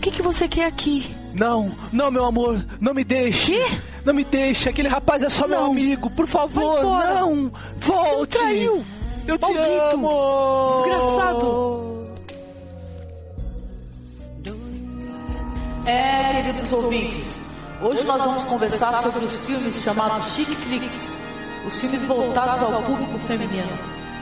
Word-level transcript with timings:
O 0.00 0.02
que, 0.02 0.10
que 0.12 0.22
você 0.22 0.48
quer 0.48 0.64
aqui? 0.64 1.14
Não, 1.34 1.70
não, 1.92 2.10
meu 2.10 2.24
amor, 2.24 2.64
não 2.80 2.94
me 2.94 3.04
deixe. 3.04 3.52
Quê? 3.52 3.78
Não 4.02 4.14
me 4.14 4.24
deixe, 4.24 4.66
aquele 4.66 4.88
rapaz 4.88 5.22
é 5.22 5.28
só 5.28 5.46
meu 5.46 5.60
Não. 5.60 5.72
amigo, 5.72 6.08
por 6.08 6.26
favor, 6.26 6.82
não, 6.82 7.52
volte. 7.78 8.38
Você 8.38 8.42
traiu. 8.44 8.82
Eu 9.26 9.36
te 9.36 9.42
Maldito. 9.42 9.92
amo. 9.92 10.82
Desgraçado. 10.84 12.00
É, 15.84 16.42
queridos 16.44 16.72
ouvintes, 16.72 17.34
hoje 17.82 18.02
nós 18.04 18.24
vamos 18.24 18.44
conversar 18.44 19.02
sobre 19.02 19.26
os 19.26 19.36
filmes 19.44 19.82
chamados 19.82 20.34
Chic 20.34 20.48
Flicks, 20.62 21.10
os 21.66 21.76
filmes 21.76 22.02
voltados 22.04 22.62
ao 22.62 22.82
público 22.84 23.18
feminino. 23.26 23.78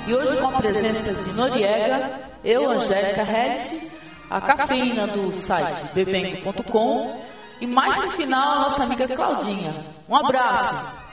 E 0.09 0.13
hoje 0.13 0.37
com 0.39 0.49
a 0.49 0.53
presença 0.55 1.15
de 1.23 1.33
Noriega, 1.37 2.21
eu, 2.43 2.69
Angélica 2.69 3.23
Hedge, 3.23 3.93
a 4.31 4.41
cafeína 4.41 5.07
do 5.07 5.33
site 5.33 5.93
bebengo.com 5.95 7.21
e 7.61 7.67
mais 7.67 7.97
no 7.97 8.11
final 8.11 8.53
a 8.53 8.61
nossa 8.63 8.85
amiga 8.85 9.09
Claudinha. 9.09 9.87
Um 10.09 10.17
abraço! 10.17 11.09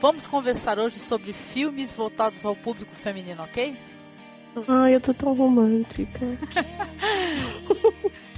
Vamos 0.00 0.26
conversar 0.26 0.78
hoje 0.78 0.98
sobre 0.98 1.32
filmes 1.32 1.90
voltados 1.90 2.44
ao 2.44 2.54
público 2.54 2.94
feminino, 2.94 3.42
ok? 3.42 3.74
Ai, 4.68 4.94
eu 4.94 5.00
tô 5.00 5.12
tão 5.14 5.34
romântica. 5.34 6.20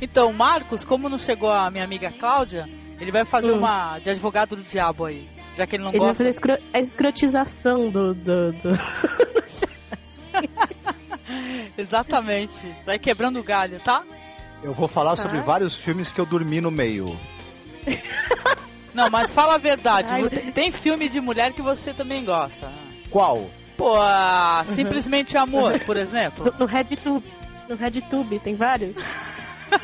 Então, 0.00 0.30
Marcos, 0.30 0.84
como 0.84 1.08
não 1.08 1.18
chegou 1.18 1.50
a 1.50 1.70
minha 1.70 1.82
amiga 1.82 2.10
Cláudia, 2.12 2.68
ele 3.00 3.10
vai 3.10 3.24
fazer 3.24 3.50
Hum. 3.50 3.56
uma 3.58 3.98
de 3.98 4.10
advogado 4.10 4.54
do 4.54 4.62
diabo 4.62 5.06
aí. 5.06 5.24
Já 5.56 5.66
que 5.66 5.76
ele 5.76 5.84
não 5.84 5.90
Ele 5.90 5.98
vai 6.00 6.08
gosta. 6.08 6.22
fazer 6.22 6.28
a 6.28 6.32
escro- 6.32 6.58
a 6.74 6.80
escrotização 6.80 7.88
do. 7.90 8.12
do, 8.12 8.52
do... 8.52 8.76
Exatamente. 11.78 12.54
Vai 12.84 12.98
quebrando 12.98 13.40
o 13.40 13.42
galho, 13.42 13.80
tá? 13.80 14.02
Eu 14.62 14.74
vou 14.74 14.86
falar 14.88 15.16
sobre 15.16 15.38
Tá. 15.38 15.44
vários 15.44 15.74
filmes 15.76 16.12
que 16.12 16.20
eu 16.20 16.26
dormi 16.26 16.60
no 16.60 16.70
meio. 16.70 17.16
Não, 18.92 19.08
mas 19.10 19.32
fala 19.32 19.54
a 19.54 19.58
verdade. 19.58 20.08
Ai, 20.12 20.28
tem, 20.28 20.52
tem 20.52 20.70
filme 20.72 21.08
de 21.08 21.20
mulher 21.20 21.52
que 21.54 21.62
você 21.62 21.94
também 21.94 22.22
gosta. 22.24 22.70
Qual? 23.10 23.48
Pô, 23.76 23.96
Simplesmente 24.64 25.36
Amor, 25.36 25.78
por 25.80 25.96
exemplo. 25.96 26.46
No, 26.46 26.60
no 26.60 26.66
RedTube. 26.66 27.24
No 27.68 27.76
RedTube, 27.76 28.38
tem 28.38 28.54
vários? 28.54 28.96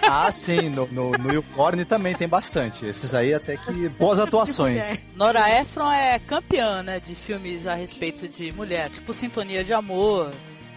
Ah, 0.03 0.31
sim, 0.31 0.69
no, 0.69 0.87
no, 0.87 1.11
no 1.11 1.33
YouPorn 1.33 1.85
também 1.85 2.15
tem 2.15 2.29
bastante. 2.29 2.87
Esses 2.87 3.15
aí 3.15 3.35
até 3.35 3.57
que 3.57 3.89
boas 3.91 4.19
atuações. 4.21 5.03
Nora 5.17 5.51
Ephron 5.61 5.91
é 5.91 6.19
campeã, 6.21 6.83
né, 6.83 7.01
de 7.01 7.15
filmes 7.15 7.67
a 7.67 7.75
respeito 7.75 8.29
de 8.29 8.53
mulher, 8.53 8.91
tipo 8.91 9.13
Sintonia 9.13 9.65
de 9.65 9.73
Amor, 9.73 10.31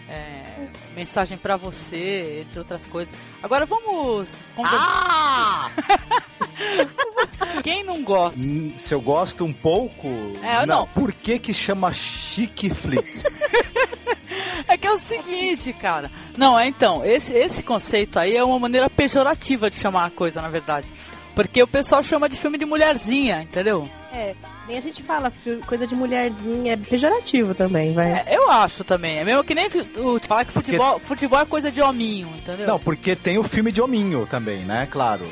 é, 0.09 0.67
Mensagem 0.95 1.37
pra 1.37 1.57
Você, 1.57 2.41
entre 2.41 2.59
outras 2.59 2.85
coisas. 2.85 3.13
Agora 3.41 3.65
vamos 3.65 4.29
conversar. 4.55 5.71
Quem 7.63 7.83
não 7.83 8.03
gosta? 8.03 8.39
Se 8.77 8.93
eu 8.93 9.01
gosto 9.01 9.43
um 9.43 9.53
pouco. 9.53 10.07
É, 10.41 10.61
eu 10.61 10.67
não. 10.67 10.87
Por 10.87 11.11
que 11.11 11.39
que 11.39 11.53
chama 11.53 11.91
Chique 11.93 12.73
Flix? 12.73 13.23
É 14.67 14.77
que 14.77 14.87
é 14.87 14.91
o 14.91 14.97
seguinte, 14.97 15.71
cara. 15.73 16.09
Não, 16.37 16.59
é 16.59 16.67
então, 16.67 17.05
esse, 17.05 17.33
esse 17.33 17.61
conceito 17.61 18.19
aí 18.19 18.35
é 18.35 18.43
uma 18.43 18.59
maneira 18.59 18.89
pejorativa 18.89 19.69
de 19.69 19.75
chamar 19.75 20.05
a 20.05 20.09
coisa, 20.09 20.41
na 20.41 20.49
verdade. 20.49 20.91
Porque 21.35 21.61
o 21.61 21.67
pessoal 21.67 22.01
chama 22.01 22.27
de 22.27 22.37
filme 22.37 22.57
de 22.57 22.65
mulherzinha, 22.65 23.41
entendeu? 23.41 23.87
É, 24.11 24.33
nem 24.67 24.77
a 24.77 24.81
gente 24.81 25.03
fala, 25.03 25.31
coisa 25.67 25.85
de 25.85 25.95
mulherzinha 25.95 26.73
é 26.73 26.77
pejorativo 26.77 27.53
também, 27.53 27.93
vai. 27.93 28.11
É, 28.11 28.35
eu 28.35 28.49
acho 28.49 28.83
também. 28.83 29.17
É 29.17 29.23
mesmo 29.23 29.43
que 29.43 29.53
nem 29.53 29.67
o, 29.67 30.19
falar 30.19 30.45
que 30.45 30.51
futebol, 30.51 30.99
futebol 30.99 31.39
é 31.39 31.45
coisa 31.45 31.71
de 31.71 31.81
hominho, 31.81 32.29
entendeu? 32.35 32.67
Não, 32.67 32.79
porque 32.79 33.15
tem 33.15 33.37
o 33.37 33.43
filme 33.43 33.71
de 33.71 33.81
hominho 33.81 34.25
também, 34.25 34.63
né? 34.63 34.87
Claro. 34.89 35.25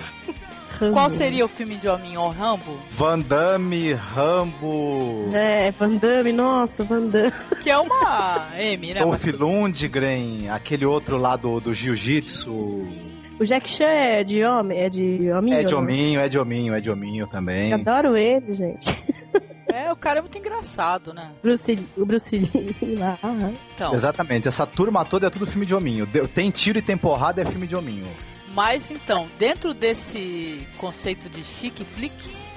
Rambo. 0.80 0.94
Qual 0.94 1.10
seria 1.10 1.46
o 1.46 1.48
filme 1.48 1.76
de 1.76 1.88
hominho? 1.88 2.22
O 2.22 2.30
Rambo? 2.30 2.80
Van 2.98 3.20
Damme, 3.20 3.94
Rambo, 3.94 5.30
É, 5.34 5.72
Van 5.72 5.96
Damme, 5.96 6.32
nossa, 6.32 6.84
Van 6.84 7.08
Damme. 7.08 7.32
Que 7.62 7.70
é 7.70 7.78
uma 7.78 8.48
M, 8.58 8.94
né? 8.94 9.00
Dolph 9.00 9.26
Lundgren, 9.26 10.50
aquele 10.50 10.86
outro 10.86 11.18
lá 11.18 11.36
do, 11.36 11.60
do 11.60 11.74
Jiu-Jitsu. 11.74 13.13
O 13.44 13.46
Jack 13.46 13.70
Chan 13.70 13.84
é 13.90 14.24
de 14.24 14.42
homem, 14.46 14.80
é 14.80 14.90
de 14.90 15.30
hominho? 15.30 15.58
É 15.60 15.64
de 15.66 15.76
hominho, 15.76 16.20
é 16.22 16.30
de 16.30 16.40
hominho, 16.40 16.74
é 16.74 16.80
de 16.80 16.90
hominho 16.90 17.28
também. 17.28 17.72
Eu 17.72 17.78
adoro 17.78 18.16
ele, 18.16 18.54
gente. 18.54 19.04
É, 19.68 19.92
o 19.92 19.98
cara 19.98 20.20
é 20.20 20.22
muito 20.22 20.38
engraçado, 20.38 21.14
né? 21.14 21.32
Bruce, 21.42 21.76
Lee- 21.76 21.86
o 21.98 22.06
Bruce 22.06 22.38
Lee 22.38 22.96
lá. 22.96 23.18
Então, 23.76 23.94
Exatamente, 23.94 24.48
essa 24.48 24.66
turma 24.66 25.04
toda 25.04 25.28
é 25.28 25.30
tudo 25.30 25.46
filme 25.46 25.66
de 25.66 25.76
hominho. 25.76 26.06
Deu- 26.06 26.26
Tem 26.26 26.52
tiro 26.52 26.80
e 26.80 26.82
tem 26.82 26.96
porrada, 26.98 27.42
é 27.42 27.46
filme 27.46 27.68
de 27.68 27.76
hominho. 27.76 28.08
mas 28.54 28.90
então, 28.92 29.28
dentro 29.38 29.74
desse 29.74 30.66
conceito 30.78 31.28
de 31.28 31.44
chique 31.44 31.84
flicks, 31.84 32.48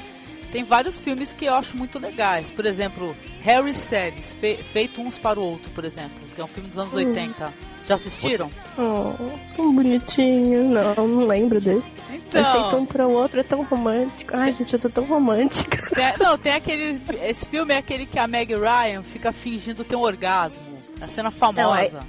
tem 0.52 0.62
vários 0.62 0.96
filmes 0.98 1.32
que 1.32 1.46
eu 1.46 1.54
acho 1.54 1.76
muito 1.76 1.98
legais. 1.98 2.48
Por 2.52 2.64
exemplo, 2.64 3.16
Harry 3.40 3.74
Series, 3.74 4.32
fe- 4.34 4.62
feito 4.72 5.00
uns 5.00 5.18
para 5.18 5.40
o 5.40 5.42
outro, 5.42 5.68
por 5.70 5.84
exemplo, 5.84 6.12
que 6.32 6.40
é 6.40 6.44
um 6.44 6.48
filme 6.48 6.68
dos 6.68 6.78
anos 6.78 6.92
Hum. 6.94 6.98
80. 6.98 7.52
Já 7.86 7.94
assistiram? 7.94 8.50
Oh, 8.76 9.12
tão 9.54 9.72
bonitinho. 9.74 10.64
Não, 10.70 11.06
não 11.06 11.26
lembro 11.26 11.60
desse. 11.60 11.88
É 12.08 12.12
feito 12.18 12.26
Então, 12.38 12.80
um 12.80 12.86
para 12.86 13.06
o 13.06 13.12
outro, 13.12 13.38
é 13.38 13.42
tão 13.44 13.62
romântico. 13.62 14.32
Ai, 14.36 14.52
gente, 14.52 14.74
eu 14.74 14.80
tô 14.80 14.90
tão 14.90 15.04
romântica. 15.04 15.78
tem, 15.94 16.12
não, 16.18 16.36
tem 16.36 16.52
aquele. 16.52 17.00
Esse 17.22 17.46
filme 17.46 17.72
é 17.74 17.78
aquele 17.78 18.04
que 18.04 18.18
a 18.18 18.26
Meg 18.26 18.52
Ryan 18.54 19.02
fica 19.04 19.32
fingindo 19.32 19.84
ter 19.84 19.94
um 19.96 20.00
orgasmo. 20.02 20.64
A 21.00 21.06
cena 21.06 21.30
famosa. 21.30 22.00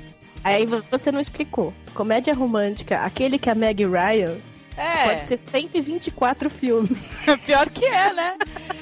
Aí 0.43 0.65
você 0.89 1.11
não 1.11 1.19
explicou. 1.19 1.73
Comédia 1.93 2.33
romântica, 2.33 2.97
aquele 2.99 3.37
que 3.37 3.49
é 3.49 3.51
a 3.51 3.55
Meg 3.55 3.85
Ryan, 3.85 4.37
É. 4.77 5.03
pode 5.05 5.25
ser 5.25 5.37
124 5.37 6.49
filmes. 6.49 6.97
Pior 7.45 7.69
que 7.69 7.85
é, 7.85 8.13
né? 8.13 8.35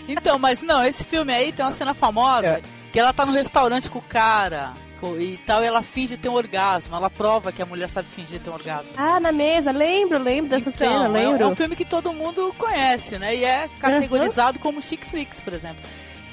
Então, 0.08 0.38
mas 0.40 0.62
não, 0.62 0.84
esse 0.84 1.04
filme 1.04 1.34
aí 1.34 1.52
tem 1.52 1.66
uma 1.66 1.72
cena 1.72 1.94
famosa 1.94 2.48
É. 2.48 2.62
que 2.92 3.00
ela 3.00 3.12
tá 3.12 3.26
no 3.26 3.34
restaurante 3.34 3.90
com 3.90 4.00
o 4.00 4.04
cara 4.04 4.74
e 5.20 5.38
tal, 5.46 5.64
e 5.64 5.68
ela 5.68 5.82
finge 5.82 6.18
ter 6.18 6.30
um 6.30 6.34
orgasmo. 6.34 6.96
Ela 6.96 7.10
prova 7.10 7.52
que 7.52 7.62
a 7.62 7.66
mulher 7.66 7.90
sabe 7.90 8.08
fingir 8.10 8.40
ter 8.42 8.50
um 8.50 8.54
orgasmo. 8.54 8.92
Ah, 8.98 9.20
na 9.20 9.32
mesa, 9.32 9.72
lembro, 9.72 10.18
lembro 10.18 10.50
dessa 10.50 10.70
Então, 10.70 10.78
cena, 10.78 11.06
é, 11.06 11.10
um- 11.10 11.12
lembro. 11.12 11.44
é 11.44 11.48
um 11.48 11.56
filme 11.56 11.76
que 11.76 11.86
todo 11.86 12.12
mundo 12.14 12.54
conhece, 12.58 13.18
né? 13.20 13.36
E 13.36 13.44
é 13.46 13.70
categorizado 13.80 14.60
como 14.60 14.82
chick 14.82 15.06
flicks, 15.10 15.40
por 15.42 15.54
exemplo. 15.54 15.82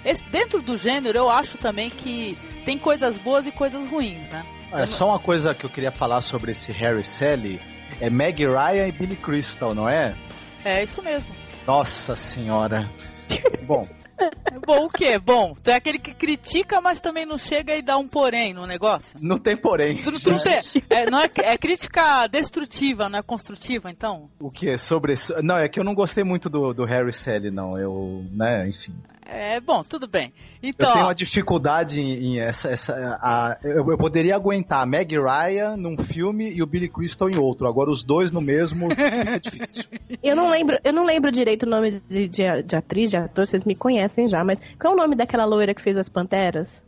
Esse- 0.05 0.25
dentro 0.25 0.60
do 0.60 0.77
gênero, 0.77 1.16
eu 1.16 1.31
acho 1.31 1.59
também 1.59 1.88
que 1.91 2.37
tem 2.65 2.77
coisas 2.78 3.19
boas 3.19 3.47
e 3.47 3.53
coisas 3.53 3.88
ruins, 3.88 4.28
né? 4.31 4.44
É 4.72 4.87
só 4.87 5.06
uma 5.09 5.19
coisa 5.19 5.54
que 5.54 5.65
eu 5.66 5.71
queria 5.71 5.93
falar 5.93 6.22
sobre 6.22 6.53
esse 6.53 6.72
Harry 6.72 7.04
Sally. 7.04 7.60
É 8.00 8.09
Meg 8.09 8.44
Ryan 8.47 8.87
e 8.89 8.93
Billy 8.93 9.16
Crystal, 9.16 9.75
não 9.75 9.87
é? 9.89 10.15
É 10.65 10.83
isso 10.83 11.03
mesmo. 11.03 11.31
Nossa 11.66 12.16
senhora. 12.16 12.89
Bom, 13.62 13.83
Bom, 14.66 14.87
o 14.87 14.88
quê? 14.88 15.19
Bom, 15.19 15.55
tu 15.62 15.69
é 15.71 15.75
aquele 15.75 15.99
que 15.99 16.15
critica, 16.15 16.81
mas 16.81 17.00
também 17.00 17.27
não 17.27 17.37
chega 17.38 17.75
e 17.75 17.83
dá 17.83 17.97
um 17.99 18.06
porém 18.06 18.53
no 18.55 18.66
negócio. 18.66 19.16
não 19.21 19.38
tem 19.38 19.56
porém. 19.56 20.00
Tu, 20.03 20.12
tu 20.22 20.31
não 20.31 20.38
tem- 20.38 20.59
é, 20.91 21.10
não 21.10 21.19
é, 21.21 21.28
é 21.38 21.59
crítica 21.59 22.27
destrutiva, 22.28 23.09
não 23.09 23.19
é 23.19 23.22
construtiva, 23.22 23.91
então? 23.91 24.28
O 24.41 24.50
que? 24.50 24.77
Sobre. 24.78 25.15
Não, 25.43 25.56
é 25.56 25.69
que 25.69 25.78
eu 25.81 25.84
não 25.84 25.94
gostei 25.94 26.25
muito 26.25 26.49
do, 26.49 26.72
do 26.72 26.84
Harry 26.84 27.12
Sally, 27.12 27.50
não. 27.50 27.78
Eu. 27.78 28.25
né, 28.33 28.69
enfim. 28.69 28.94
É 29.25 29.60
bom, 29.60 29.83
tudo 29.83 30.06
bem. 30.09 30.33
Então, 30.62 30.88
eu 30.88 30.93
tenho 30.94 31.06
uma 31.06 31.15
dificuldade 31.15 32.00
em, 32.00 32.34
em 32.34 32.41
essa. 32.41 32.69
essa 32.69 32.92
a, 33.21 33.57
eu, 33.63 33.89
eu 33.91 33.97
poderia 33.98 34.34
aguentar 34.34 34.83
a 34.83 34.86
Meg 34.86 35.16
Ryan 35.16 35.77
num 35.77 35.97
filme 35.97 36.53
e 36.53 36.63
o 36.63 36.66
Billy 36.66 36.89
Crystal 36.89 37.30
em 37.30 37.39
outro. 37.39 37.66
Agora 37.69 37.91
os 37.91 38.04
dois 38.04 38.30
no 38.33 38.41
mesmo 38.41 38.89
é 38.92 39.39
difícil. 39.39 39.84
Eu 40.22 40.36
não 40.36 40.51
lembro, 40.51 40.78
eu 40.84 40.92
não 40.92 41.04
lembro 41.04 41.33
direito 41.33 41.65
o 41.65 41.69
nome 41.69 42.01
de, 42.09 42.28
de- 42.28 42.63
de 42.63 42.77
atriz, 42.77 43.10
de 43.10 43.16
ator, 43.16 43.47
vocês 43.47 43.65
me 43.65 43.74
conhecem 43.74 44.28
já, 44.28 44.45
mas 44.45 44.60
qual 44.80 44.92
é 44.92 44.97
o 44.97 44.98
nome 45.01 45.16
daquela 45.16 45.45
loira 45.45 45.75
que 45.75 45.83
fez 45.83 45.97
as 45.97 46.09
Panteras? 46.09 46.83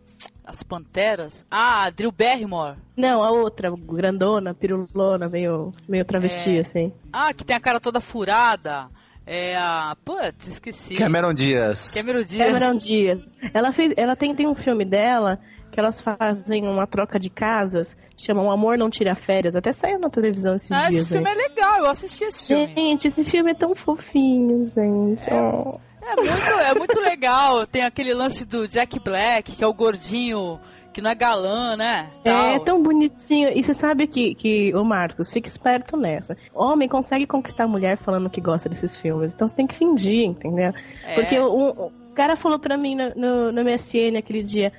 as 0.46 0.62
Panteras. 0.62 1.44
Ah, 1.50 1.88
Drew 1.90 2.12
Barrymore. 2.12 2.76
Não, 2.96 3.24
a 3.24 3.30
outra, 3.30 3.72
grandona, 3.76 4.54
pirulona, 4.54 5.28
meio, 5.28 5.72
meio 5.88 6.04
travesti, 6.04 6.58
É. 6.58 6.60
assim. 6.60 6.92
Ah, 7.12 7.32
que 7.32 7.44
tem 7.44 7.56
a 7.56 7.60
cara 7.60 7.80
toda 7.80 8.00
furada. 8.00 8.86
É 9.26 9.56
a. 9.56 9.96
Putz, 10.04 10.46
esqueci. 10.46 10.94
Cameron 10.96 11.32
Diaz. 11.32 11.92
Cameron 11.94 12.22
Diaz. 12.22 12.52
Cameron 12.52 12.76
Diaz. 12.76 13.24
Ela 13.54 13.72
fez, 13.72 13.92
ela 13.96 14.14
tem, 14.16 14.34
tem 14.34 14.46
um 14.46 14.54
filme 14.54 14.84
dela 14.84 15.38
que 15.72 15.80
elas 15.80 16.00
fazem 16.02 16.68
uma 16.68 16.86
troca 16.86 17.18
de 17.18 17.28
casas, 17.28 17.96
chama 18.16 18.42
O 18.42 18.50
Amor 18.50 18.78
Não 18.78 18.88
Tira 18.90 19.14
Férias. 19.16 19.56
Até 19.56 19.72
saiu 19.72 19.98
na 19.98 20.08
televisão 20.08 20.54
esses 20.54 20.70
Ah, 20.70 20.88
dias 20.88 21.02
esse 21.02 21.12
filme 21.12 21.28
aí. 21.28 21.34
é 21.34 21.48
legal, 21.48 21.78
eu 21.78 21.90
assisti 21.90 22.22
esse 22.24 22.46
filme. 22.54 22.74
Gente, 22.76 23.08
esse 23.08 23.24
filme 23.24 23.50
é 23.50 23.54
tão 23.54 23.74
fofinho, 23.74 24.64
gente. 24.66 25.24
Oh. 25.32 25.80
É 26.06 26.16
muito, 26.16 26.52
é 26.60 26.74
muito 26.74 27.00
legal. 27.00 27.66
Tem 27.66 27.82
aquele 27.82 28.12
lance 28.14 28.46
do 28.46 28.68
Jack 28.68 29.00
Black, 29.00 29.56
que 29.56 29.64
é 29.64 29.66
o 29.66 29.72
gordinho 29.72 30.60
que 30.94 31.02
não 31.02 31.10
é 31.10 31.14
galã, 31.14 31.76
né? 31.76 32.08
É, 32.24 32.30
Tal. 32.30 32.60
tão 32.60 32.82
bonitinho. 32.82 33.50
E 33.54 33.62
você 33.62 33.74
sabe 33.74 34.06
que, 34.06 34.34
que, 34.36 34.74
ô 34.74 34.84
Marcos, 34.84 35.30
fica 35.30 35.48
esperto 35.48 35.96
nessa. 35.96 36.36
Homem 36.54 36.88
consegue 36.88 37.26
conquistar 37.26 37.64
a 37.64 37.68
mulher 37.68 37.98
falando 37.98 38.30
que 38.30 38.40
gosta 38.40 38.68
desses 38.68 38.96
filmes. 38.96 39.34
Então 39.34 39.48
você 39.48 39.56
tem 39.56 39.66
que 39.66 39.74
fingir, 39.74 40.24
entendeu? 40.24 40.72
É. 41.04 41.14
Porque 41.16 41.38
o, 41.38 41.70
o 41.70 41.92
cara 42.14 42.36
falou 42.36 42.58
pra 42.58 42.78
mim 42.78 42.94
no, 42.94 43.12
no, 43.14 43.52
no 43.52 43.64
MSN 43.64 44.16
aquele 44.16 44.42
dia. 44.42 44.72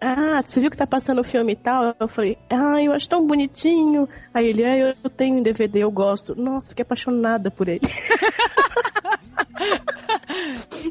Ah, 0.00 0.40
você 0.44 0.60
viu 0.60 0.70
que 0.70 0.76
tá 0.76 0.86
passando 0.86 1.20
o 1.20 1.24
filme 1.24 1.52
e 1.52 1.56
tal? 1.56 1.94
Eu 1.98 2.08
falei, 2.08 2.38
ah, 2.48 2.82
eu 2.82 2.92
acho 2.92 3.08
tão 3.08 3.26
bonitinho. 3.26 4.08
Aí 4.32 4.46
ele, 4.46 4.64
ah, 4.64 4.94
eu 5.02 5.10
tenho 5.10 5.38
um 5.38 5.42
DVD, 5.42 5.80
eu 5.80 5.90
gosto. 5.90 6.34
Nossa, 6.34 6.70
fiquei 6.70 6.82
apaixonada 6.82 7.50
por 7.50 7.68
ele. 7.68 7.86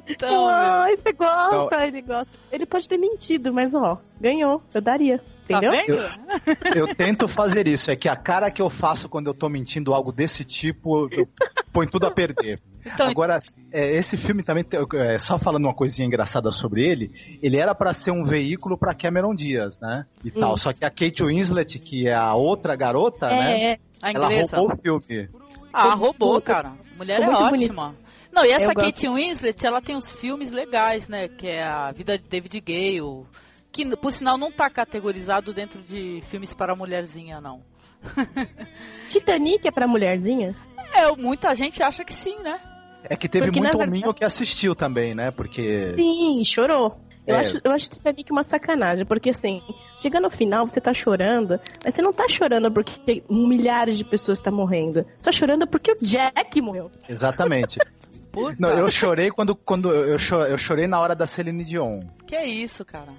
Então, 0.08 0.48
Ai, 0.48 0.96
você 0.96 1.12
gosta, 1.14 1.88
ele 1.88 2.02
gosta. 2.02 2.32
Ele 2.52 2.66
pode 2.66 2.88
ter 2.88 2.98
mentido, 2.98 3.54
mas 3.54 3.74
ó, 3.74 4.00
ganhou. 4.20 4.62
Eu 4.74 4.82
daria. 4.82 5.18
tá 5.48 5.58
Entendeu? 5.58 5.72
vendo? 5.72 6.76
Eu 6.76 6.96
tento 6.96 7.28
fazer 7.28 7.68
isso, 7.68 7.90
é 7.90 7.96
que 7.96 8.08
a 8.08 8.16
cara 8.16 8.52
que 8.52 8.62
eu 8.62 8.70
faço 8.70 9.10
quando 9.10 9.28
eu 9.28 9.34
tô 9.34 9.50
mentindo 9.50 9.94
algo 9.94 10.12
desse 10.12 10.44
tipo, 10.46 11.10
eu 11.12 11.28
ponho 11.74 11.90
tudo 11.90 12.06
a 12.06 12.12
perder. 12.12 12.62
Então, 12.94 13.08
Agora, 13.08 13.40
é, 13.72 13.96
esse 13.98 14.18
filme 14.18 14.44
também, 14.44 14.64
tem- 14.64 14.80
é, 14.96 15.20
só 15.20 15.38
falando 15.40 15.66
uma 15.66 15.74
coisinha 15.74 16.06
engraçada 16.06 16.52
sobre 16.52 16.84
ele, 16.84 17.12
ele 17.42 17.58
era 17.58 17.74
pra 17.76 17.94
ser 17.94 18.12
um 18.12 18.24
veículo 18.24 18.78
pra 18.78 18.96
Cameron 18.96 19.36
Diaz, 19.36 19.80
né? 19.80 20.06
E 20.24 20.32
tal. 20.32 20.58
Só 20.58 20.74
que 20.74 20.84
a 20.84 20.90
Kate 20.90 21.24
Winslet, 21.24 21.80
que 21.80 22.08
é 22.08 22.14
a 22.16 22.34
outra 22.34 22.76
garota, 22.76 23.30
né? 23.30 23.52
É, 23.52 23.72
é. 23.74 23.78
a 24.02 24.12
Ela 24.12 24.28
roubou 24.28 24.96
o 24.96 25.00
filme. 25.02 25.30
Ah, 25.72 25.94
roubou, 25.94 26.42
cara. 26.42 26.74
Mulher 26.98 27.22
é 27.22 27.30
ótima. 27.30 27.96
Não, 28.32 28.46
e 28.46 28.52
essa 28.52 28.72
Eu 28.72 28.74
gosto. 28.74 28.94
Kate 28.94 29.10
Winslet, 29.10 29.66
ela 29.66 29.82
tem 29.82 29.96
uns 29.96 30.12
filmes 30.12 30.52
legais, 30.52 31.08
né? 31.10 31.28
Que 31.28 31.48
é 31.48 31.64
a 31.64 31.92
vida 31.92 32.18
de 32.18 32.28
David 32.30 32.60
Gale. 32.62 33.26
Que, 33.72 33.96
por 33.96 34.12
sinal, 34.12 34.38
não 34.38 34.52
tá 34.52 34.70
categorizado 34.70 35.54
dentro 35.54 35.82
de 35.82 36.22
filmes 36.28 36.54
para 36.54 36.76
mulherzinha, 36.76 37.40
não. 37.40 37.62
Titanic 39.10 39.68
é 39.68 39.72
pra 39.72 39.88
mulherzinha? 39.88 40.56
É, 40.94 41.12
muita 41.16 41.54
gente 41.54 41.82
acha 41.84 42.04
que 42.04 42.14
sim, 42.14 42.38
né? 42.40 42.60
É 43.04 43.16
que 43.16 43.30
teve 43.30 43.46
Porque, 43.46 43.60
muito 43.60 43.78
na 43.78 43.84
hominho 43.84 43.94
verdade- 44.06 44.18
que 44.20 44.26
assistiu 44.26 44.76
também, 44.76 45.14
né? 45.16 45.32
Porque. 45.32 45.94
Sim, 45.94 46.44
chorou. 46.44 46.98
Eu, 47.28 47.36
É. 47.36 47.40
acho, 47.42 47.60
eu 47.64 47.72
acho 47.72 47.90
Titanic 47.92 48.32
uma 48.32 48.42
sacanagem, 48.44 49.06
porque 49.06 49.30
assim, 49.30 49.62
chega 49.98 50.20
no 50.20 50.32
final, 50.32 50.66
você 50.66 50.82
tá 50.82 50.94
chorando, 50.94 51.60
mas 51.84 51.94
você 51.94 52.02
não 52.02 52.12
tá 52.12 52.28
chorando 52.28 52.72
porque 52.72 53.24
milhares 53.30 53.98
de 53.98 54.04
pessoas 54.04 54.40
estão 54.40 54.52
morrendo. 54.54 55.06
Você 55.18 55.26
tá 55.30 55.32
chorando 55.32 55.68
porque 55.68 55.92
o 55.92 55.98
Jack 56.02 56.60
morreu. 56.62 56.90
Exatamente. 57.08 57.78
Puta, 58.32 58.56
Não, 58.60 58.70
eu 58.70 58.90
chorei 58.92 59.32
quando, 59.32 59.56
quando 59.56 59.92
eu, 59.92 60.18
cho- 60.20 60.46
eu 60.46 60.58
chorei 60.58 60.86
na 60.88 61.00
hora 61.00 61.16
da 61.16 61.26
Celine 61.26 61.64
Dion. 61.64 62.02
que 62.28 62.36
é 62.36 62.46
isso, 62.48 62.86
cara? 62.86 63.12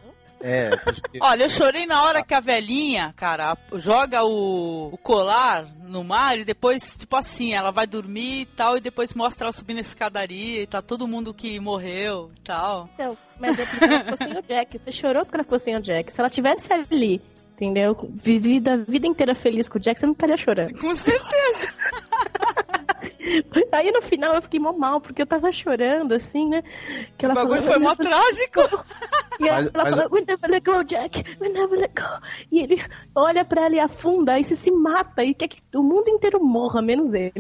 É, 0.43 0.77
porque- 0.77 1.19
Olha, 1.23 1.45
eu 1.45 1.51
chorei 1.51 1.85
na 1.87 2.03
hora 2.05 2.23
que 2.25 2.33
a 2.35 2.41
velhinha, 2.41 3.13
cara, 3.17 3.57
joga 3.75 4.25
o, 4.25 4.89
o 4.93 4.97
colar 4.99 5.65
no 5.83 6.03
mar 6.03 6.39
e 6.39 6.45
depois, 6.45 6.97
tipo 6.97 7.15
assim, 7.17 7.53
ela 7.53 7.71
vai 7.71 7.87
dormir 7.87 8.43
e 8.43 8.47
tal, 8.47 8.77
e 8.77 8.81
depois 8.81 9.13
mostra 9.15 9.45
ela 9.47 9.53
subindo 9.53 9.79
a 9.79 9.83
escadaria 9.83 10.63
e 10.63 10.67
tá 10.67 10.81
todo 10.81 11.07
mundo 11.07 11.35
que 11.35 11.59
morreu 11.61 12.31
e 12.37 12.41
tal. 12.41 12.89
Então, 12.95 13.17
mas 13.39 13.59
é 13.59 13.67
porque 13.67 13.85
ela 13.85 14.01
ficou 14.05 14.17
sem 14.17 14.39
o 14.39 14.43
Jack. 14.43 14.79
Você 14.79 14.93
chorou 14.93 15.23
porque 15.25 15.37
ela 15.37 15.45
ficou 15.45 15.59
sem 15.59 15.77
o 15.77 15.83
Jack. 15.83 16.13
Se 16.13 16.21
ela 16.21 16.31
tivesse 16.31 16.73
ali, 16.73 17.21
entendeu? 17.53 17.97
Vivida 18.15 18.75
a 18.75 18.77
vida 18.79 19.07
inteira 19.07 19.35
feliz 19.35 19.69
com 19.69 19.79
o 19.79 19.81
Jack, 19.81 20.01
você 20.01 20.07
não 20.07 20.13
estaria 20.15 20.37
chorando. 20.37 20.79
Com 20.79 20.95
certeza. 20.97 21.69
Aí 23.73 23.91
no 23.91 24.03
final 24.03 24.35
eu 24.35 24.43
fiquei 24.43 24.61
mó 24.61 24.73
mal, 24.73 25.01
porque 25.01 25.23
eu 25.23 25.27
tava 25.27 25.51
chorando, 25.53 26.13
assim, 26.13 26.49
né? 26.49 26.63
Que 27.17 27.25
O 27.25 27.31
ela 27.31 27.35
bagulho 27.35 27.63
falou- 27.63 27.75
foi 27.75 27.83
mó 27.83 27.95
trágico. 27.95 28.61
E 29.41 29.49
ela 29.49 29.63
Mas- 29.63 29.71
mas- 29.73 29.97
fala, 29.97 30.09
we 30.13 30.21
never 30.27 30.51
let 30.51 30.65
go, 30.65 30.85
Jack, 30.85 31.25
we 31.41 31.49
never 31.49 31.79
let 31.79 31.93
go. 31.95 32.27
E 32.53 32.61
ele 32.61 32.83
olha 33.15 33.45
pra 33.45 33.67
ela 33.67 33.75
e 33.77 33.81
afunda, 33.81 34.33
aí 34.33 34.45
você 34.45 34.55
se 34.55 34.71
mata 34.71 35.25
e 35.25 35.35
quer 35.35 35.49
que 35.49 35.61
o 35.75 35.83
mundo 35.83 36.09
inteiro 36.09 36.43
morra, 36.45 36.83
menos 36.83 37.15
ele. 37.15 37.33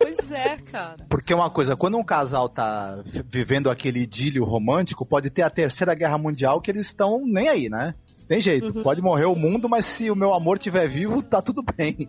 Pois 0.00 0.30
é, 0.30 0.56
cara. 0.70 1.04
Porque 1.08 1.34
uma 1.34 1.50
coisa, 1.50 1.74
quando 1.76 1.98
um 1.98 2.04
casal 2.04 2.48
tá 2.48 3.02
vivendo 3.28 3.68
aquele 3.68 4.00
idílio 4.00 4.44
romântico, 4.44 5.04
pode 5.04 5.28
ter 5.28 5.42
a 5.42 5.50
terceira 5.50 5.92
guerra 5.92 6.16
mundial 6.16 6.60
que 6.60 6.70
eles 6.70 6.86
estão 6.86 7.20
nem 7.26 7.48
aí, 7.48 7.68
né? 7.68 7.94
Tem 8.28 8.40
jeito, 8.40 8.76
Uhum. 8.76 8.82
pode 8.84 9.00
morrer 9.02 9.24
o 9.24 9.34
mundo, 9.34 9.68
mas 9.68 9.86
se 9.86 10.08
o 10.10 10.14
meu 10.14 10.32
amor 10.34 10.56
estiver 10.58 10.86
vivo, 10.88 11.20
tá 11.20 11.42
tudo 11.42 11.62
bem. 11.76 12.08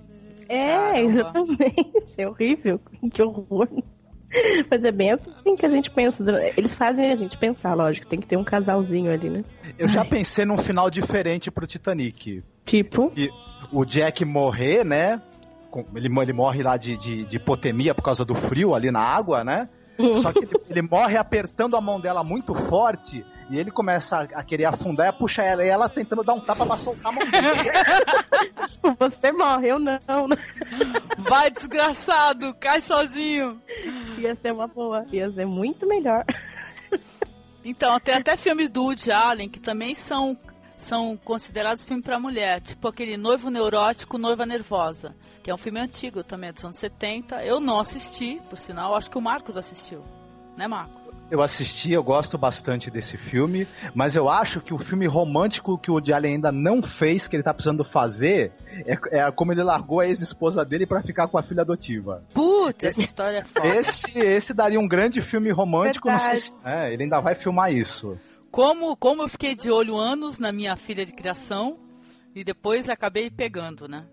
É, 0.49 1.01
exatamente. 1.01 2.15
É 2.17 2.27
horrível. 2.27 2.81
Que 3.13 3.21
horror. 3.23 3.69
Mas 4.69 4.83
é 4.83 4.91
bem 4.91 5.11
assim 5.11 5.55
que 5.57 5.65
a 5.65 5.69
gente 5.69 5.89
pensa. 5.89 6.23
Eles 6.55 6.75
fazem 6.75 7.11
a 7.11 7.15
gente 7.15 7.37
pensar, 7.37 7.73
lógico. 7.73 8.07
Tem 8.07 8.19
que 8.19 8.27
ter 8.27 8.37
um 8.37 8.43
casalzinho 8.43 9.11
ali, 9.11 9.29
né? 9.29 9.43
Eu 9.77 9.87
já 9.87 10.05
pensei 10.05 10.45
num 10.45 10.57
final 10.57 10.89
diferente 10.89 11.49
pro 11.49 11.65
Titanic. 11.65 12.43
Tipo, 12.65 13.11
E 13.15 13.29
o 13.71 13.83
Jack 13.85 14.23
morrer, 14.25 14.83
né? 14.83 15.21
Ele, 15.95 16.07
ele 16.21 16.33
morre 16.33 16.61
lá 16.61 16.77
de, 16.77 16.97
de, 16.97 17.25
de 17.25 17.37
hipotermia 17.37 17.95
por 17.95 18.03
causa 18.03 18.23
do 18.25 18.35
frio 18.35 18.75
ali 18.75 18.91
na 18.91 19.01
água, 19.01 19.43
né? 19.43 19.69
Só 20.21 20.31
que 20.31 20.39
ele, 20.39 20.51
ele 20.69 20.81
morre 20.83 21.17
apertando 21.17 21.75
a 21.75 21.81
mão 21.81 21.99
dela 21.99 22.23
muito 22.23 22.53
forte 22.53 23.25
e 23.49 23.57
ele 23.57 23.71
começa 23.71 24.17
a, 24.17 24.39
a 24.39 24.43
querer 24.43 24.65
afundar 24.65 25.07
e 25.07 25.09
a 25.09 25.13
puxa 25.13 25.41
ela. 25.41 25.65
E 25.65 25.69
ela 25.69 25.89
tentando 25.89 26.23
dar 26.23 26.33
um 26.33 26.39
tapa 26.39 26.65
pra 26.65 26.77
soltar 26.77 27.11
a 27.11 27.15
mão 27.15 27.29
dele. 27.29 27.69
você 28.99 29.31
morre, 29.31 29.71
eu 29.71 29.79
não. 29.79 29.97
Vai, 31.17 31.49
desgraçado, 31.49 32.53
cai 32.55 32.81
sozinho. 32.81 33.59
Ia 34.19 34.35
ser 34.35 34.53
uma 34.53 34.67
boa. 34.67 35.03
Ia 35.11 35.31
ser 35.31 35.45
muito 35.45 35.87
melhor. 35.87 36.23
Então, 37.65 37.99
tem 37.99 38.15
até 38.15 38.37
filmes 38.37 38.69
do 38.69 38.83
Woody 38.83 39.11
Allen 39.11 39.49
que 39.49 39.59
também 39.59 39.95
são, 39.95 40.37
são 40.77 41.17
considerados 41.17 41.83
filme 41.83 42.03
pra 42.03 42.19
mulher. 42.19 42.61
Tipo 42.61 42.87
aquele 42.87 43.17
Noivo 43.17 43.49
Neurótico, 43.49 44.17
Noiva 44.17 44.45
Nervosa. 44.45 45.15
Que 45.43 45.49
é 45.49 45.53
um 45.53 45.57
filme 45.57 45.79
antigo 45.79 46.23
também, 46.23 46.49
é 46.49 46.53
dos 46.53 46.63
anos 46.63 46.77
70. 46.77 47.43
Eu 47.43 47.59
não 47.59 47.79
assisti, 47.79 48.39
por 48.47 48.57
sinal. 48.57 48.95
Acho 48.95 49.09
que 49.09 49.17
o 49.17 49.21
Marcos 49.21 49.57
assistiu. 49.57 50.03
Né, 50.55 50.67
Marcos? 50.67 50.98
Eu 51.31 51.41
assisti, 51.43 51.91
eu 51.91 52.03
gosto 52.03 52.37
bastante 52.37 52.89
desse 52.89 53.15
filme, 53.15 53.67
mas 53.93 54.15
eu 54.15 54.27
acho 54.27 54.59
que 54.61 54.73
o 54.73 54.79
filme 54.79 55.05
romântico 55.05 55.77
que 55.77 55.91
o 55.91 55.93
Woody 55.93 56.11
Allen 56.11 56.33
ainda 56.35 56.51
não 56.51 56.81
fez, 56.81 57.27
que 57.27 57.35
ele 57.35 57.43
tá 57.43 57.53
precisando 57.53 57.83
fazer, 57.83 58.51
é, 58.85 59.19
é 59.19 59.31
como 59.31 59.51
ele 59.51 59.61
largou 59.61 59.99
a 59.99 60.07
ex-esposa 60.07 60.65
dele 60.65 60.87
pra 60.87 61.03
ficar 61.03 61.27
com 61.27 61.37
a 61.37 61.43
filha 61.43 61.61
adotiva. 61.61 62.23
Putz, 62.33 62.83
essa 62.83 63.01
história 63.03 63.37
é 63.37 63.43
foda. 63.43 63.67
Esse, 63.75 64.17
esse 64.19 64.53
daria 64.55 64.79
um 64.79 64.87
grande 64.87 65.21
filme 65.21 65.51
romântico, 65.51 66.09
não 66.09 66.19
sei 66.19 66.37
se, 66.37 66.51
é, 66.65 66.91
ele 66.91 67.03
ainda 67.03 67.19
vai 67.19 67.35
filmar 67.35 67.71
isso. 67.71 68.17
Como, 68.51 68.97
como 68.97 69.21
eu 69.21 69.29
fiquei 69.29 69.53
de 69.53 69.69
olho 69.69 69.95
anos 69.97 70.39
na 70.39 70.51
minha 70.51 70.75
filha 70.75 71.05
de 71.05 71.11
criação 71.13 71.77
e 72.35 72.43
depois 72.43 72.89
acabei 72.89 73.29
pegando, 73.29 73.87
né? 73.87 74.05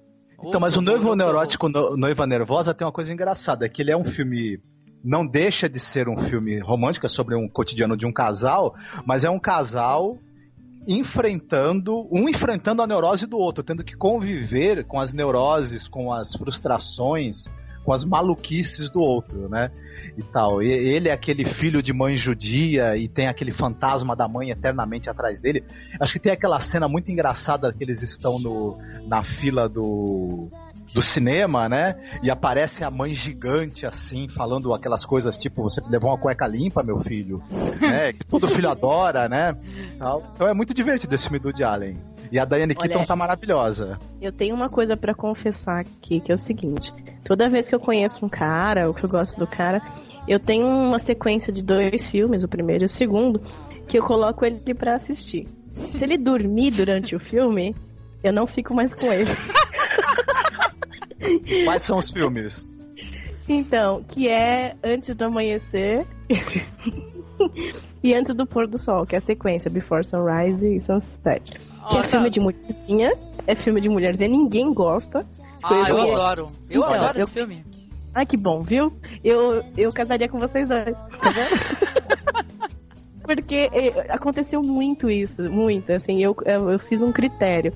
Então, 0.44 0.60
mas 0.60 0.76
o 0.76 0.82
Noivo 0.82 1.14
Neurótico, 1.14 1.66
no- 1.66 1.96
Noiva 1.96 2.26
Nervosa 2.26 2.74
tem 2.74 2.86
uma 2.86 2.92
coisa 2.92 3.10
engraçada, 3.10 3.64
é 3.64 3.68
que 3.70 3.80
ele 3.80 3.90
é 3.90 3.96
um 3.96 4.04
filme 4.04 4.60
não 5.06 5.24
deixa 5.24 5.68
de 5.68 5.78
ser 5.78 6.08
um 6.08 6.18
filme 6.28 6.58
romântico, 6.58 7.06
é 7.06 7.08
sobre 7.08 7.36
um 7.36 7.48
cotidiano 7.48 7.96
de 7.96 8.04
um 8.04 8.12
casal, 8.12 8.74
mas 9.06 9.22
é 9.22 9.30
um 9.30 9.38
casal 9.38 10.18
enfrentando, 10.86 12.08
um 12.10 12.28
enfrentando 12.28 12.82
a 12.82 12.86
neurose 12.88 13.24
do 13.24 13.38
outro, 13.38 13.62
tendo 13.62 13.84
que 13.84 13.96
conviver 13.96 14.84
com 14.84 14.98
as 14.98 15.12
neuroses, 15.12 15.86
com 15.86 16.12
as 16.12 16.34
frustrações, 16.34 17.44
com 17.84 17.92
as 17.92 18.04
maluquices 18.04 18.90
do 18.90 19.00
outro, 19.00 19.48
né? 19.48 19.70
E 20.18 20.22
tal. 20.24 20.60
E 20.60 20.68
ele 20.68 21.08
é 21.08 21.12
aquele 21.12 21.44
filho 21.54 21.80
de 21.80 21.92
mãe 21.92 22.16
judia 22.16 22.96
e 22.96 23.06
tem 23.06 23.28
aquele 23.28 23.52
fantasma 23.52 24.16
da 24.16 24.26
mãe 24.26 24.50
eternamente 24.50 25.08
atrás 25.08 25.40
dele. 25.40 25.64
Acho 26.00 26.14
que 26.14 26.18
tem 26.18 26.32
aquela 26.32 26.58
cena 26.58 26.88
muito 26.88 27.12
engraçada 27.12 27.72
que 27.72 27.84
eles 27.84 28.02
estão 28.02 28.40
no, 28.40 28.76
na 29.06 29.22
fila 29.22 29.68
do 29.68 30.50
do 30.94 31.02
cinema, 31.02 31.68
né? 31.68 31.94
E 32.22 32.30
aparece 32.30 32.82
a 32.84 32.90
mãe 32.90 33.14
gigante 33.14 33.84
assim, 33.84 34.28
falando 34.28 34.72
aquelas 34.72 35.04
coisas 35.04 35.36
tipo, 35.36 35.62
você 35.62 35.80
levou 35.90 36.10
uma 36.10 36.18
cueca 36.18 36.46
limpa, 36.46 36.82
meu 36.82 36.98
filho, 37.00 37.42
né? 37.80 38.12
Que 38.18 38.24
todo 38.26 38.48
filho 38.48 38.68
adora, 38.70 39.28
né? 39.28 39.56
Então 39.94 40.48
é 40.48 40.54
muito 40.54 40.72
divertido 40.72 41.14
esse 41.14 41.24
filme 41.24 41.38
do 41.38 41.46
Woody 41.48 41.64
Allen. 41.64 41.96
E 42.32 42.38
a 42.38 42.44
Diane 42.44 42.74
Olha- 42.76 42.88
Keaton 42.90 43.04
tá 43.04 43.14
maravilhosa. 43.14 43.98
Eu 44.20 44.32
tenho 44.32 44.54
uma 44.54 44.68
coisa 44.68 44.96
pra 44.96 45.14
confessar 45.14 45.80
aqui, 45.80 46.18
que 46.20 46.32
é 46.32 46.34
o 46.34 46.38
seguinte: 46.38 46.92
toda 47.24 47.48
vez 47.48 47.68
que 47.68 47.74
eu 47.74 47.78
conheço 47.80 48.24
um 48.24 48.28
cara, 48.28 48.88
ou 48.88 48.94
que 48.94 49.04
eu 49.04 49.08
gosto 49.08 49.38
do 49.38 49.46
cara, 49.46 49.80
eu 50.26 50.40
tenho 50.40 50.66
uma 50.66 50.98
sequência 50.98 51.52
de 51.52 51.62
dois 51.62 52.06
filmes, 52.06 52.42
o 52.42 52.48
primeiro 52.48 52.82
e 52.84 52.86
o 52.86 52.88
segundo, 52.88 53.40
que 53.86 53.96
eu 53.98 54.02
coloco 54.02 54.44
ele 54.44 54.74
pra 54.74 54.96
assistir. 54.96 55.46
Se 55.76 56.02
ele 56.04 56.18
dormir 56.18 56.72
durante 56.72 57.14
o 57.14 57.20
filme, 57.20 57.76
eu 58.24 58.32
não 58.32 58.46
fico 58.46 58.74
mais 58.74 58.92
com 58.92 59.12
ele. 59.12 59.30
Quais 61.64 61.82
são 61.86 61.98
os 61.98 62.10
filmes? 62.10 62.54
Então, 63.48 64.02
que 64.08 64.28
é 64.28 64.74
antes 64.82 65.14
do 65.14 65.24
amanhecer 65.24 66.04
e 68.02 68.14
antes 68.14 68.34
do 68.34 68.46
pôr 68.46 68.66
do 68.66 68.78
sol, 68.78 69.06
que 69.06 69.14
é 69.14 69.18
a 69.18 69.20
sequência 69.22 69.70
Before 69.70 70.04
Sunrise 70.04 70.66
e 70.76 70.80
Sunset. 70.80 71.52
Que 71.90 71.98
é 71.98 72.02
filme 72.02 72.28
de 72.30 72.40
mulherzinha, 72.40 73.12
é 73.46 73.54
filme 73.54 73.80
de 73.80 73.88
mulherzinha, 73.88 74.28
ninguém 74.28 74.72
gosta. 74.74 75.24
Ah, 75.62 75.88
eu 75.88 75.98
Eu- 75.98 76.12
adoro. 76.12 76.46
Eu 76.68 76.80
Então, 76.82 76.94
adoro 76.94 77.18
eu- 77.18 77.22
esse 77.24 77.32
filme. 77.32 77.64
Ai, 78.14 78.24
que 78.26 78.36
bom, 78.36 78.62
viu? 78.62 78.92
Eu, 79.22 79.62
eu 79.76 79.92
casaria 79.92 80.28
com 80.28 80.38
vocês 80.38 80.68
dois. 80.68 80.96
Tá 81.20 81.30
vendo? 81.30 82.46
porque 83.22 83.68
eh, 83.72 84.06
aconteceu 84.08 84.62
muito 84.62 85.10
isso, 85.10 85.42
muito. 85.50 85.92
Assim, 85.92 86.22
eu, 86.22 86.34
eu, 86.44 86.70
eu 86.70 86.78
fiz 86.78 87.02
um 87.02 87.12
critério. 87.12 87.72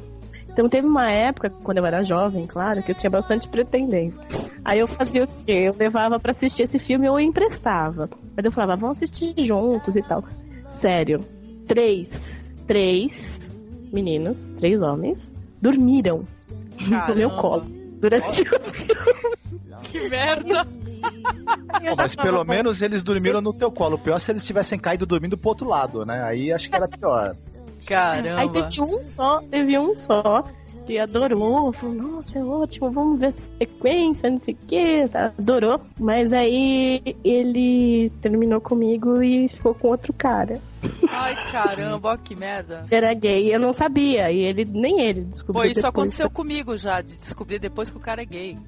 Então 0.52 0.68
teve 0.68 0.86
uma 0.86 1.10
época, 1.10 1.50
quando 1.62 1.78
eu 1.78 1.86
era 1.86 2.02
jovem, 2.02 2.46
claro, 2.46 2.82
que 2.82 2.90
eu 2.90 2.94
tinha 2.94 3.10
bastante 3.10 3.48
pretendência. 3.48 4.22
Aí 4.64 4.78
eu 4.78 4.86
fazia 4.86 5.24
o 5.24 5.26
quê? 5.26 5.68
Eu 5.68 5.74
levava 5.78 6.18
pra 6.18 6.32
assistir 6.32 6.64
esse 6.64 6.78
filme 6.78 7.08
ou 7.08 7.18
eu 7.18 7.26
emprestava. 7.26 8.08
Mas 8.36 8.44
eu 8.44 8.52
falava, 8.52 8.76
vamos 8.76 8.98
assistir 8.98 9.34
juntos 9.46 9.96
e 9.96 10.02
tal. 10.02 10.24
Sério, 10.68 11.20
três, 11.66 12.44
três 12.66 13.40
meninos, 13.92 14.52
três 14.56 14.82
homens, 14.82 15.32
dormiram 15.60 16.24
no 17.08 17.14
meu 17.14 17.30
colo 17.30 17.64
durante 18.00 18.42
o 18.42 18.60
filme. 18.60 18.90
Que 19.84 20.08
merda! 20.08 20.66
Pô, 21.88 21.96
mas 21.96 22.14
pelo 22.14 22.44
menos 22.44 22.82
eles 22.82 23.02
dormiram 23.02 23.40
no 23.40 23.52
teu 23.52 23.70
colo. 23.72 23.96
O 23.96 23.98
pior 23.98 24.16
é 24.16 24.18
se 24.18 24.30
eles 24.30 24.44
tivessem 24.44 24.78
caído 24.78 25.06
dormindo 25.06 25.36
pro 25.38 25.48
outro 25.48 25.66
lado, 25.66 26.04
né? 26.04 26.22
Aí 26.22 26.52
acho 26.52 26.68
que 26.68 26.76
era 26.76 26.86
pior. 26.86 27.32
Caramba! 27.86 28.40
Aí 28.40 28.48
teve 28.48 28.82
um 28.82 29.04
só, 29.04 29.40
teve 29.42 29.78
um 29.78 29.96
só 29.96 30.44
que 30.86 30.98
adorou, 30.98 31.72
falou, 31.72 31.94
nossa, 31.94 32.38
é 32.38 32.44
ótimo, 32.44 32.90
vamos 32.90 33.20
ver 33.20 33.26
essa 33.26 33.52
sequência, 33.58 34.30
não 34.30 34.40
sei 34.40 34.54
o 34.54 34.66
que, 34.66 35.04
adorou. 35.14 35.80
Mas 35.98 36.32
aí 36.32 37.02
ele 37.24 38.10
terminou 38.20 38.60
comigo 38.60 39.22
e 39.22 39.48
ficou 39.48 39.74
com 39.74 39.88
outro 39.88 40.12
cara. 40.12 40.60
Ai, 41.08 41.34
caramba, 41.52 42.12
ó 42.12 42.16
que 42.16 42.34
merda. 42.34 42.86
Era 42.90 43.12
gay, 43.14 43.54
eu 43.54 43.60
não 43.60 43.72
sabia, 43.72 44.30
e 44.30 44.38
ele 44.38 44.64
nem 44.64 45.00
ele 45.00 45.22
descobriu 45.24 45.62
Pô, 45.62 45.68
isso 45.68 45.86
aconteceu 45.86 46.30
comigo 46.30 46.76
já, 46.76 47.00
de 47.00 47.16
descobrir 47.16 47.58
depois 47.58 47.90
que 47.90 47.96
o 47.96 48.00
cara 48.00 48.22
é 48.22 48.24
gay. 48.24 48.58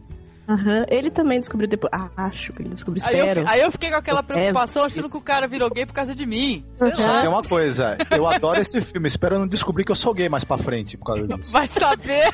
Aham, 0.48 0.84
Ele 0.88 1.10
também 1.10 1.38
descobriu 1.38 1.68
depois. 1.68 1.92
Ah, 1.94 2.08
acho 2.16 2.52
que 2.52 2.62
ele 2.62 2.70
descobriu, 2.70 3.02
Aí 3.06 3.16
eu, 3.18 3.48
aí 3.48 3.60
eu 3.60 3.70
fiquei 3.70 3.90
com 3.90 3.96
aquela 3.96 4.20
Eu 4.20 4.24
preocupação 4.24 4.84
achando 4.84 5.08
que 5.08 5.16
o 5.16 5.20
cara 5.20 5.46
virou 5.46 5.70
gay 5.70 5.86
por 5.86 5.92
causa 5.94 6.14
de 6.14 6.26
mim. 6.26 6.64
Sei 6.76 6.88
Uhum. 6.88 6.96
Só 6.96 7.20
tem 7.20 7.28
uma 7.28 7.42
coisa, 7.42 7.96
eu 8.10 8.26
adoro 8.26 8.60
esse 8.60 8.80
filme, 8.82 9.06
espero 9.08 9.38
não 9.38 9.46
descobrir 9.46 9.84
que 9.84 9.92
eu 9.92 9.96
sou 9.96 10.12
gay 10.12 10.28
mais 10.28 10.44
pra 10.44 10.58
frente 10.58 10.96
por 10.96 11.06
causa 11.06 11.26
disso. 11.28 11.52
Vai 11.52 11.68
saber. 11.68 12.28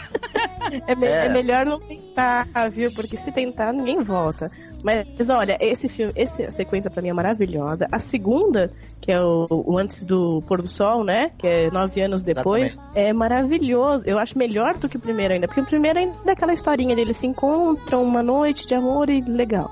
É, 0.86 0.94
me- 0.94 1.06
É. 1.06 1.26
é 1.26 1.28
melhor 1.28 1.66
não 1.66 1.78
tentar, 1.80 2.46
viu? 2.72 2.90
Porque 2.94 3.16
se 3.16 3.30
tentar, 3.30 3.72
ninguém 3.72 4.02
volta. 4.02 4.46
Mas 4.82 5.28
olha, 5.28 5.56
esse 5.60 5.88
filme, 5.88 6.12
essa 6.16 6.50
sequência 6.50 6.90
pra 6.90 7.02
mim 7.02 7.08
é 7.08 7.12
maravilhosa. 7.12 7.86
A 7.90 7.98
segunda, 7.98 8.70
que 9.02 9.10
é 9.10 9.20
o, 9.20 9.44
o 9.50 9.76
Antes 9.78 10.04
do 10.04 10.40
Pôr 10.42 10.60
do 10.62 10.68
Sol, 10.68 11.02
né? 11.04 11.30
Que 11.36 11.46
é 11.46 11.70
nove 11.70 12.00
anos 12.00 12.22
depois, 12.22 12.78
é 12.94 13.12
maravilhoso. 13.12 14.04
Eu 14.06 14.18
acho 14.18 14.38
melhor 14.38 14.74
do 14.78 14.88
que 14.88 14.96
o 14.96 15.00
primeiro 15.00 15.34
ainda. 15.34 15.46
Porque 15.48 15.60
o 15.60 15.66
primeiro 15.66 15.98
ainda 15.98 16.14
é 16.26 16.30
aquela 16.30 16.52
historinha 16.54 16.94
deles 16.94 17.16
se 17.16 17.26
encontram 17.26 18.02
uma 18.04 18.22
noite 18.22 18.66
de 18.66 18.74
amor 18.74 19.10
e 19.10 19.20
legal. 19.20 19.68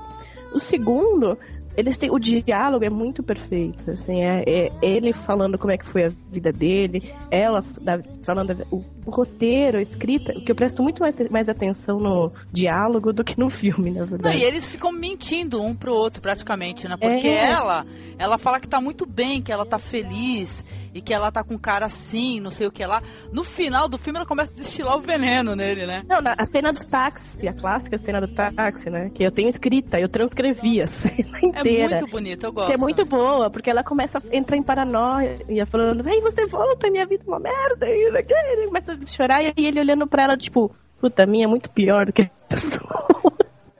O 0.53 0.59
segundo, 0.59 1.37
eles 1.75 1.97
têm 1.97 2.09
o 2.11 2.19
diálogo 2.19 2.83
é 2.83 2.89
muito 2.89 3.21
perfeito, 3.23 3.91
assim, 3.91 4.23
é, 4.23 4.43
é 4.47 4.71
ele 4.81 5.13
falando 5.13 5.57
como 5.57 5.71
é 5.71 5.77
que 5.77 5.85
foi 5.85 6.05
a 6.05 6.09
vida 6.31 6.51
dele, 6.51 7.13
ela 7.29 7.63
da- 7.81 7.99
falando 8.23 8.55
o 8.71 8.83
roteiro, 9.11 9.77
a 9.77 9.81
escrita, 9.81 10.31
o 10.37 10.41
que 10.41 10.51
eu 10.51 10.55
presto 10.55 10.81
muito 10.83 11.01
mais, 11.01 11.15
mais 11.29 11.49
atenção 11.49 11.99
no 11.99 12.31
diálogo 12.51 13.11
do 13.13 13.23
que 13.23 13.37
no 13.39 13.49
filme, 13.49 13.91
na 13.91 14.01
Não, 14.01 14.07
verdade. 14.07 14.37
e 14.37 14.43
eles 14.43 14.69
ficam 14.69 14.91
mentindo 14.91 15.61
um 15.61 15.75
pro 15.75 15.93
outro 15.93 16.21
praticamente, 16.21 16.87
né? 16.87 16.95
Porque 16.99 17.27
É. 17.27 17.51
ela, 17.51 17.85
ela 18.17 18.37
fala 18.37 18.59
que 18.59 18.67
tá 18.67 18.79
muito 18.81 19.05
bem, 19.05 19.41
que 19.41 19.51
ela 19.51 19.65
tá 19.65 19.79
feliz 19.79 20.63
e 20.93 21.01
que 21.01 21.13
ela 21.13 21.31
tá 21.31 21.43
com 21.43 21.57
cara 21.59 21.85
assim, 21.85 22.39
não 22.39 22.49
sei 22.51 22.67
o 22.67 22.71
que 22.71 22.85
lá. 22.85 23.01
No 23.31 23.43
final 23.43 23.87
do 23.87 23.97
filme 23.97 24.17
ela 24.17 24.25
começa 24.27 24.51
a 24.51 24.55
destilar 24.55 24.97
o 24.97 25.01
veneno 25.01 25.55
nele, 25.55 25.85
né? 25.85 26.03
Não, 26.07 26.17
a 26.25 26.45
cena 26.45 26.73
do 26.73 26.79
táxi, 26.89 27.47
a 27.47 27.53
clássica 27.53 27.97
cena 27.97 28.19
do 28.19 28.27
táxi, 28.27 28.89
né? 28.89 29.09
Que 29.13 29.23
eu 29.23 29.31
tenho 29.31 29.47
escrita, 29.47 29.99
eu 29.99 30.09
transcrevi 30.09 30.81
a 30.81 30.87
cena 30.87 31.37
É 31.43 31.45
inteira. 31.47 31.89
muito 31.97 32.07
bonito, 32.07 32.45
eu 32.45 32.51
gosto. 32.51 32.71
É 32.71 32.77
muito 32.77 33.05
boa, 33.05 33.49
porque 33.49 33.69
ela 33.69 33.83
começa 33.83 34.17
a 34.17 34.35
entrar 34.35 34.57
em 34.57 34.63
paranoia, 34.63 35.37
ia 35.47 35.65
falando, 35.65 36.03
vem, 36.03 36.21
você 36.21 36.45
volta, 36.47 36.89
minha 36.89 37.05
vida 37.05 37.23
é 37.25 37.29
uma 37.29 37.39
merda, 37.39 37.87
e 37.87 38.65
começa 38.67 38.93
a 38.93 38.95
chorar, 39.05 39.43
e 39.43 39.53
ele 39.57 39.79
olhando 39.79 40.07
pra 40.07 40.23
ela, 40.23 40.37
tipo, 40.37 40.73
puta, 40.99 41.23
a 41.23 41.27
minha 41.27 41.45
é 41.45 41.47
muito 41.47 41.69
pior 41.69 42.05
do 42.07 42.13
que 42.13 42.29
a 42.49 42.57
sua. 42.57 43.05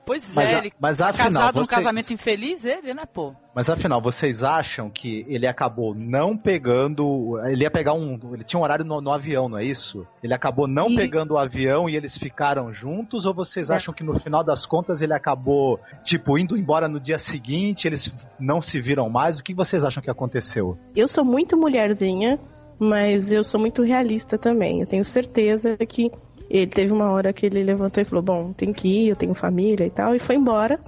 Pois 0.06 0.34
Mas 0.34 0.54
é, 0.54 0.56
a- 0.56 0.60
ele 0.60 0.72
mas 0.80 1.00
tá 1.00 1.10
afinal, 1.10 1.26
casado 1.34 1.56
num 1.58 1.66
vocês- 1.66 1.78
casamento 1.78 2.14
infeliz, 2.14 2.64
ele, 2.64 2.94
né, 2.94 3.04
pô? 3.06 3.34
Mas 3.54 3.70
afinal, 3.70 4.02
vocês 4.02 4.42
acham 4.42 4.90
que 4.90 5.26
ele 5.28 5.46
acabou 5.46 5.94
não 5.94 6.38
pegando. 6.38 7.38
Ele 7.50 7.64
ia 7.64 7.70
pegar 7.72 7.92
um. 7.92 8.18
Ele 8.34 8.46
tinha 8.46 8.58
um 8.58 8.64
horário 8.64 8.86
no, 8.86 9.02
no 9.02 9.12
avião, 9.12 9.50
não 9.50 9.58
é 9.58 9.66
isso? 9.66 10.08
Ele 10.24 10.34
acabou 10.34 10.66
não 10.66 10.88
Isso. 10.88 10.96
pegando 10.96 11.34
o 11.34 11.38
avião 11.38 11.90
e 11.90 11.98
eles 11.98 12.16
ficaram 12.18 12.72
juntos? 12.72 13.26
Ou 13.26 13.34
vocês 13.34 13.70
acham 13.70 13.94
que 13.94 14.02
no 14.02 14.18
final 14.18 14.46
das 14.46 14.66
contas 14.66 15.02
ele 15.02 15.14
acabou, 15.14 15.78
tipo, 16.06 16.38
indo 16.38 16.56
embora 16.56 16.88
no 16.88 17.02
dia 17.02 17.20
seguinte, 17.20 17.86
eles 17.86 18.10
não 18.40 18.62
se 18.62 18.80
viram 18.80 19.10
mais? 19.10 19.40
O 19.40 19.44
que 19.44 19.54
vocês 19.54 19.84
acham 19.84 20.02
que 20.02 20.10
aconteceu? 20.10 20.78
Eu 20.96 21.10
sou 21.10 21.26
muito 21.26 21.58
mulherzinha, 21.58 22.40
mas 22.80 23.32
eu 23.32 23.44
sou 23.44 23.60
muito 23.60 23.82
realista 23.84 24.38
também. 24.38 24.82
Eu 24.82 24.88
tenho 24.88 25.04
certeza 25.06 25.76
que 25.78 26.12
ele 26.50 26.68
teve 26.68 26.92
uma 26.92 27.12
hora 27.12 27.34
que 27.34 27.46
ele 27.46 27.64
levantou 27.64 28.02
e 28.02 28.06
falou: 28.06 28.24
Bom, 28.24 28.54
tem 28.54 28.72
que 28.74 28.88
ir, 28.88 29.10
eu 29.10 29.16
tenho 29.16 29.34
família 29.34 29.86
e 29.86 29.90
tal, 29.92 30.16
e 30.16 30.20
foi 30.20 30.36
embora. 30.36 30.80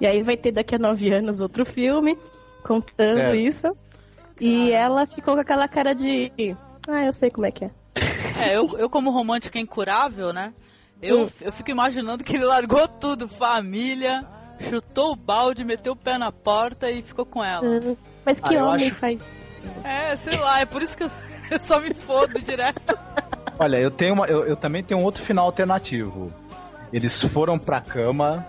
E 0.00 0.06
aí 0.06 0.22
vai 0.22 0.36
ter 0.36 0.50
daqui 0.52 0.74
a 0.74 0.78
nove 0.78 1.12
anos 1.12 1.40
outro 1.40 1.64
filme 1.64 2.18
contando 2.62 3.18
Certo. 3.18 3.36
isso. 3.36 3.68
E 4.40 4.72
ela 4.72 5.06
ficou 5.06 5.34
com 5.34 5.40
aquela 5.40 5.68
cara 5.68 5.94
de. 5.94 6.32
Ah, 6.88 7.04
eu 7.04 7.12
sei 7.12 7.30
como 7.30 7.46
é 7.46 7.50
que 7.52 7.64
é. 7.64 7.70
É, 8.36 8.56
eu, 8.56 8.76
eu 8.78 8.90
como 8.90 9.10
romântica 9.12 9.58
incurável, 9.58 10.32
né? 10.32 10.52
Eu, 11.00 11.24
Hum. 11.24 11.28
eu 11.40 11.52
fico 11.52 11.70
imaginando 11.70 12.24
que 12.24 12.34
ele 12.34 12.44
largou 12.44 12.88
tudo, 12.88 13.28
família, 13.28 14.22
chutou 14.68 15.12
o 15.12 15.16
balde, 15.16 15.64
meteu 15.64 15.92
o 15.92 15.96
pé 15.96 16.18
na 16.18 16.32
porta 16.32 16.90
e 16.90 17.02
ficou 17.02 17.24
com 17.24 17.44
ela. 17.44 17.64
Hum, 17.64 17.96
Mas 18.26 18.40
que 18.40 18.56
Ah, 18.56 18.66
homem 18.66 18.88
acho- 18.88 18.96
faz. 18.96 19.22
É, 19.84 20.16
sei 20.16 20.36
lá, 20.38 20.60
é 20.60 20.66
por 20.66 20.82
isso 20.82 20.96
que 20.96 21.04
eu, 21.04 21.10
eu 21.50 21.60
só 21.60 21.80
me 21.80 21.92
fodo 21.94 22.40
direto. 22.40 22.98
Olha, 23.58 23.76
eu 23.78 23.90
tenho 23.90 24.14
uma, 24.14 24.26
eu, 24.26 24.44
eu 24.44 24.56
também 24.56 24.82
tenho 24.82 25.00
um 25.00 25.04
outro 25.04 25.24
final 25.24 25.46
alternativo. 25.46 26.30
Eles 26.92 27.22
foram 27.32 27.58
pra 27.58 27.80
cama, 27.80 28.44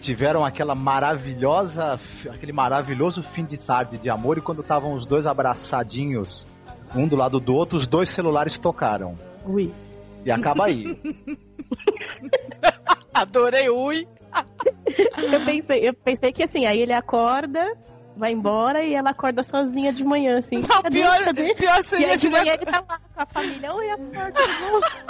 tiveram 0.00 0.44
aquela 0.44 0.74
maravilhosa, 0.74 1.98
aquele 2.30 2.52
maravilhoso 2.52 3.22
fim 3.22 3.44
de 3.44 3.58
tarde 3.58 3.98
de 3.98 4.10
amor 4.10 4.38
e 4.38 4.40
quando 4.40 4.60
estavam 4.60 4.92
os 4.92 5.06
dois 5.06 5.26
abraçadinhos, 5.26 6.46
um 6.94 7.06
do 7.06 7.16
lado 7.16 7.38
do 7.40 7.54
outro, 7.54 7.76
os 7.76 7.86
dois 7.86 8.08
celulares 8.14 8.58
tocaram. 8.58 9.16
Ui. 9.44 9.72
E 10.24 10.30
acaba 10.30 10.66
aí. 10.66 11.00
Adorei, 13.12 13.68
ui. 13.68 14.06
Eu 15.16 15.44
pensei, 15.44 15.88
eu 15.88 15.94
pensei 15.94 16.32
que 16.32 16.42
assim, 16.42 16.66
aí 16.66 16.80
ele 16.80 16.92
acorda, 16.92 17.64
vai 18.18 18.32
embora 18.32 18.82
e 18.84 18.94
ela 18.94 19.10
acorda 19.10 19.42
sozinha 19.42 19.92
de 19.92 20.02
manhã, 20.04 20.38
assim. 20.38 20.58
Não, 20.58 20.82
Cadê? 20.82 20.98
pior, 21.00 21.24
Cadê? 21.24 21.54
pior 21.54 21.78
E 21.80 21.84
seria 21.84 22.12
aí 22.12 22.18
de 22.18 22.28
manhã 22.28 22.52
ele... 22.54 22.62
ele 22.62 22.66
tá 22.66 22.84
lá 22.88 22.98
com 23.14 23.22
a 23.22 23.26
família. 23.26 23.72
Oi, 23.72 23.90
acorda. 23.90 24.40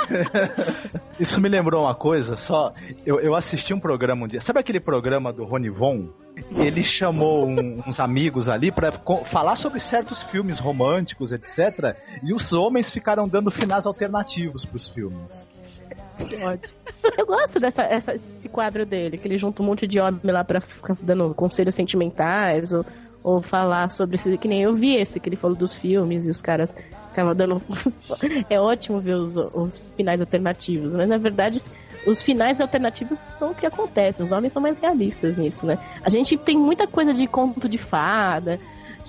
Isso 1.18 1.40
me 1.40 1.48
lembrou 1.48 1.84
uma 1.84 1.94
coisa, 1.94 2.36
só. 2.36 2.72
Eu, 3.04 3.18
eu 3.20 3.34
assisti 3.34 3.74
um 3.74 3.80
programa 3.80 4.24
um 4.24 4.28
dia. 4.28 4.40
Sabe 4.40 4.60
aquele 4.60 4.78
programa 4.80 5.32
do 5.32 5.44
Rony 5.44 5.70
Von? 5.70 6.08
Ele 6.54 6.84
chamou 6.84 7.44
um- 7.46 7.82
uns 7.86 7.98
amigos 7.98 8.48
ali 8.48 8.70
pra 8.70 8.92
co- 8.92 9.24
falar 9.24 9.56
sobre 9.56 9.80
certos 9.80 10.22
filmes 10.24 10.60
românticos, 10.60 11.32
etc. 11.32 11.96
E 12.22 12.32
os 12.32 12.52
homens 12.52 12.90
ficaram 12.92 13.26
dando 13.26 13.50
finais 13.50 13.86
alternativos 13.86 14.64
pros 14.64 14.88
filmes. 14.88 15.48
Eu 17.16 17.26
gosto 17.26 17.60
dessa 17.60 17.82
essa, 17.82 18.14
esse 18.14 18.48
quadro 18.48 18.84
dele, 18.84 19.18
que 19.18 19.26
ele 19.26 19.38
junta 19.38 19.62
um 19.62 19.66
monte 19.66 19.86
de 19.86 20.00
homem 20.00 20.20
lá 20.24 20.44
pra 20.44 20.60
ficar 20.60 20.96
dando 21.00 21.34
conselhos 21.34 21.74
sentimentais 21.74 22.72
ou, 22.72 22.84
ou 23.22 23.40
falar 23.40 23.90
sobre 23.90 24.16
esse. 24.16 24.36
Que 24.36 24.48
nem 24.48 24.62
eu 24.62 24.74
vi 24.74 24.96
esse 24.96 25.20
que 25.20 25.28
ele 25.28 25.36
falou 25.36 25.56
dos 25.56 25.74
filmes 25.74 26.26
e 26.26 26.30
os 26.30 26.42
caras 26.42 26.74
ficavam 27.10 27.34
dando. 27.34 27.62
é 28.50 28.60
ótimo 28.60 29.00
ver 29.00 29.14
os, 29.14 29.36
os 29.36 29.78
finais 29.96 30.20
alternativos, 30.20 30.92
mas 30.92 31.08
na 31.08 31.18
verdade 31.18 31.62
os 32.06 32.22
finais 32.22 32.60
alternativos 32.60 33.18
são 33.38 33.50
o 33.50 33.54
que 33.54 33.66
acontece. 33.66 34.22
Os 34.22 34.32
homens 34.32 34.52
são 34.52 34.62
mais 34.62 34.78
realistas 34.78 35.36
nisso, 35.36 35.66
né? 35.66 35.78
A 36.02 36.08
gente 36.08 36.36
tem 36.36 36.56
muita 36.56 36.86
coisa 36.86 37.12
de 37.12 37.26
conto 37.26 37.68
de 37.68 37.78
fada. 37.78 38.58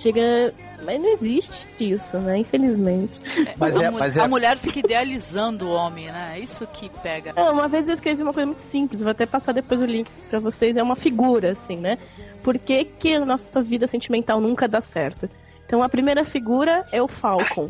Chega. 0.00 0.54
Mas 0.82 0.98
não 0.98 1.08
existe 1.12 1.68
isso, 1.92 2.18
né? 2.18 2.38
Infelizmente. 2.38 3.20
Mas 3.58 3.76
a, 3.76 3.82
é- 3.84 3.90
mas 3.90 4.16
é- 4.16 4.20
a 4.22 4.28
mulher 4.28 4.56
fica 4.56 4.78
idealizando 4.78 5.66
o 5.66 5.72
homem, 5.72 6.06
né? 6.06 6.32
É 6.36 6.38
Isso 6.40 6.66
que 6.66 6.88
pega. 6.88 7.34
É, 7.36 7.42
uma 7.50 7.68
vez 7.68 7.86
eu 7.86 7.94
escrevi 7.94 8.22
uma 8.22 8.32
coisa 8.32 8.46
muito 8.46 8.60
simples, 8.62 9.02
vou 9.02 9.10
até 9.10 9.26
passar 9.26 9.52
depois 9.52 9.78
o 9.80 9.84
link 9.84 10.08
pra 10.30 10.38
vocês. 10.40 10.76
É 10.78 10.82
uma 10.82 10.96
figura, 10.96 11.52
assim, 11.52 11.76
né? 11.76 11.98
Por 12.42 12.58
que, 12.58 12.84
que 12.84 13.14
a 13.14 13.24
nossa 13.26 13.62
vida 13.62 13.86
sentimental 13.86 14.40
nunca 14.40 14.66
dá 14.66 14.80
certo? 14.80 15.28
Então 15.66 15.82
a 15.82 15.88
primeira 15.88 16.24
figura 16.24 16.86
é 16.90 17.02
o 17.02 17.06
Falcon. 17.06 17.68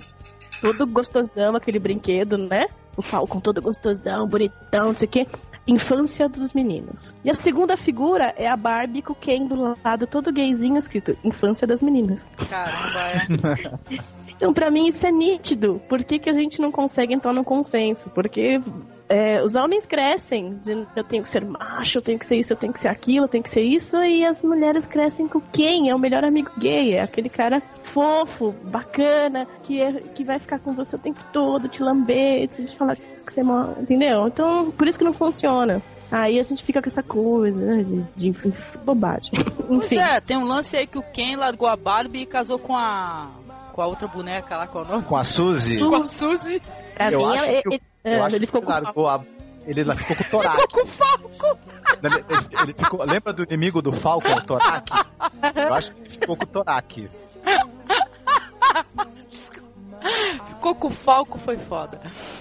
Todo 0.61 0.87
gostosão, 0.87 1.57
aquele 1.57 1.81
brinquedo, 1.81 2.39
né? 2.39 2.67
O 2.97 3.03
Falcon 3.03 3.41
todo 3.41 3.61
gostosão, 3.61 4.27
bonitão, 4.29 4.89
não 4.89 4.97
sei 4.97 5.07
o 5.09 5.11
quê. 5.11 5.27
Infância 5.67 6.29
dos 6.29 6.53
meninos. 6.53 7.15
E 7.25 7.31
a 7.31 7.35
segunda 7.35 7.77
figura 7.77 8.35
é 8.37 8.49
a 8.49 8.57
Barbie 8.57 9.03
com 9.03 9.13
o 9.13 9.17
Ken 9.17 9.47
do 9.47 9.77
lado, 9.85 10.07
todo 10.07 10.33
gayzinho, 10.33 10.79
escrito 10.79 11.17
Infância 11.23 11.67
das 11.67 11.83
meninas. 11.83 12.31
Caramba, 12.49 13.01
é. 13.01 14.11
Então, 14.41 14.55
pra 14.55 14.71
mim, 14.71 14.89
isso 14.89 15.07
é 15.07 15.13
nítido. 15.13 15.83
Por 15.87 16.03
que, 16.03 16.19
que 16.19 16.31
a 16.31 16.33
gente 16.33 16.63
não 16.63 16.73
consegue 16.73 17.13
entrar 17.13 17.31
no 17.31 17.45
consenso? 17.45 18.09
Porque 18.09 18.59
é, 19.07 19.43
os 19.43 19.55
homens 19.55 19.85
crescem 19.85 20.57
dizendo 20.57 20.87
eu 20.97 21.05
tenho 21.05 21.23
que 21.23 21.29
ser 21.29 21.45
macho, 21.45 21.99
eu 21.99 22.03
tenho 22.03 22.19
que 22.19 22.25
ser 22.25 22.37
isso, 22.37 22.55
eu 22.55 22.57
tenho 22.57 22.73
que 22.73 22.81
ser 22.81 22.89
aquilo, 22.89 23.27
eu 23.27 23.29
tenho 23.29 23.45
que 23.45 23.51
ser 23.51 23.61
isso, 23.61 24.03
e 24.03 24.25
as 24.25 24.41
mulheres 24.41 24.87
crescem 24.87 25.29
com 25.29 25.43
quem? 25.53 25.91
É 25.91 25.95
o 25.95 25.99
melhor 25.99 26.25
amigo 26.25 26.51
gay, 26.57 26.95
é 26.95 27.03
aquele 27.03 27.29
cara 27.29 27.61
fofo, 27.61 28.55
bacana, 28.65 29.47
que, 29.63 29.79
é, 29.79 29.93
que 30.15 30.25
vai 30.25 30.39
ficar 30.39 30.59
com 30.59 30.73
você 30.73 30.97
o 30.97 30.99
tempo 30.99 31.21
todo, 31.35 31.69
te 31.69 31.83
lamber, 31.83 32.49
te 32.49 32.67
falar 32.69 32.97
que 32.97 33.31
você 33.31 33.43
morre, 33.43 33.83
entendeu? 33.83 34.27
Então, 34.27 34.71
por 34.71 34.89
isso 34.89 34.99
que 34.99 35.05
não 35.05 35.13
funciona. 35.13 35.83
Aí 36.11 36.41
a 36.41 36.43
gente 36.43 36.65
fica 36.65 36.83
com 36.83 36.89
essa 36.89 37.03
coisa 37.03 37.61
né, 37.61 37.85
de, 38.17 38.33
de 38.33 38.53
bobagem. 38.85 39.31
Pois 39.71 39.85
Enfim. 39.85 39.99
é, 39.99 40.21
tem 40.21 40.37
um 40.37 40.45
lance 40.45 40.77
aí 40.77 40.85
que 40.85 40.99
o 40.99 41.03
Ken 41.03 41.37
largou 41.37 41.69
a 41.69 41.77
Barbie 41.77 42.23
e 42.23 42.27
casou 42.27 42.59
com 42.59 42.77
a. 42.77 43.29
com 43.71 43.81
a 43.83 43.87
outra 43.87 44.07
boneca 44.09 44.57
lá, 44.57 44.67
qual 44.67 44.85
é 44.85 44.89
o 44.89 44.91
nome? 44.91 45.05
Com 45.05 45.17
a 45.17 45.25
Suzy, 45.25 45.79
Su- 45.79 45.89
Com 45.89 45.97
a 45.97 46.07
Suzy. 46.07 46.63
Pra 46.95 47.13
eu 47.13 47.19
mim, 47.19 47.37
acho 47.37 47.45
ele, 47.45 47.63
que 47.63 47.69
o- 47.69 47.73
ele- 47.73 47.83
eu 48.05 48.23
ah, 48.23 48.27
acho 48.27 48.37
ele 48.37 48.47
ficou 48.47 48.61
que 48.61 48.67
com 48.67 48.73
ele 48.73 48.81
largou 48.83 49.09
a... 49.09 49.21
Ele 49.67 49.85
lá 49.85 49.95
ficou 49.95 50.17
com 50.17 50.23
o 50.23 50.27
Torak. 50.31 50.61
Ficou 50.63 50.69
com 50.83 50.89
o 50.89 50.93
Falco. 50.93 51.59
Ele, 52.03 52.15
ele- 52.15 52.63
ele 52.63 52.73
ficou, 52.75 53.05
lembra 53.05 53.33
do 53.33 53.43
inimigo 53.45 53.83
do 53.83 53.93
Falcon, 53.93 54.33
o 54.33 54.41
Torak? 54.43 54.91
Eu 55.55 55.75
acho 55.75 55.93
que 55.93 56.01
ele 56.01 56.09
ficou 56.11 56.37
com 56.37 56.45
o 56.45 56.47
Torak. 56.47 57.09
Ficou 60.49 60.75
com 60.75 60.87
o 60.89 60.91
Falco, 60.91 61.39
foi 61.39 61.59
foda. 61.59 62.01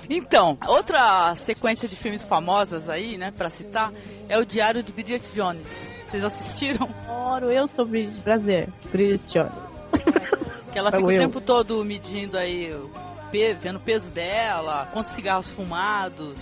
Então, 0.09 0.57
outra 0.65 1.33
sequência 1.35 1.87
de 1.89 1.95
filmes 1.95 2.23
famosas 2.23 2.89
aí, 2.89 3.17
né, 3.17 3.31
pra 3.31 3.49
citar, 3.49 3.91
é 4.29 4.37
o 4.37 4.45
Diário 4.45 4.81
de 4.81 4.91
Bridget 4.93 5.29
Jones. 5.33 5.89
Vocês 6.07 6.23
assistiram? 6.23 6.89
Adoro, 7.07 7.51
eu 7.51 7.67
sou 7.67 7.85
Bridget 7.85 8.21
Prazer, 8.21 8.69
Bridget 8.91 9.23
Jones. 9.39 9.69
Que 10.71 10.79
ela 10.79 10.91
fica 10.91 11.01
Como 11.01 11.13
o 11.13 11.17
tempo 11.17 11.41
todo 11.41 11.83
medindo 11.83 12.37
aí, 12.37 12.75
vendo 13.59 13.77
o 13.77 13.79
peso 13.79 14.09
dela, 14.11 14.87
quantos 14.91 15.11
cigarros 15.11 15.49
fumados, 15.51 16.35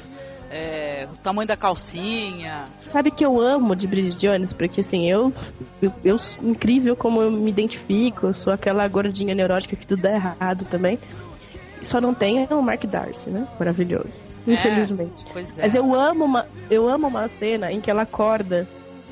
é, 0.50 1.08
o 1.12 1.18
tamanho 1.18 1.48
da 1.48 1.58
calcinha. 1.58 2.66
Sabe 2.80 3.12
que 3.12 3.26
eu 3.26 3.40
amo 3.40 3.76
de 3.76 3.88
Bridget 3.88 4.18
Jones? 4.18 4.54
Porque 4.54 4.82
assim, 4.82 5.10
eu, 5.10 5.34
eu, 5.82 5.92
eu 6.04 6.18
sou 6.18 6.44
incrível 6.44 6.96
como 6.96 7.22
eu 7.22 7.32
me 7.32 7.50
identifico, 7.50 8.28
eu 8.28 8.34
sou 8.34 8.54
aquela 8.54 8.88
gordinha 8.88 9.36
neurótica 9.36 9.76
que 9.76 9.86
tudo 9.86 10.02
dá 10.02 10.12
errado 10.12 10.66
também. 10.66 11.00
Só 11.82 12.02
não 12.02 12.14
tem 12.14 12.48
o 12.50 12.62
Mark 12.62 12.84
Darcy, 12.86 13.30
né? 13.30 13.48
Maravilhoso. 13.60 14.26
É. 14.48 14.54
Infelizmente. 14.54 15.26
Pois 15.32 15.58
é. 15.58 15.62
Mas 15.62 15.76
eu 15.76 15.94
amo 15.94 16.26
uma, 16.26 16.46
eu 16.70 16.90
amo 16.90 17.08
uma 17.08 17.28
cena 17.28 17.72
em 17.72 17.80
que 17.80 17.92
ela 17.92 18.02
acorda 18.02 18.68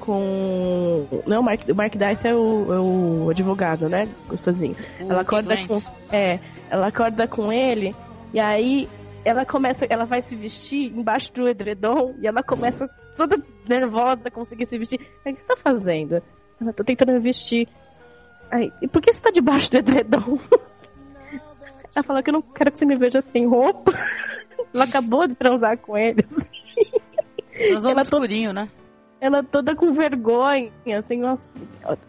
com. 0.05 1.07
Não, 1.25 1.41
o 1.41 1.43
Mark, 1.43 1.62
o 1.67 1.75
Mark 1.75 1.95
Darcy 1.95 2.27
é 2.27 2.33
o, 2.33 2.74
é 2.74 2.79
o 2.79 3.29
advogado, 3.29 3.89
né? 3.89 4.07
Gostosinho. 4.27 4.75
O 5.01 5.12
ela 5.12 5.21
acorda 5.21 5.55
com. 5.67 5.81
É, 6.12 6.39
ela 6.69 6.88
acorda 6.88 7.27
com 7.27 7.51
ele 7.51 7.95
e 8.33 8.39
aí 8.39 8.88
ela 9.24 9.45
começa, 9.45 9.85
ela 9.89 10.05
vai 10.05 10.21
se 10.21 10.35
vestir 10.35 10.91
embaixo 10.95 11.33
do 11.33 11.47
edredom 11.47 12.13
e 12.21 12.27
ela 12.27 12.43
começa 12.43 12.88
toda 13.17 13.41
nervosa 13.67 14.27
a 14.27 14.31
conseguir 14.31 14.65
se 14.65 14.77
vestir. 14.77 15.00
Aí, 15.25 15.33
o 15.33 15.35
que 15.35 15.41
você 15.41 15.47
tá 15.47 15.57
fazendo? 15.57 16.21
Ela 16.62 16.71
tô 16.71 16.83
tentando 16.83 17.13
me 17.13 17.19
vestir. 17.19 17.67
Aí, 18.51 18.71
e 18.81 18.88
por 18.88 19.01
que 19.01 19.12
você 19.12 19.21
tá 19.21 19.31
debaixo 19.31 19.71
do 19.71 19.77
edredom? 19.77 20.38
Ela 21.95 22.03
fala 22.03 22.21
que 22.21 22.29
eu 22.29 22.33
não 22.33 22.41
quero 22.41 22.71
que 22.71 22.77
você 22.77 22.85
me 22.85 22.97
veja 22.97 23.21
sem 23.21 23.47
roupa. 23.47 23.91
Ela 24.74 24.83
acabou 24.83 25.25
de 25.25 25.35
transar 25.35 25.77
com 25.77 25.97
ele. 25.97 26.25
Vamos 27.69 27.85
ela 27.85 27.95
no 27.95 28.01
escurinho, 28.01 28.51
né? 28.51 28.69
Ela 29.19 29.43
toda 29.43 29.75
com 29.75 29.91
vergonha, 29.93 30.72
assim, 30.98 31.17
nossa, 31.19 31.50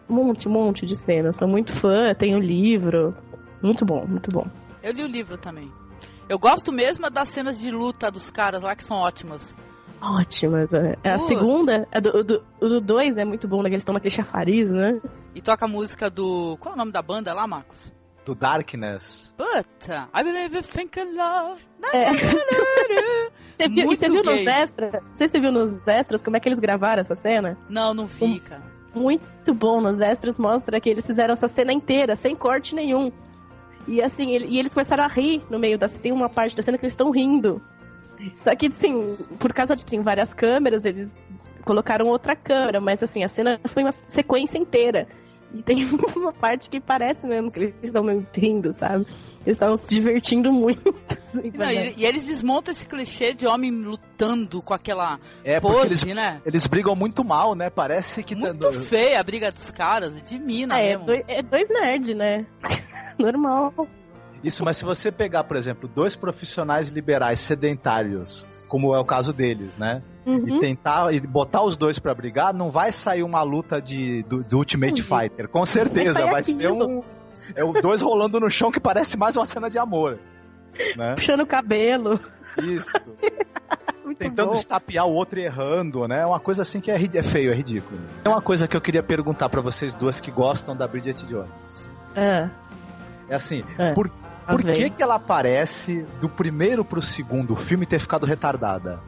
um 0.09 0.13
monte, 0.13 0.47
um 0.47 0.51
monte 0.51 0.85
de 0.85 0.95
cena. 0.95 1.29
Eu 1.29 1.33
sou 1.33 1.47
muito 1.47 1.71
fã, 1.73 2.13
tenho 2.13 2.39
livro. 2.39 3.15
Muito 3.61 3.85
bom, 3.85 4.05
muito 4.05 4.29
bom. 4.31 4.45
Eu 4.83 4.93
li 4.93 5.03
o 5.03 5.07
livro 5.07 5.37
também. 5.37 5.71
Eu 6.29 6.37
gosto 6.37 6.71
mesmo 6.71 7.05
é 7.05 7.09
das 7.09 7.29
cenas 7.29 7.59
de 7.59 7.71
luta 7.71 8.11
dos 8.11 8.29
caras 8.29 8.61
lá 8.61 8.75
que 8.75 8.83
são 8.83 8.97
ótimas. 8.97 9.55
Ótimas. 10.01 10.73
é. 10.73 10.91
A 11.03 11.17
Putz. 11.17 11.27
segunda, 11.27 11.87
a 11.91 11.99
do 11.99 12.11
2 12.11 12.25
do, 12.25 12.45
o 12.61 12.69
do 12.69 12.81
dois 12.81 13.17
é 13.17 13.25
muito 13.25 13.47
bom, 13.47 13.63
né? 13.63 13.69
que 13.69 13.75
Eles 13.75 13.83
tomam 13.83 13.97
aquele 13.97 14.13
chafariz, 14.13 14.69
né? 14.69 15.01
E 15.33 15.41
toca 15.41 15.65
a 15.65 15.67
música 15.67 16.09
do. 16.09 16.57
Qual 16.59 16.73
é 16.73 16.75
o 16.75 16.77
nome 16.77 16.91
da 16.91 17.01
banda 17.01 17.33
lá, 17.33 17.47
Marcos? 17.47 17.91
Do 18.25 18.35
Darkness. 18.35 19.33
Puta! 19.37 20.09
I 20.13 20.23
believe 20.23 20.55
you 20.55 20.61
think 20.61 20.99
in 20.99 21.15
love. 21.15 21.61
É. 21.93 22.11
Você 23.57 23.67
viu, 23.69 23.91
e 23.91 23.95
você 23.97 24.09
viu 24.09 24.23
nos 24.23 24.47
extras? 24.47 24.93
Não 24.93 25.01
sei 25.15 25.27
se 25.27 25.31
você 25.31 25.39
viu 25.39 25.51
nos 25.51 25.87
extras 25.87 26.23
como 26.23 26.37
é 26.37 26.39
que 26.39 26.47
eles 26.47 26.59
gravaram 26.59 27.01
essa 27.01 27.15
cena? 27.15 27.57
Não, 27.69 27.93
não 27.93 28.05
vi, 28.05 28.39
cara. 28.39 28.61
Muito 28.93 29.53
bom. 29.53 29.81
Nos 29.81 29.99
extras 29.99 30.37
mostra 30.37 30.79
que 30.79 30.89
eles 30.89 31.05
fizeram 31.05 31.33
essa 31.33 31.47
cena 31.47 31.73
inteira, 31.73 32.15
sem 32.15 32.35
corte 32.35 32.73
nenhum. 32.75 33.11
E 33.87 34.01
assim, 34.01 34.31
ele- 34.33 34.47
e 34.47 34.59
eles 34.59 34.73
começaram 34.73 35.03
a 35.03 35.07
rir 35.07 35.41
no 35.49 35.57
meio 35.57 35.77
da 35.77 35.87
Tem 35.87 36.11
uma 36.11 36.29
parte 36.29 36.55
da 36.55 36.61
cena 36.63 36.77
que 36.77 36.83
eles 36.85 36.93
estão 36.93 37.09
rindo. 37.11 37.61
Só 38.35 38.55
que, 38.55 38.67
assim, 38.67 39.15
por 39.39 39.53
causa 39.53 39.75
de 39.75 39.85
ter 39.85 40.01
várias 40.01 40.33
câmeras, 40.33 40.83
eles 40.85 41.15
colocaram 41.63 42.07
outra 42.07 42.35
câmera, 42.35 42.79
mas 42.81 43.01
assim, 43.03 43.23
a 43.23 43.29
cena 43.29 43.59
foi 43.67 43.83
uma 43.83 43.91
sequência 43.91 44.57
inteira. 44.57 45.07
E 45.53 45.61
tem 45.61 45.85
uma 46.17 46.33
parte 46.33 46.69
que 46.69 46.79
parece 46.79 47.25
mesmo 47.27 47.51
que 47.51 47.59
eles 47.59 47.75
estão 47.83 48.03
meio 48.03 48.25
rindo, 48.33 48.73
sabe? 48.73 49.05
Eles 49.47 49.55
estavam 49.55 49.77
se 49.77 49.87
divertindo 49.89 50.51
muito. 50.51 50.93
assim, 51.33 51.51
Não, 51.55 51.71
e, 51.71 51.93
e 51.99 52.05
eles 52.05 52.25
desmontam 52.27 52.69
esse 52.73 52.85
clichê 52.85 53.33
de 53.33 53.47
homem 53.47 53.71
lutando 53.71 54.61
com 54.61 54.73
aquela 54.73 55.17
É, 55.41 55.57
pose, 55.61 56.03
eles, 56.03 56.03
né? 56.15 56.41
eles 56.45 56.67
brigam 56.67 56.93
muito 56.97 57.23
mal, 57.23 57.55
né? 57.55 57.69
Parece 57.69 58.21
que... 58.23 58.35
Muito 58.35 58.69
feia 58.81 59.17
a 59.17 59.23
briga 59.23 59.49
dos 59.49 59.71
caras, 59.71 60.21
de 60.21 60.37
mina 60.37 60.77
é, 60.77 60.89
mesmo. 60.89 61.05
dois, 61.05 61.21
é 61.29 61.41
dois 61.41 61.69
nerds, 61.69 62.13
né? 62.13 62.45
Normal. 63.17 63.73
Isso, 64.43 64.65
mas 64.65 64.77
se 64.77 64.83
você 64.83 65.11
pegar, 65.13 65.45
por 65.45 65.55
exemplo, 65.55 65.87
dois 65.87 66.13
profissionais 66.13 66.89
liberais 66.89 67.39
sedentários, 67.47 68.45
como 68.67 68.93
é 68.93 68.99
o 68.99 69.05
caso 69.05 69.31
deles, 69.31 69.77
né? 69.77 70.03
E 70.25 70.29
Uhum. 70.29 70.59
tentar 70.59 71.13
e 71.13 71.21
botar 71.21 71.63
os 71.63 71.77
dois 71.77 71.97
pra 71.99 72.13
brigar, 72.13 72.53
não 72.53 72.69
vai 72.69 72.91
sair 72.91 73.23
uma 73.23 73.41
luta 73.43 73.81
de, 73.81 74.23
do, 74.23 74.43
do 74.43 74.57
Ultimate 74.57 75.01
Uhum. 75.01 75.19
Fighter. 75.21 75.47
Com 75.47 75.65
certeza, 75.65 76.19
Vai 76.21 76.31
vai, 76.31 76.43
ser 76.43 76.69
um. 76.69 77.01
É 77.55 77.63
o 77.63 77.73
dois 77.73 78.01
rolando 78.01 78.39
no 78.39 78.49
chão 78.49 78.71
que 78.71 78.79
parece 78.79 79.17
mais 79.17 79.35
uma 79.35 79.45
cena 79.45 79.69
de 79.69 79.77
amor. 79.77 80.19
Né? 80.95 81.15
Puxando 81.15 81.41
o 81.41 81.45
cabelo. 81.47 82.19
Isso. 82.57 82.91
Tentando 84.17 84.51
bom. 84.51 84.55
estapear 84.55 85.05
o 85.05 85.11
outro 85.11 85.37
e 85.37 85.43
errando, 85.43 86.07
né? 86.07 86.21
É 86.21 86.25
uma 86.25 86.39
coisa 86.39 86.61
assim 86.61 86.79
que 86.79 86.89
é, 86.89 86.95
é 86.95 87.23
feio, 87.23 87.51
é 87.51 87.55
ridículo. 87.55 87.99
É 88.23 88.29
uma 88.29 88.41
coisa 88.41 88.67
que 88.67 88.75
eu 88.75 88.81
queria 88.81 89.03
perguntar 89.03 89.49
pra 89.49 89.61
vocês 89.61 89.95
duas 89.95 90.19
que 90.21 90.31
gostam 90.31 90.75
da 90.75 90.87
Bridget 90.87 91.25
Jones. 91.27 91.89
Ah, 92.15 92.49
É 93.29 93.35
assim, 93.35 93.63
É. 93.77 93.93
por, 93.93 94.09
por 94.47 94.63
que, 94.63 94.89
que 94.89 95.03
ela 95.03 95.15
aparece 95.15 96.03
do 96.21 96.29
primeiro 96.29 96.85
pro 96.85 97.01
segundo 97.01 97.55
filme 97.55 97.85
ter 97.85 97.99
ficado 97.99 98.25
retardada? 98.25 98.99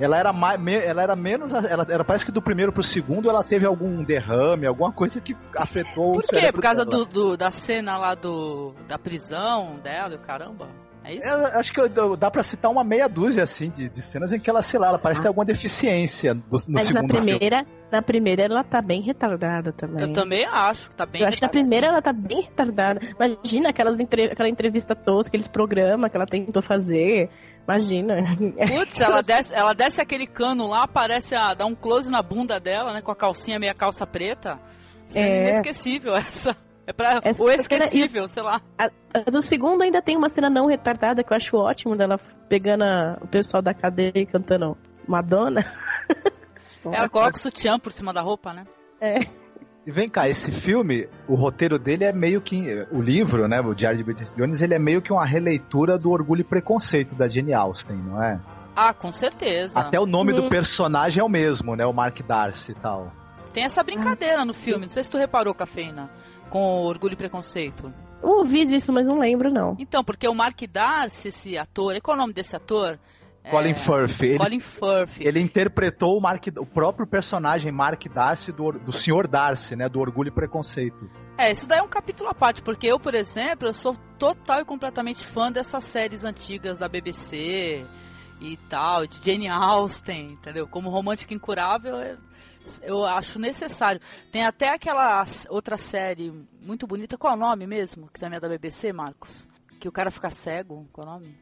Ela 0.00 0.18
era, 0.18 0.32
mais, 0.32 0.60
ela 0.84 1.02
era 1.02 1.14
menos. 1.14 1.52
Ela, 1.52 1.86
ela 1.88 2.04
parece 2.04 2.24
que 2.24 2.32
do 2.32 2.42
primeiro 2.42 2.72
pro 2.72 2.82
segundo 2.82 3.28
ela 3.28 3.44
teve 3.44 3.66
algum 3.66 4.02
derrame, 4.02 4.66
alguma 4.66 4.92
coisa 4.92 5.20
que 5.20 5.34
afetou 5.56 6.10
o 6.10 6.12
Por 6.14 6.22
quê? 6.22 6.26
cérebro 6.36 6.52
Por 6.54 6.62
causa 6.62 6.84
do, 6.84 7.04
do- 7.04 7.36
da 7.36 7.50
cena 7.50 7.96
lá 7.98 8.14
do 8.14 8.74
da 8.88 8.98
prisão 8.98 9.78
dela 9.82 10.12
e 10.14 10.16
o 10.16 10.20
caramba? 10.20 10.68
É 11.04 11.14
isso? 11.14 11.26
Eu 11.28 11.46
acho 11.58 11.72
que 11.72 11.80
eu- 11.80 12.16
dá 12.16 12.30
pra 12.30 12.44
citar 12.44 12.70
uma 12.70 12.84
meia 12.84 13.08
dúzia 13.08 13.42
assim 13.42 13.68
de, 13.70 13.88
de 13.88 14.00
cenas 14.02 14.32
em 14.32 14.38
que 14.38 14.48
ela, 14.48 14.62
sei 14.62 14.78
lá, 14.78 14.86
ela 14.88 14.98
parece 15.00 15.20
ter 15.20 15.26
alguma 15.28 15.44
deficiência 15.44 16.32
do, 16.32 16.40
no 16.68 16.74
Mas 16.74 16.90
na 16.90 17.00
segundo 17.00 17.10
filme. 17.14 17.38
primeira, 17.38 17.66
na 17.90 18.00
primeira 18.02 18.42
ela 18.44 18.62
tá 18.62 18.80
bem 18.80 19.02
retardada 19.02 19.72
também. 19.72 20.00
Eu 20.06 20.12
também 20.12 20.46
acho 20.46 20.88
que 20.90 20.94
tá 20.96 21.04
bem. 21.04 21.22
Eu 21.22 21.26
acho 21.28 21.36
que 21.38 21.42
na 21.42 21.48
primeira 21.48 21.88
ela 21.88 22.00
tá 22.00 22.12
bem 22.12 22.42
retardada. 22.42 23.00
Imagina 23.18 23.70
aquelas 23.70 23.98
entre... 23.98 24.26
aquela 24.26 24.48
entrevista 24.48 24.94
tosca, 24.94 25.28
aqueles 25.28 25.48
programas 25.48 26.08
que 26.10 26.16
ela 26.16 26.26
tentou 26.26 26.62
fazer. 26.62 27.28
Imagina. 27.66 28.14
Putz, 28.68 29.00
ela 29.00 29.22
desce, 29.22 29.54
ela 29.54 29.72
desce 29.72 30.00
aquele 30.00 30.26
cano 30.26 30.66
lá, 30.68 30.86
parece 30.88 31.34
a 31.34 31.54
dar 31.54 31.66
um 31.66 31.74
close 31.74 32.10
na 32.10 32.22
bunda 32.22 32.58
dela, 32.58 32.92
né? 32.92 33.00
Com 33.02 33.12
a 33.12 33.16
calcinha 33.16 33.58
meia 33.58 33.74
calça 33.74 34.06
preta. 34.06 34.58
Cena 35.08 35.26
É. 35.28 35.48
inesquecível 35.50 36.14
essa. 36.16 36.56
É 36.86 36.92
pra. 36.92 37.20
Essa 37.22 37.42
ou 37.42 37.48
cena- 37.50 37.60
esquecível, 37.62 38.26
sei 38.26 38.42
lá. 38.42 38.60
A, 38.76 38.88
a 39.14 39.30
do 39.30 39.40
segundo 39.40 39.82
ainda 39.82 40.02
tem 40.02 40.16
uma 40.16 40.28
cena 40.28 40.50
não 40.50 40.66
retardada 40.66 41.22
que 41.22 41.32
eu 41.32 41.36
acho 41.36 41.56
ótimo 41.56 41.96
dela 41.96 42.18
pegando 42.48 42.82
a- 42.82 43.18
o 43.22 43.28
pessoal 43.28 43.62
da 43.62 43.72
cadeia 43.72 44.12
e 44.16 44.26
cantando 44.26 44.76
Madonna. 45.06 45.64
Ela 46.84 47.08
coloca 47.08 47.36
o 47.36 47.40
sutiã 47.40 47.78
por 47.78 47.92
cima 47.92 48.12
da 48.12 48.20
roupa, 48.20 48.52
né? 48.52 48.64
É. 49.00 49.20
E 49.84 49.90
vem 49.90 50.08
cá, 50.08 50.28
esse 50.28 50.52
filme, 50.62 51.08
o 51.28 51.34
roteiro 51.34 51.76
dele 51.78 52.04
é 52.04 52.12
meio 52.12 52.40
que. 52.40 52.86
O 52.92 53.00
livro, 53.00 53.48
né? 53.48 53.60
O 53.60 53.74
Diário 53.74 53.98
de 53.98 54.04
Bridget 54.04 54.32
Jones, 54.36 54.60
ele 54.60 54.74
é 54.74 54.78
meio 54.78 55.02
que 55.02 55.12
uma 55.12 55.24
releitura 55.26 55.98
do 55.98 56.10
Orgulho 56.10 56.42
e 56.42 56.44
Preconceito 56.44 57.16
da 57.16 57.26
Jane 57.26 57.52
Austen, 57.52 57.96
não 57.96 58.22
é? 58.22 58.40
Ah, 58.76 58.94
com 58.94 59.10
certeza. 59.10 59.78
Até 59.78 59.98
o 59.98 60.06
nome 60.06 60.32
Hum. 60.32 60.36
do 60.36 60.48
personagem 60.48 61.20
é 61.20 61.24
o 61.24 61.28
mesmo, 61.28 61.74
né? 61.74 61.84
O 61.84 61.92
Mark 61.92 62.16
Darcy 62.22 62.72
e 62.72 62.74
tal. 62.76 63.12
Tem 63.52 63.64
essa 63.64 63.82
brincadeira 63.82 64.44
no 64.44 64.54
filme. 64.54 64.86
Não 64.86 64.90
sei 64.90 65.02
se 65.04 65.10
tu 65.10 65.18
reparou, 65.18 65.52
Cafeína, 65.52 66.08
com 66.48 66.60
Orgulho 66.84 67.14
e 67.14 67.16
Preconceito. 67.16 67.92
Eu 68.22 68.28
ouvi 68.38 68.64
disso, 68.64 68.92
mas 68.92 69.04
não 69.04 69.18
lembro, 69.18 69.50
não. 69.52 69.74
Então, 69.80 70.04
porque 70.04 70.28
o 70.28 70.34
Mark 70.34 70.58
Darcy, 70.72 71.28
esse 71.28 71.58
ator, 71.58 71.96
e 71.96 72.00
qual 72.00 72.14
é 72.16 72.18
o 72.18 72.20
nome 72.22 72.32
desse 72.32 72.54
ator? 72.54 72.98
Colin 73.50 73.74
Firth. 73.74 74.22
Ele, 74.22 74.38
Colin 74.38 74.60
Firth. 74.60 75.20
ele 75.20 75.40
interpretou 75.40 76.16
o, 76.16 76.20
Mark, 76.20 76.44
o 76.58 76.66
próprio 76.66 77.06
personagem 77.06 77.72
Mark 77.72 78.02
Darcy 78.12 78.52
do, 78.52 78.72
do 78.72 78.92
Sr. 78.92 79.26
Darcy, 79.28 79.74
né? 79.76 79.88
Do 79.88 80.00
Orgulho 80.00 80.28
e 80.28 80.30
Preconceito. 80.30 81.10
É, 81.36 81.50
isso 81.50 81.66
daí 81.66 81.78
é 81.78 81.82
um 81.82 81.88
capítulo 81.88 82.30
à 82.30 82.34
parte, 82.34 82.62
porque 82.62 82.86
eu, 82.86 83.00
por 83.00 83.14
exemplo, 83.14 83.68
eu 83.68 83.74
sou 83.74 83.96
total 84.18 84.60
e 84.60 84.64
completamente 84.64 85.24
fã 85.24 85.50
dessas 85.50 85.84
séries 85.84 86.24
antigas 86.24 86.78
da 86.78 86.88
BBC 86.88 87.84
e 88.40 88.56
tal, 88.68 89.06
de 89.06 89.18
Jane 89.24 89.48
Austen, 89.48 90.32
entendeu? 90.32 90.66
Como 90.68 90.90
romântico 90.90 91.32
incurável, 91.34 91.96
é- 91.96 92.16
eu 92.82 93.04
acho 93.04 93.38
necessário. 93.40 94.00
Tem 94.30 94.44
até 94.44 94.68
aquela 94.72 95.24
outra 95.48 95.76
série 95.76 96.32
muito 96.60 96.86
bonita, 96.86 97.18
qual 97.18 97.32
é 97.32 97.36
o 97.36 97.38
nome 97.38 97.66
mesmo? 97.66 98.08
Que 98.12 98.20
também 98.20 98.36
é 98.36 98.40
da 98.40 98.48
BBC, 98.48 98.92
Marcos? 98.92 99.48
Que 99.80 99.88
o 99.88 99.92
cara 99.92 100.10
fica 100.12 100.30
cego, 100.30 100.86
qual 100.92 101.06
é 101.06 101.10
o 101.10 101.12
nome? 101.14 101.36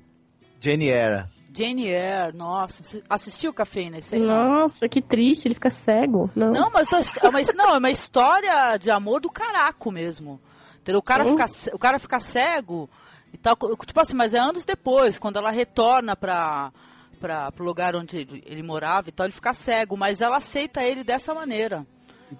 Jane 0.60 0.86
Eyre. 0.88 1.26
Jane 1.52 1.88
Eyre, 1.88 2.32
nossa, 2.36 3.02
assistiu 3.08 3.52
Cafeína? 3.52 3.98
Esse 3.98 4.14
aí? 4.14 4.20
Nossa, 4.20 4.88
que 4.88 5.02
triste, 5.02 5.46
ele 5.48 5.54
fica 5.54 5.70
cego. 5.70 6.30
Não. 6.34 6.52
Não, 6.52 6.70
mas 6.70 6.92
é 6.92 7.28
uma, 7.28 7.40
não, 7.54 7.74
é 7.74 7.78
uma 7.78 7.90
história 7.90 8.76
de 8.76 8.90
amor 8.90 9.20
do 9.20 9.28
caraco 9.30 9.90
mesmo. 9.90 10.40
Entendeu? 10.80 11.00
O 11.00 11.02
cara, 11.02 11.24
Hum. 11.24 11.36
fica, 11.36 11.74
o 11.74 11.78
cara 11.78 11.98
fica 11.98 12.20
cego 12.20 12.88
e 13.32 13.36
tal. 13.38 13.56
Tipo 13.84 14.00
assim, 14.00 14.14
mas 14.16 14.32
é 14.32 14.38
anos 14.38 14.64
depois, 14.64 15.18
quando 15.18 15.38
ela 15.38 15.50
retorna 15.50 16.14
pra, 16.16 16.72
pra, 17.20 17.50
pro 17.52 17.64
lugar 17.64 17.94
onde 17.96 18.18
ele, 18.18 18.42
ele 18.46 18.62
morava 18.62 19.08
e 19.08 19.12
tal, 19.12 19.26
ele 19.26 19.32
fica 19.34 19.52
cego. 19.52 19.96
Mas 19.96 20.20
ela 20.20 20.36
aceita 20.36 20.82
ele 20.82 21.02
dessa 21.04 21.34
maneira. 21.34 21.84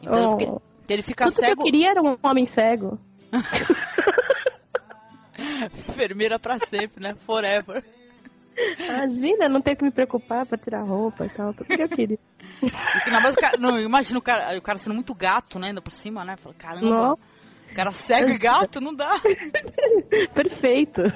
Então, 0.01 0.33
Oh. 0.33 0.37
porque, 0.37 0.93
ele 0.95 1.03
fica 1.03 1.25
Tudo 1.25 1.35
que 1.35 1.41
eu 1.43 1.49
cego, 1.49 1.65
queria 1.65 1.91
era 1.91 2.01
um 2.03 2.17
homem 2.23 2.47
cego. 2.47 2.99
enfermeira 5.89 6.39
pra 6.39 6.59
sempre, 6.59 7.03
né? 7.03 7.15
Forever. 7.27 7.83
Imagina, 8.79 9.49
não 9.49 9.61
ter 9.61 9.77
que 9.77 9.85
me 9.85 9.91
preocupar 9.91 10.47
pra 10.47 10.59
tirar 10.59 10.83
roupa 10.83 11.27
e 11.27 11.29
tal. 11.31 11.55
Tudo 11.55 11.67
que 11.67 11.83
eu 11.83 11.89
queria. 11.89 12.19
Imagina 13.85 14.19
o 14.19 14.23
cara, 14.23 14.59
o 14.59 14.63
cara 14.63 14.79
sendo 14.79 14.95
muito 14.95 15.15
gato, 15.15 15.59
né? 15.59 15.69
Ainda 15.69 15.81
por 15.81 15.93
cima, 15.93 16.25
né? 16.25 16.37
Fala, 16.37 16.55
caramba, 16.55 16.89
Nossa, 16.89 17.41
o 17.71 17.75
cara 17.75 17.91
cego 17.93 18.31
e 18.31 18.39
gato, 18.39 18.81
não 18.81 18.95
dá. 18.95 19.21
perfeito. 20.35 21.03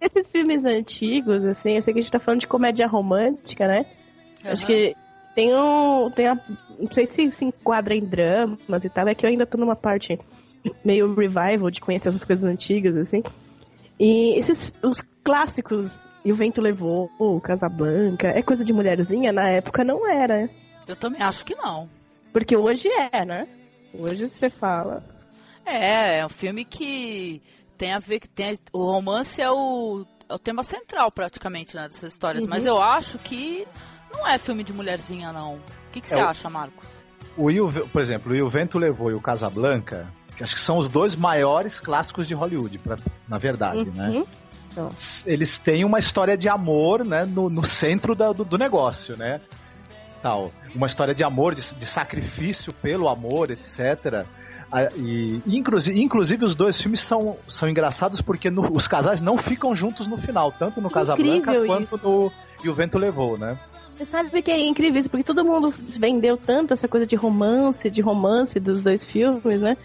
Esses 0.00 0.30
filmes 0.30 0.64
antigos, 0.64 1.44
assim, 1.44 1.76
eu 1.76 1.82
sei 1.82 1.92
que 1.92 2.00
a 2.00 2.02
gente 2.02 2.12
tá 2.12 2.18
falando 2.18 2.40
de 2.40 2.46
comédia 2.46 2.86
romântica, 2.86 3.66
né? 3.66 3.84
Acho 4.44 4.64
aham. 4.64 4.72
que 4.72 4.96
tem 5.34 5.54
um. 5.54 6.10
Tem 6.10 6.28
a, 6.28 6.34
não 6.78 6.90
sei 6.90 7.06
se 7.06 7.30
se 7.32 7.44
enquadra 7.44 7.94
em 7.94 8.04
dramas 8.04 8.84
e 8.84 8.88
tal, 8.88 9.08
é 9.08 9.14
que 9.14 9.26
eu 9.26 9.30
ainda 9.30 9.46
tô 9.46 9.58
numa 9.58 9.76
parte 9.76 10.18
meio 10.84 11.14
revival 11.14 11.70
de 11.70 11.80
conhecer 11.80 12.08
essas 12.08 12.24
coisas 12.24 12.44
antigas, 12.44 12.96
assim. 12.96 13.22
E 14.00 14.38
esses 14.38 14.72
os 14.82 15.02
clássicos, 15.22 16.02
E 16.24 16.32
o 16.32 16.34
Vento 16.34 16.60
Levou, 16.60 17.10
o 17.18 17.40
Casablanca, 17.40 18.28
é 18.28 18.42
coisa 18.42 18.64
de 18.64 18.72
mulherzinha? 18.72 19.30
Na 19.32 19.48
época 19.50 19.84
não 19.84 20.08
era. 20.08 20.48
Eu 20.88 20.96
também 20.96 21.20
acho 21.22 21.44
que 21.44 21.54
não. 21.54 21.88
Porque 22.32 22.56
hoje 22.56 22.88
é, 22.88 23.24
né? 23.24 23.46
Hoje 23.92 24.26
você 24.28 24.48
fala. 24.50 25.04
É, 25.66 26.18
é 26.20 26.26
um 26.26 26.28
filme 26.30 26.64
que 26.64 27.42
tem 27.76 27.92
a 27.92 27.98
ver 27.98 28.20
que 28.20 28.28
tem 28.28 28.54
o 28.72 28.84
romance 28.84 29.40
é 29.40 29.50
o, 29.50 30.04
é 30.28 30.34
o 30.34 30.38
tema 30.38 30.62
central 30.64 31.10
praticamente 31.12 31.76
né, 31.76 31.82
dessas 31.88 32.12
histórias, 32.12 32.46
mas 32.46 32.64
eu 32.66 32.80
acho 32.80 33.18
que 33.18 33.66
não 34.12 34.26
é 34.26 34.38
filme 34.38 34.62
de 34.64 34.72
mulherzinha 34.72 35.32
não. 35.32 35.56
O 35.56 35.60
que, 35.92 36.00
que 36.00 36.08
você 36.08 36.18
É 36.18 36.24
o- 36.24 36.28
acha, 36.28 36.48
Marcos? 36.50 36.86
O 37.36 37.50
e 37.50 37.60
o 37.60 37.70
por 37.88 38.02
exemplo, 38.02 38.32
o 38.32 38.34
E 38.36 38.42
o 38.42 38.48
Vento 38.50 38.78
Levou 38.78 39.10
e 39.10 39.14
o 39.14 39.20
Casablanca, 39.20 40.12
acho 40.42 40.54
que 40.54 40.60
são 40.62 40.78
os 40.78 40.88
dois 40.88 41.14
maiores 41.14 41.78
clássicos 41.80 42.26
de 42.28 42.34
Hollywood, 42.34 42.78
pra- 42.78 42.96
na 43.28 43.38
verdade, 43.38 43.90
né? 43.90 44.10
Uhum. 44.76 44.90
Eles 45.26 45.58
têm 45.58 45.84
uma 45.84 45.98
história 45.98 46.36
de 46.36 46.48
amor, 46.48 47.04
né, 47.04 47.24
no, 47.24 47.50
no 47.50 47.64
centro 47.64 48.14
da- 48.14 48.32
do, 48.32 48.44
do 48.44 48.56
negócio, 48.56 49.16
né? 49.16 49.40
Tal. 50.22 50.52
Uma 50.74 50.86
história 50.86 51.14
de 51.14 51.24
amor, 51.24 51.54
de, 51.54 51.74
de 51.74 51.86
sacrifício 51.86 52.72
pelo 52.74 53.08
amor, 53.08 53.50
etc. 53.50 54.24
E, 54.96 55.42
inclusive, 55.46 56.00
inclusive 56.00 56.44
os 56.44 56.54
dois 56.54 56.80
filmes 56.80 57.00
são, 57.00 57.36
são 57.48 57.68
engraçados 57.68 58.20
porque 58.20 58.48
no- 58.50 58.70
os 58.72 58.86
casais 58.86 59.20
não 59.20 59.36
ficam 59.38 59.74
juntos 59.74 60.06
no 60.06 60.16
final, 60.16 60.52
tanto 60.52 60.80
no 60.80 60.88
Casablanca 60.88 61.36
Incrível 61.52 61.66
quanto 61.66 61.94
isso. 61.96 62.02
no 62.04 62.32
E 62.64 62.68
o 62.68 62.74
Vento 62.74 62.96
Levou, 62.98 63.36
né? 63.38 63.58
Você 63.96 64.04
sabe 64.04 64.40
que 64.40 64.50
é 64.50 64.58
incrível 64.66 64.98
isso, 65.00 65.10
porque 65.10 65.24
todo 65.24 65.44
mundo 65.44 65.74
vendeu 65.98 66.36
tanto 66.36 66.72
essa 66.72 66.86
coisa 66.88 67.06
de 67.06 67.16
romance, 67.16 67.90
de 67.90 68.00
romance 68.00 68.58
dos 68.60 68.82
dois 68.82 69.04
filmes, 69.04 69.60
né? 69.60 69.76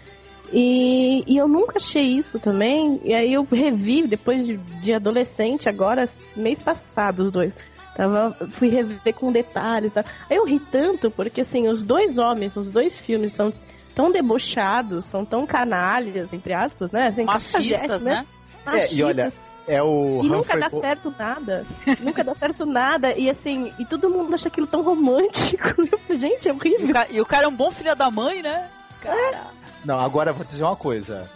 E, 0.52 1.24
e 1.26 1.36
eu 1.36 1.48
nunca 1.48 1.74
achei 1.76 2.04
isso 2.04 2.38
também. 2.38 3.00
E 3.04 3.14
aí 3.14 3.32
eu 3.32 3.44
revi, 3.44 4.06
depois 4.06 4.46
de, 4.46 4.56
de 4.56 4.92
adolescente, 4.94 5.68
agora, 5.68 6.08
mês 6.36 6.58
passado, 6.58 7.20
os 7.24 7.32
dois. 7.32 7.52
Tava, 7.96 8.36
fui 8.50 8.68
rever 8.68 9.14
com 9.14 9.32
detalhes. 9.32 9.92
Tá? 9.92 10.04
Aí 10.30 10.36
eu 10.36 10.44
ri 10.44 10.58
tanto, 10.60 11.10
porque 11.10 11.40
assim, 11.40 11.68
os 11.68 11.82
dois 11.82 12.18
homens, 12.18 12.54
os 12.56 12.70
dois 12.70 12.98
filmes 12.98 13.32
são 13.32 13.52
tão 13.94 14.10
debochados, 14.10 15.06
são 15.06 15.24
tão 15.24 15.46
canalhas, 15.46 16.30
entre 16.32 16.52
aspas, 16.52 16.90
né? 16.90 17.08
Assim, 17.08 17.24
Machistas, 17.24 17.80
cafajeste, 17.80 18.04
né? 18.04 18.26
É, 18.66 18.92
e 18.94 19.02
olha, 19.02 19.32
É 19.66 19.82
o 19.82 20.20
E 20.22 20.28
nunca 20.28 20.56
dá 20.58 20.68
Bo- 20.68 20.80
certo 20.80 21.14
nada. 21.18 21.64
nunca 22.00 22.22
dá 22.22 22.34
certo 22.34 22.66
nada. 22.66 23.12
E 23.16 23.30
assim, 23.30 23.72
e 23.78 23.84
todo 23.86 24.10
mundo 24.10 24.34
acha 24.34 24.48
aquilo 24.48 24.66
tão 24.66 24.82
romântico. 24.82 25.68
Gente, 26.14 26.46
é 26.48 26.50
E 26.50 26.52
o, 26.52 26.56
horrível. 26.56 26.92
ca- 26.94 27.06
e 27.10 27.20
o 27.20 27.26
cara 27.26 27.44
é 27.46 27.48
um 27.48 27.54
bom 27.56 27.70
filho 27.70 27.96
da 27.96 28.10
mãe, 28.10 28.42
né? 28.42 28.68
Cara, 29.00 29.46
Não, 29.86 30.00
agora 30.00 30.30
eu 30.30 30.34
vou 30.34 30.44
dizer 30.44 30.64
uma 30.64 30.74
coisa. 30.74 31.30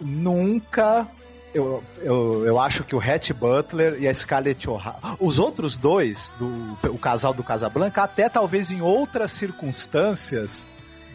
Nunca. 0.00 1.08
Eu, 1.52 1.82
eu, 1.98 2.46
eu 2.46 2.60
acho 2.60 2.84
que 2.84 2.94
o 2.94 3.00
Hatch 3.00 3.32
Butler 3.32 4.00
e 4.00 4.06
a 4.06 4.14
Scarlett 4.14 4.70
O'Hara. 4.70 5.16
Os 5.18 5.40
outros 5.40 5.76
dois, 5.76 6.32
do, 6.38 6.78
o 6.88 6.96
casal 6.96 7.34
do 7.34 7.42
Casablanca, 7.42 8.04
até 8.04 8.28
talvez 8.28 8.70
em 8.70 8.80
outras 8.80 9.32
circunstâncias. 9.32 10.64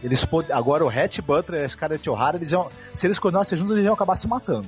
Eles 0.04 0.26
pod... 0.26 0.52
Agora 0.52 0.84
o 0.84 0.90
Hatch 0.90 1.22
Butler 1.22 1.62
e 1.62 1.64
a 1.64 1.70
Scarlett 1.70 2.10
O'Hara, 2.10 2.36
eles 2.36 2.52
iam, 2.52 2.70
se 2.94 3.08
eles 3.08 3.18
continuassem 3.18 3.58
juntos, 3.58 3.76
eles 3.76 3.86
iam 3.86 3.94
acabar 3.94 4.18
se 4.18 4.28
matando. 4.28 4.68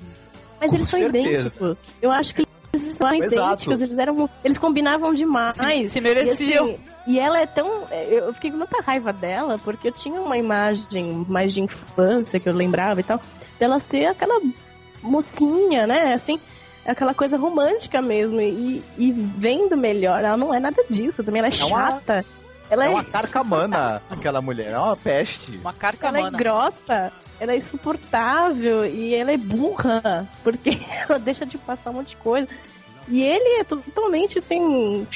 Mas 0.62 0.70
com 0.70 0.76
eles 0.78 0.90
são 0.90 1.00
certeza. 1.00 1.28
idênticos. 1.28 1.92
Eu 2.02 2.12
acho 2.12 2.34
que 2.34 2.48
eles 2.74 2.96
são 2.96 3.14
Exato. 3.14 3.36
idênticos. 3.36 3.82
Eles 3.82 3.98
eram. 3.98 4.30
Eles 4.46 4.58
combinavam 4.58 5.14
demais. 5.14 5.58
se, 5.58 5.90
se 5.90 6.00
mereciam. 6.00 6.70
E, 6.70 6.72
assim, 6.72 6.97
e 7.08 7.18
ela 7.20 7.40
é 7.40 7.46
tão. 7.46 7.88
Eu 8.10 8.34
fiquei 8.34 8.52
com 8.52 8.58
muita 8.58 8.82
raiva 8.82 9.12
dela, 9.14 9.58
porque 9.58 9.88
eu 9.88 9.92
tinha 9.92 10.20
uma 10.22 10.38
imagem 10.38 11.26
mais 11.28 11.54
de 11.54 11.62
infância 11.62 12.40
que 12.40 12.48
eu 12.50 12.54
lembrava 12.54 13.00
e 13.00 13.04
tal, 13.04 13.20
dela 13.60 13.80
ser 13.80 14.06
aquela 14.08 14.40
mocinha, 15.02 15.88
né? 15.88 16.14
Assim, 16.14 16.40
aquela 16.86 17.14
coisa 17.14 17.38
romântica 17.38 18.02
mesmo. 18.02 18.42
E, 18.42 18.84
e 18.98 19.12
vendo 19.12 19.76
melhor, 19.78 20.24
ela 20.24 20.38
não 20.38 20.54
é 20.54 20.60
nada 20.60 20.84
disso 20.90 21.24
também. 21.24 21.40
Ela 21.40 21.50
é, 21.54 21.60
É 21.60 21.66
uma- 21.66 21.92
chata. 21.92 22.26
Ela 22.70 22.84
É 22.84 22.88
é, 22.88 22.90
uma 22.90 23.04
carcamana, 23.06 24.02
aquela 24.10 24.42
mulher, 24.42 24.74
é 24.74 24.78
uma 24.78 24.94
peste. 24.98 25.52
Uma 25.52 25.70
ela 25.70 25.72
é 25.72 25.80
carcamana. 25.80 26.38
grossa, 26.38 27.14
ela 27.40 27.54
é 27.54 27.56
insuportável 27.56 28.86
e 28.86 29.16
ela 29.16 29.32
é 29.32 29.38
burra, 29.38 30.28
porque 30.44 30.72
ela 31.08 31.18
deixa 31.18 31.46
de 31.46 31.58
passar 31.58 31.92
um 31.92 31.94
monte 31.94 32.10
de 32.10 32.18
coisa. 32.18 32.46
E 33.08 33.24
ele 33.24 33.62
é 33.62 33.64
totalmente 33.64 34.40
assim. 34.40 35.08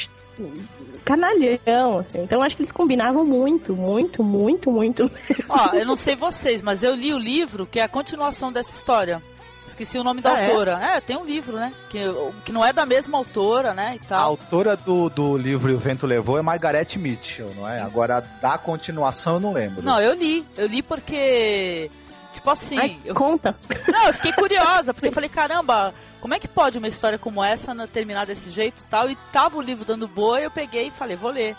Canalhão, 1.04 2.00
assim. 2.00 2.22
Então 2.24 2.42
acho 2.42 2.56
que 2.56 2.62
eles 2.62 2.72
combinavam 2.72 3.26
muito, 3.26 3.76
muito, 3.76 4.24
muito, 4.24 4.72
muito 4.72 5.04
mesmo. 5.04 5.46
Ó, 5.50 5.74
eu 5.76 5.86
não 5.86 5.96
sei 5.96 6.16
vocês, 6.16 6.62
mas 6.62 6.84
eu 6.84 6.94
li 6.96 7.14
o 7.14 7.18
livro 7.18 7.66
que 7.66 7.80
é 7.80 7.84
a 7.84 7.90
continuação 7.90 8.52
dessa 8.52 8.72
história. 8.76 9.22
Esqueci 9.68 9.98
o 9.98 10.04
nome 10.04 10.22
da 10.22 10.34
Ah, 10.34 10.42
é? 10.42 10.48
autora. 10.50 10.72
É? 10.96 11.00
tem 11.02 11.18
um 11.18 11.26
livro, 11.26 11.56
né? 11.56 11.74
Que, 11.90 12.00
que 12.46 12.52
não 12.52 12.64
é 12.64 12.72
da 12.72 12.86
mesma 12.86 13.18
autora, 13.18 13.74
né? 13.74 13.96
E 14.00 14.06
A 14.06 14.08
tal. 14.10 14.30
autora 14.32 14.76
do, 14.76 15.10
do 15.10 15.38
livro 15.38 15.74
o 15.74 15.80
Vento 15.80 16.06
Levou 16.06 16.38
é 16.38 16.42
Margaret 16.42 16.88
Mitchell, 16.98 17.50
não 17.56 17.68
é? 17.68 17.82
Agora, 17.82 18.22
da 18.42 18.58
continuação 18.58 19.36
eu 19.36 19.40
não 19.40 19.54
lembro. 19.54 19.82
Não, 19.82 20.00
eu 20.00 20.14
li. 20.14 20.46
Eu 20.58 20.68
li 20.68 20.84
porque. 20.84 21.90
Tipo 22.34 22.52
assim. 22.52 22.78
Ai, 22.80 23.00
eu- 23.04 23.14
conta. 23.16 23.56
Não, 23.92 24.08
eu 24.08 24.14
fiquei 24.14 24.32
curiosa, 24.34 24.94
porque 24.94 25.08
eu 25.10 25.12
falei, 25.12 25.30
caramba, 25.30 25.94
como 26.22 26.34
é 26.34 26.40
que 26.40 26.48
pode 26.48 26.78
uma 26.78 26.88
história 26.88 27.20
como 27.20 27.44
essa 27.44 27.76
terminar 27.88 28.26
desse 28.26 28.50
jeito 28.50 28.82
e 28.82 28.86
tal? 28.86 29.10
E 29.10 29.16
tava 29.32 29.58
o 29.58 29.62
livro 29.62 29.84
dando 29.86 30.08
boa, 30.08 30.40
eu 30.40 30.50
peguei 30.52 30.88
e 30.88 30.92
falei, 30.92 31.16
vou 31.16 31.32
ler. 31.32 31.56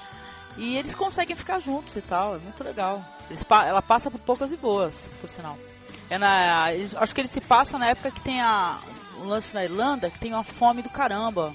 E 0.56 0.76
eles 0.76 0.94
conseguem 0.94 1.36
ficar 1.36 1.58
juntos 1.60 1.94
e 1.96 2.00
tal, 2.02 2.36
é 2.36 2.38
muito 2.38 2.62
legal. 2.64 3.04
Eles 3.28 3.44
ela 3.50 3.80
passa 3.82 4.10
por 4.10 4.18
poucas 4.20 4.52
e 4.52 4.56
boas, 4.56 5.08
por 5.20 5.28
sinal. 5.28 5.56
É 6.10 6.18
na, 6.18 6.66
acho 6.96 7.14
que 7.14 7.20
ele 7.22 7.28
se 7.28 7.40
passa 7.40 7.78
na 7.78 7.88
época 7.88 8.10
que 8.10 8.20
tem 8.20 8.40
a, 8.42 8.76
o 9.20 9.24
lance 9.24 9.54
na 9.54 9.64
Irlanda, 9.64 10.10
que 10.10 10.18
tem 10.18 10.32
uma 10.34 10.44
fome 10.44 10.82
do 10.82 10.90
caramba. 10.90 11.54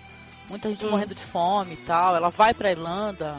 Muita 0.50 0.70
gente 0.70 0.86
Hum. 0.86 0.92
morrendo 0.92 1.14
de 1.14 1.22
fome 1.24 1.74
e 1.74 1.78
tal. 1.78 2.16
Ela 2.16 2.30
vai 2.30 2.54
pra 2.54 2.72
Irlanda 2.72 3.36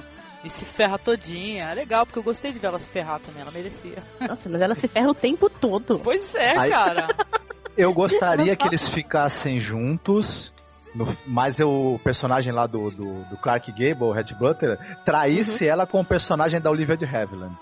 e 0.48 0.50
se 0.50 0.64
ferra 0.64 0.98
todinha. 0.98 1.70
É 1.70 1.74
legal, 1.74 2.04
porque 2.04 2.18
eu 2.18 2.22
gostei 2.22 2.50
de 2.52 2.58
ver 2.58 2.66
ela 2.68 2.80
se 2.80 2.88
ferrar 2.88 3.20
também, 3.20 3.42
ela 3.42 3.50
merecia. 3.52 4.02
Nossa, 4.28 4.48
mas 4.48 4.60
ela 4.60 4.74
se 4.74 4.88
ferra 4.88 5.10
o 5.10 5.14
tempo 5.14 5.48
todo. 5.48 6.00
Pois 6.02 6.34
é, 6.34 6.56
Ai. 6.56 6.70
cara. 6.70 7.08
Eu 7.76 7.92
gostaria 7.94 8.56
que 8.56 8.66
eles 8.66 8.88
ficassem 8.88 9.60
juntos, 9.60 10.52
no- 10.96 11.16
mas 11.24 11.60
eu- 11.60 11.94
o 11.94 11.98
personagem 12.02 12.52
lá 12.52 12.66
do, 12.66 12.90
do, 12.90 13.22
do 13.26 13.36
Clark 13.36 13.70
Gable, 13.70 14.02
o 14.08 14.12
Hatch 14.12 14.32
Butler, 14.32 14.76
traísse 15.04 15.64
ela 15.64 15.86
com 15.86 16.00
o 16.00 16.04
personagem 16.04 16.60
da 16.60 16.72
Olivia 16.72 16.96
de 16.96 17.04
Havilland. 17.04 17.56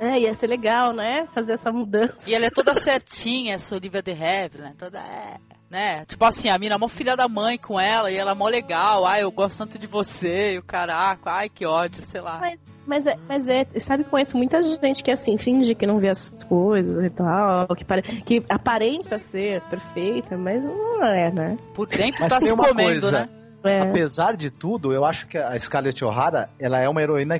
É, 0.00 0.18
ia 0.18 0.32
ser 0.32 0.46
legal, 0.46 0.94
né? 0.94 1.28
Fazer 1.34 1.52
essa 1.52 1.70
mudança. 1.70 2.28
E 2.28 2.34
ela 2.34 2.46
é 2.46 2.50
toda 2.50 2.72
certinha, 2.72 3.54
essa 3.54 3.76
Olivia 3.76 4.02
de 4.02 4.12
Havilland, 4.12 4.58
né? 4.58 4.74
Toda 4.78 4.98
é, 4.98 5.36
né? 5.70 6.06
Tipo 6.06 6.24
assim, 6.24 6.48
a 6.48 6.58
mina 6.58 6.76
é 6.76 6.78
mó 6.78 6.88
filha 6.88 7.14
da 7.14 7.28
mãe 7.28 7.58
com 7.58 7.78
ela 7.78 8.10
e 8.10 8.16
ela 8.16 8.32
é 8.32 8.34
mó 8.34 8.48
legal. 8.48 9.06
Ai, 9.06 9.22
eu 9.22 9.30
gosto 9.30 9.58
tanto 9.58 9.78
de 9.78 9.86
você, 9.86 10.54
e 10.54 10.58
o 10.58 10.62
caraca, 10.62 11.30
ai, 11.30 11.50
que 11.50 11.66
ódio, 11.66 12.02
sei 12.02 12.22
lá. 12.22 12.38
Mas, 12.40 12.60
mas 12.86 13.06
é, 13.06 13.14
mas 13.28 13.46
é, 13.46 13.66
sabe, 13.78 14.04
conheço 14.04 14.38
muita 14.38 14.62
gente 14.62 15.04
que 15.04 15.10
assim, 15.10 15.36
finge 15.36 15.74
que 15.74 15.86
não 15.86 15.98
vê 15.98 16.08
as 16.08 16.32
coisas 16.48 17.04
e 17.04 17.10
tal, 17.10 17.68
que, 17.76 17.84
pare, 17.84 18.02
que 18.22 18.42
aparenta 18.48 19.18
ser 19.18 19.60
perfeita, 19.68 20.36
mas 20.36 20.64
não 20.64 21.04
é, 21.04 21.30
né? 21.30 21.58
Por 21.74 21.86
dentro 21.86 22.22
Mas 22.22 22.32
tá 22.32 22.40
se 22.40 22.56
comendo, 22.56 22.74
coisa. 22.74 23.10
né? 23.12 23.28
É. 23.62 23.80
Apesar 23.82 24.36
de 24.36 24.50
tudo, 24.50 24.92
eu 24.92 25.04
acho 25.04 25.26
que 25.28 25.36
a 25.36 25.58
Scarlett 25.58 26.02
O'Hara, 26.02 26.48
ela 26.58 26.80
é 26.80 26.88
uma 26.88 27.02
heroína 27.02 27.38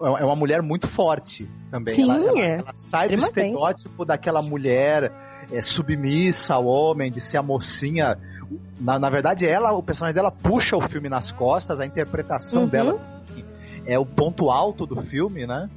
é 0.00 0.24
uma 0.24 0.36
mulher 0.36 0.62
muito 0.62 0.88
forte 0.88 1.48
também. 1.70 1.94
Sim, 1.94 2.04
ela, 2.04 2.16
ela- 2.16 2.40
é. 2.40 2.58
ela 2.58 2.72
sai 2.72 3.08
do 3.08 3.14
estereótipo 3.16 4.04
daquela 4.04 4.42
mulher 4.42 5.12
é, 5.50 5.62
submissa 5.62 6.54
ao 6.54 6.66
homem, 6.66 7.10
de 7.10 7.20
ser 7.20 7.36
a 7.38 7.42
mocinha. 7.42 8.18
Na, 8.80 8.98
na 8.98 9.10
verdade, 9.10 9.46
ela, 9.46 9.72
o 9.72 9.82
personagem 9.82 10.14
dela 10.14 10.30
puxa 10.30 10.76
o 10.76 10.88
filme 10.88 11.08
nas 11.08 11.32
costas, 11.32 11.80
a 11.80 11.86
interpretação 11.86 12.62
Uhum. 12.62 12.68
dela 12.68 13.00
é 13.86 13.98
o 13.98 14.04
ponto 14.06 14.50
alto 14.50 14.86
do 14.86 15.00
filme, 15.02 15.46
né? 15.46 15.68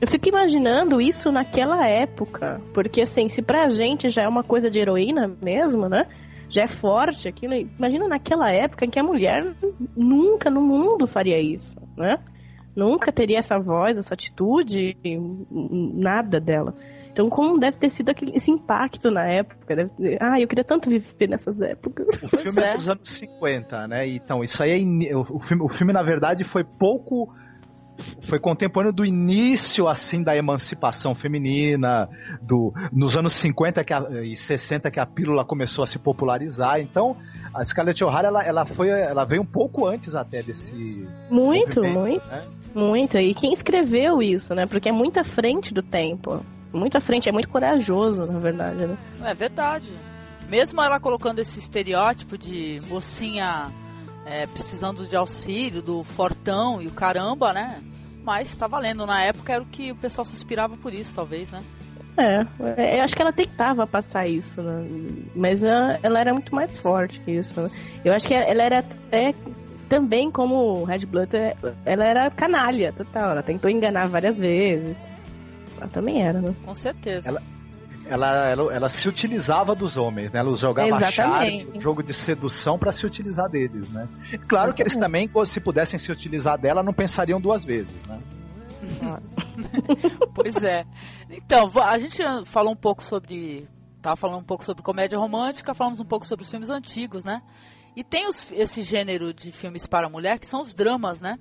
Eu 0.00 0.06
fico 0.06 0.28
imaginando 0.28 1.00
isso 1.00 1.32
naquela 1.32 1.86
época. 1.88 2.60
Porque, 2.72 3.00
assim, 3.02 3.28
se 3.28 3.42
pra 3.42 3.68
gente 3.68 4.08
já 4.10 4.22
é 4.22 4.28
uma 4.28 4.44
coisa 4.44 4.70
de 4.70 4.78
heroína 4.78 5.30
mesmo, 5.42 5.88
né? 5.88 6.06
Já 6.48 6.62
é 6.62 6.68
forte 6.68 7.26
aquilo. 7.26 7.54
Imagina 7.54 8.06
naquela 8.06 8.50
época 8.52 8.84
em 8.84 8.90
que 8.90 8.98
a 8.98 9.02
mulher 9.02 9.52
nunca 9.96 10.48
no 10.48 10.60
mundo 10.60 11.06
faria 11.06 11.40
isso, 11.40 11.76
né? 11.96 12.18
Nunca 12.78 13.10
teria 13.10 13.40
essa 13.40 13.58
voz, 13.58 13.98
essa 13.98 14.14
atitude, 14.14 14.96
nada 15.50 16.38
dela. 16.38 16.72
Então, 17.10 17.28
como 17.28 17.58
deve 17.58 17.76
ter 17.76 17.90
sido 17.90 18.10
aquele, 18.10 18.30
esse 18.36 18.52
impacto 18.52 19.10
na 19.10 19.24
época? 19.24 19.74
Deve, 19.74 19.90
ah, 20.20 20.40
eu 20.40 20.46
queria 20.46 20.62
tanto 20.62 20.88
viver 20.88 21.28
nessas 21.28 21.60
épocas. 21.60 22.06
O 22.22 22.28
filme 22.28 22.62
é. 22.62 22.70
é. 22.70 22.76
dos 22.76 22.88
anos 22.88 23.18
50, 23.18 23.88
né? 23.88 24.06
Então, 24.06 24.44
isso 24.44 24.62
aí 24.62 24.80
é. 25.10 25.16
o 25.16 25.40
filme, 25.40 25.64
o 25.64 25.68
filme, 25.68 25.92
na 25.92 26.04
verdade, 26.04 26.44
foi 26.44 26.62
pouco. 26.62 27.34
Foi 28.28 28.38
contemporâneo 28.38 28.94
do 28.94 29.04
início, 29.04 29.88
assim, 29.88 30.22
da 30.22 30.36
emancipação 30.36 31.16
feminina, 31.16 32.08
do, 32.40 32.72
nos 32.92 33.16
anos 33.16 33.40
50 33.40 33.82
que 33.82 33.92
a- 33.92 34.06
e 34.22 34.36
60 34.36 34.88
que 34.88 35.00
a 35.00 35.06
pílula 35.06 35.44
começou 35.44 35.82
a 35.82 35.86
se 35.88 35.98
popularizar. 35.98 36.78
Então, 36.78 37.16
a 37.52 37.64
Scarlett 37.64 38.02
O'Hara, 38.04 38.28
ela, 38.28 38.44
ela, 38.44 38.66
foi, 38.66 38.88
ela 38.88 39.24
veio 39.24 39.42
um 39.42 39.46
pouco 39.46 39.86
antes 39.86 40.14
até 40.14 40.42
desse. 40.42 40.72
Muito, 41.30 41.82
muito. 41.82 42.26
né? 42.26 42.44
Muito. 42.74 43.18
E 43.18 43.34
quem 43.34 43.52
escreveu 43.52 44.22
isso, 44.22 44.54
né? 44.54 44.66
Porque 44.66 44.88
é 44.88 44.92
muito 44.92 45.18
à 45.18 45.24
frente 45.24 45.72
do 45.72 45.82
tempo. 45.82 46.44
Muito 46.72 46.96
à 46.96 47.00
frente, 47.00 47.28
é 47.28 47.32
muito 47.32 47.48
corajoso, 47.48 48.30
na 48.30 48.38
verdade, 48.38 48.86
né? 48.86 48.96
É 49.24 49.34
verdade. 49.34 49.88
Mesmo 50.48 50.82
ela 50.82 51.00
colocando 51.00 51.38
esse 51.38 51.58
estereótipo 51.58 52.36
de 52.36 52.80
mocinha 52.88 53.70
é, 54.24 54.46
precisando 54.46 55.06
de 55.06 55.16
auxílio, 55.16 55.82
do 55.82 56.04
fortão 56.04 56.82
e 56.82 56.86
o 56.86 56.92
caramba, 56.92 57.52
né? 57.52 57.82
Mas 58.22 58.54
tá 58.56 58.66
valendo. 58.66 59.06
Na 59.06 59.22
época 59.22 59.54
era 59.54 59.62
o 59.62 59.66
que 59.66 59.90
o 59.90 59.96
pessoal 59.96 60.24
suspirava 60.24 60.76
por 60.76 60.92
isso, 60.92 61.14
talvez, 61.14 61.50
né? 61.50 61.62
É, 62.18 62.46
é, 62.76 62.98
eu 62.98 63.04
acho 63.04 63.14
que 63.14 63.22
ela 63.22 63.32
tentava 63.32 63.86
passar 63.86 64.26
isso, 64.26 64.60
né? 64.60 64.86
Mas 65.36 65.62
ela, 65.62 65.98
ela 66.02 66.20
era 66.20 66.32
muito 66.32 66.52
mais 66.54 66.76
forte 66.78 67.20
que 67.20 67.30
isso, 67.30 67.60
né? 67.60 67.70
Eu 68.04 68.12
acho 68.12 68.26
que 68.26 68.34
ela 68.34 68.62
era 68.62 68.78
até 68.80 69.34
também 69.88 70.30
como 70.30 70.84
Red 70.84 71.06
Blood, 71.06 71.30
ela 71.86 72.04
era 72.04 72.30
canalha 72.30 72.92
total. 72.92 73.30
Ela 73.30 73.42
tentou 73.42 73.70
enganar 73.70 74.08
várias 74.08 74.38
vezes. 74.38 74.96
Ela 75.78 75.88
também 75.88 76.22
era, 76.26 76.40
né? 76.40 76.54
Com 76.64 76.74
certeza. 76.74 77.28
Ela- 77.28 77.42
Ela, 78.10 78.48
ela, 78.48 78.74
ela 78.74 78.88
se 78.88 79.06
utilizava 79.06 79.74
dos 79.74 79.96
homens, 79.98 80.32
né? 80.32 80.40
Ela 80.40 80.54
jogava 80.56 80.88
Exatamente. 80.88 81.66
chave, 81.66 81.78
jogo 81.80 82.02
de 82.02 82.14
sedução 82.14 82.78
pra 82.78 82.90
se 82.90 83.04
utilizar 83.04 83.50
deles, 83.50 83.90
né? 83.90 84.08
Claro 84.48 84.72
que 84.72 84.82
eles 84.82 84.96
também, 84.96 85.30
se 85.44 85.60
pudessem 85.60 85.98
se 85.98 86.10
utilizar 86.10 86.56
dela, 86.58 86.82
não 86.82 86.94
pensariam 86.94 87.38
duas 87.38 87.62
vezes, 87.62 87.94
né? 88.08 88.18
Pois 90.34 90.62
é. 90.62 90.84
Então, 91.30 91.70
a 91.82 91.98
gente 91.98 92.22
falou 92.46 92.72
um 92.72 92.76
pouco 92.76 93.02
sobre. 93.02 93.68
Tava 94.00 94.16
falando 94.16 94.40
um 94.40 94.44
pouco 94.44 94.64
sobre 94.64 94.82
comédia 94.82 95.18
romântica, 95.18 95.74
falamos 95.74 95.98
um 96.00 96.04
pouco 96.04 96.26
sobre 96.26 96.44
os 96.44 96.50
filmes 96.50 96.70
antigos, 96.70 97.24
né? 97.24 97.42
E 97.96 98.04
tem 98.04 98.28
os- 98.28 98.46
esse 98.52 98.82
gênero 98.82 99.34
de 99.34 99.50
filmes 99.50 99.86
para 99.86 100.08
mulher 100.08 100.38
que 100.38 100.46
são 100.46 100.60
os 100.60 100.72
dramas, 100.72 101.20
né? 101.20 101.36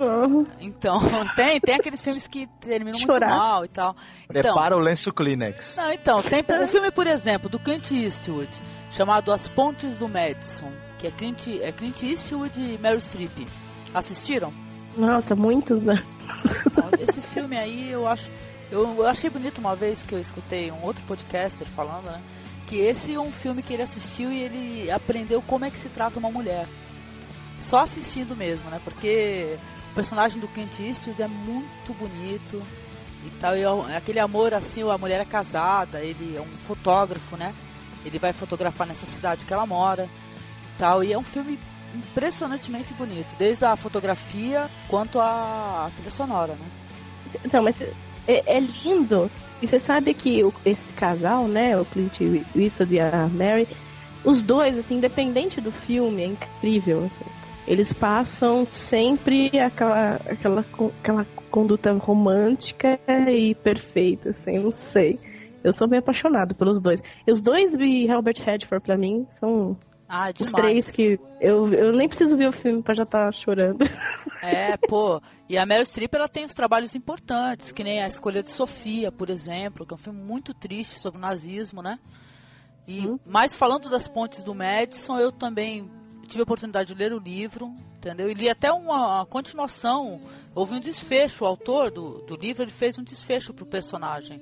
Uhum. 0.00 0.44
Então, 0.60 0.98
tem, 1.36 1.60
tem 1.60 1.76
aqueles 1.76 2.02
filmes 2.02 2.26
que 2.26 2.46
terminam 2.60 2.98
Chorar. 2.98 3.28
muito 3.28 3.38
mal 3.40 3.64
e 3.64 3.68
tal. 3.68 3.96
Então, 4.28 4.42
Prepara 4.42 4.76
o 4.76 4.80
lenço 4.80 5.12
Kleenex. 5.12 5.76
não, 5.76 5.92
então, 5.92 6.20
tem 6.22 6.42
um 6.62 6.66
filme, 6.66 6.90
por 6.90 7.06
exemplo, 7.06 7.48
do 7.48 7.58
Clint 7.58 7.92
Eastwood, 7.92 8.50
chamado 8.90 9.32
As 9.32 9.46
Pontes 9.46 9.96
do 9.96 10.08
Madison, 10.08 10.70
que 10.98 11.06
é 11.06 11.10
Clint, 11.12 11.46
é 11.62 11.70
Clint 11.70 12.02
Eastwood 12.02 12.60
e 12.60 12.76
Meryl 12.78 13.00
Streep. 13.00 13.46
Assistiram? 13.94 14.52
Nossa, 14.96 15.34
muitos 15.36 15.88
anos. 15.88 16.04
Esse 17.00 17.20
filme 17.20 17.56
aí 17.56 17.90
eu 17.90 18.06
acho. 18.06 18.30
Eu, 18.70 18.96
eu 18.96 19.06
achei 19.06 19.30
bonito 19.30 19.58
uma 19.58 19.76
vez 19.76 20.02
que 20.02 20.14
eu 20.14 20.20
escutei 20.20 20.70
um 20.70 20.82
outro 20.82 21.02
podcaster 21.06 21.66
falando, 21.68 22.06
né? 22.06 22.20
Que 22.66 22.80
esse 22.80 23.14
é 23.14 23.20
um 23.20 23.30
filme 23.30 23.62
que 23.62 23.72
ele 23.72 23.82
assistiu 23.82 24.32
e 24.32 24.42
ele 24.42 24.90
aprendeu 24.90 25.40
como 25.42 25.64
é 25.64 25.70
que 25.70 25.78
se 25.78 25.88
trata 25.88 26.18
uma 26.18 26.30
mulher. 26.30 26.66
Só 27.60 27.78
assistindo 27.78 28.36
mesmo, 28.36 28.68
né? 28.70 28.80
Porque 28.82 29.56
o 29.92 29.94
personagem 29.94 30.40
do 30.40 30.48
Clint 30.48 30.78
Eastwood 30.80 31.22
é 31.22 31.28
muito 31.28 31.94
bonito 31.94 32.62
e 33.24 33.30
tal. 33.40 33.56
E 33.56 33.62
é 33.62 33.92
é 33.92 33.96
aquele 33.96 34.18
amor 34.18 34.52
assim, 34.52 34.82
a 34.82 34.98
mulher 34.98 35.20
é 35.20 35.24
casada, 35.24 36.00
ele 36.00 36.36
é 36.36 36.40
um 36.40 36.56
fotógrafo, 36.66 37.36
né? 37.36 37.54
Ele 38.04 38.18
vai 38.18 38.32
fotografar 38.32 38.86
nessa 38.86 39.06
cidade 39.06 39.44
que 39.44 39.52
ela 39.52 39.66
mora 39.66 40.04
e 40.04 40.78
tal. 40.78 41.04
E 41.04 41.12
é 41.12 41.18
um 41.18 41.22
filme 41.22 41.58
impressionantemente 41.96 42.92
bonito, 42.94 43.34
desde 43.38 43.64
a 43.64 43.76
fotografia 43.76 44.68
quanto 44.88 45.18
a 45.20 45.90
trilha 45.96 46.10
sonora, 46.10 46.52
né? 46.54 46.66
Então, 47.44 47.62
mas 47.62 47.80
é, 48.26 48.56
é 48.56 48.60
lindo. 48.60 49.30
E 49.62 49.66
você 49.66 49.78
sabe 49.78 50.12
que 50.14 50.44
o- 50.44 50.52
esse 50.64 50.92
casal, 50.94 51.48
né, 51.48 51.76
o 51.78 51.84
Clint 51.84 52.20
Eastwood 52.54 52.94
e 52.94 53.00
a 53.00 53.26
Mary, 53.28 53.66
os 54.24 54.42
dois, 54.42 54.78
assim, 54.78 54.96
independente 54.96 55.60
do 55.60 55.72
filme, 55.72 56.22
é 56.22 56.26
incrível, 56.26 57.04
assim. 57.04 57.24
Eles 57.66 57.92
passam 57.92 58.66
sempre 58.70 59.58
aquela, 59.58 60.16
aquela, 60.28 60.64
aquela 61.00 61.26
conduta 61.50 61.92
romântica 61.94 62.98
e 63.28 63.54
perfeita, 63.56 64.30
assim, 64.30 64.58
não 64.58 64.70
sei. 64.70 65.18
Eu 65.64 65.72
sou 65.72 65.88
bem 65.88 65.98
apaixonado 65.98 66.54
pelos 66.54 66.80
dois. 66.80 67.02
E 67.26 67.32
os 67.32 67.40
dois 67.40 67.74
e 67.74 68.06
Robert 68.06 68.36
Redford, 68.44 68.84
pra 68.84 68.96
mim, 68.96 69.26
são 69.30 69.76
Ah, 70.08 70.28
os 70.28 70.34
demais. 70.34 70.52
três 70.52 70.90
que... 70.90 71.18
Eu, 71.40 71.68
eu 71.68 71.92
nem 71.92 72.08
preciso 72.08 72.36
ver 72.36 72.48
o 72.48 72.52
filme 72.52 72.82
pra 72.82 72.94
já 72.94 73.02
estar 73.02 73.32
chorando. 73.32 73.84
É, 74.42 74.76
pô. 74.76 75.20
E 75.48 75.58
a 75.58 75.66
Meryl 75.66 75.84
Streep, 75.84 76.14
ela 76.14 76.28
tem 76.28 76.44
os 76.44 76.54
trabalhos 76.54 76.94
importantes, 76.94 77.72
que 77.72 77.82
nem 77.82 78.00
A 78.00 78.06
Escolha 78.06 78.42
de 78.42 78.50
Sofia, 78.50 79.10
por 79.10 79.30
exemplo, 79.30 79.84
que 79.84 79.92
é 79.92 79.96
um 79.96 79.98
filme 79.98 80.20
muito 80.20 80.54
triste 80.54 80.98
sobre 80.98 81.18
o 81.18 81.20
nazismo, 81.20 81.82
né? 81.82 81.98
E, 82.86 83.06
Uhum. 83.06 83.18
Mas 83.26 83.56
falando 83.56 83.90
das 83.90 84.06
pontes 84.06 84.44
do 84.44 84.54
Madison, 84.54 85.18
eu 85.18 85.32
também 85.32 85.90
tive 86.28 86.40
a 86.40 86.44
oportunidade 86.44 86.92
de 86.92 86.98
ler 86.98 87.12
o 87.12 87.18
livro, 87.18 87.74
entendeu? 87.96 88.30
E 88.30 88.34
li 88.34 88.48
até 88.48 88.72
uma, 88.72 89.16
uma 89.16 89.26
continuação, 89.26 90.20
houve 90.54 90.74
um 90.74 90.80
desfecho, 90.80 91.44
o 91.44 91.46
autor 91.46 91.90
do, 91.90 92.22
do 92.22 92.36
livro, 92.36 92.62
ele 92.62 92.70
fez 92.70 92.98
um 92.98 93.02
desfecho 93.02 93.52
pro 93.52 93.66
personagem 93.66 94.40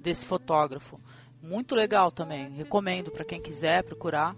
desse 0.00 0.24
fotógrafo. 0.24 1.00
Muito 1.42 1.74
legal 1.74 2.10
também, 2.10 2.50
recomendo 2.50 3.10
para 3.10 3.24
quem 3.24 3.40
quiser 3.40 3.82
procurar, 3.84 4.34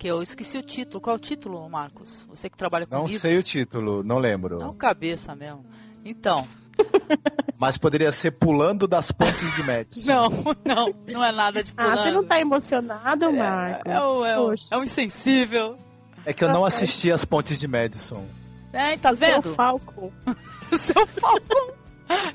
que 0.00 0.08
eu 0.08 0.22
esqueci 0.22 0.56
o 0.56 0.62
título. 0.62 0.98
Qual 0.98 1.14
é 1.14 1.18
o 1.18 1.20
título, 1.20 1.68
Marcos? 1.68 2.24
Você 2.26 2.48
que 2.48 2.56
trabalha 2.56 2.86
com 2.86 2.94
Não 2.96 3.04
livros. 3.04 3.20
sei 3.20 3.36
o 3.36 3.42
título, 3.42 4.02
não 4.02 4.18
lembro. 4.18 4.58
Não, 4.58 4.74
cabeça 4.74 5.36
mesmo. 5.36 5.62
Então, 6.02 6.48
Mas 7.60 7.76
poderia 7.76 8.10
ser 8.10 8.30
Pulando 8.30 8.88
das 8.88 9.12
Pontes 9.12 9.54
de 9.54 9.62
Madison. 9.62 10.06
não, 10.64 10.64
não, 10.64 10.94
não 11.06 11.22
é 11.24 11.30
nada 11.30 11.62
de 11.62 11.70
Ah, 11.76 11.82
pulando. 11.84 11.98
você 11.98 12.10
não 12.12 12.24
tá 12.24 12.40
emocionado, 12.40 13.30
Marcos? 13.30 13.92
É, 13.92 14.00
um, 14.00 14.24
é, 14.24 14.40
um, 14.40 14.46
Poxa. 14.46 14.66
é 14.72 14.78
um 14.78 14.82
insensível. 14.82 15.76
É 16.24 16.32
que 16.32 16.42
eu 16.42 16.48
não 16.48 16.64
assisti 16.64 17.12
as 17.12 17.22
Pontes 17.26 17.60
de 17.60 17.68
Madison. 17.68 18.26
É, 18.72 18.96
tá 18.96 19.10
é 19.10 19.12
o 19.12 19.16
vendo? 19.16 19.54
Falco. 19.54 20.10
O 20.72 20.78
seu 20.78 21.06
Falcão. 21.08 21.74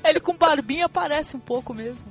Ele 0.04 0.20
com 0.20 0.36
barbinha 0.36 0.88
parece 0.88 1.36
um 1.36 1.40
pouco 1.40 1.74
mesmo. 1.74 2.04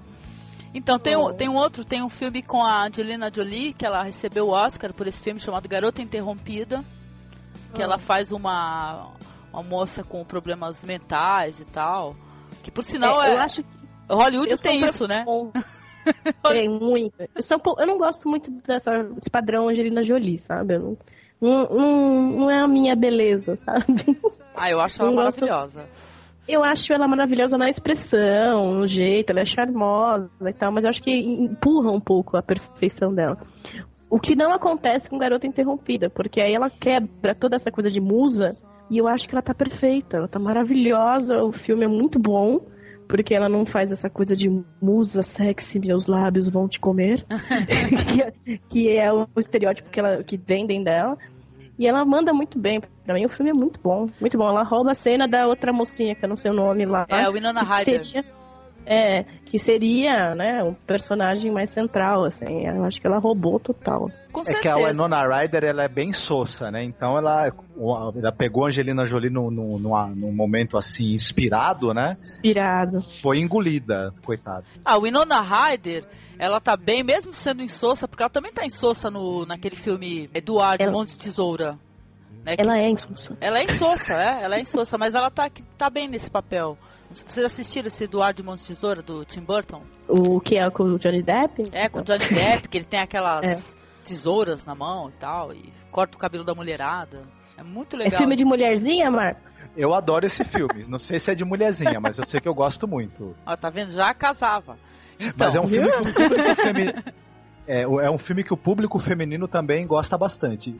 Então, 0.77 0.99
tem, 0.99 1.15
um, 1.15 1.33
tem 1.33 1.47
um 1.49 1.55
outro, 1.55 1.85
tem 1.85 2.03
um 2.03 2.09
filme 2.09 2.43
com 2.43 2.61
a 2.61 2.85
Angelina 2.85 3.31
Jolie, 3.33 3.73
que 3.73 3.85
ela 3.85 4.03
recebeu 4.03 4.47
o 4.47 4.51
Oscar 4.51 4.93
por 4.93 5.07
esse 5.07 5.21
filme 5.21 5.39
chamado 5.39 5.67
Garota 5.69 6.01
Interrompida, 6.01 6.83
que 7.73 7.81
ela 7.81 7.97
faz 7.97 8.31
uma, 8.33 9.07
uma 9.53 9.63
moça 9.63 10.03
com 10.03 10.23
problemas 10.25 10.83
mentais 10.83 11.59
e 11.61 11.65
tal. 11.65 12.13
Que 12.61 12.69
por 12.69 12.83
sinal 12.83 13.23
É, 13.23 13.29
é. 13.29 13.33
eu 13.35 13.39
acho 13.39 13.63
que 13.63 13.69
Hollywood 14.09 14.51
eu 14.51 14.57
tem 14.57 14.85
isso, 14.85 15.07
né? 15.07 15.23
Tem 16.43 16.69
muito. 16.69 17.15
Eu, 17.33 17.41
sou 17.41 17.59
eu 17.79 17.87
não 17.87 17.97
gosto 17.97 18.29
muito 18.29 18.51
dessa, 18.67 18.91
desse 19.15 19.27
padrão 19.29 19.69
Angelina 19.69 20.03
Jolie, 20.03 20.37
sabe? 20.37 20.77
Não, 20.77 20.95
não, 21.41 21.63
não, 21.69 22.21
não 22.21 22.51
é 22.51 22.59
a 22.61 22.67
minha 22.67 22.95
beleza, 22.95 23.55
sabe? 23.65 24.15
Ah, 24.55 24.69
eu 24.69 24.79
acho 24.79 25.01
ela 25.01 25.11
gosto- 25.11 25.41
maravilhosa. 25.47 25.89
Eu 26.47 26.63
acho 26.63 26.93
ela 26.93 27.07
maravilhosa 27.07 27.57
na 27.57 27.69
expressão, 27.69 28.73
no 28.73 28.85
jeito, 28.85 29.31
ela 29.31 29.39
é 29.39 29.45
charmosa 29.45 30.29
e 30.47 30.53
tal, 30.53 30.71
mas 30.71 30.83
eu 30.83 30.89
acho 30.89 31.01
que 31.01 31.11
empurra 31.11 31.91
um 31.91 31.99
pouco 31.99 32.37
a 32.37 32.43
perfeição 32.43 33.13
dela. 33.13 33.37
O 34.09 34.19
que 34.19 34.35
não 34.35 34.53
acontece 34.53 35.09
com 35.09 35.17
Garota 35.17 35.47
Interrompida, 35.47 36.09
porque 36.09 36.39
aí 36.39 36.53
ela 36.53 36.69
quebra 36.69 37.33
toda 37.33 37.55
essa 37.55 37.71
coisa 37.71 37.89
de 37.89 37.99
musa 37.99 38.55
e 38.89 38.97
eu 38.97 39.07
acho 39.07 39.27
que 39.27 39.33
ela 39.33 39.41
tá 39.41 39.53
perfeita, 39.53 40.17
ela 40.17 40.27
tá 40.27 40.37
maravilhosa, 40.37 41.43
o 41.43 41.51
filme 41.51 41.85
é 41.85 41.87
muito 41.87 42.19
bom, 42.19 42.61
porque 43.07 43.33
ela 43.33 43.49
não 43.49 43.65
faz 43.65 43.91
essa 43.91 44.09
coisa 44.09 44.35
de 44.35 44.49
musa 44.81 45.23
sexy, 45.23 45.79
meus 45.79 46.05
lábios 46.05 46.47
vão 46.47 46.67
te 46.67 46.79
comer, 46.79 47.25
que, 48.69 48.89
é, 48.89 49.11
o 49.11 49.27
estereótipo 49.37 49.89
que, 49.89 49.99
ela, 49.99 50.23
que 50.23 50.37
vendem 50.37 50.83
dela. 50.83 51.17
E 51.77 51.87
ela 51.87 52.05
manda 52.05 52.33
muito 52.33 52.57
bem. 52.57 52.81
Pra 53.03 53.13
mim 53.13 53.25
o 53.25 53.29
filme 53.29 53.51
é 53.51 53.53
muito 53.53 53.79
bom. 53.81 54.07
Muito 54.19 54.37
bom. 54.37 54.47
Ela 54.47 54.63
rouba 54.63 54.91
a 54.91 54.95
cena 54.95 55.27
da 55.27 55.47
outra 55.47 55.73
mocinha, 55.73 56.15
que 56.15 56.23
eu 56.23 56.29
não 56.29 56.37
sei 56.37 56.51
o 56.51 56.53
nome 56.53 56.85
lá. 56.85 57.05
É, 57.09 57.29
Winona 57.29 57.61
Ryder. 57.61 58.05
Seria, 58.05 58.25
é, 58.85 59.23
que 59.45 59.57
seria, 59.57 60.35
né, 60.35 60.63
um 60.63 60.73
personagem 60.73 61.51
mais 61.51 61.69
central, 61.69 62.23
assim. 62.25 62.65
Eu 62.67 62.83
acho 62.83 62.99
que 63.01 63.07
ela 63.07 63.17
roubou 63.17 63.59
total. 63.59 64.09
Com 64.31 64.41
É 64.41 64.43
certeza. 64.43 64.61
que 64.61 64.67
a 64.67 64.75
Winona 64.87 65.25
Ryder 65.27 65.63
ela 65.63 65.83
é 65.83 65.87
bem 65.87 66.11
sossa, 66.13 66.69
né? 66.69 66.83
Então 66.83 67.17
ela, 67.17 67.51
ela 68.15 68.31
pegou 68.31 68.65
a 68.65 68.67
Angelina 68.67 69.05
Jolie 69.05 69.29
num, 69.29 69.49
num, 69.49 69.77
num 70.15 70.31
momento 70.33 70.77
assim 70.77 71.13
inspirado, 71.13 71.93
né? 71.93 72.17
Inspirado. 72.21 72.99
Foi 73.21 73.39
engolida, 73.39 74.13
coitado. 74.25 74.65
A 74.83 74.97
Winona 74.97 75.39
Ryder, 75.41 76.03
ela 76.37 76.59
tá 76.59 76.75
bem, 76.75 77.01
mesmo 77.03 77.33
sendo 77.33 77.61
insossa, 77.61 78.07
porque 78.07 78.21
ela 78.23 78.29
também 78.29 78.51
tá 78.51 78.65
insossa 78.65 79.09
no, 79.09 79.45
naquele 79.45 79.75
filme 79.75 80.29
Eduardo, 80.33 80.83
Ela- 80.83 80.91
Monte 80.91 81.11
de 81.11 81.17
Tesoura. 81.17 81.77
Né, 82.43 82.55
Ela 82.59 82.77
é 82.77 82.89
insulsa. 82.89 83.35
ela 83.41 83.57
é 83.59 83.63
insossa, 83.63 84.13
é, 84.13 84.43
ela 84.43 84.55
é 84.57 84.61
insossa, 84.61 84.97
mas 84.99 85.15
ela 85.15 85.31
tá, 85.31 85.49
tá 85.77 85.89
bem 85.89 86.07
nesse 86.07 86.29
papel. 86.29 86.77
Vocês 87.27 87.45
assistiram 87.45 87.87
esse 87.87 88.03
Eduardo 88.03 88.43
de 88.43 88.63
Tesoura, 88.67 89.01
do 89.01 89.23
Tim 89.25 89.41
Burton? 89.41 89.81
O 90.07 90.39
que 90.39 90.57
é 90.57 90.69
com 90.69 90.83
o 90.83 90.97
Johnny 90.99 91.23
Depp? 91.23 91.69
É, 91.71 91.87
com 91.89 91.99
o 91.99 92.03
Johnny 92.03 92.27
Depp, 92.33 92.67
que 92.67 92.77
ele 92.77 92.85
tem 92.85 92.99
aquelas 92.99 93.75
tesouras 94.03 94.65
na 94.65 94.75
mão 94.75 95.09
e 95.09 95.13
tal, 95.13 95.53
e 95.53 95.73
corta 95.91 96.15
o 96.17 96.19
cabelo 96.19 96.43
da 96.43 96.53
mulherada. 96.53 97.23
É 97.57 97.63
muito 97.63 97.95
É 97.95 97.99
legal. 97.99 98.17
filme 98.19 98.35
de 98.35 98.43
mulherzinha, 98.45 99.09
Marco? 99.09 99.41
Eu 99.75 99.93
adoro 99.93 100.25
esse 100.25 100.43
filme. 100.45 100.85
Não 100.87 100.99
sei 100.99 101.19
se 101.19 101.31
é 101.31 101.35
de 101.35 101.43
mulherzinha, 101.43 101.99
mas 101.99 102.17
eu 102.17 102.25
sei 102.25 102.39
que 102.39 102.47
eu 102.47 102.53
gosto 102.53 102.87
muito. 102.87 103.35
Ó, 103.45 103.55
tá 103.57 103.69
vendo? 103.69 103.91
Já 103.91 104.13
casava. 104.13 104.77
Então, 105.19 105.47
Mas 105.47 105.55
é 105.55 105.59
um 105.61 105.67
filme 105.67 105.89
que 105.91 105.97
o 105.97 106.13
público 106.13 106.55
feminino. 106.61 107.03
É, 107.67 107.81
é 107.81 108.11
um 108.11 108.17
filme 108.17 108.43
que 108.43 108.53
o 108.53 108.57
público 108.57 108.99
feminino 108.99 109.47
também 109.47 109.87
gosta 109.87 110.17
bastante. 110.17 110.75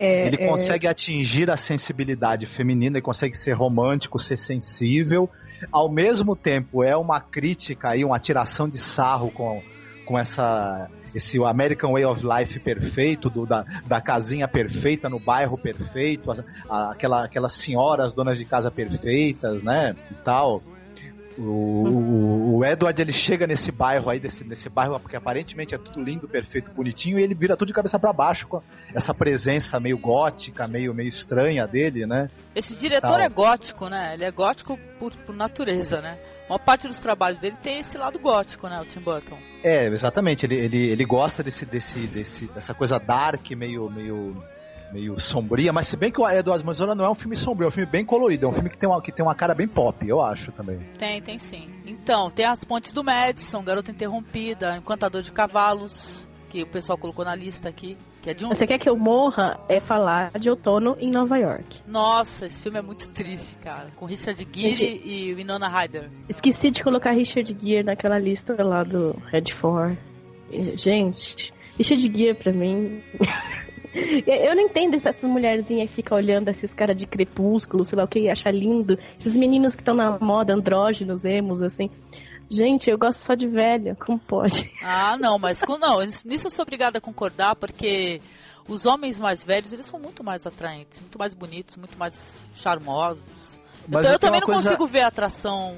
É, 0.00 0.26
Ele 0.26 0.42
é, 0.42 0.48
consegue 0.48 0.86
atingir 0.88 1.50
a 1.50 1.58
sensibilidade 1.58 2.46
feminina, 2.46 2.96
ele 2.96 3.02
consegue 3.02 3.36
ser 3.36 3.52
romântico, 3.52 4.18
ser 4.18 4.38
sensível. 4.38 5.28
Ao 5.70 5.90
mesmo 5.90 6.34
tempo, 6.34 6.82
é 6.82 6.96
uma 6.96 7.20
crítica 7.20 7.94
e 7.94 8.02
uma 8.02 8.18
tiração 8.18 8.66
de 8.66 8.78
sarro 8.78 9.30
com, 9.30 9.62
com 10.06 10.18
essa 10.18 10.88
esse 11.12 11.42
American 11.44 11.92
Way 11.92 12.04
of 12.04 12.22
Life 12.24 12.60
perfeito, 12.60 13.28
do, 13.28 13.44
da, 13.44 13.64
da 13.84 14.00
casinha 14.00 14.46
perfeita 14.46 15.08
no 15.08 15.18
bairro 15.18 15.58
perfeito, 15.58 16.30
a- 16.30 16.44
a- 16.68 16.92
aquela, 16.92 17.24
aquelas 17.24 17.52
senhoras 17.60 18.14
donas 18.14 18.38
de 18.38 18.44
casa 18.44 18.70
perfeitas, 18.70 19.60
né? 19.60 19.96
E 20.10 20.14
tal. 20.24 20.62
O, 21.42 22.56
o, 22.58 22.64
Edward 22.64 23.00
ele 23.00 23.12
chega 23.12 23.46
nesse 23.46 23.72
bairro 23.72 24.10
aí, 24.10 24.20
desse, 24.20 24.44
nesse 24.44 24.68
bairro 24.68 25.00
porque 25.00 25.16
aparentemente 25.16 25.74
é 25.74 25.78
tudo 25.78 26.02
lindo, 26.02 26.28
perfeito, 26.28 26.70
bonitinho, 26.70 27.18
e 27.18 27.22
ele 27.22 27.34
vira 27.34 27.56
tudo 27.56 27.68
de 27.68 27.74
cabeça 27.74 27.98
para 27.98 28.12
baixo 28.12 28.46
com 28.46 28.62
essa 28.94 29.14
presença 29.14 29.80
meio 29.80 29.96
gótica, 29.96 30.68
meio, 30.68 30.92
meio 30.92 31.08
estranha 31.08 31.66
dele, 31.66 32.04
né? 32.04 32.28
esse 32.54 32.74
diretor 32.76 33.08
Tal. 33.08 33.20
é 33.20 33.28
gótico, 33.28 33.88
né? 33.88 34.14
Ele 34.14 34.24
é 34.24 34.30
gótico 34.30 34.78
por, 34.98 35.14
por 35.14 35.34
natureza, 35.34 36.00
né? 36.00 36.18
Uma 36.48 36.58
parte 36.58 36.88
dos 36.88 36.98
trabalhos 36.98 37.40
dele 37.40 37.56
tem 37.62 37.78
esse 37.78 37.96
lado 37.96 38.18
gótico, 38.18 38.68
né? 38.68 38.80
O 38.80 38.84
Tim 38.84 39.00
Burton. 39.00 39.38
É, 39.62 39.86
exatamente. 39.86 40.44
Ele, 40.44 40.56
ele, 40.56 40.88
ele 40.90 41.04
gosta 41.04 41.42
desse, 41.42 41.64
desse, 41.64 42.00
desse, 42.08 42.46
dessa 42.46 42.74
coisa 42.74 42.98
dark, 42.98 43.48
meio, 43.52 43.88
meio, 43.88 44.36
meio 44.92 45.18
sombria, 45.18 45.72
mas 45.72 45.88
se 45.88 45.96
bem 45.96 46.10
que 46.10 46.20
o 46.20 46.28
Edward 46.28 46.64
Manzola 46.64 46.94
não 46.94 47.04
é 47.04 47.10
um 47.10 47.14
filme 47.14 47.36
sombrio, 47.36 47.66
é 47.66 47.68
um 47.68 47.72
filme 47.72 47.90
bem 47.90 48.04
colorido, 48.04 48.46
é 48.46 48.48
um 48.48 48.52
filme 48.52 48.70
que 48.70 48.78
tem 48.78 48.88
uma, 48.88 49.00
que 49.00 49.12
tem 49.12 49.24
uma 49.24 49.34
cara 49.34 49.54
bem 49.54 49.68
pop, 49.68 50.06
eu 50.06 50.20
acho 50.20 50.52
também. 50.52 50.78
Tem, 50.98 51.20
tem 51.22 51.38
sim. 51.38 51.68
Então, 51.86 52.30
tem 52.30 52.44
as 52.44 52.64
pontes 52.64 52.92
do 52.92 53.04
Madison, 53.04 53.62
Garota 53.62 53.90
Interrompida, 53.90 54.76
Encantador 54.76 55.22
de 55.22 55.32
Cavalos, 55.32 56.26
que 56.48 56.62
o 56.62 56.66
pessoal 56.66 56.98
colocou 56.98 57.24
na 57.24 57.34
lista 57.34 57.68
aqui, 57.68 57.96
que 58.20 58.30
é 58.30 58.34
de 58.34 58.44
um... 58.44 58.48
Você 58.48 58.66
quer 58.66 58.78
que 58.78 58.88
eu 58.88 58.96
morra? 58.96 59.58
É 59.68 59.80
falar 59.80 60.32
de 60.38 60.50
outono 60.50 60.96
em 60.98 61.10
Nova 61.10 61.38
York. 61.38 61.80
Nossa, 61.86 62.46
esse 62.46 62.60
filme 62.60 62.78
é 62.78 62.82
muito 62.82 63.08
triste, 63.10 63.54
cara. 63.62 63.90
Com 63.96 64.04
Richard 64.04 64.46
Gere 64.52 64.74
Gente. 64.74 65.02
e 65.06 65.32
Winona 65.32 65.68
Ryder. 65.68 66.10
Esqueci 66.28 66.70
de 66.70 66.82
colocar 66.82 67.12
Richard 67.12 67.56
Gere 67.58 67.84
naquela 67.84 68.18
lista 68.18 68.60
lá 68.62 68.82
do 68.82 69.12
Red 69.30 69.44
4. 69.58 69.96
Gente, 70.76 71.54
Richard 71.78 72.02
Gere 72.18 72.34
pra 72.34 72.52
mim. 72.52 73.00
Eu 73.94 74.54
não 74.54 74.62
entendo 74.62 74.94
essas 74.94 75.22
mulherzinhas 75.24 75.88
que 75.90 75.96
ficam 75.96 76.16
olhando 76.16 76.48
esses 76.48 76.72
caras 76.72 76.96
de 76.96 77.06
crepúsculo, 77.06 77.84
sei 77.84 77.98
lá 77.98 78.04
o 78.04 78.08
que, 78.08 78.20
e 78.20 78.30
achar 78.30 78.52
lindo. 78.54 78.98
Esses 79.18 79.34
meninos 79.36 79.74
que 79.74 79.82
estão 79.82 79.94
na 79.94 80.18
moda, 80.18 80.54
andrógenos, 80.54 81.24
emos, 81.24 81.60
assim. 81.62 81.90
Gente, 82.48 82.90
eu 82.90 82.98
gosto 82.98 83.20
só 83.20 83.34
de 83.34 83.46
velha, 83.46 83.96
como 83.96 84.18
pode? 84.18 84.70
Ah, 84.82 85.16
não, 85.16 85.38
mas 85.38 85.60
não, 85.80 86.00
nisso 86.24 86.46
eu 86.46 86.50
sou 86.50 86.62
obrigada 86.62 86.98
a 86.98 87.00
concordar, 87.00 87.54
porque 87.56 88.20
os 88.68 88.86
homens 88.86 89.18
mais 89.18 89.44
velhos, 89.44 89.72
eles 89.72 89.86
são 89.86 89.98
muito 90.00 90.22
mais 90.24 90.46
atraentes, 90.46 90.98
muito 91.00 91.18
mais 91.18 91.32
bonitos, 91.34 91.76
muito 91.76 91.96
mais 91.98 92.34
charmosos. 92.56 93.58
Mas 93.88 94.00
então 94.04 94.12
eu 94.12 94.18
também 94.18 94.40
não 94.40 94.46
coisa- 94.46 94.62
consigo 94.70 94.86
ver 94.86 95.02
atração 95.02 95.76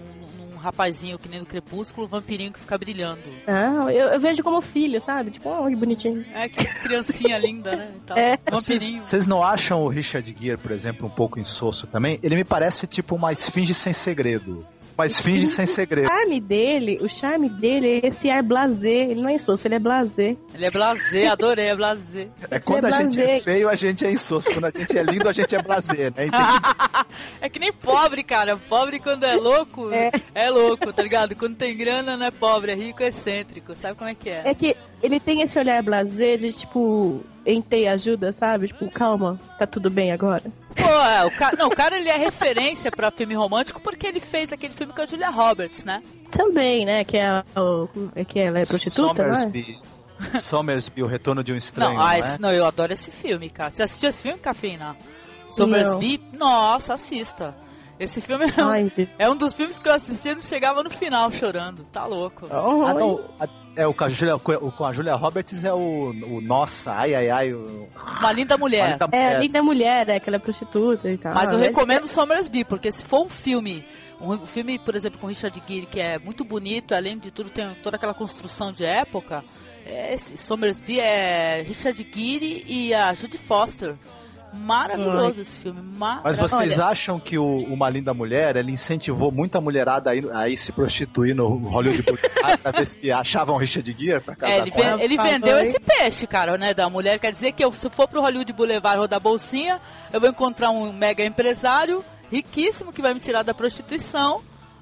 rapazinho 0.63 1.19
que 1.19 1.29
nem 1.29 1.41
no 1.41 1.47
Crepúsculo, 1.47 2.07
vampirinho 2.07 2.53
que 2.53 2.61
fica 2.61 2.77
brilhando. 2.77 3.21
Ah, 3.47 3.93
eu, 3.93 4.09
eu 4.09 4.21
vejo 4.21 4.43
como 4.43 4.61
filho, 4.61 5.01
sabe? 5.01 5.31
Tipo, 5.31 5.51
oh, 5.51 5.69
que 5.69 5.77
bonitinho. 5.77 6.25
É, 6.35 6.49
que 6.49 6.65
criancinha 6.81 7.39
linda, 7.39 7.75
né? 7.75 7.93
e 7.97 8.01
tal. 8.01 8.19
É. 8.19 8.39
Vampirinho. 8.51 9.01
Vocês 9.01 9.23
vocês 9.23 9.27
não 9.27 9.43
acham 9.43 9.83
o 9.83 9.89
Richard 9.89 10.35
Gere, 10.39 10.57
por 10.57 10.73
exemplo, 10.73 11.07
um 11.07 11.11
pouco 11.11 11.39
insosso 11.39 11.87
também? 11.87 12.19
Ele 12.23 12.35
me 12.35 12.45
parece 12.45 12.87
tipo 12.87 13.15
uma 13.15 13.33
esfinge 13.33 13.75
sem 13.75 13.93
segredo. 13.93 14.67
Uma 14.97 15.07
esfinge 15.07 15.49
sem 15.49 15.65
O 15.65 15.69
segredo. 15.69 16.07
charme 16.09 16.41
dele, 16.41 16.99
o 17.03 17.09
charme 17.09 17.49
dele 17.49 18.01
é 18.03 18.09
esse 18.09 18.31
ar 18.31 18.43
blasé. 18.43 19.11
Ele 19.11 19.21
não 19.23 19.29
é 19.29 19.35
insosso, 19.35 19.67
ele 19.67 19.75
é 19.77 19.79
blasé. 19.79 20.37
Ele 20.55 20.67
é 20.67 20.71
blasé, 20.71 21.27
adorei, 21.27 21.69
é 21.69 21.77
blasé. 21.77 22.29
É 22.51 22.59
quando 22.59 22.85
a 22.85 22.89
Ele 22.89 22.97
é 22.97 23.05
gente 23.05 23.21
é 23.21 23.41
feio, 23.41 23.69
a 23.69 23.75
gente 23.75 24.05
é 24.05 24.13
insosso. 24.13 24.51
Quando 24.53 24.67
a 24.67 24.71
gente 24.71 24.97
é 24.97 25.03
lindo, 25.03 25.29
a 25.29 25.33
gente 25.33 25.55
é 25.55 25.63
blazer, 25.63 26.13
né? 26.17 26.27
Entendi. 26.27 26.37
é 27.41 27.49
que 27.49 27.59
nem 27.59 27.73
pobre, 27.73 28.23
cara. 28.23 28.57
Pobre 28.57 28.99
quando 29.01 29.25
é 29.25 29.35
louco, 29.35 29.91
é. 29.91 30.11
É. 30.35 30.51
louco, 30.51 30.93
tá 30.93 31.03
ligado? 31.03 31.35
Quando 31.35 31.57
tem 31.57 31.77
grana 31.77 32.17
não 32.17 32.27
é 32.27 32.31
pobre, 32.31 32.73
é 32.73 32.75
rico, 32.75 33.03
é 33.03 33.09
excêntrico. 33.09 33.75
Sabe 33.75 33.97
como 33.97 34.11
é 34.11 34.15
que 34.15 34.29
é? 34.31 34.43
É 34.45 34.55
que 34.55 34.77
ele 35.03 35.19
tem 35.19 35.43
esse 35.43 35.59
olhar 35.59 35.83
blasé 35.83 36.37
de 36.37 36.53
tipo, 36.53 37.25
entei 37.47 37.89
ajuda, 37.89 38.33
sabe? 38.33 38.69
Tipo, 38.69 38.91
calma, 38.91 39.39
tá 39.59 39.67
tudo 39.67 39.91
bem 39.91 40.13
agora. 40.13 40.43
Pô, 40.75 40.89
é, 40.89 41.25
o 41.25 41.31
cara, 41.31 41.57
não, 41.57 41.69
o 41.69 41.75
cara 41.75 41.97
ele 41.97 42.09
é 42.09 42.17
referência 42.17 42.91
pra 42.91 43.11
filme 43.11 43.35
romântico 43.35 43.81
porque 43.81 44.07
ele 44.07 44.21
fez 44.21 44.53
aquele 44.53 44.73
filme 44.75 44.93
com 44.93 45.03
a 45.03 45.07
Julia 45.07 45.31
Roberts, 45.31 45.85
né? 45.85 46.03
Também, 46.31 46.85
né? 46.87 47.05
Que 47.05 47.19
é, 47.19 47.43
o, 47.57 47.89
é 48.15 48.25
que 48.25 48.39
ela 48.39 48.61
é 48.61 48.67
prostituta, 48.67 49.23
não 49.23 49.31
é? 49.33 49.35
Somersby. 49.43 49.79
Somersby, 50.41 51.03
o 51.03 51.07
retorno 51.07 51.43
de 51.43 51.53
um 51.53 51.57
estranho, 51.57 51.91
não, 51.91 51.99
não, 51.99 52.05
ah, 52.07 52.15
é? 52.15 52.19
esse- 52.19 52.41
não, 52.41 52.53
eu 52.53 52.65
adoro 52.65 52.93
esse 52.93 53.11
filme, 53.11 53.51
cara. 53.51 53.71
Você 53.71 53.83
assistiu 53.83 54.09
esse 54.09 54.23
filme, 54.23 54.39
Cafeína? 54.39 54.97
Somersby? 55.51 56.21
Nossa, 56.33 56.95
assista. 56.95 57.55
Esse 58.01 58.21
filme 58.21 58.47
é 58.57 58.63
um, 58.65 58.69
Ai, 58.69 58.93
é 59.19 59.31
um 59.31 59.37
dos 59.37 59.53
filmes 59.53 59.79
que 59.79 59.89
eu 59.89 59.95
assisti 59.95 60.29
e 60.31 60.35
não 60.35 60.43
chegava 60.43 60.83
no 60.83 60.91
final 60.91 61.31
chorando. 61.31 61.85
Tá 61.93 62.05
louco. 62.07 62.47
Oh, 62.51 62.85
Ah, 62.85 62.95
não, 62.95 63.21
a- 63.39 63.49
é, 63.77 63.87
o 63.87 63.95
com 63.95 64.05
a 64.05 64.09
Julia, 64.09 64.37
o 64.37 64.41
com 64.73 64.85
a 64.85 64.93
Julia 64.93 65.15
Roberts 65.15 65.63
é 65.65 65.73
o, 65.73 66.11
o 66.11 66.41
Nossa, 66.41 66.91
ai, 66.93 67.15
ai, 67.15 67.31
ai. 67.31 67.53
O, 67.55 67.89
Uma 68.21 68.33
linda 68.33 68.59
mulher. 68.59 68.85
Olha, 68.85 68.99
tá- 68.99 69.09
É, 69.13 69.17
é, 69.17 69.37
a 69.37 69.39
linda 69.39 69.63
mulher, 69.63 70.09
é 70.09 70.19
que 70.21 70.29
ela 70.29 70.37
é 70.37 70.41
prostituta 70.41 71.09
e 71.11 71.17
tal. 71.17 71.33
Mas 71.33 71.53
eu 71.53 71.59
Esse- 71.59 71.69
recomendo 71.69 72.07
Somersby, 72.07 72.65
porque 72.65 72.91
se 72.91 73.03
for 73.05 73.23
um 73.25 73.29
filme, 73.29 73.85
um 74.21 74.47
filme, 74.47 74.79
por 74.79 74.95
exemplo, 74.97 75.19
com 75.21 75.27
Richard 75.29 75.63
Gere, 75.67 75.87
que 75.87 76.01
é 76.01 76.19
muito 76.19 76.45
bonito, 76.45 76.95
além 76.95 77.17
de 77.19 77.31
tudo 77.31 77.51
tem 77.51 77.67
toda 77.83 77.97
aquela 77.97 78.15
construção 78.15 78.73
de 78.73 78.85
época, 78.85 79.43
é 79.87 80.13
esse 80.13 80.37
Somersby 80.37 80.99
é 81.01 81.63
Richard 81.63 81.97
Gere 82.13 82.65
e 82.67 82.93
a 82.93 83.13
Judy 83.15 83.39
Foster. 83.39 83.95
Maravilhoso 84.53 85.41
esse 85.41 85.57
filme, 85.59 85.81
Mas 85.83 85.99
maravilhoso. 85.99 86.41
vocês 86.57 86.79
Olha. 86.79 86.85
acham 86.91 87.19
que 87.19 87.39
o 87.39 87.47
Uma 87.57 87.89
Linda 87.89 88.13
Mulher, 88.13 88.57
ele 88.57 88.73
incentivou 88.73 89.31
muita 89.33 89.61
mulherada 89.61 90.11
a 90.11 90.15
ir, 90.15 90.31
a 90.33 90.49
ir 90.49 90.57
se 90.57 90.71
prostituir 90.73 91.35
no 91.35 91.49
Hollywood 91.69 92.03
Boulevard 92.03 92.59
pra 92.63 92.71
ver 92.73 92.87
se 92.87 93.11
achavam 93.11 93.57
Richard 93.57 93.93
Gere 93.99 94.21
pra 94.21 94.37
casar 94.37 94.53
É, 94.55 94.59
ele, 94.59 94.71
ven- 94.71 95.01
ele 95.01 95.17
vendeu 95.17 95.59
esse 95.59 95.79
peixe, 95.81 96.27
cara, 96.27 96.57
né, 96.59 96.75
da 96.75 96.89
mulher. 96.89 97.19
Quer 97.19 97.33
dizer 97.33 97.53
que 97.53 97.65
eu, 97.65 97.73
se 97.73 97.87
eu 97.87 97.91
for 97.91 98.07
pro 98.09 98.21
Hollywood 98.21 98.53
Boulevard 98.53 98.99
rodar 98.99 99.21
bolsinha, 99.21 99.81
eu 100.13 100.21
vou 100.21 100.29
encontrar 100.29 100.71
um 100.71 100.93
mega 100.93 101.25
empresário 101.25 102.05
riquíssimo 102.31 102.93
que 102.93 103.03
vai 103.03 103.13
me 103.15 103.21
tirar 103.21 103.43
da 103.43 103.53
prostituição, 103.55 104.41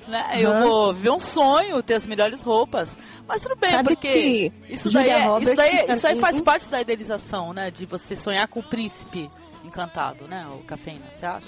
né? 0.08 0.34
Eu 0.38 0.50
Aham. 0.52 0.60
vou 0.62 0.94
viver 0.94 1.10
um 1.10 1.18
sonho, 1.20 1.82
ter 1.82 1.94
as 1.94 2.06
melhores 2.06 2.42
roupas. 2.42 2.96
Mas 3.26 3.42
tudo 3.42 3.54
bem, 3.56 3.70
Sabe 3.70 3.84
porque 3.94 4.08
que 4.08 4.52
isso 4.68 4.90
daí, 4.90 5.08
é- 5.10 5.38
isso, 5.40 5.54
daí, 5.56 5.84
pra 5.84 5.94
isso 5.94 6.06
aí 6.06 6.14
mim- 6.14 6.20
faz 6.20 6.40
parte 6.40 6.68
da 6.68 6.80
idealização, 6.80 7.52
né? 7.52 7.70
De 7.70 7.86
você 7.86 8.16
sonhar 8.16 8.48
com 8.48 8.58
o 8.60 8.62
príncipe. 8.62 9.30
Encantado, 9.70 10.26
né? 10.26 10.46
O 10.50 10.64
cafeína, 10.64 11.06
você 11.12 11.24
acha? 11.24 11.46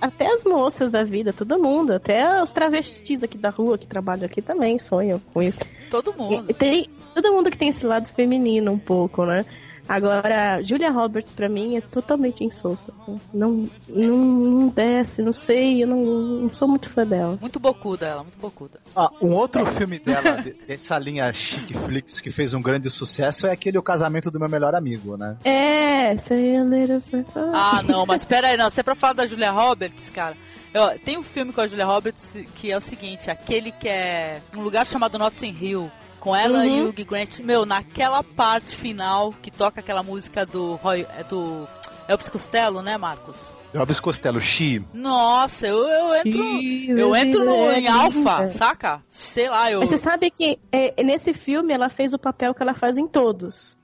Até 0.00 0.26
as 0.26 0.44
moças 0.44 0.90
da 0.90 1.02
vida, 1.02 1.32
todo 1.32 1.58
mundo, 1.58 1.94
até 1.94 2.40
os 2.42 2.52
travestis 2.52 3.24
aqui 3.24 3.38
da 3.38 3.48
rua 3.48 3.78
que 3.78 3.86
trabalham 3.86 4.26
aqui 4.26 4.42
também 4.42 4.78
sonham 4.78 5.18
com 5.32 5.42
isso. 5.42 5.60
Todo 5.90 6.12
mundo. 6.12 6.52
Tem 6.54 6.88
todo 7.14 7.32
mundo 7.32 7.50
que 7.50 7.58
tem 7.58 7.70
esse 7.70 7.84
lado 7.86 8.06
feminino 8.08 8.70
um 8.72 8.78
pouco, 8.78 9.24
né? 9.24 9.44
Agora, 9.88 10.62
Julia 10.62 10.90
Roberts 10.90 11.30
pra 11.30 11.48
mim 11.48 11.76
é 11.76 11.80
totalmente 11.80 12.42
insossa. 12.42 12.92
Não, 13.32 13.68
não, 13.88 14.18
não 14.18 14.68
desce, 14.68 15.20
não 15.22 15.32
sei, 15.32 15.82
eu 15.82 15.86
não, 15.86 16.02
não 16.04 16.48
sou 16.50 16.66
muito 16.68 16.88
fã 16.90 17.06
dela. 17.06 17.36
Muito 17.40 17.60
bocuda 17.60 18.06
ela, 18.06 18.22
muito 18.22 18.38
bocuda. 18.38 18.80
Ah, 18.96 19.10
um 19.20 19.32
outro 19.34 19.64
filme 19.76 19.98
dela, 19.98 20.40
de- 20.42 20.54
dessa 20.66 20.98
linha 20.98 21.32
chic 21.32 21.72
flicks, 21.86 22.20
que 22.20 22.30
fez 22.30 22.54
um 22.54 22.62
grande 22.62 22.88
sucesso, 22.90 23.46
é 23.46 23.52
aquele 23.52 23.78
O 23.78 23.82
Casamento 23.82 24.30
do 24.30 24.40
Meu 24.40 24.48
Melhor 24.48 24.74
Amigo, 24.74 25.16
né? 25.16 25.36
É, 25.44 26.12
little 26.14 27.00
bit- 27.12 27.30
Ah, 27.36 27.82
não, 27.84 28.06
mas 28.06 28.24
pera 28.24 28.48
aí, 28.48 28.56
não. 28.56 28.70
Se 28.70 28.80
é 28.80 28.82
pra 28.82 28.94
falar 28.94 29.12
da 29.14 29.26
Julia 29.26 29.50
Roberts, 29.50 30.10
cara. 30.10 30.36
Eu, 30.72 30.98
tem 30.98 31.16
um 31.18 31.22
filme 31.22 31.52
com 31.52 31.60
a 31.60 31.68
Julia 31.68 31.84
Roberts 31.86 32.32
que 32.56 32.70
é 32.72 32.76
o 32.76 32.80
seguinte, 32.80 33.30
aquele 33.30 33.70
que 33.70 33.88
é 33.88 34.40
um 34.56 34.60
lugar 34.60 34.84
chamado 34.86 35.18
Notting 35.18 35.56
Hill. 35.60 35.90
Com 36.24 36.34
ela 36.34 36.66
e 36.66 36.80
Uhum. 36.80 36.86
o 36.86 36.88
Hugh 36.88 37.04
Grant, 37.04 37.40
meu, 37.40 37.66
naquela 37.66 38.22
parte 38.22 38.74
final 38.74 39.30
que 39.42 39.50
toca 39.50 39.80
aquela 39.80 40.02
música 40.02 40.46
do 40.46 40.76
Roy, 40.76 41.06
é 41.18 41.22
do 41.22 41.68
Elvis 42.08 42.30
Costello, 42.30 42.80
né, 42.80 42.96
Marcos? 42.96 43.54
Elvis 43.74 44.00
Costello, 44.00 44.40
She. 44.40 44.82
Nossa, 44.94 45.66
eu, 45.66 45.86
eu 45.86 46.14
entro, 46.16 46.42
eu 46.98 47.14
entro 47.14 47.44
no, 47.44 47.70
em 47.72 47.88
alfa, 47.88 48.48
saca? 48.48 49.02
Sei 49.10 49.50
lá, 49.50 49.70
eu 49.70 49.80
Mas 49.80 49.90
você 49.90 49.98
sabe 49.98 50.30
que 50.30 50.58
é, 50.72 51.02
nesse 51.04 51.34
filme 51.34 51.74
ela 51.74 51.90
fez 51.90 52.14
o 52.14 52.18
papel 52.18 52.54
que 52.54 52.62
ela 52.62 52.72
faz 52.72 52.96
em 52.96 53.06
todos. 53.06 53.76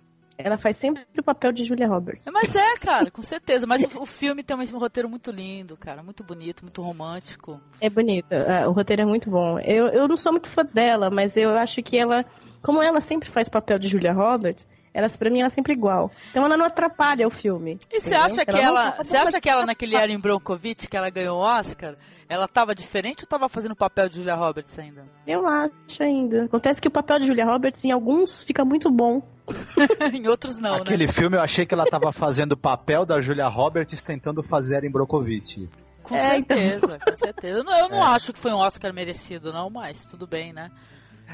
Ela 0.45 0.59
faz 0.59 0.77
sempre 0.77 1.05
o 1.19 1.23
papel 1.23 1.53
de 1.53 1.65
Julia 1.65 1.89
Roberts. 1.89 2.23
Mas 2.33 2.55
é, 2.55 2.77
cara, 2.77 3.11
com 3.11 3.23
certeza. 3.23 3.67
Mas 3.67 3.85
o, 3.95 4.07
filme 4.07 4.43
tem 4.43 4.57
um 4.57 4.79
roteiro 4.79 5.09
muito 5.09 5.31
lindo, 5.31 5.77
cara. 5.77 6.03
Muito 6.03 6.23
bonito, 6.23 6.63
muito 6.63 6.83
romântico. 6.83 7.61
É 7.81 7.89
bonito, 7.89 8.33
é, 8.33 8.67
o 8.67 8.73
roteiro 8.73 9.03
é 9.03 9.07
muito 9.07 9.31
bom. 9.31 9.59
Eu, 9.61 9.89
eu 9.89 10.09
não 10.09 10.17
sou 10.17 10.33
muito 10.33 10.49
fã 10.49 10.65
dela, 10.65 11.11
mas 11.11 11.37
eu 11.37 11.57
acho 11.57 11.83
que 11.83 11.97
ela, 11.97 12.25
como 12.63 12.83
ela 12.83 13.01
sempre 13.01 13.29
faz 13.29 13.49
papel 13.49 13.79
de 13.79 13.89
Julia 13.89 14.13
Roberts, 14.13 14.67
ela, 14.93 15.09
pra 15.09 15.31
mim 15.31 15.39
ela 15.39 15.47
é 15.47 15.51
sempre 15.51 15.73
igual. 15.73 16.11
Então 16.31 16.45
ela 16.45 16.57
não 16.57 16.67
atrapalha 16.67 17.27
o 17.27 17.31
filme. 17.31 17.79
E 17.91 18.01
você 18.01 18.15
acha 18.15 18.45
que 18.45 18.57
ela. 18.57 18.97
Você 18.97 19.17
acha 19.17 19.41
que 19.41 19.49
ela 19.49 19.65
naquele 19.65 19.97
Erin 19.97 20.19
Brockovich 20.19 20.89
que 20.89 20.97
ela 20.97 21.11
ganhou 21.11 21.39
o 21.39 21.43
Oscar, 21.43 21.95
ela 22.29 22.49
tava 22.49 22.75
diferente 22.75 23.23
ou 23.23 23.29
tava 23.29 23.49
fazendo 23.49 23.73
o 23.73 23.77
papel 23.77 24.09
de 24.09 24.17
Julia 24.17 24.35
Roberts 24.35 24.79
ainda? 24.79 25.05
Eu 25.27 25.47
acho 25.47 26.03
ainda. 26.03 26.45
Acontece 26.45 26.81
que 26.81 26.89
o 26.89 26.91
papel 26.91 27.21
de 27.21 27.27
Julia 27.27 27.45
Roberts 27.45 27.85
em 27.85 27.93
alguns 27.93 28.43
fica 28.43 28.65
muito 28.65 28.91
bom. 28.91 29.23
em 30.13 30.27
outros 30.29 30.59
não, 30.59 30.75
Aquele 30.75 31.07
né? 31.07 31.13
filme 31.13 31.37
eu 31.37 31.41
achei 31.41 31.65
que 31.67 31.75
ela 31.75 31.85
tava 31.85 32.13
fazendo 32.13 32.53
o 32.53 32.57
papel 32.57 33.05
da 33.07 33.21
Julia 33.21 33.49
Roberts 33.49 34.03
tentando 34.03 34.43
fazer 34.43 34.77
Erin 34.77 34.91
Brockovich. 34.91 35.69
Com 36.03 36.15
É, 36.17 36.39
então. 36.39 36.57
certeza, 36.57 36.99
com 36.99 37.17
certeza. 37.17 37.59
Eu 37.59 37.65
não, 37.65 37.79
eu 37.79 37.89
não 37.89 38.03
acho 38.03 38.33
que 38.33 38.39
foi 38.39 38.53
um 38.53 38.59
Oscar 38.59 38.93
merecido, 38.93 39.53
não, 39.53 39.71
mas 39.71 40.05
tudo 40.07 40.27
bem, 40.27 40.53
né? 40.53 40.71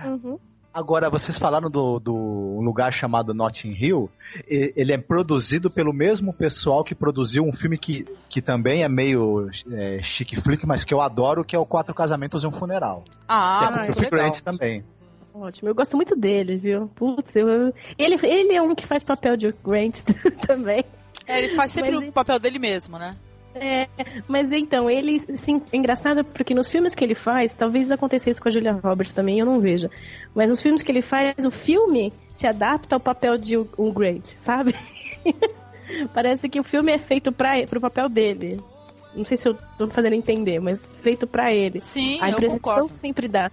Uhum. 0.05 0.39
Agora, 0.75 1.09
vocês 1.09 1.39
falaram 1.39 1.71
do, 1.71 1.99
do 1.99 2.15
um 2.15 2.61
lugar 2.61 2.93
chamado 2.93 3.33
Notting 3.33 3.73
Hill. 3.73 4.11
Ele 4.47 4.93
é 4.93 4.99
produzido 4.99 5.71
pelo 5.71 5.91
mesmo 5.91 6.35
pessoal 6.35 6.85
que 6.85 6.95
produziu 6.95 7.45
um 7.45 7.53
filme 7.53 7.79
que, 7.79 8.05
que 8.29 8.43
também 8.43 8.83
é 8.83 8.89
meio 8.89 9.49
é, 9.73 10.01
chique 10.03 10.39
flick, 10.43 10.67
mas 10.67 10.85
que 10.85 10.93
eu 10.93 11.01
adoro, 11.01 11.43
que 11.43 11.57
é 11.57 11.59
o 11.59 11.65
Quatro 11.65 11.95
Casamentos 11.95 12.45
e 12.45 12.47
um 12.47 12.53
Funeral. 12.53 13.05
Ah, 13.27 13.61
que 13.61 13.65
é 13.65 13.91
Hugh 13.91 14.01
legal. 14.03 14.11
Grant 14.11 14.41
também. 14.43 14.85
Ótimo, 15.39 15.69
eu 15.69 15.75
gosto 15.75 15.97
muito 15.97 16.17
dele, 16.17 16.57
viu? 16.57 16.89
Putz, 16.95 17.37
eu, 17.37 17.73
ele, 17.99 18.17
ele 18.23 18.55
é 18.55 18.63
um 18.63 18.75
que 18.75 18.87
faz 18.87 19.03
papel 19.03 19.37
de 19.37 19.53
Grant 19.63 20.03
também. 20.47 20.83
É, 21.27 21.39
ele 21.39 21.55
faz 21.55 21.73
sempre 21.73 21.93
Mas 21.93 22.09
o 22.09 22.13
papel 22.13 22.39
dele 22.39 22.59
mesmo, 22.59 22.99
né? 22.99 23.11
É, 23.55 23.89
mas 24.29 24.53
então, 24.53 24.91
ele, 24.91 25.19
sim, 25.37 25.63
é 25.73 25.77
engraçado 25.77 26.23
porque 26.25 26.55
nos 26.55 26.69
filmes 26.69 26.95
que 26.95 27.03
ele 27.03 27.15
faz, 27.15 27.55
talvez 27.55 27.91
acontecesse 27.91 28.41
com 28.41 28.49
a 28.49 28.53
Julia 28.53 28.73
Roberts 28.73 29.13
também, 29.13 29.39
eu 29.39 29.47
não 29.47 29.61
vejo. 29.61 29.89
Mas 30.35 30.49
nos 30.49 30.61
filmes 30.61 30.83
que 30.83 30.91
ele 30.93 31.03
faz, 31.03 31.35
o 31.45 31.51
filme 31.51 32.13
se 32.33 32.47
adapta 32.47 32.97
ao 32.97 33.01
papel 33.01 33.37
de 33.37 33.57
um 33.57 33.93
Grant, 33.93 34.27
sabe? 34.39 34.75
Parece 36.15 36.49
que 36.49 36.61
o 36.61 36.65
filme 36.65 36.93
é 36.93 36.99
feito 36.99 37.33
para 37.33 37.65
pro 37.67 37.81
papel 37.81 38.09
dele. 38.09 38.61
Não 39.15 39.25
sei 39.25 39.37
se 39.37 39.49
eu 39.49 39.57
tô 39.79 39.89
fazendo 39.89 40.13
entender, 40.15 40.61
mas 40.61 40.87
feito 41.01 41.27
pra 41.27 41.53
ele. 41.53 41.81
Sim, 41.81 42.19
a 42.21 42.29
eu 42.29 42.33
impressão 42.33 42.59
concordo. 42.59 42.91
sempre 42.97 43.27
dá. 43.29 43.51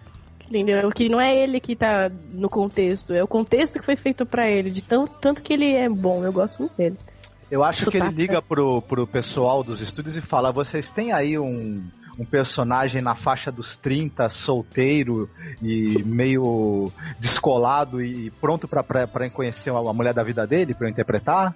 Entendeu? 0.53 0.91
Que 0.91 1.09
não 1.09 1.19
é 1.19 1.35
ele 1.35 1.59
que 1.59 1.75
tá 1.75 2.11
no 2.31 2.47
contexto, 2.47 3.11
é 3.11 3.23
o 3.23 3.27
contexto 3.27 3.79
que 3.79 3.85
foi 3.85 3.95
feito 3.95 4.23
pra 4.23 4.47
ele. 4.47 4.69
De 4.69 4.83
tão, 4.83 5.07
tanto 5.07 5.41
que 5.41 5.51
ele 5.51 5.73
é 5.73 5.89
bom, 5.89 6.23
eu 6.23 6.31
gosto 6.31 6.59
muito 6.59 6.77
dele. 6.77 6.95
Eu 7.49 7.63
acho 7.63 7.89
que 7.89 7.97
ele 7.97 8.09
liga 8.11 8.39
pro, 8.39 8.79
pro 8.83 9.07
pessoal 9.07 9.63
dos 9.63 9.81
estúdios 9.81 10.15
e 10.15 10.21
fala: 10.21 10.51
vocês 10.51 10.91
têm 10.91 11.11
aí 11.11 11.39
um, 11.39 11.83
um 12.19 12.23
personagem 12.23 13.01
na 13.01 13.15
faixa 13.15 13.51
dos 13.51 13.75
30, 13.77 14.29
solteiro 14.29 15.27
e 15.59 16.03
meio 16.03 16.85
descolado 17.19 17.99
e 17.99 18.29
pronto 18.39 18.67
pra 18.67 19.27
conhecer 19.31 19.71
a 19.71 19.93
mulher 19.93 20.13
da 20.13 20.23
vida 20.23 20.45
dele, 20.45 20.75
pra 20.75 20.87
eu 20.87 20.91
interpretar? 20.91 21.55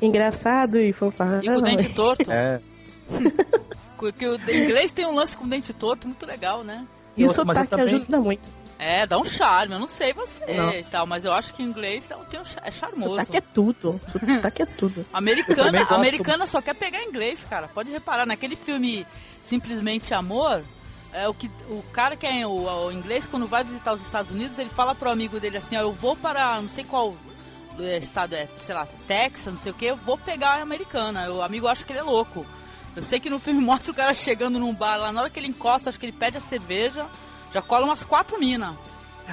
Engraçado 0.00 0.80
e 0.80 0.92
fofarrão. 0.92 1.40
E 1.44 1.46
com 1.46 1.58
o 1.58 1.62
dente 1.62 1.94
torto. 1.94 2.28
É. 2.28 2.60
Porque 3.96 4.26
o 4.26 4.34
inglês 4.34 4.92
tem 4.92 5.06
um 5.06 5.14
lance 5.14 5.36
com 5.36 5.46
dente 5.46 5.72
torto 5.72 6.08
muito 6.08 6.26
legal, 6.26 6.64
né? 6.64 6.84
E 7.16 7.24
o 7.24 7.28
sotaque 7.28 7.68
também- 7.68 7.86
ajuda 7.96 8.20
muito. 8.20 8.48
É, 8.78 9.06
dá 9.06 9.16
um 9.16 9.24
charme. 9.24 9.74
Eu 9.74 9.78
não 9.78 9.86
sei 9.86 10.12
você 10.12 10.44
e 10.78 10.82
tal, 10.90 11.06
mas 11.06 11.24
eu 11.24 11.32
acho 11.32 11.54
que 11.54 11.62
inglês 11.62 12.10
é 12.10 12.16
um- 12.16 12.24
tem 12.24 12.40
um, 12.40 12.44
é 12.64 12.70
charmoso. 12.70 13.02
Sotaque 13.10 13.36
é 13.36 13.40
tudo. 13.40 14.00
Sotaque 14.10 14.62
é 14.62 14.66
tudo. 14.66 15.06
Americana, 15.12 15.82
americana 15.94 16.46
só 16.48 16.60
quer 16.60 16.74
pegar 16.74 17.02
inglês, 17.04 17.44
cara. 17.48 17.68
Pode 17.68 17.90
reparar, 17.92 18.26
naquele 18.26 18.56
filme 18.56 19.06
Simplesmente 19.46 20.12
Amor, 20.14 20.62
é 21.12 21.28
o 21.28 21.34
que 21.34 21.48
o 21.68 21.82
cara 21.92 22.16
que 22.16 22.26
é 22.26 22.44
o, 22.46 22.64
o 22.86 22.90
inglês 22.92 23.26
quando 23.26 23.46
vai 23.46 23.62
visitar 23.62 23.92
os 23.92 24.02
Estados 24.02 24.30
Unidos, 24.32 24.58
ele 24.58 24.70
fala 24.70 24.94
pro 24.94 25.10
amigo 25.10 25.38
dele 25.38 25.58
assim, 25.58 25.76
ó, 25.76 25.80
eu 25.80 25.92
vou 25.92 26.16
para 26.16 26.60
não 26.60 26.68
sei 26.68 26.84
qual 26.84 27.14
eh, 27.78 27.98
estado 27.98 28.34
é, 28.34 28.48
sei 28.56 28.74
lá, 28.74 28.86
Texas, 29.06 29.52
não 29.52 29.60
sei 29.60 29.70
o 29.72 29.74
que, 29.74 29.84
eu 29.86 29.96
vou 29.96 30.16
pegar 30.18 30.58
a 30.58 30.62
americana. 30.62 31.30
O 31.30 31.40
amigo 31.42 31.68
acha 31.68 31.84
que 31.84 31.92
ele 31.92 32.00
é 32.00 32.04
louco. 32.04 32.44
Eu 32.94 33.02
sei 33.02 33.18
que 33.18 33.30
no 33.30 33.38
filme 33.38 33.60
mostra 33.60 33.90
o 33.90 33.94
cara 33.94 34.14
chegando 34.14 34.58
num 34.58 34.74
bar 34.74 34.96
lá, 34.98 35.12
na 35.12 35.22
hora 35.22 35.30
que 35.30 35.38
ele 35.38 35.48
encosta, 35.48 35.88
acho 35.88 35.98
que 35.98 36.06
ele 36.06 36.12
pede 36.12 36.36
a 36.36 36.40
cerveja, 36.40 37.06
já 37.52 37.62
cola 37.62 37.86
umas 37.86 38.04
quatro 38.04 38.38
minas. 38.38 38.76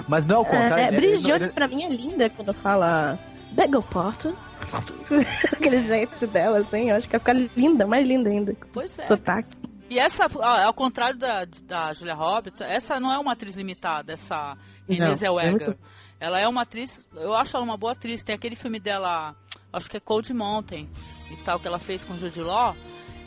Mas 0.08 0.26
não 0.26 0.38
é 0.38 0.40
o 0.40 0.46
contrário. 0.46 0.76
É, 0.78 0.88
é, 0.88 0.92
Bridget 0.92 1.30
ele- 1.44 1.54
pra 1.54 1.68
mim 1.68 1.84
é 1.84 1.90
linda 1.90 2.30
quando 2.30 2.54
fala 2.54 3.20
Bagel 3.52 3.84
Potter. 3.84 4.34
Aquele 5.52 5.80
jeito 5.80 6.28
dela, 6.28 6.60
assim, 6.60 6.90
eu 6.90 6.96
acho 6.96 7.08
que 7.08 7.18
vai 7.18 7.20
ficar 7.20 7.34
linda, 7.60 7.86
mais 7.88 8.08
linda 8.08 8.30
ainda. 8.30 8.56
Pois 8.72 8.98
é. 9.00 9.04
Sotaque. 9.04 9.58
E 9.90 9.98
essa, 9.98 10.28
ó, 10.36 10.66
ao 10.68 10.74
contrário 10.74 11.18
da, 11.18 11.46
da 11.64 11.92
Julia 11.94 12.14
Roberts, 12.14 12.62
essa 12.62 13.00
não 13.00 13.12
é 13.12 13.18
uma 13.18 13.32
atriz 13.34 13.56
limitada, 13.56 14.14
essa 14.14 14.56
Renée 14.88 15.16
Não, 15.22 15.40
é 15.40 15.76
Ela 16.20 16.40
é 16.40 16.48
uma 16.48 16.62
atriz, 16.62 17.04
eu 17.16 17.34
acho 17.34 17.56
ela 17.58 17.66
uma 17.66 17.78
boa 17.78 17.94
atriz. 17.94 18.24
Tem 18.24 18.36
aquele 18.36 18.56
filme 18.56 18.80
dela, 18.80 19.36
acho 19.74 19.90
que 19.90 19.98
é 19.98 20.00
Cold 20.00 20.32
Mountain 20.32 20.88
e 21.32 21.36
tal, 21.38 21.60
que 21.60 21.68
ela 21.68 21.80
fez 21.80 22.04
com 22.06 22.16
Jude 22.18 22.42
Law. 22.42 22.76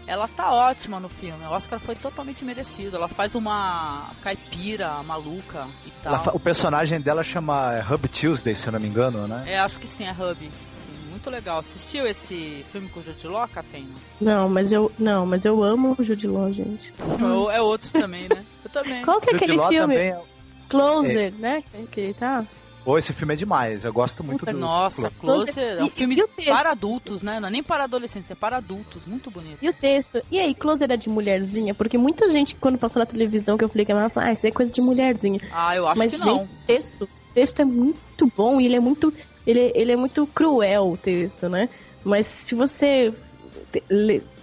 Ela 0.06 0.26
tá 0.28 0.52
ótima 0.52 0.98
no 0.98 1.08
filme. 1.08 1.44
O 1.44 1.50
Oscar 1.50 1.78
foi 1.80 1.94
totalmente 1.94 2.44
merecido. 2.44 2.96
Ela 2.96 3.08
faz 3.08 3.34
uma 3.34 4.10
caipira 4.22 5.02
maluca 5.04 5.66
e 5.86 5.90
tal. 6.02 6.24
fa- 6.24 6.32
o 6.34 6.40
personagem 6.40 7.00
dela 7.00 7.22
chama 7.22 7.80
Hub 7.90 8.08
Tuesday, 8.08 8.54
se 8.56 8.66
eu 8.66 8.72
não 8.72 8.80
me 8.80 8.88
engano, 8.88 9.26
né? 9.28 9.44
É, 9.46 9.58
acho 9.60 9.78
que 9.78 9.86
sim, 9.88 10.04
é 10.04 10.10
Hub. 10.10 10.36
Sim, 10.76 11.08
muito 11.10 11.30
legal. 11.30 11.60
Assistiu 11.60 12.04
esse 12.06 12.64
filme 12.72 12.88
com 12.88 13.00
Jude 13.00 13.26
Law, 13.28 13.46
Cafeína? 13.48 13.94
Não, 14.20 14.48
mas 14.48 14.72
eu 14.72 14.90
não, 14.98 15.24
mas 15.24 15.44
eu 15.44 15.62
amo 15.62 15.94
o 15.98 16.02
Jude 16.04 16.26
Law, 16.26 16.52
gente. 16.52 16.92
Ou 17.22 17.50
É 17.50 17.60
outro 17.62 17.88
também, 17.92 18.22
né? 18.28 18.44
Eu 18.64 18.70
também. 18.70 19.04
Qual 19.04 19.20
que 19.20 19.28
é 19.30 19.32
Jude 19.32 19.44
aquele 19.44 19.56
Law 19.58 19.68
filme? 19.68 19.96
é- 19.96 20.20
Closer, 20.68 21.32
né? 21.34 21.62
Que, 21.70 21.86
que 22.08 22.14
tá? 22.14 22.44
Pô, 22.84 22.98
esse 22.98 23.12
filme 23.12 23.34
é 23.34 23.36
demais. 23.36 23.84
Eu 23.84 23.92
gosto 23.92 24.24
muito 24.24 24.44
do. 24.44 24.52
Nossa, 24.52 25.08
Close. 25.10 25.52
Closer 25.52 25.78
é 25.78 25.82
um 25.84 25.86
E- 25.86 25.90
filme 25.90 26.16
e 26.16 26.26
texto? 26.26 26.48
para 26.48 26.72
adultos, 26.72 27.22
né? 27.22 27.38
Não 27.38 27.46
é 27.48 27.50
nem 27.50 27.62
para 27.62 27.84
adolescentes, 27.84 28.30
é 28.30 28.34
para 28.34 28.56
adultos. 28.56 29.04
Muito 29.06 29.30
bonito. 29.30 29.58
E 29.62 29.68
o 29.68 29.72
texto? 29.72 30.20
E 30.30 30.38
aí, 30.40 30.52
Closer 30.54 30.90
é 30.90 30.96
de 30.96 31.08
mulherzinha? 31.08 31.74
Porque 31.74 31.96
muita 31.96 32.30
gente, 32.32 32.56
quando 32.56 32.78
passou 32.78 32.98
na 33.00 33.06
televisão, 33.06 33.56
que 33.56 33.62
eu 33.64 33.68
falei 33.68 33.86
que 33.86 33.92
ela 33.92 34.08
fala, 34.08 34.26
ah, 34.28 34.32
isso 34.32 34.46
é 34.46 34.50
coisa 34.50 34.72
de 34.72 34.80
mulherzinha. 34.80 35.38
Ah, 35.52 35.76
eu 35.76 35.86
acho 35.86 35.98
Mas, 35.98 36.10
que 36.12 36.18
gente, 36.18 36.26
não. 36.26 36.42
o 36.42 36.48
texto, 36.66 37.02
o 37.04 37.34
texto 37.34 37.60
é 37.62 37.64
muito 37.64 38.26
bom 38.36 38.60
e 38.60 38.66
ele 38.66 38.76
é 38.76 38.80
muito. 38.80 39.14
Ele, 39.46 39.70
ele 39.76 39.92
é 39.92 39.96
muito 39.96 40.26
cruel 40.26 40.90
o 40.92 40.96
texto, 40.96 41.48
né? 41.48 41.68
Mas 42.04 42.26
se 42.26 42.54
você 42.56 43.12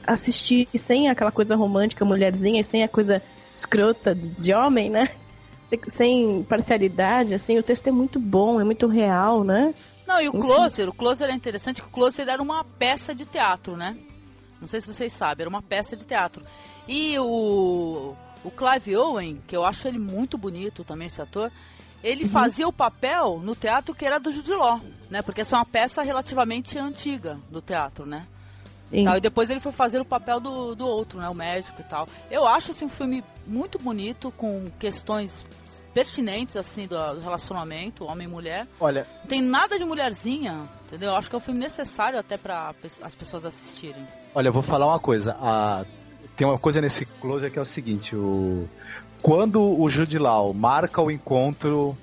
assistir 0.07 0.67
sem 0.75 1.09
aquela 1.09 1.31
coisa 1.31 1.55
romântica, 1.55 2.05
mulherzinha, 2.05 2.61
e 2.61 2.63
sem 2.63 2.83
a 2.83 2.87
coisa 2.87 3.21
escrota 3.53 4.15
de 4.15 4.53
homem, 4.53 4.89
né? 4.89 5.09
Sem 5.87 6.43
parcialidade, 6.43 7.33
assim, 7.33 7.57
o 7.57 7.63
texto 7.63 7.87
é 7.87 7.91
muito 7.91 8.19
bom, 8.19 8.59
é 8.59 8.63
muito 8.63 8.87
real, 8.87 9.43
né? 9.43 9.73
Não, 10.07 10.19
e 10.19 10.27
o 10.27 10.33
Closer, 10.33 10.89
o 10.89 10.93
Closer 10.93 11.29
é 11.29 11.33
interessante 11.33 11.81
que 11.81 11.87
o 11.87 11.91
Closer 11.91 12.27
era 12.27 12.41
uma 12.41 12.63
peça 12.63 13.13
de 13.13 13.25
teatro, 13.25 13.77
né? 13.77 13.95
Não 14.59 14.67
sei 14.67 14.81
se 14.81 14.87
vocês 14.87 15.13
sabem, 15.13 15.43
era 15.43 15.49
uma 15.49 15.61
peça 15.61 15.95
de 15.95 16.03
teatro. 16.03 16.43
E 16.87 17.17
o, 17.19 18.15
o 18.43 18.51
Clive 18.51 18.97
Owen, 18.97 19.41
que 19.47 19.55
eu 19.55 19.63
acho 19.63 19.87
ele 19.87 19.99
muito 19.99 20.37
bonito 20.37 20.83
também, 20.83 21.07
esse 21.07 21.21
ator, 21.21 21.51
ele 22.03 22.27
fazia 22.27 22.67
o 22.67 22.73
papel 22.73 23.39
no 23.39 23.55
teatro 23.55 23.93
que 23.93 24.05
era 24.05 24.19
do 24.19 24.31
Jude 24.31 24.53
Law, 24.53 24.81
né? 25.09 25.21
Porque 25.21 25.41
essa 25.41 25.55
é 25.55 25.59
uma 25.59 25.65
peça 25.65 26.01
relativamente 26.01 26.77
antiga 26.79 27.37
do 27.49 27.61
teatro, 27.61 28.05
né? 28.05 28.25
Sim. 28.89 29.03
Tal, 29.03 29.17
e 29.17 29.21
depois 29.21 29.49
ele 29.49 29.59
foi 29.59 29.71
fazer 29.71 30.01
o 30.01 30.05
papel 30.05 30.39
do, 30.39 30.73
do 30.73 30.87
outro, 30.87 31.19
né? 31.19 31.29
O 31.29 31.35
médico 31.35 31.81
e 31.81 31.83
tal. 31.83 32.07
Eu 32.31 32.47
acho 32.47 32.71
assim, 32.71 32.85
um 32.85 32.89
filme 32.89 33.23
muito 33.45 33.77
bonito, 33.77 34.31
com 34.31 34.63
questões 34.79 35.45
pertinentes 35.93 36.55
assim 36.55 36.87
do, 36.87 36.95
relacionamento, 37.19 38.05
homem 38.05 38.27
e 38.27 38.29
mulher. 38.29 38.67
Olha, 38.79 39.05
Não 39.21 39.27
tem 39.27 39.41
nada 39.41 39.77
de 39.77 39.83
mulherzinha, 39.85 40.61
entendeu? 40.87 41.09
Eu 41.09 41.15
acho 41.15 41.29
que 41.29 41.35
é 41.35 41.37
um 41.37 41.41
filme 41.41 41.59
necessário 41.59 42.19
até 42.19 42.37
para 42.37 42.73
as 43.01 43.15
pessoas 43.15 43.45
assistirem. 43.45 44.05
olha, 44.35 44.47
eu 44.49 44.53
vou 44.53 44.63
falar 44.63 44.85
uma 44.87 44.99
coisa. 44.99 45.35
A- 45.39 45.83
Tem 46.35 46.47
uma 46.47 46.57
coisa 46.59 46.79
nesse 46.79 47.05
close 47.05 47.49
que 47.49 47.59
é 47.59 47.61
o 47.61 47.65
seguinte, 47.65 48.15
o... 48.15 48.67
quando 49.21 49.61
o 49.61 49.89
Jude 49.89 50.17
Law 50.17 50.53
marca 50.53 51.01
o 51.01 51.11
encontro 51.11 51.97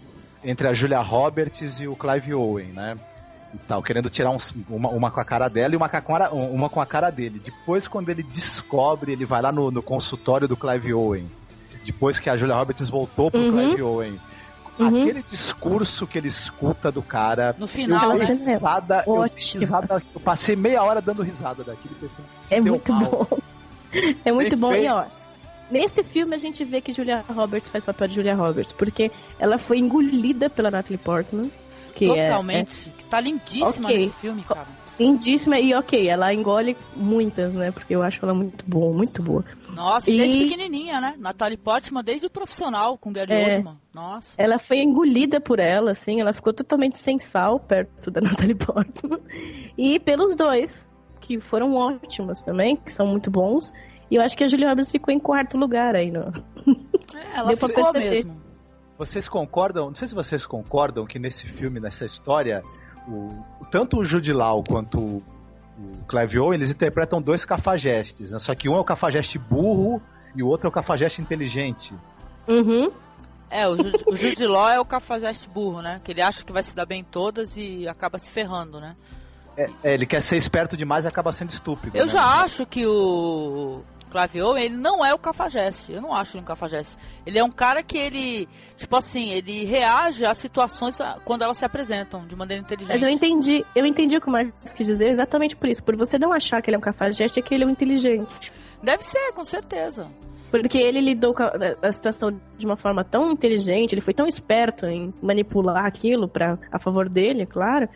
entre 0.45 0.69
a 0.69 0.75
Julia 0.75 1.01
Roberts 1.01 1.81
e 1.81 1.89
o 1.89 1.97
Clive 1.97 2.35
Owen, 2.35 2.73
né? 2.73 2.97
E 3.55 3.59
tal, 3.67 3.83
querendo 3.83 4.11
tirar 4.11 4.31
uns- 4.31 4.53
uma, 4.69 4.91
uma 4.91 5.11
com 5.11 5.21
a 5.21 5.25
cara 5.25 5.49
dela 5.49 5.73
e 5.73 5.77
uma 5.77 5.89
com 5.89 6.15
a, 6.17 6.29
uma 6.31 6.69
com 6.69 6.81
a 6.81 6.87
cara 6.87 7.09
dele. 7.11 7.41
Depois, 7.43 7.89
quando 7.89 8.11
ele 8.11 8.23
descobre, 8.23 9.13
ele 9.13 9.25
vai 9.25 9.41
lá 9.41 9.51
no, 9.51 9.71
no 9.71 9.83
consultório 9.83 10.47
do 10.47 10.57
Clive 10.57 10.93
Owen. 10.93 11.31
Depois 11.87 12.19
que 12.19 12.29
a 12.29 12.37
Julia 12.37 12.55
Roberts 12.57 12.91
voltou 12.91 13.31
pro 13.31 13.41
Uhum. 13.41 13.53
Clive 13.53 13.83
Owen. 13.83 14.21
Uhum. 14.79 14.89
Aquele 14.89 15.23
discurso 15.23 16.07
que 16.07 16.19
ele 16.19 16.29
escuta 16.29 16.93
do 16.93 17.01
cara. 17.01 17.57
No 17.59 17.67
final, 17.67 18.13
eu 18.13 18.19
né? 18.19 18.25
risada, 18.27 19.03
eu, 19.07 19.23
risada, 19.23 20.03
eu 20.15 20.21
passei 20.21 20.55
meia 20.55 20.83
hora 20.83 21.01
dando 21.01 21.23
risada 21.23 21.65
daquele 21.65 21.95
se 22.09 22.21
É 22.51 22.61
muito 22.61 22.93
mal. 22.93 23.27
bom. 23.31 23.39
É 24.25 24.33
muito 24.33 24.51
Bem 24.51 24.61
bom. 24.61 24.75
E 24.75 24.87
ó, 24.89 25.05
nesse 25.71 26.03
filme 26.05 26.35
a 26.35 26.39
gente 26.39 26.63
vê 26.65 26.83
que 26.83 26.93
Julia 26.93 27.25
Roberts 27.27 27.71
faz 27.71 27.85
papel 27.85 28.09
de 28.09 28.15
Julia 28.17 28.35
Roberts, 28.35 28.73
porque 28.73 29.11
ela 29.39 29.57
foi 29.57 29.79
engolida 29.79 30.51
pela 30.51 30.71
Natalie 30.71 30.99
Portman. 30.99 31.51
Que 31.95 32.11
é- 32.11 32.29
Totalmente. 32.29 32.91
Que 32.99 33.05
tá 33.07 33.19
lindíssima 33.21 33.89
Ok. 33.89 33.99
nesse 33.99 34.13
filme, 34.15 34.43
cara. 34.43 34.67
é 34.99 35.03
lindíssima 35.03 35.59
e 35.59 35.73
ok, 35.75 36.07
ela 36.09 36.35
engole 36.35 36.77
muitas, 36.95 37.53
né? 37.55 37.71
Porque 37.71 37.95
eu 37.95 38.03
acho 38.03 38.19
ela 38.23 38.35
muito 38.35 38.63
boa, 38.67 38.93
muito 38.95 39.23
boa. 39.23 39.43
Nossa, 39.77 40.11
E- 40.11 40.17
desde 40.17 40.39
pequenininha, 40.45 41.01
né? 41.01 41.15
Natalie 41.19 41.57
Portman, 41.57 42.03
desde 42.03 42.27
o 42.27 42.31
profissional 42.31 42.97
com 42.99 43.13
Gary 43.13 43.33
É. 43.33 43.57
Oldman. 43.57 43.77
Nossa. 43.95 44.35
Ela 44.37 44.59
foi 44.59 44.79
engolida 44.79 45.41
por 45.41 45.59
ela, 45.61 45.91
assim, 45.93 46.21
ela 46.21 46.33
ficou 46.33 46.53
totalmente 46.53 46.99
sem 46.99 47.19
sal 47.19 47.61
perto 47.61 48.11
da 48.11 48.21
Natalie 48.23 48.55
Portman. 48.55 49.19
E 49.77 50.01
pelos 50.01 50.35
dois, 50.35 50.89
que 51.21 51.39
foram 51.41 51.75
ótimos 51.75 52.43
também, 52.43 52.77
que 52.77 52.93
são 52.93 53.07
muito 53.07 53.31
bons. 53.31 53.73
E 54.11 54.15
eu 54.17 54.23
acho 54.23 54.37
que 54.37 54.45
a 54.45 54.47
Julia 54.49 54.69
Roberts 54.69 54.91
ficou 54.91 55.13
em 55.13 55.19
quarto 55.19 55.57
lugar 55.59 55.95
aí, 55.95 56.11
no... 56.11 56.21
É, 57.15 57.37
ela 57.39 57.51
ficou 57.57 57.69
perceber. 57.93 58.11
mesmo. 58.11 58.41
Vocês 58.99 59.29
concordam? 59.29 59.89
Não 59.89 59.95
sei 59.95 60.09
se 60.09 60.15
vocês 60.15 60.47
concordam 60.47 61.05
que 61.07 61.19
nesse 61.19 61.47
filme, 61.47 61.79
nessa 61.81 62.05
história, 62.05 62.63
o, 63.09 63.31
tanto 63.71 63.99
o 63.99 64.05
Jude 64.05 64.33
Law 64.33 64.65
quanto 64.65 65.23
o, 65.79 66.05
Clive 66.07 66.39
Owen, 66.39 66.55
eles 66.59 66.71
interpretam 66.71 67.21
dois 67.21 67.45
cafajestes, 67.45 68.31
né? 68.31 68.39
Só 68.39 68.55
que 68.55 68.69
um 68.69 68.75
é 68.75 68.81
o 68.81 68.85
cafajeste 68.85 69.39
burro 69.39 70.01
e 70.35 70.43
o 70.43 70.47
outro 70.49 70.67
é 70.67 70.71
o 70.71 70.73
cafajeste 70.73 71.21
inteligente. 71.21 71.95
Uhum. 72.49 72.91
É, 73.51 73.69
o, 73.69 73.77
Jude- 73.77 74.05
o 74.07 74.17
Jude 74.17 74.47
Law 74.47 74.71
é 74.71 74.81
o 74.81 74.85
cafajeste 74.85 75.49
burro, 75.49 75.81
né? 75.81 76.01
Que 76.03 76.13
ele 76.13 76.23
acha 76.23 76.45
que 76.45 76.53
vai 76.53 76.63
se 76.63 76.75
dar 76.75 76.87
bem 76.87 77.01
em 77.01 77.05
todas 77.05 77.57
e 77.57 77.87
acaba 77.89 78.19
se 78.19 78.31
ferrando, 78.31 78.81
né? 78.81 78.97
É, 79.57 79.71
é, 79.83 79.95
ele 79.95 80.05
quer 80.07 80.21
ser 80.21 80.37
esperto 80.37 80.77
demais 80.77 81.05
e 81.05 81.09
acaba 81.09 81.33
sendo 81.33 81.51
estúpido. 81.51 81.97
Eu 81.97 82.07
né? 82.07 82.13
já 82.13 82.43
acho 82.43 82.67
que 82.67 82.87
o 82.87 83.83
Clive 84.17 84.43
Owen, 84.43 84.65
ele 84.65 84.77
não 84.77 85.05
é 85.05 85.13
o 85.13 85.19
cafajeste. 85.19 85.93
Eu 85.93 86.01
não 86.01 86.15
acho 86.15 86.37
ele 86.37 86.43
um 86.43 86.47
cafajeste. 86.47 86.97
Ele 87.27 87.39
é 87.39 87.45
um 87.45 87.51
cara 87.51 87.83
que 87.83 87.99
ele, 87.99 88.49
tipo 88.77 88.97
assim, 88.97 89.31
ele 89.31 89.65
reage 89.65 90.25
às 90.25 90.39
situações 90.39 90.99
quando 91.25 91.43
elas 91.43 91.59
se 91.59 91.65
apresentam 91.65 92.27
de 92.27 92.35
maneira 92.35 92.63
inteligente. 92.63 92.95
Mas 92.95 93.03
eu 93.03 93.11
entendi, 93.11 93.65
eu 93.75 93.85
entendi 93.85 94.17
o 94.17 94.21
que 94.21 94.29
o 94.29 94.33
Marcos 94.33 94.73
quis 94.73 94.87
dizer 94.87 95.09
exatamente 95.11 95.55
por 95.55 95.69
isso. 95.69 95.83
Por 95.83 95.97
você 95.97 96.19
não 96.19 96.33
achar 96.33 96.63
que 96.63 96.71
ele 96.71 96.77
é 96.77 96.79
um 96.79 96.83
cafajeste, 96.83 97.39
é 97.39 97.43
que 97.43 97.55
ele 97.55 97.65
é 97.65 97.67
um 97.67 97.71
inteligente. 97.71 98.51
Deve 98.83 99.03
ser, 99.03 99.33
com 99.33 99.45
certeza. 99.45 100.09
Porque 100.51 100.79
ele 100.79 101.01
lidou 101.01 101.35
com 101.35 101.43
a, 101.43 101.53
a 101.83 101.93
situação 101.93 102.41
de 102.57 102.65
uma 102.65 102.77
forma 102.77 103.05
tão 103.05 103.33
inteligente, 103.33 103.93
ele 103.93 104.01
foi 104.01 104.15
tão 104.15 104.27
esperto 104.27 104.87
em 104.87 105.13
manipular 105.21 105.85
aquilo 105.85 106.29
para 106.29 106.59
a 106.73 106.79
favor 106.79 107.09
dele, 107.09 107.43
é 107.43 107.47
claro, 107.47 107.89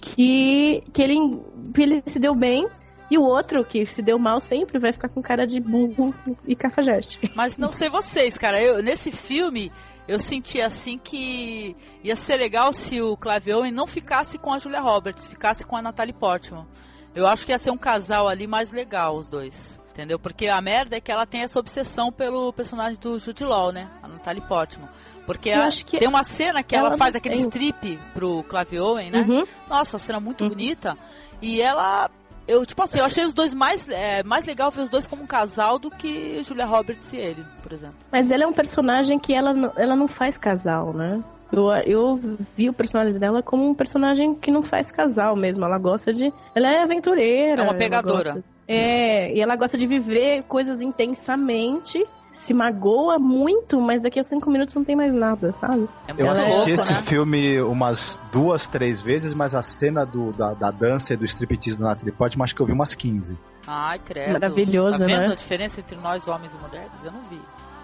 que, 0.00 0.82
que 0.92 1.02
ele, 1.02 1.40
que 1.74 1.82
ele 1.82 2.02
se 2.06 2.18
deu 2.18 2.34
bem. 2.34 2.66
E 3.10 3.18
o 3.18 3.22
outro, 3.22 3.64
que 3.64 3.84
se 3.86 4.00
deu 4.02 4.18
mal, 4.18 4.40
sempre 4.40 4.78
vai 4.78 4.92
ficar 4.92 5.08
com 5.08 5.20
cara 5.20 5.46
de 5.46 5.58
burro 5.60 6.14
e 6.46 6.54
cafajeste. 6.54 7.18
Mas 7.34 7.58
não 7.58 7.72
sei 7.72 7.88
vocês, 7.90 8.38
cara. 8.38 8.62
Eu, 8.62 8.80
nesse 8.82 9.10
filme, 9.10 9.72
eu 10.06 10.18
senti 10.18 10.60
assim 10.60 10.96
que 10.96 11.76
ia 12.04 12.14
ser 12.14 12.36
legal 12.36 12.72
se 12.72 13.00
o 13.02 13.16
Clive 13.16 13.52
Owen 13.54 13.72
não 13.72 13.86
ficasse 13.86 14.38
com 14.38 14.52
a 14.52 14.58
Julia 14.58 14.80
Roberts, 14.80 15.26
ficasse 15.26 15.64
com 15.66 15.76
a 15.76 15.82
Natalie 15.82 16.12
Portman. 16.14 16.66
Eu 17.14 17.26
acho 17.26 17.44
que 17.44 17.50
ia 17.50 17.58
ser 17.58 17.72
um 17.72 17.76
casal 17.76 18.28
ali 18.28 18.46
mais 18.46 18.72
legal, 18.72 19.16
os 19.16 19.28
dois. 19.28 19.80
Entendeu? 19.90 20.16
Porque 20.18 20.46
a 20.46 20.60
merda 20.60 20.96
é 20.96 21.00
que 21.00 21.10
ela 21.10 21.26
tem 21.26 21.42
essa 21.42 21.58
obsessão 21.58 22.12
pelo 22.12 22.52
personagem 22.52 22.96
do 23.00 23.18
Jude 23.18 23.42
Law, 23.44 23.72
né? 23.72 23.88
A 24.00 24.06
Natalie 24.06 24.40
Portman. 24.42 24.88
Porque 25.26 25.48
Eu 25.50 25.62
a- 25.62 25.66
acho 25.66 25.84
que 25.84 25.98
tem 25.98 26.08
uma 26.08 26.22
cena 26.22 26.62
que 26.62 26.76
ela, 26.76 26.88
ela 26.90 26.96
faz 26.96 27.14
aquele 27.16 27.34
tem. 27.34 27.44
strip 27.44 27.98
pro 28.14 28.44
Clive 28.44 28.78
Owen, 28.78 29.10
né? 29.10 29.20
Uhum. 29.28 29.44
Nossa, 29.68 29.96
uma 29.96 29.98
cena 29.98 30.20
muito 30.20 30.44
Uhum. 30.44 30.50
bonita. 30.50 30.96
E 31.42 31.60
ela. 31.60 32.08
Eu, 32.50 32.66
tipo 32.66 32.82
assim, 32.82 32.98
eu 32.98 33.04
achei 33.04 33.24
os 33.24 33.32
dois 33.34 33.54
mais. 33.54 33.88
É, 33.88 34.22
mais 34.22 34.44
legal 34.44 34.70
ver 34.70 34.82
os 34.82 34.90
dois 34.90 35.06
como 35.06 35.22
um 35.22 35.26
casal 35.26 35.78
do 35.78 35.90
que 35.90 36.42
Julia 36.42 36.66
Roberts 36.66 37.12
e 37.12 37.16
ele, 37.16 37.44
por 37.62 37.72
exemplo. 37.72 37.96
Mas 38.10 38.30
ela 38.30 38.44
é 38.44 38.46
um 38.46 38.52
personagem 38.52 39.18
que 39.18 39.32
ela, 39.34 39.52
não- 39.54 39.72
ela 39.76 39.94
não 39.96 40.08
faz 40.08 40.36
casal, 40.36 40.92
né? 40.92 41.22
Eu, 41.52 41.68
eu 41.84 42.20
vi 42.56 42.68
o 42.68 42.72
personagem 42.72 43.18
dela 43.18 43.42
como 43.42 43.68
um 43.68 43.74
personagem 43.74 44.34
que 44.36 44.50
não 44.52 44.62
faz 44.62 44.92
casal 44.92 45.34
mesmo. 45.34 45.64
Ela 45.64 45.78
gosta 45.78 46.12
de. 46.12 46.32
Ela 46.54 46.70
é 46.72 46.82
aventureira. 46.82 47.62
É 47.62 47.64
uma 47.64 47.74
pegadora. 47.74 48.34
gosta- 48.34 48.44
é, 48.68 49.32
e 49.34 49.40
ela 49.40 49.56
gosta 49.56 49.76
de 49.76 49.84
viver 49.86 50.44
coisas 50.44 50.80
intensamente. 50.80 52.04
Se 52.32 52.54
magoa 52.54 53.18
muito, 53.18 53.80
mas 53.80 54.00
daqui 54.02 54.18
a 54.18 54.24
cinco 54.24 54.50
minutos 54.50 54.74
não 54.74 54.82
tem 54.84 54.96
mais 54.96 55.12
nada, 55.12 55.52
sabe? 55.60 55.88
É 56.08 56.12
Eu 56.12 56.26
Ela 56.26 56.28
é 56.28 56.40
assisti 56.40 56.56
louco, 56.56 56.70
esse 56.70 56.92
né? 56.92 57.02
filme 57.06 57.60
umas 57.62 58.20
duas, 58.32 58.66
três 58.68 59.02
vezes, 59.02 59.34
mas 59.34 59.54
a 59.54 59.62
cena 59.62 60.04
do, 60.06 60.32
da, 60.32 60.54
da 60.54 60.70
dança 60.70 61.12
e 61.12 61.16
do 61.16 61.24
striptease 61.26 61.78
da 61.78 61.86
Natalie 61.88 62.12
Portman, 62.12 62.44
acho 62.44 62.54
que 62.54 62.62
eu 62.62 62.66
vi 62.66 62.72
umas 62.72 62.94
15. 62.94 63.36
Ai, 63.66 63.98
credo. 63.98 64.32
Maravilhoso, 64.32 64.98
tá 64.98 65.04
vendo 65.06 65.20
né? 65.26 65.32
a 65.32 65.34
diferença 65.34 65.80
entre 65.80 65.96
nós, 65.98 66.26
homens 66.26 66.52
e 66.54 66.58
mulheres? 66.58 66.90
Eu 67.04 67.12
não 67.12 67.20
vi. 67.28 67.40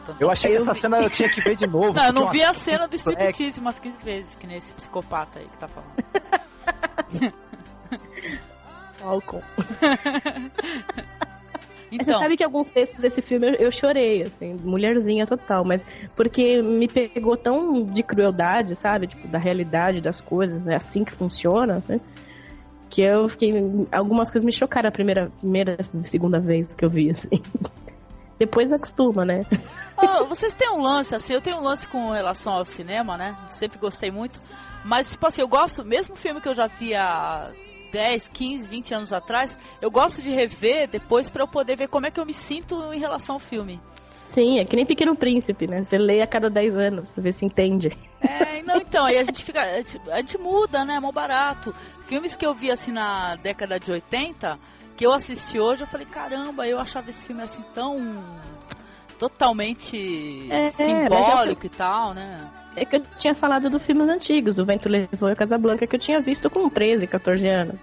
Tanto- 0.07 0.21
Eu 0.23 0.31
achei 0.31 0.53
que 0.53 0.57
essa 0.57 0.73
vi. 0.73 0.79
cena 0.81 1.03
eu 1.03 1.11
tinha 1.11 1.29
que 1.29 1.41
ver 1.43 1.57
de 1.57 1.67
novo. 1.67 1.93
Não, 1.93 2.05
eu 2.05 2.13
não 2.13 2.29
vi 2.29 2.41
uma- 2.41 2.51
a 2.51 2.55
cena 2.55 2.89
do 2.89 2.95
É, 2.95 2.97
striptease 2.97 3.61
umas 3.61 3.79
15 3.79 3.99
vezes, 4.03 4.35
que 4.37 4.47
nem 4.47 4.57
esse 4.57 4.73
psicopata 4.73 5.39
aí 5.39 5.47
que 5.47 5.59
tá 5.59 5.69
falando. 5.69 5.93
Álcool. 9.05 9.43
Então, 12.01 12.15
Você 12.15 12.19
sabe 12.19 12.37
que 12.37 12.45
alguns 12.45 12.71
textos 12.71 13.03
desse 13.03 13.23
filme 13.23 13.57
eu, 13.59 13.71
chorei, 13.71 14.23
assim, 14.23 14.57
mulherzinha 14.63 15.27
total, 15.27 15.65
mas 15.65 15.85
porque 16.15 16.61
me 16.63 16.89
pegou 16.89 17.37
tão 17.37 17.85
de 17.85 18.03
crueldade, 18.03 18.75
sabe? 18.75 19.07
Tipo, 19.07 19.27
da 19.29 19.39
realidade 19.39 20.01
das 20.01 20.21
coisas, 20.21 20.67
é 20.67 20.75
assim 20.75 21.05
que 21.05 21.13
funciona, 21.13 21.83
né? 21.89 22.01
Que 22.91 23.03
eu 23.03 23.29
fiquei. 23.29 23.53
Algumas 23.91 24.31
coisas 24.31 24.45
me 24.45 24.53
chocaram 24.53 24.89
a 24.89 24.93
primeira, 24.93 25.31
primeira, 25.41 25.79
segunda 26.05 26.39
vez 26.39 26.75
que 26.75 26.85
eu 26.85 26.91
vi, 26.91 27.11
assim. 27.11 27.43
Depois 28.39 28.71
acostuma, 28.71 29.25
né? 29.25 29.47
ah, 29.97 30.23
vocês 30.25 30.55
têm 30.55 30.71
um 30.71 30.83
lance, 30.83 31.15
assim, 31.15 31.33
eu 31.33 31.41
tenho 31.41 31.57
um 31.57 31.63
lance 31.63 31.89
com 31.89 32.11
relação 32.11 32.53
ao 32.53 32.65
cinema, 32.67 33.17
né? 33.17 33.35
Sempre 33.49 33.79
gostei 33.79 34.11
muito. 34.11 34.39
Mas, 34.85 35.11
tipo 35.11 35.27
assim, 35.27 35.41
eu 35.41 35.49
gosto, 35.49 35.85
mesmo 35.85 36.15
filme 36.17 36.41
que 36.41 36.49
eu 36.49 36.55
já 36.55 36.67
vi 36.67 36.95
há 36.95 37.51
10, 37.91 38.29
15, 38.29 38.69
20 38.69 38.95
anos 38.95 39.13
atrás, 39.13 39.59
eu 39.81 39.91
gosto 39.91 40.23
de 40.23 40.31
rever 40.31 40.89
depois 40.91 41.31
pra 41.31 41.43
eu 41.43 41.49
poder 41.49 41.77
ver 41.77 41.89
como 41.89 42.07
é 42.07 42.11
que 42.11 42.21
eu 42.21 42.27
me 42.27 42.35
sinto 42.35 42.93
em 42.93 42.99
relação 42.99 43.37
ao 43.37 43.41
filme. 43.41 43.81
Sim, 44.29 44.59
é 44.59 44.65
que 44.65 44.75
nem 44.75 44.85
Pequeno 44.85 45.15
Príncipe, 45.15 45.69
né? 45.69 45.85
Você 45.85 45.97
lê 45.97 46.21
a 46.21 46.27
cada 46.27 46.51
10 46.51 46.75
anos 46.77 47.09
pra 47.11 47.23
ver 47.23 47.33
se 47.33 47.47
entende. 47.47 47.97
É, 48.21 48.61
não, 48.63 48.77
então, 48.79 49.05
aí 49.05 49.19
a 49.19 49.25
gente 49.25 49.45
fica. 49.45 49.61
A 49.63 49.77
gente, 49.77 50.01
a 50.11 50.17
gente 50.17 50.37
muda, 50.39 50.85
né? 50.85 50.97
É 50.97 51.01
mó 51.01 51.13
barato. 51.13 51.73
Filmes 52.07 52.35
que 52.35 52.45
eu 52.45 52.53
vi 52.53 52.71
assim 52.71 52.91
na 52.91 53.37
década 53.37 53.79
de 53.79 53.93
80, 53.93 54.59
que 54.97 55.07
eu 55.07 55.13
assisti 55.13 55.61
hoje, 55.61 55.85
eu 55.85 55.87
falei, 55.87 56.07
caramba, 56.07 56.67
eu 56.67 56.81
achava 56.81 57.09
esse 57.11 57.25
filme 57.25 57.43
assim 57.43 57.63
tão. 57.73 57.97
totalmente 59.19 60.51
É, 60.51 60.71
simbólico 60.71 61.67
e 61.67 61.71
tal, 61.71 62.13
né? 62.15 62.51
É 62.77 62.85
que 62.85 62.97
eu 62.97 63.03
tinha 63.19 63.35
falado 63.35 63.71
dos 63.71 63.83
filmes 63.83 64.09
antigos, 64.09 64.57
do 64.57 64.65
Vento 64.65 64.89
Levou 64.89 65.29
e 65.29 65.33
a 65.33 65.37
Casablanca, 65.37 65.87
que 65.87 65.97
eu 65.97 66.01
tinha 66.01 66.21
visto 66.21 66.51
com 66.51 66.69
13, 66.69 67.07
14 67.07 67.49
anos. 67.49 67.81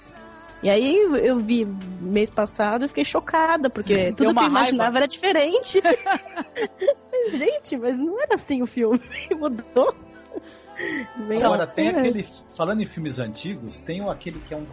E 0.61 0.69
aí 0.69 0.95
eu 1.21 1.39
vi 1.39 1.65
mês 1.99 2.29
passado 2.29 2.85
e 2.85 2.87
fiquei 2.87 3.03
chocada, 3.03 3.69
porque 3.69 3.95
Deu 3.95 4.15
tudo 4.15 4.33
que 4.33 4.45
eu 4.45 4.47
imaginava 4.47 4.83
raiva. 4.83 4.97
era 4.99 5.07
diferente. 5.07 5.81
Gente, 7.33 7.75
mas 7.75 7.97
não 7.97 8.21
era 8.21 8.35
assim 8.35 8.61
o 8.61 8.65
filme, 8.65 9.01
mudou. 9.37 9.93
Agora, 11.43 11.67
tem 11.67 11.89
aquele. 11.89 12.27
Falando 12.55 12.81
em 12.81 12.85
filmes 12.85 13.19
antigos, 13.19 13.79
tem 13.81 14.07
aquele 14.09 14.39
que 14.39 14.53
é 14.53 14.57
um. 14.57 14.65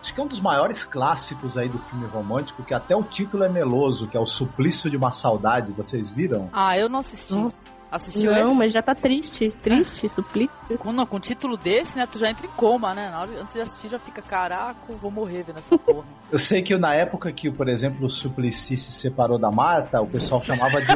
Acho 0.00 0.14
que 0.14 0.20
é 0.20 0.24
um 0.24 0.28
dos 0.28 0.40
maiores 0.40 0.84
clássicos 0.84 1.56
aí 1.56 1.68
do 1.68 1.78
filme 1.84 2.06
romântico, 2.06 2.62
que 2.64 2.72
até 2.74 2.96
o 2.96 3.02
título 3.02 3.44
é 3.44 3.48
meloso, 3.48 4.08
que 4.08 4.16
é 4.16 4.20
O 4.20 4.26
Suplício 4.26 4.90
de 4.90 4.96
uma 4.96 5.12
Saudade. 5.12 5.72
Vocês 5.72 6.08
viram? 6.08 6.48
Ah, 6.52 6.76
eu 6.78 6.88
não 6.88 7.00
assisti. 7.00 7.34
Nossa. 7.34 7.77
Assistiu 7.90 8.30
Não, 8.30 8.44
esse? 8.44 8.54
mas 8.54 8.72
já 8.72 8.82
tá 8.82 8.94
triste. 8.94 9.50
Triste, 9.62 10.08
suplício. 10.08 10.78
Com, 10.78 10.92
não, 10.92 11.06
com 11.06 11.16
um 11.16 11.20
título 11.20 11.56
desse, 11.56 11.96
né, 11.96 12.06
tu 12.06 12.18
já 12.18 12.28
entra 12.28 12.46
em 12.46 12.50
coma, 12.50 12.92
né? 12.94 13.08
Na 13.10 13.22
hora, 13.22 13.40
antes 13.40 13.54
de 13.54 13.60
assistir 13.62 13.88
já 13.88 13.98
fica, 13.98 14.20
caraca, 14.20 14.78
vou 15.00 15.10
morrer 15.10 15.42
vendo 15.42 15.58
essa 15.58 15.76
porra. 15.78 16.04
Eu 16.30 16.38
sei 16.38 16.62
que 16.62 16.76
na 16.76 16.94
época 16.94 17.32
que, 17.32 17.50
por 17.50 17.66
exemplo, 17.68 18.06
o 18.06 18.10
Suplicy 18.10 18.76
se 18.76 18.92
separou 18.92 19.38
da 19.38 19.50
Marta, 19.50 20.00
o 20.00 20.06
pessoal 20.06 20.42
chamava 20.42 20.80
de 20.82 20.92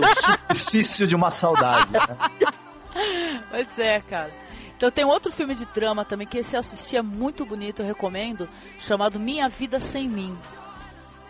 o 0.51 0.55
suplício 0.55 1.09
de 1.09 1.16
uma 1.16 1.30
saudade. 1.30 1.93
Né? 1.93 2.01
Pois 3.51 3.78
é, 3.78 4.01
cara. 4.01 4.30
Então 4.76 4.90
tem 4.90 5.05
outro 5.05 5.30
filme 5.30 5.55
de 5.55 5.64
drama 5.66 6.05
também 6.05 6.26
que 6.26 6.38
esse 6.38 6.57
eu 6.57 6.61
assisti 6.61 6.97
é 6.97 7.03
muito 7.03 7.45
bonito, 7.47 7.82
eu 7.82 7.86
recomendo, 7.86 8.49
chamado 8.78 9.20
Minha 9.20 9.49
Vida 9.49 9.78
Sem 9.78 10.09
Mim. 10.09 10.36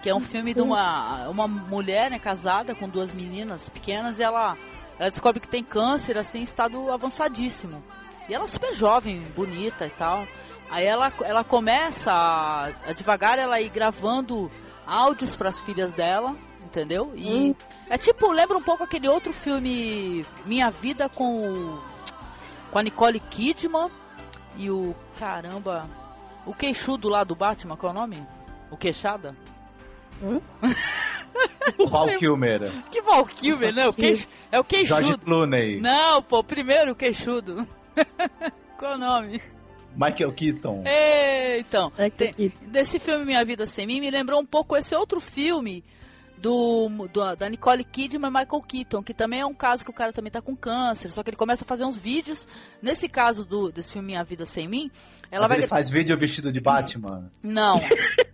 Que 0.00 0.10
é 0.10 0.14
um 0.14 0.20
filme 0.20 0.54
de 0.54 0.60
uma, 0.60 1.28
uma 1.28 1.46
mulher 1.46 2.10
né, 2.10 2.18
casada 2.18 2.74
com 2.74 2.88
duas 2.88 3.12
meninas 3.14 3.68
pequenas 3.68 4.18
e 4.18 4.22
ela, 4.22 4.56
ela 4.98 5.10
descobre 5.10 5.40
que 5.40 5.48
tem 5.48 5.62
câncer 5.64 6.16
assim 6.18 6.38
em 6.40 6.42
estado 6.42 6.90
avançadíssimo. 6.92 7.82
E 8.28 8.34
ela 8.34 8.44
é 8.44 8.48
super 8.48 8.72
jovem, 8.72 9.20
bonita 9.34 9.86
e 9.86 9.90
tal. 9.90 10.26
Aí 10.70 10.86
ela, 10.86 11.12
ela 11.22 11.44
começa 11.44 12.10
a, 12.12 12.66
a 12.88 12.92
devagar 12.92 13.38
ela 13.38 13.60
ir 13.60 13.68
gravando 13.68 14.50
áudios 14.86 15.34
para 15.34 15.48
as 15.50 15.60
filhas 15.60 15.92
dela, 15.92 16.34
entendeu? 16.62 17.12
E 17.14 17.50
Hum. 17.50 17.54
é 17.90 17.98
tipo, 17.98 18.30
lembra 18.32 18.56
um 18.56 18.62
pouco 18.62 18.82
aquele 18.84 19.08
outro 19.08 19.32
filme 19.32 20.24
Minha 20.44 20.70
Vida 20.70 21.08
com 21.08 21.78
com 22.70 22.78
a 22.78 22.82
Nicole 22.82 23.20
Kidman 23.20 23.90
e 24.56 24.70
o 24.70 24.94
caramba, 25.18 25.86
o 26.46 26.54
queixudo 26.54 27.08
lá 27.10 27.22
do 27.22 27.34
Batman, 27.34 27.76
qual 27.76 27.92
é 27.92 27.96
o 27.96 27.98
nome? 28.00 28.26
O 28.70 28.76
queixada? 28.78 29.36
Val 31.90 32.06
Kilmer, 32.18 32.82
Que 32.90 33.00
Val 33.02 33.24
Kilmer, 33.26 33.74
né? 33.74 33.86
O 33.88 33.92
queixo, 33.92 34.26
é 34.50 34.58
o 34.60 34.64
George 34.70 34.88
queixudo. 34.88 35.18
Clooney, 35.24 35.80
Não, 35.80 36.22
pô, 36.22 36.42
primeiro 36.42 36.92
o 36.92 36.94
queixudo. 36.94 37.66
qual 38.78 38.92
é 38.92 38.94
o 38.94 38.98
nome? 38.98 39.42
Michael 39.94 40.32
Keaton. 40.32 40.82
É, 40.86 41.58
então, 41.58 41.92
tem- 42.16 42.52
desse 42.62 42.98
filme 42.98 43.24
Minha 43.26 43.44
Vida 43.44 43.66
Sem 43.66 43.86
Mim 43.86 44.00
me 44.00 44.10
lembrou 44.10 44.40
um 44.40 44.46
pouco 44.46 44.74
esse 44.76 44.94
outro 44.94 45.20
filme 45.20 45.84
do, 46.38 46.88
do- 47.12 47.36
da 47.36 47.48
Nicole 47.48 47.84
Kidman 47.84 48.28
e 48.30 48.32
Michael 48.32 48.62
Keaton, 48.66 49.02
que 49.02 49.12
também 49.14 49.40
é 49.40 49.46
um 49.46 49.54
caso 49.54 49.84
que 49.84 49.90
o 49.90 49.94
cara 49.94 50.12
também 50.12 50.32
tá 50.32 50.40
com 50.40 50.56
câncer, 50.56 51.10
só 51.10 51.22
que 51.22 51.30
ele 51.30 51.36
começa 51.36 51.64
a 51.64 51.68
fazer 51.68 51.84
uns 51.84 51.96
vídeos. 51.98 52.48
Nesse 52.80 53.06
caso 53.08 53.44
do, 53.44 53.70
desse 53.70 53.92
filme 53.92 54.06
Minha 54.08 54.24
Vida 54.24 54.46
Sem 54.46 54.66
Mim, 54.66 54.90
ela 55.30 55.42
Mas 55.42 55.48
vai 55.50 55.58
ele 55.58 55.66
faz 55.68 55.90
vídeo 55.90 56.16
vestido 56.18 56.50
de 56.50 56.60
Batman. 56.60 57.30
Não, 57.42 57.78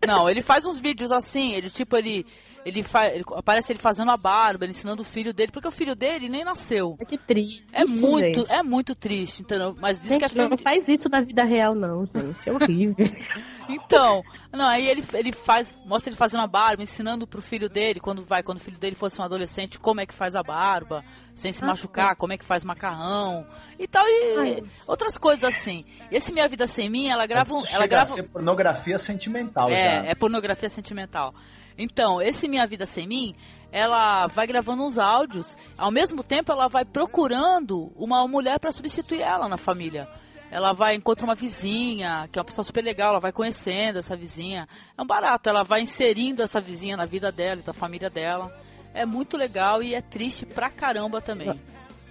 não, 0.07 0.31
ele 0.31 0.43
faz 0.43 0.65
uns 0.65 0.79
vídeos 0.79 1.11
assim, 1.11 1.53
ele 1.55 1.69
tipo, 1.71 1.97
ele. 1.97 2.25
Ele, 2.65 2.83
fa... 2.83 3.07
ele 3.07 3.25
aparece 3.37 3.73
ele 3.73 3.79
fazendo 3.79 4.11
a 4.11 4.17
barba, 4.17 4.65
ele 4.65 4.73
ensinando 4.73 5.03
o 5.03 5.05
filho 5.05 5.33
dele, 5.33 5.51
porque 5.53 5.69
o 5.69 5.71
filho 5.71 5.95
dele 5.97 6.29
nem 6.29 6.45
nasceu. 6.45 6.97
É 7.01 7.05
que 7.05 7.17
triste. 7.17 7.65
É 7.73 7.85
muito, 7.85 8.41
gente. 8.41 8.53
é 8.53 8.63
muito 8.63 8.95
triste, 8.95 9.43
entendeu? 9.43 9.75
Mas 9.81 10.01
diz 10.01 10.09
que 10.09 10.15
é 10.17 10.19
Gente, 10.29 10.33
filme. 10.35 10.51
não 10.51 10.59
faz 10.59 10.87
isso 10.89 11.09
na 11.09 11.21
vida 11.21 11.45
real, 11.45 11.75
não, 11.75 12.05
gente. 12.07 12.49
É 12.49 12.53
horrível. 12.53 12.97
Então, 13.71 14.23
não, 14.51 14.67
aí 14.67 14.89
ele, 14.89 15.05
ele 15.13 15.31
faz, 15.31 15.75
mostra 15.85 16.09
ele 16.09 16.17
fazendo 16.17 16.41
a 16.43 16.47
barba, 16.47 16.83
ensinando 16.83 17.27
pro 17.27 17.43
filho 17.43 17.69
dele, 17.69 18.01
quando 18.01 18.25
vai, 18.25 18.43
quando 18.43 18.57
o 18.57 18.61
filho 18.63 18.79
dele 18.79 18.97
fosse 18.97 19.21
um 19.21 19.25
adolescente, 19.25 19.79
como 19.79 20.01
é 20.01 20.07
que 20.07 20.15
faz 20.15 20.35
a 20.35 20.43
barba, 20.43 21.05
sem 21.35 21.53
se 21.53 21.63
Ah, 21.63 21.67
machucar, 21.67 22.17
como 22.17 22.33
é 22.33 22.39
que 22.39 22.47
faz 22.47 22.65
macarrão 22.65 23.47
e 23.79 23.87
tal, 23.87 24.07
e 24.07 24.37
Ai. 24.39 24.63
outras 24.87 25.19
coisas 25.19 25.45
assim. 25.45 25.85
E 26.11 26.17
esse 26.17 26.33
Minha 26.33 26.49
Vida 26.49 26.67
Sem 26.67 26.89
Mim, 26.89 27.09
ela 27.11 27.27
grava, 27.27 27.53
um- 27.53 27.63
Isso 27.63 27.75
ela 27.75 27.87
grava, 27.87 28.11
a 28.13 28.15
ser 28.15 28.23
pornografia 28.31 28.99
sentimental 28.99 29.69
É, 29.69 29.97
já. 30.03 30.05
é 30.07 30.15
pornografia 30.15 30.71
sentimental. 30.71 31.35
Então, 31.79 32.21
esse 32.21 32.49
Minha 32.49 32.67
Vida 32.67 32.85
Sem 32.87 33.07
Mim, 33.07 33.35
ela 33.71 34.27
vai 34.27 34.47
gravando 34.47 34.85
uns 34.85 34.99
áudios, 34.99 35.57
ao 35.77 35.91
mesmo 35.91 36.23
tempo 36.25 36.51
ela 36.53 36.69
vai 36.69 36.85
procurando 36.85 37.93
uma 37.97 38.27
mulher 38.27 38.59
para 38.59 38.73
substituir 38.73 39.21
ela 39.23 39.49
na 39.49 39.57
família. 39.57 40.09
Ela 40.51 40.73
vai 40.73 40.95
encontra 40.95 41.25
uma 41.27 41.35
vizinha, 41.35 42.27
que 42.33 42.39
é 42.39 42.41
uma 42.41 42.47
pessoa 42.47 42.65
super 42.65 42.83
legal, 42.83 43.11
ela 43.11 43.21
vai 43.21 43.31
conhecendo 43.33 43.99
essa 43.99 44.17
vizinha. 44.17 44.67
É 44.97 45.03
um 45.03 45.07
barato, 45.07 45.49
ela 45.49 45.63
vai 45.63 45.83
inserindo 45.83 46.43
essa 46.43 46.59
vizinha 46.61 46.97
na 46.97 47.05
vida 47.05 47.31
dela 47.31 47.61
e 47.61 47.65
da 47.65 47.75
família 47.75 48.09
dela. 48.09 48.51
É 48.95 49.05
muito 49.05 49.37
legal 49.37 49.83
e 49.83 49.95
é 49.95 50.01
triste 50.01 50.47
pra 50.47 50.71
caramba 50.71 51.21
também. 51.21 51.53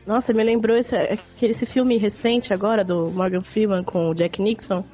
Nossa, 0.05 0.31
me 0.31 0.43
lembrou 0.43 0.77
esse, 0.77 0.95
aquele- 0.95 1.51
esse 1.51 1.65
filme 1.65 1.97
recente 1.97 2.53
agora 2.53 2.85
do 2.85 3.09
Morgan 3.09 3.41
Freeman 3.41 3.83
com 3.83 4.09
o 4.09 4.13
Jack 4.13 4.39
Nixon. 4.41 4.85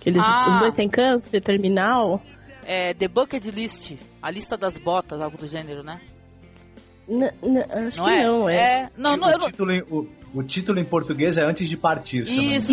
Que 0.00 0.10
eles, 0.10 0.22
Ah. 0.24 0.52
os 0.54 0.60
dois 0.60 0.74
têm 0.74 0.88
câncer 0.88 1.40
terminal. 1.40 2.20
É 2.66 2.92
The 2.92 3.08
Bucket 3.08 3.44
List, 3.46 3.92
a 4.22 4.30
lista 4.30 4.56
das 4.56 4.78
botas, 4.78 5.20
algo 5.20 5.36
do 5.36 5.46
gênero, 5.48 5.82
né? 5.82 6.00
N- 7.08 7.30
acho 7.86 7.98
Não 7.98 8.06
que 8.06 8.12
é? 8.12 8.24
não, 8.24 8.48
é. 8.48 8.90
Não, 8.96 9.16
não, 9.16 9.28
o, 9.28 9.38
não... 9.38 9.46
título, 9.50 9.72
em- 9.72 9.82
o, 9.82 10.08
o 10.34 10.42
título 10.44 10.78
em 10.78 10.84
português 10.84 11.36
é 11.36 11.42
Antes 11.42 11.68
de 11.68 11.76
Partir. 11.76 12.22
Isso, 12.22 12.72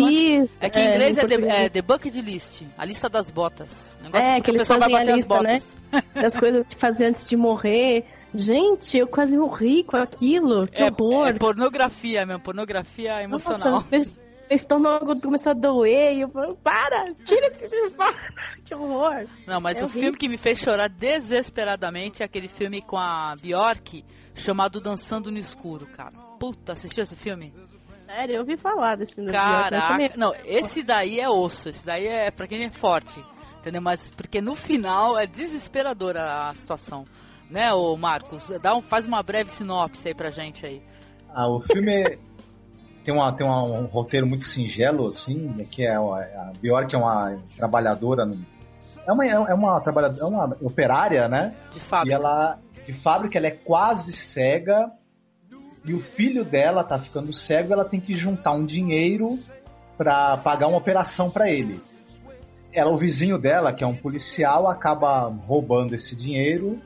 É 0.60 0.70
que 0.70 0.78
em 0.78 0.88
inglês 0.88 1.18
é, 1.18 1.22
the, 1.22 1.28
português. 1.28 1.54
é 1.54 1.68
The 1.68 1.82
Bucket 1.82 2.14
List, 2.14 2.62
a 2.78 2.84
lista 2.84 3.08
das 3.08 3.28
botas. 3.30 3.98
Negócio 4.02 4.28
É, 4.28 4.40
que 4.40 4.50
eles 4.52 4.66
fazem 4.66 4.96
a 4.96 5.02
lista, 5.02 5.42
né? 5.42 5.58
botas. 5.58 5.76
das 6.14 6.36
coisas 6.38 6.66
que 6.68 6.76
fazer 6.76 7.06
antes 7.06 7.26
de 7.28 7.36
morrer. 7.36 8.04
Gente, 8.32 8.96
eu 8.96 9.08
quase 9.08 9.36
morri 9.36 9.82
com 9.82 9.96
aquilo. 9.96 10.68
Que 10.68 10.84
É, 10.84 10.86
horror. 10.86 11.26
é 11.26 11.32
pornografia 11.32 12.24
mesmo, 12.24 12.40
pornografia 12.40 13.20
emocional. 13.24 13.84
Nossa, 13.90 14.14
meu 14.50 14.56
estômago 14.56 15.20
começou 15.20 15.50
a 15.50 15.54
doer 15.54 16.14
e 16.16 16.20
eu 16.22 16.28
falei, 16.28 16.54
para, 16.62 17.14
tira 17.24 17.46
esse 17.46 17.68
filme. 17.68 17.94
Que 18.64 18.74
horror. 18.74 19.26
Não, 19.46 19.60
mas 19.60 19.78
É 19.78 19.80
o 19.80 19.84
horrível. 19.84 20.02
filme 20.02 20.18
que 20.18 20.28
me 20.28 20.36
fez 20.36 20.58
chorar 20.58 20.88
desesperadamente 20.88 22.22
é 22.22 22.26
aquele 22.26 22.48
filme 22.48 22.82
com 22.82 22.96
a 22.98 23.34
Bjork 23.40 24.04
chamado 24.34 24.80
Dançando 24.80 25.30
no 25.30 25.38
Escuro, 25.38 25.86
cara. 25.86 26.12
Puta, 26.38 26.72
assistiu 26.72 27.02
esse 27.04 27.16
filme? 27.16 27.52
Sério, 28.06 28.34
eu 28.36 28.40
ouvi 28.40 28.56
falar 28.56 28.96
desse 28.96 29.14
filme. 29.14 29.30
Bjork, 29.30 29.70
Caraca, 29.70 30.16
não, 30.16 30.32
esse 30.44 30.82
daí 30.82 31.20
é 31.20 31.28
osso, 31.28 31.68
esse 31.68 31.84
daí 31.86 32.06
é 32.06 32.30
pra 32.30 32.46
quem 32.46 32.64
é 32.64 32.70
forte, 32.70 33.22
entendeu? 33.60 33.80
Mas 33.82 34.10
porque 34.10 34.40
no 34.40 34.54
final 34.54 35.18
é 35.18 35.26
desesperadora 35.26 36.48
a 36.48 36.54
situação, 36.54 37.04
né, 37.48 37.72
ô 37.72 37.96
Marcos? 37.96 38.50
Dá 38.62 38.74
um, 38.76 38.82
faz 38.82 39.04
uma 39.06 39.22
breve 39.22 39.50
sinopse 39.50 40.08
aí 40.08 40.14
pra 40.14 40.30
gente 40.30 40.64
aí. 40.66 40.82
Ah, 41.32 41.48
o 41.48 41.60
filme 41.60 42.18
tem, 43.04 43.14
uma, 43.14 43.32
tem 43.32 43.46
uma- 43.46 43.62
um 43.64 43.86
roteiro 43.86 44.26
muito 44.26 44.44
singelo, 44.44 45.06
assim, 45.06 45.48
que 45.70 45.84
é 45.84 45.98
uma- 45.98 46.20
a 46.20 46.52
Bjork 46.60 46.94
é 46.94 46.98
uma 46.98 47.38
trabalhadora, 47.56 48.24
no- 48.26 48.44
é 49.06 49.12
uma, 49.12 49.24
é 49.26 49.54
uma 49.54 49.80
trabalhadora, 49.80 50.22
é 50.22 50.26
uma 50.26 50.56
operária, 50.62 51.28
né? 51.28 51.54
De 51.72 51.78
E 51.78 51.80
fábrica. 51.80 52.14
ela, 52.14 52.58
de 52.86 52.92
fábrica, 52.92 53.38
ela 53.38 53.46
é 53.46 53.50
quase 53.52 54.12
cega 54.14 54.90
e 55.84 55.94
o 55.94 56.00
filho 56.00 56.44
dela 56.44 56.84
tá 56.84 56.98
ficando 56.98 57.32
cego, 57.32 57.72
ela 57.72 57.84
tem 57.84 58.00
que 58.00 58.14
juntar 58.14 58.52
um 58.52 58.64
dinheiro 58.66 59.38
pra 59.96 60.36
pagar 60.38 60.66
uma 60.68 60.78
operação 60.78 61.30
pra 61.30 61.50
ele. 61.50 61.80
Ela, 62.72 62.90
o 62.90 62.96
vizinho 62.96 63.36
dela, 63.38 63.72
que 63.72 63.82
é 63.82 63.86
um 63.86 63.96
policial, 63.96 64.68
acaba 64.68 65.26
roubando 65.46 65.94
esse 65.94 66.14
dinheiro 66.14 66.80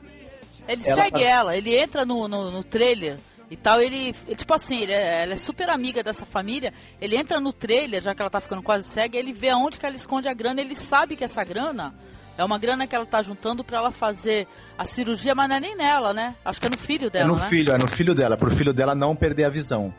Ele 0.67 0.81
ela 0.87 1.03
segue 1.03 1.23
ela, 1.23 1.55
ele 1.55 1.77
entra 1.77 2.03
no, 2.03 2.27
no, 2.27 2.49
no 2.49 2.63
trailer 2.63 3.17
e 3.49 3.55
tal, 3.55 3.79
ele, 3.79 4.13
ele, 4.27 4.35
tipo 4.35 4.53
assim, 4.53 4.77
ele 4.81 4.91
é, 4.91 5.23
ela 5.23 5.33
é 5.33 5.35
super 5.35 5.69
amiga 5.69 6.01
dessa 6.03 6.25
família, 6.25 6.73
ele 6.99 7.15
entra 7.15 7.39
no 7.39 7.53
trailer, 7.53 8.01
já 8.01 8.15
que 8.15 8.21
ela 8.21 8.29
tá 8.29 8.41
ficando 8.41 8.61
quase 8.63 8.87
cega, 8.87 9.17
ele 9.17 9.31
vê 9.31 9.49
aonde 9.49 9.77
que 9.77 9.85
ela 9.85 9.95
esconde 9.95 10.27
a 10.27 10.33
grana, 10.33 10.61
ele 10.61 10.75
sabe 10.75 11.15
que 11.15 11.23
essa 11.23 11.43
grana 11.43 11.93
é 12.37 12.43
uma 12.43 12.57
grana 12.57 12.85
que 12.87 12.95
ela 12.95 13.05
tá 13.05 13.21
juntando 13.21 13.63
pra 13.63 13.77
ela 13.77 13.91
fazer 13.91 14.47
a 14.77 14.83
cirurgia, 14.83 15.33
mas 15.35 15.47
não 15.47 15.55
é 15.55 15.59
nem 15.59 15.75
nela, 15.77 16.13
né? 16.13 16.35
Acho 16.43 16.59
que 16.59 16.67
é 16.67 16.69
no 16.69 16.77
filho 16.77 17.07
É 17.07 17.09
dela, 17.11 17.27
no 17.27 17.35
né? 17.37 17.47
filho, 17.49 17.71
é 17.71 17.77
no 17.77 17.87
filho 17.87 18.13
dela, 18.15 18.35
pro 18.35 18.55
filho 18.55 18.73
dela 18.73 18.93
não 18.95 19.15
perder 19.15 19.45
a 19.45 19.49
visão. 19.49 19.93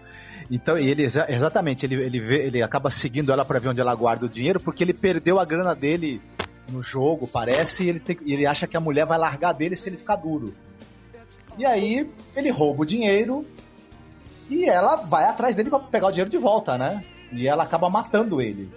Então, 0.51 0.77
ele 0.77 1.05
exa- 1.05 1.27
exatamente, 1.29 1.87
ele, 1.87 1.95
ele, 1.97 2.21
vê, 2.21 2.47
ele 2.47 2.63
acaba 2.63 2.91
seguindo 2.91 3.33
ela 3.33 3.45
pra 3.45 3.59
ver 3.59 3.69
onde 3.71 3.81
ela 3.81 3.95
guarda 3.95 4.27
o 4.27 4.29
dinheiro, 4.29 4.61
porque 4.61 4.85
ele 4.85 4.93
perdeu 4.93 5.41
a 5.41 5.45
grana 5.45 5.75
dele 5.75 6.21
no 6.71 6.83
jogo, 6.83 7.27
parece, 7.27 7.85
e 7.85 7.89
ele, 7.89 8.01
tem- 8.01 8.19
e 8.25 8.33
ele 8.35 8.47
acha 8.47 8.67
que 8.67 8.77
a 8.77 8.81
mulher 8.81 9.07
vai 9.07 9.19
largar 9.19 9.53
dele 9.55 9.75
se 9.77 9.89
ele 9.89 9.97
ficar 9.97 10.17
duro. 10.17 10.55
E 11.59 11.65
aí, 11.65 12.09
ele 12.35 12.51
rouba 12.51 12.83
o 12.83 12.87
dinheiro 12.87 13.47
e 14.51 14.69
ela 14.69 14.97
vai 14.97 15.25
atrás 15.25 15.57
dele 15.57 15.71
pra 15.71 15.79
pegar 15.79 16.09
o 16.09 16.11
dinheiro 16.11 16.31
de 16.31 16.39
volta, 16.39 16.77
né? 16.77 17.03
E 17.33 17.49
ela 17.49 17.63
acaba 17.65 17.89
matando 17.91 18.41
ele. 18.41 18.71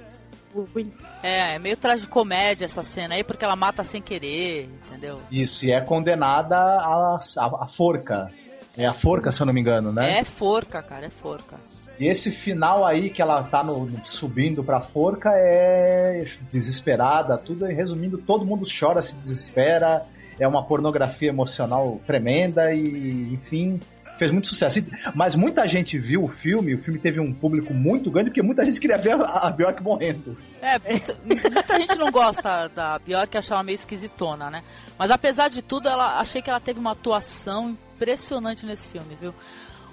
É, 1.22 1.56
é 1.56 1.60
meio 1.60 1.78
tragicomédia 1.78 2.66
essa 2.66 2.82
cena 2.84 3.14
aí, 3.16 3.24
porque 3.24 3.46
ela 3.46 3.56
mata 3.56 3.84
sem 3.84 4.02
querer, 4.02 4.68
entendeu? 4.88 5.20
Isso, 5.32 5.64
e 5.64 5.72
é 5.72 5.80
condenada 5.82 6.56
à, 6.58 7.20
à, 7.38 7.46
à 7.64 7.68
forca. 7.68 8.32
É 8.78 8.86
a 8.86 8.94
forca, 8.94 9.32
se 9.32 9.42
eu 9.42 9.46
não 9.46 9.54
me 9.54 9.62
engano, 9.62 9.92
né? 9.92 10.20
É 10.20 10.24
forca, 10.24 10.82
cara, 10.82 11.06
é 11.06 11.10
forca. 11.10 11.58
E 12.00 12.08
esse 12.08 12.32
final 12.32 12.86
aí 12.86 13.10
que 13.12 13.22
ela 13.22 13.44
tá 13.44 13.62
no, 13.62 13.86
no- 13.86 14.06
subindo 14.06 14.64
pra 14.64 14.80
forca 14.80 15.30
é 15.36 16.26
desesperada, 16.50 17.38
tudo. 17.38 17.70
E 17.70 17.74
resumindo, 17.74 18.18
todo 18.18 18.46
mundo 18.46 18.66
chora, 18.80 19.02
se 19.02 19.14
desespera. 19.16 20.04
É 20.40 20.48
uma 20.48 20.64
pornografia 20.64 21.30
emocional 21.30 22.00
tremenda 22.06 22.74
e, 22.74 23.34
enfim, 23.34 23.80
fez 24.20 24.32
muito 24.32 24.48
sucesso. 24.48 24.80
Mas 25.16 25.34
muita 25.34 25.66
gente 25.66 25.98
viu 25.98 26.26
o 26.26 26.28
filme, 26.28 26.76
o 26.76 26.82
filme 26.84 27.00
teve 27.00 27.20
um 27.20 27.34
público 27.34 27.74
muito 27.74 28.12
grande, 28.12 28.30
porque 28.30 28.42
muita 28.42 28.66
gente 28.66 28.80
queria 28.80 28.98
ver 28.98 29.14
a 29.14 29.48
a 29.48 29.52
Bjork 29.52 29.82
morrendo. 29.82 30.38
É, 30.62 30.78
muita, 30.78 31.18
muita 31.26 31.80
gente 31.80 31.98
não 31.98 32.12
gosta 32.12 32.68
da 32.68 33.00
Bjork, 33.00 33.38
acha 33.38 33.54
ela 33.54 33.64
meio 33.64 33.76
esquisitona, 33.76 34.50
né? 34.50 34.62
Mas 34.98 35.10
apesar 35.10 35.50
de 35.50 35.62
tudo, 35.62 35.88
ela 35.88 36.20
achei 36.20 36.42
que 36.42 36.50
ela 36.50 36.60
teve 36.60 36.80
uma 36.80 36.92
atuação 36.92 37.78
impressionante 37.96 38.66
nesse 38.66 38.90
filme, 38.90 39.18
viu? 39.20 39.34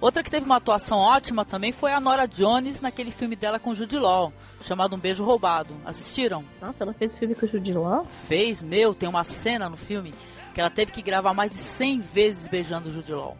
Outra 0.01 0.23
que 0.23 0.31
teve 0.31 0.45
uma 0.45 0.57
atuação 0.57 0.99
ótima 0.99 1.45
também 1.45 1.73
foi 1.73 1.93
a 1.93 2.01
Nora 2.01 2.27
Jones 2.27 2.83
naquele 2.83 3.11
filme 3.11 3.35
dela 3.35 3.59
com 3.59 3.75
Jude 3.75 3.99
Law, 3.99 4.31
chamado 4.63 4.95
Um 4.95 4.99
Beijo 4.99 5.25
Roubado. 5.25 5.75
Assistiram? 5.87 6.45
Nossa, 6.61 6.85
ela 6.85 6.93
fez 6.93 7.15
filme 7.15 7.35
com 7.35 7.47
o 7.47 7.49
Jude 7.49 7.73
Law? 7.73 8.05
Fez, 8.29 8.61
meu, 8.61 8.93
tem 8.93 9.09
uma 9.09 9.25
cena 9.25 9.71
no 9.71 9.77
filme 9.77 10.13
que 10.57 10.61
ela 10.63 10.71
teve 10.71 10.91
que 10.91 11.03
gravar 11.03 11.35
mais 11.35 11.51
de 11.51 11.59
100 11.59 12.01
vezes 12.01 12.49
beijando 12.49 12.89
o 12.89 12.91
Jude 12.91 13.13
Law. 13.13 13.37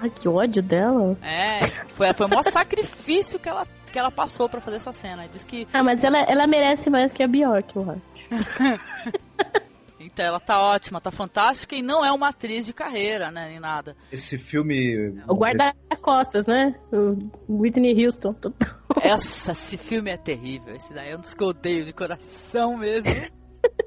Ai, 0.00 0.10
que 0.10 0.28
ódio 0.28 0.60
dela. 0.60 1.16
É, 1.22 1.60
foi, 1.90 2.12
foi 2.12 2.26
o 2.26 2.28
maior 2.28 2.42
sacrifício 2.50 3.38
que 3.38 3.48
ela, 3.48 3.64
que 3.92 3.96
ela 3.96 4.10
passou 4.10 4.48
pra 4.48 4.60
fazer 4.60 4.78
essa 4.78 4.90
cena. 4.90 5.28
Diz 5.28 5.44
que 5.44 5.68
Ah, 5.72 5.80
mas 5.84 6.02
ela, 6.02 6.18
ela 6.22 6.48
merece 6.48 6.90
mais 6.90 7.12
que 7.12 7.22
a 7.22 7.28
Bjork, 7.28 7.76
eu 7.76 7.88
acho. 7.88 8.02
então, 10.00 10.24
ela 10.24 10.40
tá 10.40 10.60
ótima, 10.60 11.00
tá 11.00 11.12
fantástica 11.12 11.76
e 11.76 11.82
não 11.82 12.04
é 12.04 12.10
uma 12.10 12.30
atriz 12.30 12.66
de 12.66 12.72
carreira, 12.72 13.30
né, 13.30 13.46
nem 13.46 13.60
nada. 13.60 13.96
Esse 14.10 14.36
filme. 14.36 15.22
O 15.28 15.36
guarda-costas, 15.36 16.48
né? 16.48 16.74
O 16.90 17.16
Whitney 17.60 18.04
Houston. 18.04 18.34
Essa, 19.00 19.52
esse 19.52 19.78
filme 19.78 20.10
é 20.10 20.16
terrível. 20.16 20.74
Esse 20.74 20.92
daí 20.92 21.10
é 21.10 21.16
um 21.16 21.20
dos 21.20 21.32
que 21.32 21.44
eu 21.44 21.48
odeio 21.50 21.84
de 21.84 21.92
coração 21.92 22.76
mesmo. 22.76 23.08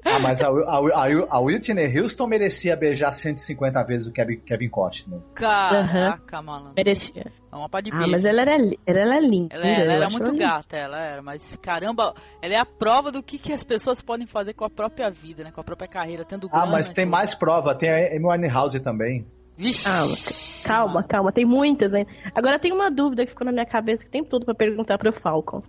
Ah, 0.04 0.18
mas 0.20 0.40
a, 0.42 0.48
a, 0.48 0.78
a, 0.78 1.26
a 1.36 1.40
Whitney 1.40 1.98
Houston 1.98 2.26
merecia 2.26 2.76
beijar 2.76 3.10
150 3.12 3.82
vezes 3.84 4.06
o 4.06 4.12
Kevin, 4.12 4.36
Kevin 4.40 4.68
Costner. 4.68 5.18
Caraca, 5.34 6.42
malandro. 6.42 6.74
Merecia. 6.76 7.32
É 7.52 7.56
uma 7.56 7.68
pá 7.68 7.80
de 7.80 7.90
Ah, 7.92 7.96
beijo. 7.96 8.10
mas 8.12 8.24
ela 8.24 8.42
era, 8.42 8.52
ela 8.54 8.76
era 9.00 9.20
linda. 9.20 9.54
Ela, 9.54 9.66
ela 9.66 9.92
era 9.94 10.10
muito 10.10 10.36
gata, 10.36 10.76
ela 10.76 10.98
era, 11.00 11.22
mas 11.22 11.56
caramba, 11.56 12.14
ela 12.42 12.54
é 12.54 12.58
a 12.58 12.64
prova 12.66 13.10
do 13.10 13.22
que, 13.22 13.38
que 13.38 13.52
as 13.52 13.64
pessoas 13.64 14.02
podem 14.02 14.26
fazer 14.26 14.52
com 14.54 14.64
a 14.64 14.70
própria 14.70 15.10
vida, 15.10 15.42
né? 15.42 15.50
Com 15.52 15.60
a 15.60 15.64
própria 15.64 15.88
carreira, 15.88 16.24
tendo 16.24 16.48
Ah, 16.52 16.66
mas 16.66 16.90
tem 16.90 17.04
tudo. 17.06 17.12
mais 17.12 17.34
prova. 17.34 17.74
Tem 17.74 17.88
a 17.90 18.14
Amy 18.16 18.26
Winehouse 18.26 18.80
também. 18.80 19.26
Vixe. 19.56 19.84
Calma, 19.84 20.16
calma, 20.64 21.02
calma. 21.04 21.32
Tem 21.32 21.44
muitas 21.46 21.94
ainda. 21.94 22.10
Agora 22.34 22.58
tem 22.58 22.72
uma 22.72 22.90
dúvida 22.90 23.24
que 23.24 23.30
ficou 23.30 23.44
na 23.44 23.52
minha 23.52 23.66
cabeça 23.66 24.04
que 24.04 24.10
tem 24.10 24.24
tudo 24.24 24.44
pra 24.44 24.54
perguntar 24.54 24.98
pro 24.98 25.12
Falcon. 25.12 25.62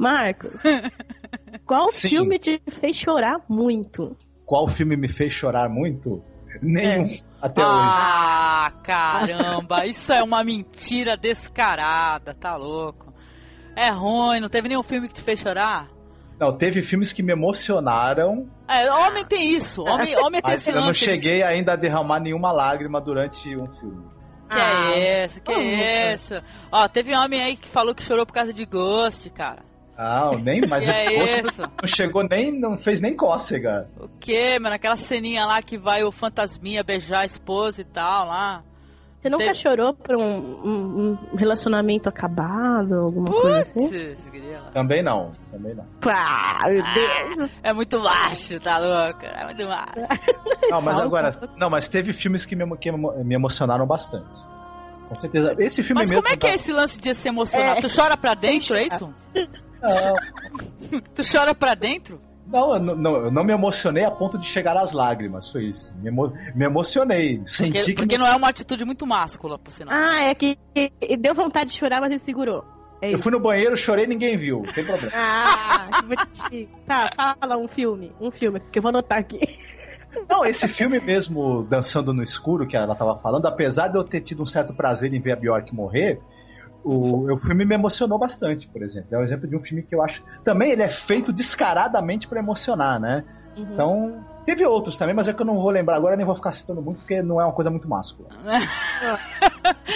Marcos, 0.00 0.62
qual 1.66 1.90
Sim. 1.92 2.08
filme 2.08 2.38
te 2.38 2.58
fez 2.80 2.96
chorar 2.96 3.36
muito? 3.46 4.16
Qual 4.46 4.66
filme 4.70 4.96
me 4.96 5.12
fez 5.12 5.32
chorar 5.32 5.68
muito? 5.68 6.24
Nenhum. 6.62 7.06
Até 7.40 7.60
hoje. 7.60 7.70
Ah, 7.70 8.72
caramba, 8.82 9.84
isso 9.86 10.12
é 10.12 10.22
uma 10.22 10.42
mentira 10.42 11.16
descarada, 11.16 12.34
tá 12.34 12.56
louco. 12.56 13.12
É 13.76 13.90
ruim, 13.90 14.40
não 14.40 14.48
teve 14.48 14.68
nenhum 14.68 14.82
filme 14.82 15.06
que 15.06 15.14
te 15.14 15.22
fez 15.22 15.38
chorar? 15.38 15.88
Não, 16.40 16.56
teve 16.56 16.80
filmes 16.82 17.12
que 17.12 17.22
me 17.22 17.32
emocionaram, 17.32 18.48
É, 18.66 18.90
homem 18.90 19.24
tem 19.26 19.54
isso, 19.54 19.82
homem, 19.82 20.16
homem 20.16 20.40
tem 20.40 20.52
mas 20.54 20.62
esse 20.62 20.70
eu 20.70 20.80
não 20.80 20.94
cheguei 20.94 21.42
ainda 21.42 21.74
a 21.74 21.76
derramar 21.76 22.18
nenhuma 22.20 22.50
lágrima 22.50 22.98
durante 23.00 23.54
um 23.54 23.68
filme. 23.76 24.08
Que 24.50 24.58
Ah, 24.58 24.90
é 24.94 25.24
isso, 25.26 25.42
que 25.42 25.52
é 25.52 26.14
isso? 26.14 26.34
Ó, 26.72 26.88
teve 26.88 27.14
homem 27.14 27.42
aí 27.42 27.56
que 27.56 27.68
falou 27.68 27.94
que 27.94 28.02
chorou 28.02 28.24
por 28.24 28.32
causa 28.32 28.54
de 28.54 28.64
Ghost, 28.64 29.28
cara. 29.30 29.69
Ah, 30.02 30.30
nem, 30.42 30.62
mas 30.66 30.84
Que 30.84 30.90
é 30.90 31.40
isso? 31.40 31.60
não 31.60 31.86
chegou 31.88 32.22
nem, 32.26 32.58
não 32.58 32.78
fez 32.78 33.00
nem 33.02 33.14
cócega. 33.14 33.86
O 33.98 34.08
que, 34.18 34.58
mano? 34.58 34.74
Aquela 34.74 34.96
ceninha 34.96 35.44
lá 35.44 35.60
que 35.60 35.76
vai 35.76 36.02
o 36.02 36.10
fantasminha 36.10 36.82
beijar 36.82 37.20
a 37.20 37.24
esposa 37.26 37.82
e 37.82 37.84
tal 37.84 38.26
lá. 38.26 38.62
Você 39.20 39.28
nunca 39.28 39.44
Tem- 39.44 39.54
chorou 39.54 39.92
por 39.92 40.16
um, 40.16 40.22
um- 40.22 41.18
um 41.34 41.36
relacionamento 41.36 42.08
acabado, 42.08 42.94
alguma 42.94 43.26
coisa 43.30 43.60
assim? 43.60 44.16
Também 44.72 45.02
não, 45.02 45.32
também 45.52 45.74
não. 45.74 45.84
Pá, 46.00 46.60
meu 46.66 46.82
Deus. 46.94 47.50
É 47.62 47.70
muito 47.74 48.00
baixo, 48.02 48.58
tá 48.60 48.78
louco? 48.78 49.22
É 49.26 49.44
muito 49.44 49.66
baixo. 49.66 50.70
Não, 50.70 50.80
mas 50.80 50.98
agora, 50.98 51.32
não, 51.58 51.68
mas 51.68 51.86
teve 51.90 52.14
filmes 52.14 52.46
que 52.46 52.56
me, 52.56 52.64
que 52.78 52.90
me 52.90 53.34
emocionaram 53.34 53.86
bastante. 53.86 54.40
Com 55.10 55.14
certeza. 55.16 55.54
Esse 55.58 55.82
filme 55.82 56.00
Mas 56.00 56.08
mesmo. 56.08 56.22
como 56.22 56.32
é 56.34 56.38
que 56.38 56.46
é 56.46 56.50
da- 56.50 56.54
esse 56.54 56.72
lance 56.72 56.98
de 56.98 57.12
se 57.12 57.28
emocionar? 57.28 57.76
É. 57.76 57.80
Tu 57.82 57.94
chora 57.94 58.16
pra 58.16 58.32
dentro, 58.32 58.74
é 58.74 58.86
isso? 58.86 59.12
Não, 59.82 61.00
Tu 61.14 61.22
chora 61.30 61.54
pra 61.54 61.74
dentro? 61.74 62.20
não, 62.46 62.74
eu 62.74 62.80
não, 62.96 63.16
eu 63.26 63.30
não 63.30 63.44
me 63.44 63.52
emocionei 63.52 64.04
a 64.04 64.10
ponto 64.10 64.36
de 64.38 64.46
chegar 64.48 64.76
às 64.76 64.92
lágrimas, 64.92 65.50
foi 65.52 65.66
isso. 65.66 65.94
Me, 66.02 66.08
emo- 66.08 66.32
me 66.54 66.64
emocionei. 66.64 67.40
Senti 67.46 67.70
Porque, 67.72 67.84
que. 67.84 67.94
porque 67.94 68.18
não 68.18 68.26
é 68.26 68.34
uma 68.34 68.48
atitude 68.48 68.84
muito 68.84 69.06
máscula, 69.06 69.58
por 69.58 69.70
sinal. 69.72 69.94
Ah, 69.94 70.22
é 70.24 70.34
que 70.34 70.58
deu 71.18 71.34
vontade 71.34 71.70
de 71.70 71.76
chorar, 71.76 72.00
mas 72.00 72.10
ele 72.10 72.18
segurou. 72.20 72.64
É 73.02 73.14
Eu 73.14 73.18
fui 73.22 73.32
no 73.32 73.40
banheiro, 73.40 73.76
chorei 73.78 74.06
ninguém 74.06 74.36
viu. 74.36 74.62
Não 74.64 74.72
tem 74.74 74.84
problema. 74.84 75.12
Ah, 75.16 75.88
que 75.94 76.02
bonitinho. 76.02 76.68
Tá, 76.86 77.36
fala 77.40 77.56
um 77.56 77.66
filme. 77.68 78.12
Um 78.20 78.30
filme, 78.30 78.60
que 78.70 78.78
eu 78.78 78.82
vou 78.82 78.90
anotar 78.90 79.18
aqui. 79.18 79.38
Não, 80.28 80.44
esse 80.44 80.66
filme 80.68 80.98
mesmo, 81.00 81.62
Dançando 81.70 82.12
no 82.12 82.20
Escuro, 82.22 82.66
que 82.66 82.76
ela 82.76 82.94
tava 82.96 83.16
falando, 83.20 83.46
apesar 83.46 83.88
de 83.88 83.96
eu 83.96 84.02
ter 84.04 84.20
tido 84.20 84.42
um 84.42 84.46
certo 84.46 84.74
prazer 84.74 85.14
em 85.14 85.20
ver 85.20 85.32
a 85.32 85.36
Bjork 85.36 85.72
morrer, 85.74 86.20
o, 86.84 87.32
o 87.32 87.38
filme 87.38 87.64
me 87.64 87.74
emocionou 87.74 88.18
bastante, 88.18 88.68
por 88.68 88.82
exemplo. 88.82 89.08
É 89.14 89.18
um 89.18 89.22
exemplo 89.22 89.48
de 89.48 89.56
um 89.56 89.60
filme 89.60 89.82
que 89.82 89.94
eu 89.94 90.02
acho. 90.02 90.22
Também 90.44 90.72
ele 90.72 90.82
é 90.82 90.90
feito 90.90 91.32
descaradamente 91.32 92.26
pra 92.26 92.40
emocionar, 92.40 92.98
né? 93.00 93.24
Uhum. 93.56 93.66
Então, 93.72 94.24
teve 94.44 94.64
outros 94.64 94.96
também, 94.96 95.14
mas 95.14 95.28
é 95.28 95.32
que 95.32 95.42
eu 95.42 95.46
não 95.46 95.56
vou 95.56 95.70
lembrar 95.70 95.96
agora, 95.96 96.16
nem 96.16 96.24
vou 96.24 96.34
ficar 96.34 96.52
citando 96.52 96.80
muito, 96.80 96.98
porque 96.98 97.22
não 97.22 97.40
é 97.40 97.44
uma 97.44 97.52
coisa 97.52 97.70
muito 97.70 97.88
máscula. 97.88 98.28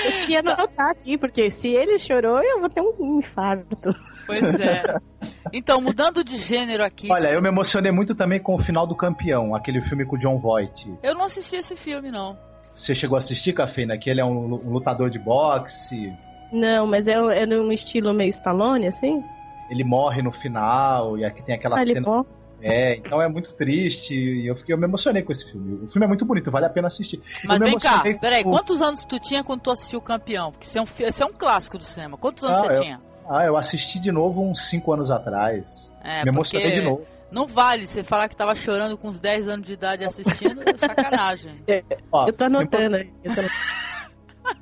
Eu 0.05 0.13
queria 0.21 0.41
anotar 0.41 0.91
aqui, 0.91 1.17
porque 1.17 1.51
se 1.51 1.69
ele 1.69 1.99
chorou, 1.99 2.41
eu 2.41 2.61
vou 2.61 2.69
ter 2.69 2.81
um 2.81 3.19
infarto. 3.19 3.95
Pois 4.27 4.61
é. 4.61 4.83
Então, 5.53 5.81
mudando 5.81 6.23
de 6.23 6.37
gênero 6.39 6.85
aqui. 6.85 7.11
Olha, 7.11 7.29
eu 7.29 7.41
me 7.41 7.49
emocionei 7.49 7.91
muito 7.93 8.15
também 8.15 8.41
com 8.41 8.55
o 8.55 8.59
final 8.59 8.87
do 8.87 8.95
Campeão, 8.95 9.55
aquele 9.55 9.81
filme 9.83 10.05
com 10.05 10.17
o 10.17 10.19
John 10.19 10.39
Voight. 10.39 10.93
eu 11.03 11.15
não 11.15 11.25
assisti 11.25 11.57
esse 11.57 11.77
filme, 11.77 12.11
não. 12.11 12.37
Você 12.75 12.95
chegou 12.95 13.17
a 13.17 13.19
assistir, 13.19 13.53
Cafeína? 13.53 13.97
Que 13.97 14.11
ele 14.11 14.21
é 14.21 14.25
um 14.25 14.47
lutador 14.47 15.09
de 15.09 15.19
boxe, 15.19 16.13
Não, 16.55 16.87
mas 16.87 17.07
é, 17.07 17.13
é 17.13 17.47
num 17.47 17.71
estilo 17.73 18.15
meio 18.15 18.31
Stallone, 18.31 18.87
assim? 18.87 19.23
ele 19.71 19.83
morre 19.83 20.21
no 20.23 20.31
final, 20.31 21.17
e 21.19 21.25
aqui 21.25 21.43
tem 21.43 21.55
aquela 21.55 21.79
Ah, 21.79 21.83
ele 21.83 21.95
cena. 21.95 22.07
morre. 22.07 22.27
É, 22.63 22.97
então 22.97 23.21
é 23.21 23.29
muito 23.29 23.55
triste, 23.57 24.15
e 24.15 24.47
eu, 24.47 24.55
fiquei, 24.57 24.75
eu 24.75 24.79
me 24.79 24.85
emocionei 24.85 25.23
com 25.23 25.33
esse 25.33 25.51
filme. 25.51 25.85
O 25.85 25.89
filme 25.89 26.05
é 26.05 26.09
muito 26.09 26.25
bonito, 26.25 26.51
vale 26.51 26.67
a 26.67 26.71
pena 26.71 26.87
assistir. 26.89 27.21
Mas 27.47 27.61
vem 27.61 27.77
cá, 27.79 28.03
peraí, 28.21 28.43
com- 28.45 28.51
quantos 28.51 28.81
anos 28.81 29.05
tu 29.05 29.19
tinha 29.19 29.43
quando 29.43 29.61
tu 29.63 29.71
assistiu 29.71 29.99
o 29.99 30.03
Campeão? 30.03 30.51
Porque 30.53 30.67
esse 30.67 30.79
é 30.79 30.83
um, 30.83 30.87
é 30.87 31.25
um 31.31 31.37
clássico 31.37 31.77
do 31.79 31.85
cinema. 31.85 32.17
Quantos 32.17 32.45
anos 32.45 32.59
Ah, 32.59 32.63
você 32.67 32.79
eu- 32.79 32.83
tinha? 32.83 33.01
Ah, 33.29 33.45
eu 33.45 33.57
assisti 33.57 33.99
de 34.01 34.13
novo 34.13 34.43
uns 34.43 34.69
5 34.71 34.93
anos 34.93 35.11
atrás. 35.11 35.91
É, 36.03 36.23
me 36.25 36.29
emocionei 36.31 36.67
porque 36.69 36.81
de 36.81 36.87
novo. 36.87 37.03
Não 37.31 37.47
vale 37.47 37.87
você 37.89 38.05
falar 38.05 38.29
que 38.29 38.37
tava 38.37 38.55
chorando 38.55 38.97
com 38.97 39.09
uns 39.09 39.19
10 39.19 39.49
anos 39.49 39.67
de 39.67 39.73
idade 39.73 40.05
assistindo, 40.05 40.61
é 40.69 40.77
sacanagem. 40.77 41.57
Ó, 42.13 42.27
Eu 42.29 42.33
tô 42.33 42.45
anotando 42.45 42.97
aí. 42.97 43.11
eu 43.25 43.35
tô 43.35 43.41
anotando. 43.41 43.84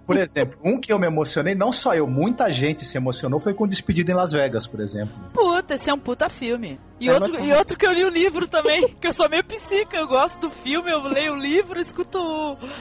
Por 0.06 0.16
exemplo, 0.16 0.58
um 0.64 0.80
que 0.80 0.92
eu 0.92 0.98
me 0.98 1.06
emocionei, 1.06 1.54
não 1.54 1.72
só 1.72 1.94
eu, 1.94 2.06
muita 2.06 2.52
gente 2.52 2.84
se 2.84 2.96
emocionou, 2.96 3.40
foi 3.40 3.54
com 3.54 3.66
Despedida 3.66 4.12
em 4.12 4.14
Las 4.14 4.32
Vegas, 4.32 4.66
por 4.66 4.80
exemplo. 4.80 5.12
Puta, 5.32 5.74
esse 5.74 5.90
é 5.90 5.94
um 5.94 5.98
puta 5.98 6.28
filme. 6.28 6.78
E, 7.00 7.06
Tá 7.08 7.14
outro, 7.14 7.44
e 7.44 7.52
outro 7.52 7.76
que 7.76 7.86
eu 7.86 7.92
li 7.92 8.04
o 8.04 8.08
livro 8.08 8.46
também, 8.46 8.88
que 9.00 9.06
eu 9.06 9.12
sou 9.12 9.28
meio 9.28 9.44
psica, 9.44 9.96
eu 9.96 10.06
gosto 10.06 10.40
do 10.40 10.50
filme, 10.50 10.90
eu 10.90 11.02
leio 11.02 11.32
o 11.32 11.36
livro, 11.36 11.80
escuto 11.80 12.18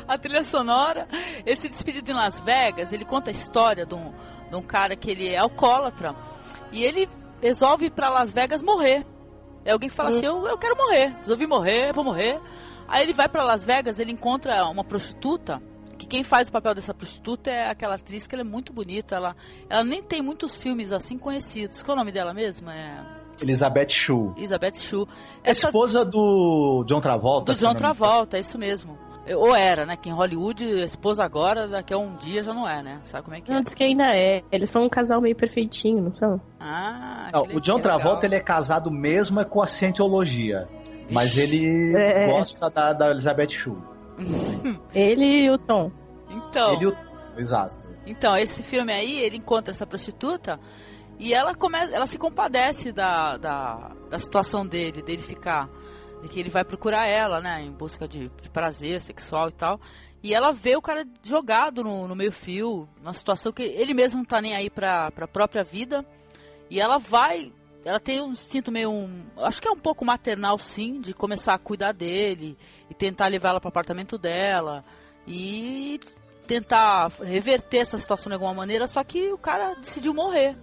a 0.07 0.17
trilha 0.17 0.43
sonora. 0.43 1.07
Esse 1.45 1.69
Despedido 1.69 2.11
em 2.11 2.13
Las 2.15 2.39
Vegas, 2.41 2.91
ele 2.91 3.05
conta 3.05 3.29
a 3.29 3.33
história 3.33 3.85
de 3.85 3.95
um, 3.95 4.11
de 4.49 4.55
um 4.55 4.61
cara 4.61 4.95
que 4.95 5.09
ele 5.09 5.27
é 5.29 5.37
alcoólatra 5.37 6.15
e 6.71 6.83
ele 6.83 7.07
resolve 7.41 7.85
ir 7.85 7.91
pra 7.91 8.09
Las 8.09 8.31
Vegas 8.31 8.61
morrer. 8.61 9.05
Aí 9.65 9.71
alguém 9.71 9.89
fala 9.89 10.09
Hum. 10.11 10.15
assim, 10.17 10.25
eu, 10.25 10.47
eu 10.47 10.57
quero 10.57 10.75
morrer, 10.77 11.15
resolvi 11.19 11.47
morrer, 11.47 11.93
vou 11.93 12.03
morrer. 12.03 12.39
Aí 12.87 13.03
ele 13.03 13.13
vai 13.13 13.29
pra 13.29 13.43
Las 13.43 13.63
Vegas, 13.63 13.99
ele 13.99 14.11
encontra 14.11 14.65
uma 14.65 14.83
prostituta, 14.83 15.61
quem 16.11 16.23
faz 16.23 16.49
o 16.49 16.51
papel 16.51 16.75
dessa 16.75 16.93
prostituta 16.93 17.49
é 17.49 17.69
aquela 17.69 17.95
atriz 17.95 18.27
que 18.27 18.35
ela 18.35 18.41
é 18.41 18.45
muito 18.45 18.73
bonita, 18.73 19.15
ela, 19.15 19.33
ela 19.69 19.83
nem 19.85 20.03
tem 20.03 20.21
muitos 20.21 20.53
filmes 20.57 20.91
assim 20.91 21.17
conhecidos. 21.17 21.81
Qual 21.81 21.93
é 21.95 21.95
o 21.95 21.99
nome 22.01 22.11
dela 22.11 22.33
mesmo? 22.33 22.69
É 22.69 23.01
Elizabeth 23.41 23.87
Shue. 23.89 24.33
Elizabeth 24.35 24.75
Shue. 24.75 25.07
É 25.41 25.51
Essa 25.51 25.67
esposa 25.67 26.03
do 26.03 26.83
John 26.85 26.99
Travolta. 26.99 27.53
do 27.53 27.57
John. 27.57 27.73
Travolta, 27.73 28.35
é 28.35 28.41
isso 28.41 28.57
mesmo. 28.59 28.97
Ou 29.37 29.55
era, 29.55 29.85
né? 29.85 29.95
Que 29.95 30.09
em 30.09 30.13
Hollywood, 30.13 30.65
esposa 30.83 31.23
agora, 31.23 31.65
daqui 31.67 31.93
a 31.93 31.97
um 31.97 32.17
dia 32.17 32.43
já 32.43 32.53
não 32.53 32.67
é, 32.67 32.83
né? 32.83 32.99
Sabe 33.05 33.23
como 33.23 33.37
é 33.37 33.39
que 33.39 33.49
é? 33.49 33.55
Não, 33.55 33.61
diz 33.61 33.73
que 33.73 33.83
ainda 33.83 34.13
é. 34.13 34.41
Eles 34.51 34.69
são 34.69 34.83
um 34.83 34.89
casal 34.89 35.21
meio 35.21 35.35
perfeitinho, 35.35 36.01
não 36.03 36.13
são? 36.13 36.41
Ah, 36.59 37.29
Não, 37.31 37.43
o 37.43 37.61
John 37.61 37.77
legal. 37.77 37.81
Travolta 37.99 38.25
ele 38.25 38.35
é 38.35 38.41
casado 38.41 38.91
mesmo 38.91 39.39
é 39.39 39.45
com 39.45 39.61
a 39.61 39.67
Cientologia. 39.67 40.67
Mas 41.09 41.37
ele 41.37 41.95
É. 41.95 42.27
gosta 42.27 42.69
da, 42.69 42.91
da 42.93 43.11
Elizabeth 43.11 43.49
Shue. 43.51 43.77
Ele 44.93 45.45
e 45.45 45.49
o 45.49 45.57
Tom. 45.57 45.91
Então, 46.51 46.73
Ele 46.73 46.87
e. 46.87 47.11
Exato. 47.41 47.73
então, 48.05 48.35
esse 48.35 48.61
filme 48.61 48.91
aí, 48.91 49.19
ele 49.19 49.37
encontra 49.37 49.73
essa 49.73 49.87
prostituta 49.87 50.59
e 51.17 51.33
ela 51.33 51.55
começa, 51.55 51.95
ela 51.95 52.07
se 52.07 52.17
compadece 52.17 52.91
da, 52.91 53.37
da, 53.37 53.95
da 54.09 54.17
situação 54.17 54.65
dele, 54.65 55.01
dele 55.01 55.21
ficar. 55.21 55.69
De 56.21 56.27
que 56.27 56.39
ele 56.39 56.49
vai 56.49 56.63
procurar 56.63 57.07
ela, 57.07 57.39
né? 57.39 57.61
Em 57.61 57.71
busca 57.71 58.07
de, 58.07 58.29
de 58.41 58.49
prazer 58.49 59.01
sexual 59.01 59.49
e 59.49 59.53
tal. 59.53 59.79
E 60.23 60.33
ela 60.33 60.51
vê 60.51 60.75
o 60.75 60.81
cara 60.81 61.03
jogado 61.23 61.83
no, 61.83 62.07
no 62.07 62.15
meio 62.15 62.31
fio, 62.31 62.87
numa 62.99 63.13
situação 63.13 63.51
que 63.51 63.63
ele 63.63 63.93
mesmo 63.93 64.19
não 64.19 64.25
tá 64.25 64.39
nem 64.39 64.55
aí 64.55 64.69
pra, 64.69 65.09
pra 65.11 65.27
própria 65.27 65.63
vida. 65.63 66.05
E 66.69 66.79
ela 66.79 66.97
vai. 66.97 67.51
Ela 67.83 67.99
tem 67.99 68.21
um 68.21 68.31
instinto 68.31 68.71
meio. 68.71 68.91
Um, 68.91 69.25
acho 69.37 69.61
que 69.61 69.67
é 69.67 69.71
um 69.71 69.79
pouco 69.79 70.05
maternal, 70.05 70.57
sim, 70.57 71.01
de 71.01 71.13
começar 71.13 71.53
a 71.53 71.59
cuidar 71.59 71.91
dele 71.91 72.57
e 72.89 72.93
tentar 72.93 73.27
levar 73.27 73.49
ela 73.49 73.59
pro 73.59 73.69
apartamento 73.69 74.17
dela. 74.17 74.83
E 75.27 75.99
tentar 76.59 77.09
reverter 77.21 77.77
essa 77.77 77.97
situação 77.97 78.29
de 78.29 78.33
alguma 78.33 78.53
maneira, 78.53 78.85
só 78.87 79.03
que 79.03 79.31
o 79.31 79.37
cara 79.37 79.73
decidiu 79.75 80.13
morrer. 80.13 80.55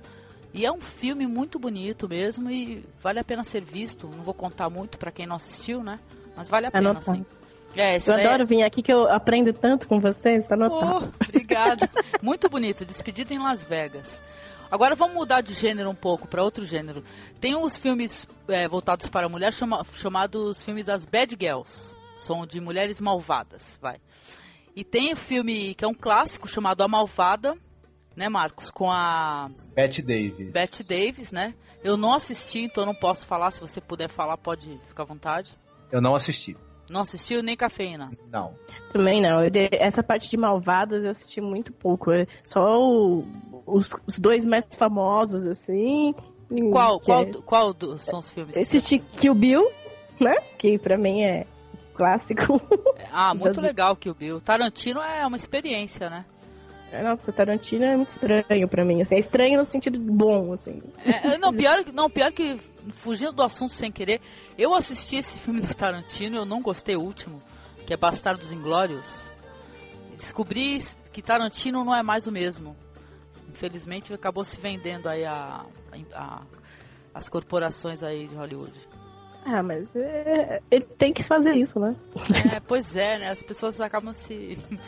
E 0.52 0.66
é 0.66 0.72
um 0.72 0.80
filme 0.80 1.26
muito 1.26 1.58
bonito 1.58 2.08
mesmo 2.08 2.50
e 2.50 2.84
vale 3.02 3.18
a 3.20 3.24
pena 3.24 3.42
ser 3.44 3.62
visto. 3.62 4.06
Não 4.08 4.22
vou 4.22 4.34
contar 4.34 4.68
muito 4.68 4.98
para 4.98 5.10
quem 5.10 5.26
não 5.26 5.36
assistiu, 5.36 5.82
né? 5.82 5.98
Mas 6.36 6.48
vale 6.48 6.66
a 6.66 6.70
pena, 6.70 6.90
Anotado. 6.90 7.16
sim. 7.18 7.26
É, 7.76 7.96
Eu 7.96 8.00
daí 8.06 8.26
adoro 8.26 8.46
vir 8.46 8.62
aqui 8.62 8.82
que 8.82 8.92
eu 8.92 9.10
aprendo 9.10 9.52
tanto 9.52 9.86
com 9.86 10.00
vocês, 10.00 10.46
tá 10.46 10.54
anotado. 10.54 11.12
Oh, 11.12 11.24
obrigada. 11.28 11.88
Muito 12.22 12.48
bonito, 12.48 12.84
despedida 12.84 13.32
em 13.34 13.38
Las 13.38 13.62
Vegas. 13.62 14.22
Agora 14.70 14.94
vamos 14.94 15.14
mudar 15.14 15.40
de 15.42 15.52
gênero 15.54 15.88
um 15.90 15.94
pouco 15.94 16.26
para 16.26 16.42
outro 16.42 16.64
gênero. 16.64 17.02
Tem 17.40 17.54
os 17.56 17.76
filmes 17.76 18.26
é, 18.48 18.66
voltados 18.68 19.06
para 19.08 19.26
a 19.26 19.28
mulher 19.28 19.52
chama- 19.52 19.84
chamados 19.94 20.62
filmes 20.62 20.84
das 20.86 21.04
Bad 21.06 21.36
Girls. 21.38 21.94
São 22.16 22.46
de 22.46 22.60
mulheres 22.60 23.00
malvadas, 23.00 23.78
vai. 23.80 23.96
E 24.78 24.84
tem 24.84 25.12
o 25.12 25.16
filme 25.16 25.74
que 25.74 25.84
é 25.84 25.88
um 25.88 25.92
clássico 25.94 26.46
chamado 26.46 26.82
A 26.82 26.86
Malvada, 26.88 27.56
né, 28.14 28.28
Marcos? 28.28 28.70
Com 28.70 28.88
a 28.92 29.50
Bette 29.74 30.00
Davis. 30.02 30.52
Bette 30.52 30.84
Davis, 30.86 31.32
né? 31.32 31.52
Eu 31.82 31.96
não 31.96 32.12
assisti, 32.14 32.60
então 32.60 32.86
não 32.86 32.94
posso 32.94 33.26
falar. 33.26 33.50
Se 33.50 33.60
você 33.60 33.80
puder 33.80 34.08
falar, 34.08 34.36
pode 34.36 34.78
ficar 34.86 35.02
à 35.02 35.06
vontade. 35.06 35.50
Eu 35.90 36.00
não 36.00 36.14
assisti. 36.14 36.56
Não 36.88 37.00
assistiu 37.00 37.42
nem 37.42 37.56
cafeína. 37.56 38.08
Não. 38.30 38.54
Também 38.92 39.20
não. 39.20 39.40
Essa 39.72 40.00
parte 40.00 40.30
de 40.30 40.36
malvadas 40.36 41.02
eu 41.02 41.10
assisti 41.10 41.40
muito 41.40 41.72
pouco. 41.72 42.12
É 42.12 42.24
Só 42.44 42.60
o- 42.78 43.26
os, 43.66 43.90
os 44.06 44.18
dois 44.20 44.44
mais 44.44 44.64
famosos, 44.76 45.44
assim. 45.44 46.14
Qual, 46.70 47.00
qual, 47.00 47.22
é- 47.24 47.32
qual 47.44 47.74
do- 47.74 47.98
são 47.98 48.20
os 48.20 48.30
filmes? 48.30 48.54
Eu 48.54 48.62
assisti 48.62 49.00
Kill 49.00 49.34
Bill, 49.34 49.68
né? 50.20 50.36
Que 50.56 50.78
pra 50.78 50.96
mim 50.96 51.22
é 51.24 51.46
clássico. 51.98 52.60
Ah, 53.10 53.34
muito 53.34 53.58
legal 53.60 53.96
que 53.96 54.10
o 54.10 54.14
Bill. 54.14 54.38
Tarantino 54.40 55.00
é 55.00 55.26
uma 55.26 55.36
experiência, 55.36 56.10
né? 56.10 56.24
Nossa, 57.02 57.32
Tarantino 57.32 57.84
é 57.84 57.96
muito 57.96 58.08
estranho 58.10 58.68
pra 58.68 58.84
mim. 58.84 59.00
Assim, 59.00 59.14
é 59.14 59.18
estranho 59.18 59.58
no 59.58 59.64
sentido 59.64 59.98
bom, 59.98 60.52
assim. 60.52 60.82
É, 61.04 61.36
não, 61.38 61.52
pior, 61.52 61.84
não, 61.92 62.08
pior 62.10 62.30
que, 62.30 62.60
fugindo 62.92 63.32
do 63.32 63.42
assunto 63.42 63.72
sem 63.72 63.90
querer, 63.90 64.20
eu 64.58 64.74
assisti 64.74 65.16
esse 65.16 65.38
filme 65.38 65.60
do 65.60 65.74
Tarantino 65.74 66.36
e 66.36 66.38
eu 66.38 66.44
não 66.44 66.60
gostei 66.60 66.96
o 66.96 67.00
último, 67.00 67.42
que 67.86 67.94
é 67.94 67.96
Bastardos 67.96 68.52
Inglórios. 68.52 69.30
Descobri 70.16 70.78
que 71.12 71.22
Tarantino 71.22 71.82
não 71.84 71.94
é 71.94 72.02
mais 72.02 72.26
o 72.26 72.32
mesmo. 72.32 72.76
Infelizmente 73.48 74.12
acabou 74.12 74.44
se 74.44 74.60
vendendo 74.60 75.08
aí 75.08 75.24
a, 75.24 75.64
a- 76.14 76.42
as 77.14 77.28
corporações 77.28 78.02
aí 78.02 78.28
de 78.28 78.34
Hollywood. 78.34 78.72
Ah, 79.50 79.62
mas 79.62 79.96
é, 79.96 80.60
ele 80.70 80.84
tem 80.84 81.10
que 81.10 81.22
fazer 81.22 81.52
isso, 81.52 81.80
né? 81.80 81.96
É, 82.54 82.60
pois 82.60 82.94
é, 82.94 83.18
né? 83.18 83.30
As 83.30 83.42
pessoas 83.42 83.80
acabam 83.80 84.12
se. 84.12 84.58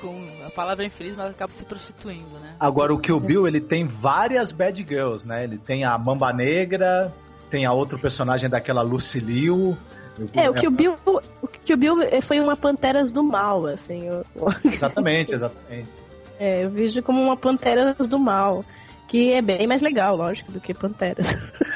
Com 0.00 0.28
a 0.44 0.50
palavra 0.50 0.84
infeliz, 0.84 1.16
mas 1.16 1.30
acabam 1.30 1.54
se 1.54 1.64
prostituindo, 1.64 2.38
né? 2.38 2.56
Agora, 2.60 2.92
o 2.92 2.98
Kill 2.98 3.18
Bill, 3.18 3.48
ele 3.48 3.60
tem 3.60 3.86
várias 3.86 4.52
bad 4.52 4.84
girls, 4.86 5.26
né? 5.26 5.44
Ele 5.44 5.56
tem 5.56 5.84
a 5.84 5.96
Mamba 5.96 6.30
Negra, 6.30 7.10
tem 7.48 7.64
a 7.64 7.72
outro 7.72 7.98
personagem 7.98 8.50
daquela 8.50 8.82
Lucy 8.82 9.18
Liu. 9.18 9.78
É, 10.34 10.50
o 10.50 10.54
Kill 10.54 10.70
Bill, 10.70 10.98
o 11.06 11.48
Kill 11.48 11.76
Bill 11.78 11.96
foi 12.20 12.38
uma 12.38 12.54
Panteras 12.54 13.10
do 13.10 13.22
Mal, 13.22 13.66
assim. 13.66 14.06
Eu, 14.06 14.26
Exatamente, 14.64 15.32
exatamente. 15.32 15.88
é, 16.38 16.66
eu 16.66 16.70
vejo 16.70 17.02
como 17.02 17.22
uma 17.22 17.36
Panteras 17.36 18.06
do 18.06 18.18
Mal. 18.18 18.62
Que 19.08 19.32
é 19.32 19.40
bem 19.40 19.66
mais 19.66 19.80
legal, 19.80 20.16
lógico, 20.16 20.50
do 20.52 20.60
que 20.60 20.74
Panteras. 20.74 21.34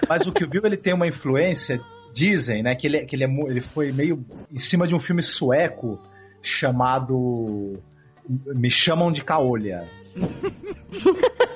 Mas 0.08 0.26
o 0.26 0.32
Kill 0.32 0.48
Bill, 0.48 0.62
ele 0.64 0.76
tem 0.76 0.92
uma 0.92 1.06
influência, 1.06 1.80
dizem, 2.12 2.62
né? 2.62 2.74
Que 2.74 2.86
ele, 2.86 3.04
que 3.04 3.16
ele, 3.16 3.24
é, 3.24 3.28
ele 3.28 3.61
foi 3.61 3.92
meio 3.92 4.24
em 4.50 4.59
cima 4.59 4.86
de 4.86 4.94
um 4.94 5.00
filme 5.00 5.22
sueco 5.22 5.98
chamado 6.42 7.80
Me 8.28 8.70
Chamam 8.70 9.12
de 9.12 9.22
Caolha. 9.22 9.84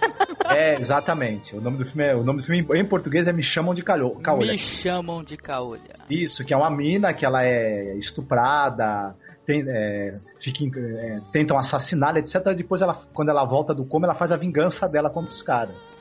É, 0.45 0.79
exatamente. 0.79 1.57
O 1.57 1.61
nome 1.61 1.79
do 1.79 1.87
filme, 1.87 2.05
é, 2.05 2.15
o 2.15 2.23
nome 2.23 2.41
do 2.41 2.45
filme 2.45 2.67
em 2.79 2.85
português 2.85 3.27
é 3.27 3.33
Me 3.33 3.43
Chamam 3.43 3.75
de 3.75 3.83
Caolha. 3.83 4.53
Me 4.53 4.59
chamam 4.59 5.23
de 5.23 5.37
caolha. 5.37 5.81
Isso, 6.11 6.45
que 6.45 6.53
é 6.53 6.57
uma 6.57 6.71
mina 6.71 7.15
que 7.15 7.25
ela 7.25 7.45
é 7.45 7.97
estuprada, 7.97 9.15
tem, 9.47 9.65
é, 9.67 10.13
fica, 10.41 10.79
é, 10.79 11.21
tentam 11.33 11.59
assassiná-la, 11.59 12.19
etc. 12.19 12.55
Depois, 12.55 12.83
ela, 12.83 12.95
quando 13.13 13.31
ela 13.31 13.45
volta 13.45 13.75
do 13.75 13.85
coma, 13.85 14.07
ela 14.07 14.15
faz 14.15 14.31
a 14.33 14.37
vingança 14.37 14.89
dela 14.89 15.11
contra 15.11 15.33
os 15.33 15.43
caras. 15.43 15.97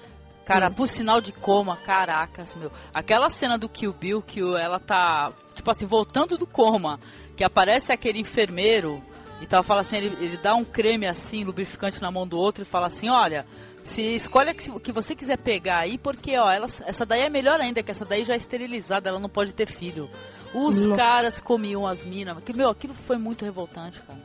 Cara, 0.45 0.71
por 0.71 0.87
sinal 0.87 1.21
de 1.21 1.31
coma, 1.31 1.77
caracas, 1.77 2.55
meu. 2.55 2.71
Aquela 2.93 3.29
cena 3.29 3.57
do 3.57 3.69
Kill 3.69 3.93
Bill 3.93 4.21
que 4.21 4.41
ela 4.41 4.79
tá, 4.79 5.31
tipo 5.55 5.69
assim, 5.69 5.85
voltando 5.85 6.37
do 6.37 6.47
coma, 6.47 6.99
que 7.37 7.43
aparece 7.43 7.91
aquele 7.91 8.19
enfermeiro 8.19 9.01
e 9.39 9.45
tal, 9.45 9.63
fala 9.63 9.81
assim, 9.81 9.97
ele, 9.97 10.23
ele 10.23 10.37
dá 10.37 10.55
um 10.55 10.63
creme 10.63 11.07
assim, 11.07 11.43
lubrificante 11.43 12.01
na 12.01 12.11
mão 12.11 12.27
do 12.27 12.37
outro 12.37 12.63
e 12.63 12.65
fala 12.65 12.87
assim, 12.87 13.09
olha, 13.09 13.45
se 13.83 14.01
escolhe 14.15 14.51
o 14.69 14.79
que 14.79 14.91
você 14.91 15.15
quiser 15.15 15.37
pegar 15.37 15.79
aí, 15.79 15.97
porque, 15.97 16.37
ó, 16.37 16.49
ela, 16.49 16.67
essa 16.85 17.05
daí 17.05 17.21
é 17.21 17.29
melhor 17.29 17.59
ainda, 17.59 17.81
que 17.81 17.89
essa 17.89 18.05
daí 18.05 18.23
já 18.23 18.33
é 18.33 18.37
esterilizada, 18.37 19.09
ela 19.09 19.19
não 19.19 19.29
pode 19.29 19.53
ter 19.53 19.67
filho. 19.67 20.09
Os 20.53 20.85
Nossa. 20.85 21.01
caras 21.01 21.41
comiam 21.41 21.87
as 21.87 22.03
minas, 22.03 22.37
que, 22.43 22.53
meu, 22.53 22.69
aquilo 22.69 22.93
foi 22.93 23.17
muito 23.17 23.43
revoltante, 23.45 23.99
cara. 24.01 24.19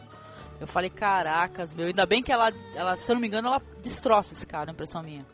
Eu 0.61 0.67
falei, 0.67 0.89
caracas, 0.89 1.75
meu, 1.75 1.87
ainda 1.87 2.07
bem 2.07 2.23
que 2.23 2.33
ela, 2.33 2.53
ela, 2.75 2.97
se 2.97 3.11
eu 3.11 3.15
não 3.15 3.21
me 3.21 3.29
engano, 3.29 3.49
ela 3.49 3.63
destroça 3.83 4.35
esse 4.35 4.47
cara, 4.47 4.71
impressão 4.71 5.03
minha. 5.03 5.25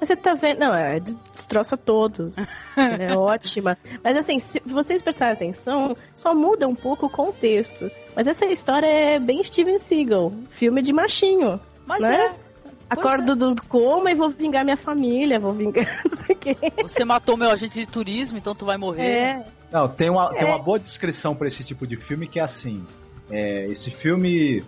Mas 0.00 0.08
você 0.08 0.16
tá 0.16 0.34
vendo. 0.34 0.58
Não, 0.58 0.74
é, 0.74 1.00
des- 1.00 1.16
destroça 1.34 1.76
todos. 1.76 2.34
É 2.76 3.16
ótima. 3.16 3.78
Mas 4.02 4.16
assim, 4.16 4.38
se 4.38 4.60
vocês 4.66 5.00
prestarem 5.00 5.34
atenção, 5.34 5.96
só 6.12 6.34
muda 6.34 6.66
um 6.66 6.74
pouco 6.74 7.06
o 7.06 7.10
contexto. 7.10 7.90
Mas 8.16 8.26
essa 8.26 8.44
história 8.46 8.86
é 8.86 9.18
bem 9.18 9.42
Steven 9.42 9.78
Seagal 9.78 10.32
filme 10.50 10.82
de 10.82 10.92
machinho. 10.92 11.60
Mas 11.86 12.00
Né? 12.02 12.16
é, 12.16 12.32
Acordo 12.90 13.34
do 13.34 13.54
coma 13.68 14.10
e 14.10 14.14
vou 14.14 14.28
vingar 14.30 14.62
minha 14.64 14.76
família, 14.76 15.38
vou 15.40 15.52
vingar 15.52 16.02
não 16.10 16.18
sei 16.18 16.34
o 16.34 16.38
quê. 16.38 16.56
Você 16.82 17.04
matou 17.04 17.36
meu 17.36 17.48
agente 17.50 17.78
de 17.80 17.86
turismo, 17.86 18.36
então 18.36 18.54
tu 18.54 18.64
vai 18.66 18.76
morrer. 18.76 19.02
É, 19.06 19.44
Não, 19.72 19.88
tem 19.88 20.10
uma, 20.10 20.30
tem 20.34 20.46
uma 20.46 20.58
boa 20.58 20.78
descrição 20.78 21.34
pra 21.34 21.48
esse 21.48 21.64
tipo 21.64 21.86
de 21.86 21.96
filme 21.96 22.26
que 22.28 22.38
é 22.38 22.42
assim: 22.42 22.84
é, 23.30 23.64
esse 23.66 23.90
filme 23.90 24.62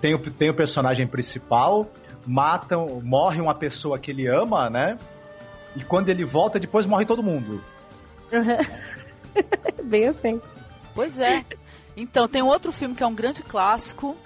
tem 0.00 0.14
o, 0.14 0.18
tem 0.18 0.50
o 0.50 0.54
personagem 0.54 1.06
principal, 1.06 1.90
matam, 2.26 3.00
morre 3.02 3.40
uma 3.40 3.54
pessoa 3.54 3.98
que 3.98 4.10
ele 4.10 4.26
ama, 4.26 4.68
né? 4.70 4.96
E 5.76 5.82
quando 5.84 6.08
ele 6.08 6.24
volta, 6.24 6.58
depois 6.58 6.86
morre 6.86 7.06
todo 7.06 7.22
mundo. 7.22 7.62
bem 9.84 10.08
assim. 10.08 10.40
Pois 10.94 11.18
é. 11.18 11.44
Então, 11.96 12.28
tem 12.28 12.42
outro 12.42 12.72
filme 12.72 12.94
que 12.94 13.02
é 13.02 13.06
um 13.06 13.14
grande 13.14 13.42
clássico, 13.42 14.16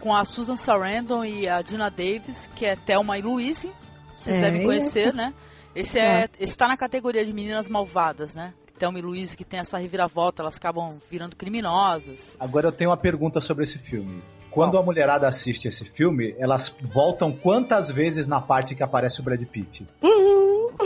com 0.00 0.14
a 0.14 0.24
Susan 0.24 0.56
Sarandon 0.56 1.24
e 1.24 1.48
a 1.48 1.62
Dina 1.62 1.90
Davis, 1.90 2.50
que 2.56 2.66
é 2.66 2.76
Thelma 2.76 3.18
e 3.18 3.22
Louise. 3.22 3.70
Vocês 4.18 4.36
É. 4.36 4.40
devem 4.40 4.64
conhecer, 4.64 5.14
né? 5.14 5.32
Esse 5.74 5.98
é, 5.98 6.28
esse 6.38 6.56
tá 6.56 6.68
na 6.68 6.76
categoria 6.76 7.24
de 7.24 7.32
meninas 7.32 7.68
malvadas, 7.68 8.34
né? 8.34 8.52
Thelma 8.78 8.98
e 8.98 9.02
Louise, 9.02 9.36
que 9.36 9.44
tem 9.44 9.60
essa 9.60 9.78
reviravolta, 9.78 10.42
elas 10.42 10.56
acabam 10.56 10.98
virando 11.10 11.36
criminosas. 11.36 12.36
Agora 12.38 12.68
eu 12.68 12.72
tenho 12.72 12.90
uma 12.90 12.96
pergunta 12.96 13.40
sobre 13.40 13.64
esse 13.64 13.78
filme. 13.78 14.22
Quando 14.52 14.78
a 14.78 14.82
mulherada 14.82 15.26
assiste 15.26 15.66
esse 15.66 15.84
filme, 15.84 16.34
elas 16.38 16.74
voltam 16.92 17.32
quantas 17.32 17.90
vezes 17.90 18.26
na 18.26 18.40
parte 18.40 18.74
que 18.74 18.82
aparece 18.82 19.20
o 19.20 19.22
Brad 19.22 19.42
Pitt? 19.44 19.86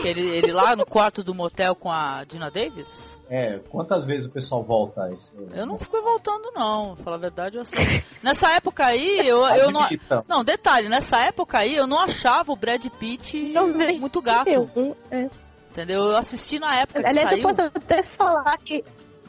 Que 0.01 0.09
ele, 0.09 0.21
ele 0.21 0.53
lá 0.53 0.77
no 0.77 0.85
quarto 0.85 1.25
do 1.25 1.35
motel 1.35 1.75
com 1.75 1.91
a 1.91 2.23
Dina 2.25 2.51
Davis? 2.51 3.19
É, 3.31 3.59
quantas 3.71 4.05
vezes 4.05 4.27
o 4.27 4.33
pessoal 4.33 4.63
volta 4.63 5.05
a 5.05 5.13
esse? 5.13 5.31
Eu 5.53 5.67
não 5.67 5.79
fico 5.79 6.01
voltando, 6.03 6.53
não. 6.55 6.95
Pra 6.95 7.05
falar 7.05 7.17
a 7.17 7.21
verdade, 7.21 7.57
eu 7.57 7.63
assim. 7.63 7.77
Nessa 8.23 8.53
época 8.55 8.85
aí, 8.87 9.27
eu, 9.27 9.47
eu 9.49 9.71
não. 9.71 9.89
Não, 10.29 10.45
detalhe, 10.45 10.89
nessa 10.89 11.25
época 11.25 11.59
aí 11.59 11.75
eu 11.75 11.87
não 11.87 11.99
achava 11.99 12.53
o 12.53 12.57
Brad 12.57 12.85
Pitt 12.99 13.55
muito 13.99 14.21
gato. 14.21 14.49
Eu, 14.49 14.97
é. 15.11 15.29
Entendeu? 15.71 16.05
Eu 16.05 16.17
assisti 16.17 16.59
na 16.59 16.75
época 16.81 17.03
que 17.03 17.09
Aliás, 17.09 17.29
saiu. 17.29 17.39
eu 17.39 17.43
posso 17.43 17.61
até 17.61 18.03
falar 18.03 18.57
que 18.59 18.83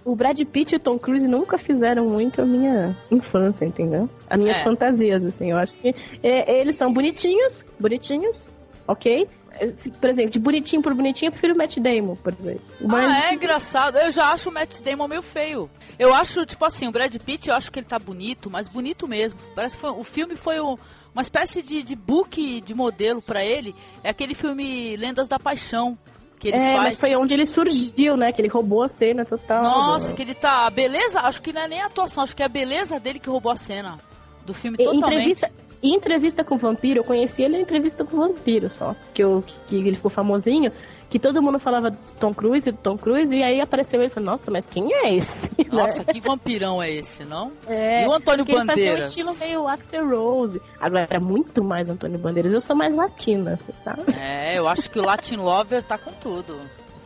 o 0.10 0.16
Brad 0.16 0.40
Pitt 0.46 0.74
e 0.74 0.78
o 0.78 0.80
Tom 0.80 0.98
Cruise 0.98 1.28
nunca 1.28 1.58
fizeram 1.58 2.06
muito 2.06 2.42
a 2.42 2.46
minha 2.46 2.96
infância, 3.12 3.66
entendeu? 3.66 4.10
As 4.30 4.38
minhas 4.42 4.60
É. 4.60 4.64
fantasias, 4.64 5.26
assim. 5.26 5.52
Eu 5.52 5.58
acho 5.58 5.78
que 5.80 5.94
é, 6.24 6.60
eles 6.62 6.76
são 6.76 6.92
bonitinhos, 6.94 7.66
bonitinhos, 7.80 8.48
ok? 8.88 9.28
É, 9.60 9.68
Por 10.00 10.10
exemplo, 10.10 10.32
de 10.32 10.40
bonitinho 10.40 10.82
por 10.84 10.94
bonitinho, 10.94 11.28
eu 11.30 11.32
prefiro 11.32 11.56
o 11.56 11.58
Matt 11.58 11.78
Damon, 11.78 12.16
por 12.16 12.32
exemplo. 12.40 12.62
Mas 12.80 13.16
Ah, 13.16 13.30
é 13.32 13.34
engraçado. 13.34 13.98
Eu 13.98 14.12
já 14.12 14.32
acho 14.32 14.50
o 14.50 14.54
Matt 14.54 14.82
Damon 14.82 15.08
meio 15.08 15.22
feio. 15.24 15.70
Eu 15.98 16.14
acho, 16.14 16.46
tipo 16.46 16.64
assim, 16.64 16.88
o 16.88 16.92
Brad 16.92 17.14
Pitt, 17.18 17.50
eu 17.50 17.56
acho 17.56 17.72
que 17.72 17.80
ele 17.80 17.88
tá 17.88 17.98
bonito, 17.98 18.50
mas 18.50 18.68
bonito 18.68 19.08
mesmo. 19.08 19.40
Parece 19.56 19.76
que 19.76 19.82
foi- 19.82 19.92
o 19.92 20.04
filme 20.04 20.36
foi 20.36 20.60
o- 20.60 20.78
uma 21.14 21.22
espécie 21.24 21.64
de, 21.64 21.82
de 21.82 21.96
book 21.96 22.62
de 22.62 22.74
modelo 22.76 23.20
pra 23.22 23.44
ele. 23.44 23.74
É 24.04 24.12
aquele 24.12 24.36
filme 24.36 24.96
Lendas 24.96 25.28
da 25.28 25.40
Paixão. 25.40 25.98
Que 26.40 26.50
ele 26.50 26.58
é, 26.58 26.74
faz. 26.74 26.84
mas 26.84 27.00
foi 27.00 27.16
onde 27.16 27.34
ele 27.34 27.46
surgiu, 27.46 28.16
né? 28.16 28.32
Que 28.32 28.42
ele 28.42 28.50
roubou 28.50 28.84
a 28.84 28.90
cena 28.90 29.26
total. 29.26 29.64
Nossa, 29.64 30.14
que 30.14 30.22
ele 30.22 30.36
tá. 30.36 30.68
A 30.68 30.70
beleza, 30.70 31.22
acho 31.22 31.42
que 31.42 31.52
não 31.52 31.62
é 31.62 31.68
nem 31.68 31.82
a 31.82 31.88
atuação, 31.88 32.24
acho 32.24 32.36
que 32.36 32.44
é 32.44 32.46
a 32.46 32.50
beleza 32.50 33.00
dele 33.00 33.20
que 33.20 33.30
roubou 33.30 33.52
a 33.52 33.56
cena. 33.56 33.98
Do 34.46 34.54
filme 34.54 34.78
totalmente. 34.78 35.06
entrevista, 35.06 35.52
E 35.82 35.94
entrevista 35.96 36.44
com 36.44 36.56
o 36.56 36.58
vampiro, 36.58 37.00
eu 37.00 37.04
conheci 37.04 37.44
ele 37.44 37.58
em 37.58 37.62
entrevista 37.62 38.04
com 38.04 38.18
o 38.18 38.20
vampiro 38.28 38.70
só. 38.70 38.96
Que, 39.14 39.24
eu, 39.24 39.44
que 39.68 39.76
ele 39.76 39.96
ficou 39.96 40.10
famosinho. 40.10 40.72
Que 41.10 41.18
todo 41.20 41.42
mundo 41.42 41.58
falava 41.58 41.90
Tom 42.20 42.34
Cruise, 42.34 42.70
Tom 42.74 42.98
Cruise, 42.98 43.34
e 43.34 43.42
aí 43.42 43.62
apareceu 43.62 44.02
ele 44.02 44.10
e 44.10 44.14
falou, 44.14 44.32
nossa, 44.32 44.52
mas 44.52 44.66
quem 44.68 44.92
é 44.94 45.16
esse? 45.16 45.50
Nossa, 45.72 46.04
que 46.04 46.20
vampirão 46.20 46.84
é 46.84 46.92
esse, 46.92 47.24
não? 47.24 47.54
É, 47.66 48.04
E 48.04 48.08
o 48.08 48.12
Antônio 48.12 48.44
fazia 48.46 48.62
um 48.62 48.66
Bandeiras? 48.66 49.08
estilo 49.08 49.34
meio 49.36 49.68
Axel 49.70 50.06
Rose. 50.10 50.62
Agora, 50.82 51.08
é 51.10 51.20
muito 51.20 51.64
mais 51.64 51.90
Antônio 51.90 52.20
Bandeiras. 52.20 52.52
Eu 52.52 52.60
sou 52.60 52.76
mais 52.76 52.94
latina, 52.94 53.56
você 53.56 53.72
tá? 53.86 53.96
É, 54.18 54.58
eu 54.58 54.68
acho 54.68 54.90
que 54.92 55.00
o 55.00 55.06
Latin 55.06 55.38
Lover 55.38 55.82
tá 55.84 55.98
com 55.98 56.12
tudo. 56.12 56.60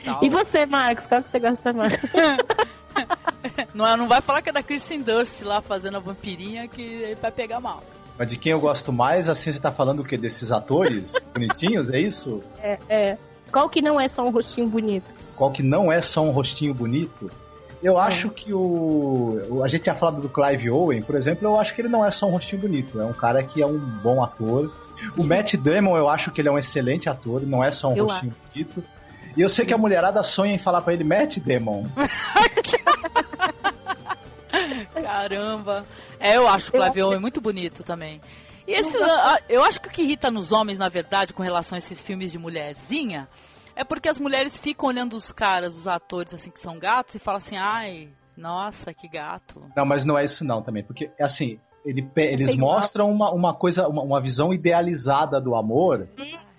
Tal. 0.03 0.23
E 0.23 0.29
você, 0.29 0.65
Marcos, 0.65 1.05
qual 1.05 1.21
que 1.21 1.29
você 1.29 1.37
gosta 1.39 1.71
mais? 1.71 1.93
Não, 3.73 3.95
não 3.97 4.07
vai 4.07 4.21
falar 4.21 4.41
que 4.41 4.49
é 4.49 4.53
da 4.53 4.61
Kristen 4.63 5.01
Dust 5.01 5.41
lá 5.43 5.61
fazendo 5.61 5.97
a 5.97 5.99
vampirinha 5.99 6.67
que 6.67 7.15
vai 7.21 7.31
pegar 7.31 7.59
mal. 7.59 7.81
Mas 8.21 8.29
de 8.29 8.37
quem 8.37 8.51
eu 8.51 8.59
gosto 8.59 8.93
mais, 8.93 9.27
assim, 9.27 9.51
você 9.51 9.59
tá 9.59 9.71
falando 9.71 10.01
o 10.01 10.03
quê? 10.03 10.15
Desses 10.15 10.51
atores 10.51 11.11
bonitinhos, 11.33 11.89
é 11.89 11.99
isso? 11.99 12.39
É, 12.61 12.77
é. 12.87 13.17
Qual 13.51 13.67
que 13.67 13.81
não 13.81 13.99
é 13.99 14.07
só 14.07 14.21
um 14.21 14.29
rostinho 14.29 14.67
bonito? 14.67 15.09
Qual 15.35 15.49
que 15.49 15.63
não 15.63 15.91
é 15.91 16.03
só 16.03 16.21
um 16.21 16.29
rostinho 16.29 16.71
bonito? 16.71 17.31
Eu 17.81 17.97
acho 17.97 18.29
que 18.29 18.53
o, 18.53 19.63
A 19.63 19.67
gente 19.67 19.81
tinha 19.81 19.95
falado 19.95 20.21
do 20.21 20.29
Clive 20.29 20.69
Owen, 20.69 21.01
por 21.01 21.15
exemplo, 21.15 21.47
eu 21.47 21.59
acho 21.59 21.73
que 21.73 21.81
ele 21.81 21.89
não 21.89 22.05
é 22.05 22.11
só 22.11 22.27
um 22.27 22.29
rostinho 22.29 22.61
bonito, 22.61 23.01
é 23.01 23.05
um 23.05 23.11
cara 23.11 23.41
que 23.41 23.59
é 23.59 23.65
um 23.65 23.79
bom 23.79 24.23
ator. 24.23 24.71
O 25.17 25.23
Matt 25.23 25.55
Damon, 25.55 25.97
eu 25.97 26.07
acho 26.07 26.29
que 26.29 26.41
ele 26.41 26.47
é 26.47 26.51
um 26.51 26.59
excelente 26.59 27.09
ator, 27.09 27.41
não 27.41 27.63
é 27.63 27.71
só 27.71 27.89
um 27.89 27.97
Eu 27.97 28.05
rostinho 28.05 28.35
bonito. 28.53 28.83
E 29.35 29.41
eu 29.41 29.49
sei 29.49 29.65
que 29.65 29.73
a 29.73 29.79
mulherada 29.79 30.21
sonha 30.23 30.53
em 30.53 30.59
falar 30.59 30.81
pra 30.81 30.93
ele, 30.93 31.03
Matt 31.03 31.39
Damon. 31.39 31.85
Caramba. 34.93 35.85
É, 36.19 36.37
eu 36.37 36.47
acho 36.47 36.71
o 36.71 36.77
Eu 36.77 36.81
Clive 36.81 37.03
Owen 37.03 37.19
muito 37.19 37.41
bonito 37.41 37.83
também. 37.83 38.21
E 38.67 38.73
esse, 38.73 38.95
eu 39.49 39.63
acho 39.63 39.81
que 39.81 39.87
o 39.87 39.91
que 39.91 40.01
irrita 40.01 40.29
nos 40.29 40.51
homens, 40.51 40.77
na 40.77 40.87
verdade, 40.87 41.33
com 41.33 41.41
relação 41.43 41.75
a 41.75 41.79
esses 41.79 42.01
filmes 42.01 42.31
de 42.31 42.37
mulherzinha, 42.37 43.27
é 43.75 43.83
porque 43.83 44.07
as 44.07 44.19
mulheres 44.19 44.57
ficam 44.57 44.87
olhando 44.87 45.15
os 45.15 45.31
caras, 45.31 45.77
os 45.77 45.87
atores, 45.87 46.33
assim, 46.33 46.51
que 46.51 46.59
são 46.59 46.77
gatos, 46.77 47.15
e 47.15 47.19
falam 47.19 47.37
assim, 47.37 47.57
ai, 47.57 48.09
nossa, 48.37 48.93
que 48.93 49.07
gato. 49.07 49.63
Não, 49.75 49.85
mas 49.85 50.05
não 50.05 50.17
é 50.17 50.25
isso 50.25 50.43
não 50.43 50.61
também, 50.61 50.83
porque 50.83 51.11
assim, 51.19 51.59
ele 51.85 52.07
eles 52.15 52.55
mostram 52.55 53.09
uma, 53.09 53.31
uma 53.31 53.53
coisa, 53.53 53.87
uma, 53.87 54.03
uma 54.03 54.21
visão 54.21 54.53
idealizada 54.53 55.39
do 55.41 55.55
amor 55.55 56.07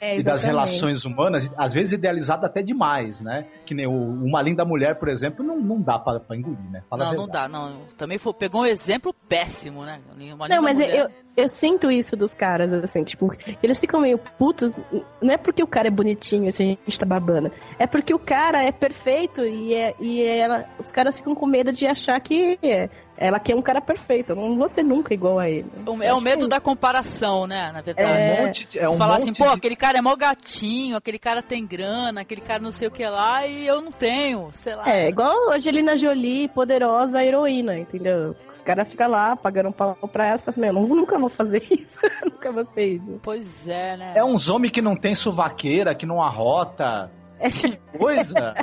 É, 0.03 0.19
e 0.19 0.23
das 0.25 0.43
relações 0.43 1.05
humanas, 1.05 1.49
às 1.57 1.73
vezes 1.73 1.93
idealizada 1.93 2.49
até 2.49 2.61
demais, 2.61 3.21
né? 3.21 3.47
Que 3.65 3.73
nem 3.73 3.87
o, 3.87 3.93
Uma 3.93 4.43
Linda 4.43 4.65
Mulher, 4.65 4.97
por 4.99 5.09
exemplo, 5.09 5.45
não, 5.45 5.61
não 5.61 5.81
dá 5.81 5.97
pra, 5.97 6.19
pra 6.19 6.37
engolir, 6.37 6.59
né? 6.73 6.83
Fala 6.91 7.05
não, 7.05 7.15
não 7.15 7.29
dá, 7.29 7.49
não. 7.49 7.83
Também 7.97 8.19
foi, 8.19 8.35
pegou 8.35 8.63
um 8.63 8.67
exemplo 8.67 9.15
péssimo, 9.29 9.85
né? 9.85 10.01
Uma 10.35 10.49
Não, 10.49 10.61
mas 10.61 10.77
mulher. 10.81 10.97
eu, 10.97 11.09
eu 11.37 11.49
sinto 11.49 11.89
isso 11.89 12.17
dos 12.17 12.35
caras, 12.35 12.73
assim, 12.73 13.05
tipo, 13.05 13.29
eles 13.63 13.79
ficam 13.79 14.01
meio 14.01 14.19
putos, 14.19 14.75
não 15.23 15.33
é 15.33 15.39
porque 15.39 15.63
o 15.63 15.69
cara 15.69 15.87
é 15.87 15.91
bonitinho, 15.91 16.49
assim, 16.49 16.73
a 16.73 16.91
gente 16.91 16.99
tá 16.99 17.07
babando, 17.07 17.53
é 17.79 17.87
porque 17.87 18.13
o 18.13 18.19
cara 18.19 18.61
é 18.61 18.73
perfeito 18.73 19.43
e, 19.43 19.73
é, 19.73 19.95
e 20.01 20.21
ela, 20.21 20.67
os 20.81 20.91
caras 20.91 21.17
ficam 21.17 21.33
com 21.33 21.47
medo 21.47 21.73
de 21.73 21.87
achar 21.87 22.21
que 22.21 22.59
é, 22.61 22.91
ela 23.17 23.39
quer 23.39 23.55
um 23.55 23.63
cara 23.63 23.81
perfeito, 23.81 24.31
eu 24.31 24.37
não 24.37 24.57
vou 24.57 24.69
ser 24.69 24.83
nunca 24.83 25.15
igual 25.15 25.39
a 25.39 25.49
ele. 25.49 25.67
O- 25.87 26.03
É 26.03 26.11
o 26.13 26.17
Acho 26.17 26.21
medo 26.25 26.43
que- 26.45 26.49
da 26.49 26.61
comparação, 26.61 27.47
né? 27.47 27.71
Na 27.73 27.79
É 27.81 27.83
verdade. 27.83 28.09
um 28.09 28.15
É. 28.15 28.43
monte 28.47 28.67
de. 28.67 28.79
É 28.79 28.89
um 28.89 28.97
Falar 28.97 29.15
monte 29.15 29.23
assim, 29.23 29.35
pô, 29.35 29.45
de- 29.49 29.55
aquele 29.57 29.77
cara 29.77 29.99
é 29.99 30.03
mó 30.03 30.17
gatinho, 30.17 30.97
aquele 30.97 31.19
cara 31.19 31.43
tem 31.43 31.65
grana, 31.67 32.23
aquele 32.23 32.41
cara 32.41 32.61
não 32.61 32.73
sei 32.73 32.89
o 32.89 32.91
que 32.91 33.07
lá 33.07 33.47
e 33.47 33.67
eu 33.67 33.81
não 33.81 33.93
tenho, 33.93 34.49
sei 34.53 34.75
lá. 34.75 34.89
É, 34.89 35.09
igual 35.09 35.51
a 35.53 35.57
Angelina 35.57 35.97
Jolie, 35.97 36.49
poderosa 36.49 37.23
heroína, 37.25 37.79
entendeu? 37.79 38.35
Os 38.53 38.63
caras 38.63 38.89
ficam 38.89 39.09
lá 39.11 39.37
pagando 39.37 39.69
um 39.69 39.73
pau 39.73 39.97
pra 40.13 40.27
ela 40.27 40.37
e 40.37 40.39
falam 40.39 40.51
assim, 40.51 40.61
meu, 40.61 40.75
eu 40.83 40.89
nunca 40.89 41.19
vou 41.19 41.29
fazer 41.31 41.63
isso, 41.71 42.01
nunca 42.25 42.51
vou 42.51 42.65
ser 42.75 42.95
isso. 42.95 43.21
Pois 43.23 43.69
é, 43.69 43.97
né? 43.97 44.13
É 44.17 44.25
uns 44.25 44.49
homens 44.49 44.73
que 44.73 44.83
não 44.83 44.97
tem 44.97 45.15
suvaqueira, 45.15 45.95
que 45.95 46.07
não 46.07 46.21
arrota. 46.23 47.11
É, 47.43 47.99
Coisa. 47.99 48.55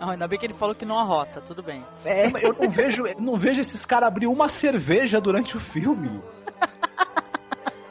Não, 0.00 0.10
ainda 0.10 0.28
bem 0.28 0.38
que 0.38 0.46
ele 0.46 0.54
falou 0.54 0.74
que 0.74 0.84
não 0.84 0.98
arrota, 0.98 1.40
tudo 1.40 1.62
bem. 1.62 1.84
é, 2.04 2.26
eu 2.42 2.54
não 2.58 2.70
vejo, 2.70 3.06
eu 3.06 3.20
não 3.20 3.36
vejo 3.36 3.60
esses 3.60 3.84
caras 3.84 4.06
abrir 4.08 4.26
uma 4.26 4.48
cerveja 4.48 5.20
durante 5.20 5.56
o 5.56 5.60
filme. 5.60 6.22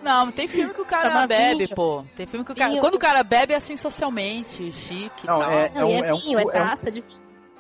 Não, 0.01 0.31
tem 0.31 0.47
filme 0.47 0.73
que 0.73 0.81
o 0.81 0.85
cara 0.85 1.09
Tava 1.11 1.27
bebe, 1.27 1.65
vinho. 1.65 1.75
pô. 1.75 2.03
Tem 2.15 2.25
filme 2.25 2.45
que 2.45 2.51
o 2.53 2.55
cara. 2.55 2.69
Vinho. 2.69 2.81
Quando 2.81 2.95
o 2.95 2.99
cara 2.99 3.21
bebe 3.21 3.53
é 3.53 3.57
assim 3.57 3.75
socialmente, 3.75 4.71
chique 4.71 5.25
e 5.25 5.27
Não, 5.27 5.39
tal. 5.39 5.51
é- 5.51 5.71
e 5.75 5.83
um- 5.83 6.03
é 6.05 6.13
um- 6.13 6.17
vinho, 6.17 6.39
é 6.39 6.41
é 6.41 6.45
um- 6.45 6.49
taça 6.51 6.89
de... 6.91 7.03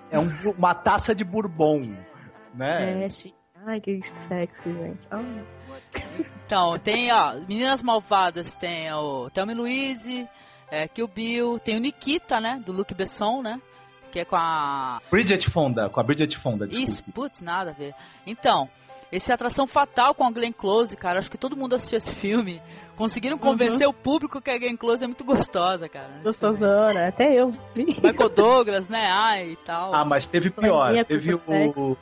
É 0.09 0.17
um- 0.19 0.51
uma 0.57 0.73
taça 0.73 1.13
de 1.13 1.23
bourbon, 1.23 1.93
né? 2.53 3.05
É, 3.05 3.09
chique. 3.09 3.35
Ai, 3.67 3.81
que 3.81 3.99
sexy, 4.03 4.63
gente. 4.73 5.05
Ai. 5.11 5.43
Então, 6.45 6.79
tem, 6.79 7.11
ó, 7.11 7.33
Meninas 7.47 7.83
Malvadas 7.83 8.55
tem 8.55 8.91
o 8.93 9.29
Thelma 9.31 9.51
e 9.51 9.55
Louise, 9.55 10.27
é, 10.71 10.87
Kill 10.87 11.07
Bill, 11.07 11.59
tem 11.59 11.77
o 11.77 11.79
Nikita, 11.79 12.39
né? 12.39 12.61
Do 12.65 12.71
Luc 12.71 12.93
Besson, 12.93 13.41
né? 13.41 13.59
Que 14.11 14.21
é 14.21 14.25
com 14.25 14.35
a. 14.35 14.99
Bridget 15.11 15.49
Fonda, 15.51 15.89
com 15.89 15.99
a 15.99 16.03
Bridget 16.03 16.37
Fonda, 16.39 16.65
Isso, 16.65 16.77
desculpe. 16.77 17.11
putz, 17.11 17.41
nada 17.41 17.69
a 17.71 17.73
ver. 17.73 17.93
Então, 18.25 18.67
esse 19.11 19.31
Atração 19.31 19.67
Fatal 19.67 20.13
com 20.15 20.23
a 20.23 20.31
Glenn 20.31 20.51
Close, 20.51 20.95
cara, 20.95 21.19
acho 21.19 21.29
que 21.29 21.37
todo 21.37 21.55
mundo 21.55 21.75
assistiu 21.75 21.97
esse 21.97 22.11
filme. 22.11 22.61
Conseguiram 22.95 23.37
convencer 23.37 23.87
o 23.87 23.93
público 23.93 24.41
que 24.41 24.51
a 24.51 24.57
Glenn 24.57 24.75
Close 24.75 25.03
é 25.03 25.07
muito 25.07 25.23
gostosa, 25.23 25.87
cara. 25.87 26.19
Gostosona, 26.21 27.07
até 27.07 27.33
eu 27.33 27.51
vi. 27.73 27.85
Michael 27.85 28.29
Douglas, 28.29 28.89
né? 28.89 29.09
Ai 29.09 29.51
e 29.51 29.55
tal. 29.55 29.93
Ah, 29.93 30.03
mas 30.03 30.27
teve 30.27 30.49
pior. 30.49 30.91
Teve 31.05 31.33
o, 31.33 31.97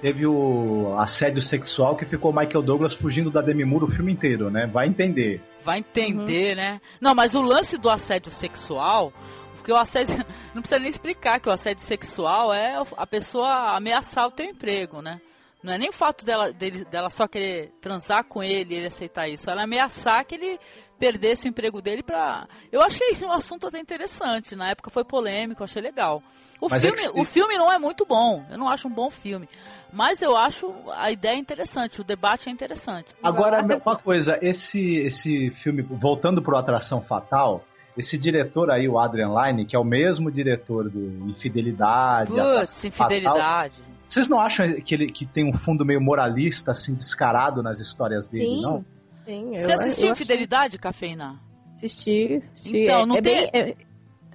teve 0.00 0.26
o 0.26 0.94
assédio 0.98 1.42
sexual 1.42 1.96
que 1.96 2.04
ficou 2.06 2.32
Michael 2.32 2.62
Douglas 2.62 2.94
fugindo 2.94 3.30
da 3.30 3.42
Demi 3.42 3.64
Moore 3.64 3.84
o 3.86 3.88
filme 3.90 4.12
inteiro, 4.12 4.50
né? 4.50 4.66
Vai 4.66 4.88
entender. 4.88 5.42
Vai 5.64 5.78
entender, 5.78 6.54
né? 6.56 6.80
Não, 7.00 7.14
mas 7.14 7.34
o 7.34 7.42
lance 7.42 7.76
do 7.78 7.90
assédio 7.90 8.32
sexual, 8.32 9.12
porque 9.56 9.72
o 9.72 9.76
assédio. 9.76 10.16
Não 10.54 10.62
precisa 10.62 10.80
nem 10.80 10.90
explicar 10.90 11.38
que 11.40 11.48
o 11.48 11.52
assédio 11.52 11.82
sexual 11.82 12.52
é 12.52 12.82
a 12.96 13.06
pessoa 13.06 13.76
ameaçar 13.76 14.26
o 14.26 14.30
teu 14.30 14.46
emprego, 14.46 15.00
né? 15.02 15.20
Não 15.62 15.74
é 15.74 15.78
nem 15.78 15.90
o 15.90 15.92
fato 15.92 16.24
dela, 16.24 16.50
dele- 16.52 16.86
dela 16.86 17.10
só 17.10 17.28
querer 17.28 17.70
transar 17.82 18.24
com 18.24 18.42
ele 18.42 18.74
e 18.74 18.78
ele 18.78 18.86
aceitar 18.86 19.28
isso. 19.28 19.50
Ela 19.50 19.64
ameaçar 19.64 20.24
que 20.24 20.34
ele 20.34 20.58
perdesse 21.00 21.48
o 21.48 21.50
emprego 21.50 21.80
dele 21.80 22.02
pra. 22.02 22.46
Eu 22.70 22.82
achei 22.82 23.16
um 23.24 23.32
assunto 23.32 23.66
até 23.66 23.80
interessante. 23.80 24.54
Na 24.54 24.68
época 24.70 24.90
foi 24.90 25.02
polêmico, 25.02 25.62
eu 25.62 25.64
achei 25.64 25.80
legal. 25.82 26.22
O, 26.60 26.68
Mas 26.70 26.84
é 26.84 26.88
filme, 26.88 27.02
que 27.02 27.08
se- 27.08 27.20
o 27.20 27.24
filme 27.24 27.56
não 27.56 27.72
é 27.72 27.78
muito 27.78 28.04
bom. 28.04 28.44
Eu 28.50 28.58
não 28.58 28.68
acho 28.68 28.86
um 28.86 28.92
bom 28.92 29.10
filme. 29.10 29.48
Mas 29.90 30.20
eu 30.20 30.36
acho 30.36 30.72
a 30.92 31.10
ideia 31.10 31.34
interessante, 31.36 32.00
o 32.00 32.04
debate 32.04 32.48
é 32.48 32.52
interessante. 32.52 33.14
Agora, 33.22 33.60
uma 33.84 33.96
coisa, 33.96 34.38
esse, 34.42 34.98
esse 34.98 35.50
filme, 35.62 35.82
voltando 35.82 36.42
pro 36.42 36.56
Atração 36.56 37.00
Fatal, 37.00 37.64
esse 37.96 38.16
diretor 38.18 38.70
aí, 38.70 38.86
o 38.88 38.98
Adrian 38.98 39.32
Lyne, 39.34 39.64
que 39.64 39.74
é 39.74 39.78
o 39.78 39.84
mesmo 39.84 40.30
diretor 40.30 40.88
do 40.88 41.28
Infidelidade, 41.30 42.30
Putz, 42.30 42.40
Atração 42.42 42.90
Fatal, 42.92 43.16
infidelidade. 43.16 43.74
vocês 44.06 44.28
não 44.28 44.38
acham 44.38 44.72
que 44.80 44.94
ele 44.94 45.06
que 45.10 45.24
tem 45.26 45.44
um 45.48 45.52
fundo 45.52 45.84
meio 45.84 46.00
moralista, 46.00 46.70
assim, 46.72 46.94
descarado 46.94 47.62
nas 47.62 47.80
histórias 47.80 48.30
dele, 48.30 48.56
Sim, 48.56 48.62
não? 48.62 48.84
Sim. 49.24 49.52
Você 49.58 49.72
eu- 49.72 49.74
assistiu 49.76 50.06
eu 50.08 50.12
Infidelidade, 50.12 50.78
Cafeína? 50.78 51.40
Assisti, 51.76 52.40
assisti. 52.42 52.82
Então, 52.82 53.02
é, 53.02 53.06
não 53.06 53.16
é 53.16 53.22
tem- 53.22 53.50
bem- 53.50 53.50
é- 53.52 53.74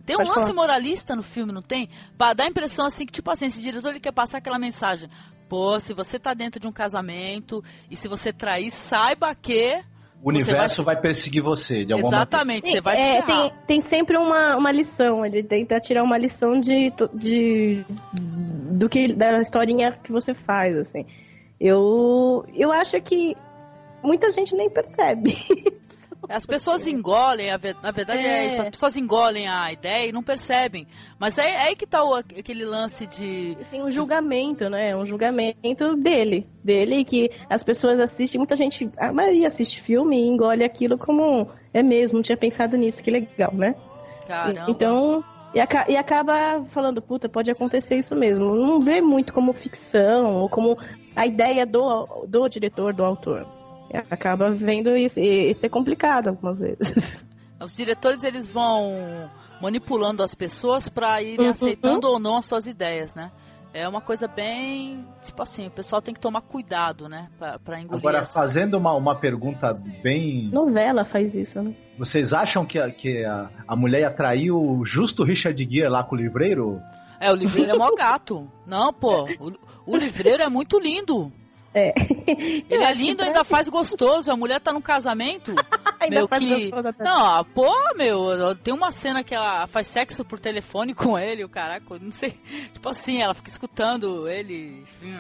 Tem 0.06 0.16
um 0.16 0.20
Pode 0.20 0.30
lance 0.30 0.42
falar. 0.42 0.54
moralista 0.54 1.16
no 1.16 1.24
filme, 1.24 1.52
não 1.52 1.64
tem? 1.64 1.90
Pra 2.16 2.34
dar 2.34 2.44
a 2.44 2.48
impressão 2.48 2.86
assim 2.86 3.08
que, 3.08 3.12
tipo 3.12 3.30
assim, 3.32 3.48
esse 3.48 3.60
diretor 3.60 3.90
ele 3.90 4.00
quer 4.00 4.12
passar 4.12 4.38
aquela 4.38 4.60
mensagem. 4.60 5.10
Pô, 5.50 5.80
se 5.80 5.94
você 5.96 6.20
tá 6.20 6.34
dentro 6.36 6.60
de 6.60 6.68
um 6.68 6.72
casamento 6.72 7.64
e 7.90 7.98
se 7.98 8.08
você 8.08 8.32
trair, 8.32 8.70
saiba 8.70 9.34
que. 9.34 9.82
O 10.24 10.30
universo 10.30 10.84
vai... 10.84 11.00
perseguir 11.00 11.42
você, 11.42 11.84
de 11.86 11.94
alguma 11.94 12.12
maneira. 12.12 12.22
Exatamente, 12.30 12.70
você 12.72 12.82
vai 12.82 12.96
se 12.98 13.02
é, 13.02 13.22
ferrar. 13.24 13.50
tem, 13.50 13.54
tem 13.68 13.82
sempre 13.82 14.16
uma, 14.18 14.56
uma 14.56 14.72
lição. 14.72 15.26
Ele 15.26 15.42
tenta 15.44 15.80
tirar 15.80 16.04
uma 16.04 16.18
lição 16.20 16.60
de, 16.60 16.92
de 17.14 17.84
do 18.14 18.88
que 18.88 19.12
da 19.14 19.42
historinha 19.42 19.92
que 20.04 20.12
você 20.12 20.34
faz, 20.36 20.76
assim. 20.78 21.04
Eu 21.60 22.46
eu 22.54 22.72
acho 22.72 23.00
que 23.02 23.36
muita 24.06 24.30
gente 24.32 24.56
nem 24.56 24.70
percebe. 24.70 25.36
As 26.28 26.46
pessoas 26.46 26.88
engolem, 26.88 27.52
a 27.52 27.60
na 27.84 27.92
verdade 27.92 28.26
é. 28.26 28.46
É. 28.46 28.48
isso, 28.48 28.60
as 28.60 28.70
pessoas 28.70 28.98
engolem 28.98 29.48
a 29.48 29.72
ideia 29.72 30.10
e 30.10 30.12
não 30.12 30.24
percebem. 30.24 30.88
Mas 31.20 31.38
é, 31.38 31.48
é 31.52 31.68
aí 31.68 31.76
que 31.76 31.86
tá 31.86 32.04
o- 32.04 32.16
aquele 32.16 32.66
lance 32.66 33.06
de. 33.06 33.56
Tem 33.70 33.84
um 33.84 33.92
julgamento, 33.92 34.68
né? 34.70 34.96
Um 34.96 35.06
julgamento 35.06 35.96
dele, 35.96 36.48
dele 36.64 37.06
que 37.06 37.30
as 37.48 37.64
pessoas 37.64 38.00
assistem, 38.00 38.40
muita 38.40 38.56
gente, 38.56 38.90
a 38.98 39.14
maioria 39.14 39.48
assiste 39.48 39.80
filme 39.80 40.18
e 40.18 40.28
engole 40.28 40.64
aquilo 40.64 40.98
como 40.98 41.48
é 41.74 41.84
mesmo, 41.84 42.16
não 42.18 42.24
tinha 42.24 42.38
pensado 42.38 42.76
nisso, 42.76 43.04
que 43.04 43.12
legal, 43.12 43.54
né? 43.54 43.76
Caramba. 44.28 44.66
Então, 44.68 45.24
e, 45.54 45.60
e 45.92 45.96
acaba 45.98 46.64
falando, 46.70 47.02
puta, 47.02 47.30
pode 47.30 47.52
acontecer 47.52 47.98
isso 47.98 48.16
mesmo. 48.16 48.56
Não 48.56 48.82
vê 48.82 49.00
muito 49.00 49.32
como 49.32 49.54
ficção 49.54 50.38
ou 50.38 50.50
como 50.50 50.76
a 51.16 51.28
ideia 51.28 51.66
do, 51.66 52.26
do 52.28 52.48
diretor, 52.50 52.94
do 52.94 53.06
autor. 53.06 53.46
Acaba 54.10 54.52
vendo 54.52 54.96
isso. 54.96 55.20
E 55.20 55.50
isso 55.50 55.66
é 55.66 55.70
complicado 55.70 56.28
algumas 56.30 56.60
vezes. 56.60 57.26
Os 57.62 57.76
diretores 57.76 58.24
eles 58.24 58.50
vão 58.50 58.94
manipulando 59.62 60.22
as 60.22 60.36
pessoas 60.36 60.90
pra 60.90 61.22
irem 61.22 61.46
Uhum. 61.46 61.52
aceitando 61.52 62.08
ou 62.08 62.20
não 62.20 62.38
as 62.38 62.46
suas 62.46 62.68
ideias, 62.68 63.16
né? 63.16 63.32
É 63.74 63.88
uma 63.88 64.00
coisa 64.02 64.28
bem. 64.28 65.06
Tipo 65.24 65.42
assim, 65.44 65.68
o 65.68 65.72
pessoal 65.72 66.02
tem 66.02 66.14
que 66.14 66.20
tomar 66.20 66.42
cuidado, 66.42 67.10
né? 67.10 67.28
Pra, 67.38 67.60
pra 67.60 67.80
engolir. 67.80 68.00
Agora, 68.00 68.20
essa- 68.20 68.40
fazendo 68.40 68.78
uma, 68.78 68.94
uma 68.94 69.16
pergunta 69.16 69.74
bem. 70.02 70.50
Novela 70.50 71.04
faz 71.04 71.36
isso, 71.36 71.62
né? 71.62 71.74
Vocês 71.98 72.32
acham 72.34 72.66
que, 72.66 72.80
a, 72.80 72.90
que 72.92 73.24
a, 73.26 73.50
a 73.68 73.76
mulher 73.76 74.02
ia 74.02 74.12
trair 74.12 74.52
o 74.52 74.86
justo 74.86 75.24
Richard 75.24 75.62
Gere 75.70 75.90
lá 75.90 76.04
com 76.06 76.16
o 76.16 76.18
livreiro? 76.18 76.80
É, 77.20 77.32
o 77.32 77.36
livreiro 77.36 77.72
é 77.72 77.78
mó 77.78 77.90
gato. 77.96 78.50
Não, 78.66 78.94
pô. 78.94 79.26
O, 79.40 79.52
o 79.94 79.98
livreiro 79.98 80.44
é 80.44 80.50
muito 80.50 80.80
lindo. 80.80 81.32
É. 81.76 81.94
Ele 82.72 82.84
é 82.84 82.94
lindo 82.94 83.22
e 83.22 83.26
ainda 83.26 83.44
faz 83.44 83.68
gostoso. 83.68 84.32
A 84.32 84.38
mulher 84.38 84.62
tá 84.62 84.72
num 84.72 84.82
casamento. 84.82 85.54
Ainda 86.00 86.16
meu 86.18 86.28
faz 86.28 86.44
que. 86.44 86.72
Não, 87.00 87.44
pô, 87.46 87.74
meu, 87.96 88.56
tem 88.56 88.74
uma 88.74 88.92
cena 88.92 89.24
que 89.24 89.34
ela 89.34 89.66
faz 89.66 89.88
sexo 89.88 90.24
por 90.24 90.40
telefone 90.40 90.94
com 90.94 91.18
ele, 91.18 91.44
o 91.44 91.50
caraca, 91.50 91.98
não 92.00 92.12
sei. 92.12 92.32
Tipo 92.74 92.90
assim, 92.90 93.22
ela 93.22 93.34
fica 93.34 93.50
escutando 93.50 94.28
ele 94.28 94.84
enfim, 94.84 95.16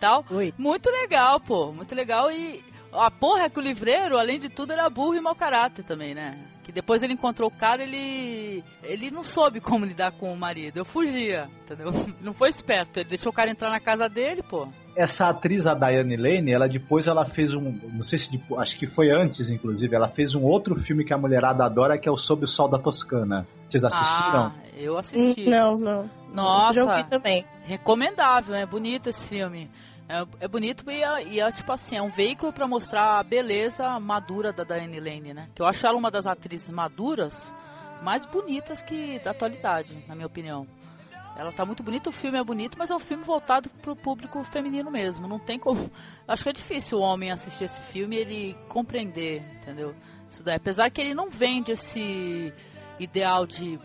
tal. 0.00 0.24
Oi. 0.30 0.54
Muito 0.56 0.88
legal, 0.88 1.40
pô, 1.40 1.72
muito 1.72 1.94
legal. 1.94 2.30
E 2.30 2.62
a 2.92 3.10
porra 3.10 3.44
é 3.44 3.50
que 3.50 3.58
o 3.58 3.62
livreiro, 3.62 4.18
além 4.18 4.38
de 4.38 4.48
tudo, 4.48 4.72
era 4.72 4.88
burro 4.88 5.16
e 5.16 5.20
mau 5.20 5.34
caráter 5.34 5.84
também, 5.84 6.14
né? 6.14 6.38
Que 6.72 6.76
depois 6.76 7.02
ele 7.02 7.12
encontrou 7.12 7.50
o 7.50 7.52
cara, 7.52 7.82
ele. 7.82 8.64
Ele 8.82 9.10
não 9.10 9.22
soube 9.22 9.60
como 9.60 9.84
lidar 9.84 10.10
com 10.12 10.32
o 10.32 10.36
marido. 10.36 10.78
Eu 10.78 10.86
fugia, 10.86 11.46
entendeu? 11.62 11.90
Não 12.22 12.32
foi 12.32 12.48
esperto. 12.48 12.98
Ele 12.98 13.10
deixou 13.10 13.30
o 13.30 13.34
cara 13.34 13.50
entrar 13.50 13.68
na 13.68 13.78
casa 13.78 14.08
dele, 14.08 14.42
pô. 14.42 14.66
Essa 14.96 15.28
atriz, 15.28 15.66
a 15.66 15.74
Diane 15.74 16.16
Lane, 16.16 16.50
ela 16.50 16.66
depois 16.66 17.06
ela 17.06 17.26
fez 17.26 17.52
um. 17.52 17.78
Não 17.92 18.02
sei 18.02 18.18
se 18.18 18.30
depois, 18.30 18.62
acho 18.62 18.78
que 18.78 18.86
foi 18.86 19.10
antes, 19.10 19.50
inclusive, 19.50 19.94
ela 19.94 20.08
fez 20.08 20.34
um 20.34 20.42
outro 20.42 20.74
filme 20.76 21.04
que 21.04 21.12
a 21.12 21.18
mulherada 21.18 21.62
adora, 21.64 21.98
que 21.98 22.08
é 22.08 22.12
o 22.12 22.16
Sob 22.16 22.44
o 22.44 22.48
Sol 22.48 22.68
da 22.68 22.78
Toscana. 22.78 23.46
Vocês 23.66 23.84
assistiram? 23.84 24.46
Ah, 24.46 24.54
eu 24.74 24.96
assisti. 24.96 25.50
Não, 25.50 25.76
não. 25.76 26.10
Nossa. 26.32 26.72
Já 26.72 26.84
ouvi 26.84 27.04
também. 27.10 27.44
recomendável, 27.64 28.54
é 28.54 28.64
bonito 28.64 29.10
esse 29.10 29.28
filme. 29.28 29.70
É, 30.08 30.26
é 30.40 30.48
bonito 30.48 30.90
e 30.90 31.02
é, 31.02 31.24
e 31.24 31.40
é, 31.40 31.52
tipo 31.52 31.72
assim, 31.72 31.96
é 31.96 32.02
um 32.02 32.10
veículo 32.10 32.52
pra 32.52 32.66
mostrar 32.66 33.18
a 33.18 33.22
beleza 33.22 33.98
madura 34.00 34.52
da 34.52 34.64
Diane 34.64 35.00
Lane, 35.00 35.34
né? 35.34 35.48
Que 35.54 35.62
eu 35.62 35.66
acho 35.66 35.86
ela 35.86 35.96
uma 35.96 36.10
das 36.10 36.26
atrizes 36.26 36.70
maduras 36.70 37.54
mais 38.02 38.26
bonitas 38.26 38.82
que 38.82 39.18
da 39.20 39.30
atualidade, 39.30 40.04
na 40.06 40.14
minha 40.14 40.26
opinião. 40.26 40.66
Ela 41.36 41.50
tá 41.50 41.64
muito 41.64 41.82
bonita, 41.82 42.10
o 42.10 42.12
filme 42.12 42.38
é 42.38 42.44
bonito, 42.44 42.76
mas 42.78 42.90
é 42.90 42.94
um 42.94 42.98
filme 42.98 43.24
voltado 43.24 43.70
pro 43.80 43.96
público 43.96 44.44
feminino 44.44 44.90
mesmo. 44.90 45.26
Não 45.26 45.38
tem 45.38 45.58
como. 45.58 45.90
Acho 46.28 46.42
que 46.42 46.50
é 46.50 46.52
difícil 46.52 46.98
o 46.98 47.02
homem 47.02 47.30
assistir 47.30 47.64
esse 47.64 47.80
filme 47.80 48.16
e 48.16 48.18
ele 48.18 48.56
compreender, 48.68 49.42
entendeu? 49.56 49.94
Isso 50.30 50.42
daí. 50.42 50.56
Apesar 50.56 50.90
que 50.90 51.00
ele 51.00 51.14
não 51.14 51.30
vende 51.30 51.72
esse 51.72 52.52
ideal 52.98 53.46
de 53.46 53.78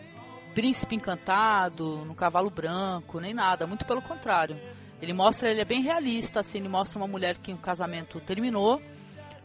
príncipe 0.54 0.96
encantado, 0.96 2.04
no 2.06 2.14
cavalo 2.14 2.50
branco, 2.50 3.20
nem 3.20 3.34
nada, 3.34 3.66
muito 3.66 3.86
pelo 3.86 4.02
contrário. 4.02 4.60
Ele 5.02 5.14
mostra, 5.14 5.50
ele 5.50 5.62
é 5.62 5.66
bem 5.66 5.82
realista, 5.82 6.40
assim, 6.40 6.58
ele 6.60 6.70
mostra 6.70 6.98
uma 6.98 7.08
mulher 7.08 7.38
que 7.38 7.54
o 7.54 7.58
casamento 7.58 8.20
terminou 8.20 8.82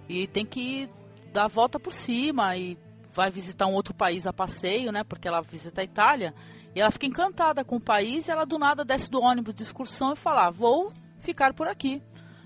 e 0.09 0.27
tem 0.27 0.47
que 0.47 0.89
dar 1.33 1.45
a 1.45 1.49
volta 1.49 1.79
por 1.79 1.93
cima 1.93 2.57
e 2.57 2.79
vai 3.13 3.31
visitar 3.31 3.67
um 3.67 3.75
outro 3.75 3.95
país 3.95 4.27
a 4.27 4.33
passeio, 4.33 4.91
né? 4.91 5.05
Porque 5.05 5.29
ela 5.29 5.43
visita 5.43 5.81
a 5.81 5.85
Itália 5.85 6.35
e 6.75 6.81
ela 6.81 6.91
fica 6.91 7.07
encantada 7.07 7.65
com 7.65 7.77
o 7.77 7.81
país 7.81 8.29
e 8.29 8.31
ela 8.31 8.45
do 8.45 8.59
nada 8.59 8.85
desce 8.85 9.11
do 9.11 9.21
ônibus 9.21 9.55
de 9.55 9.63
excursão 9.63 10.13
e 10.13 10.17
fala: 10.17 10.47
ah, 10.47 10.51
"Vou 10.51 10.93
ficar 11.21 11.53
por 11.53 11.69
aqui". 11.69 12.03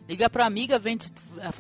Liga 0.09 0.29
pra 0.29 0.47
amiga, 0.47 0.79
vende, 0.79 1.13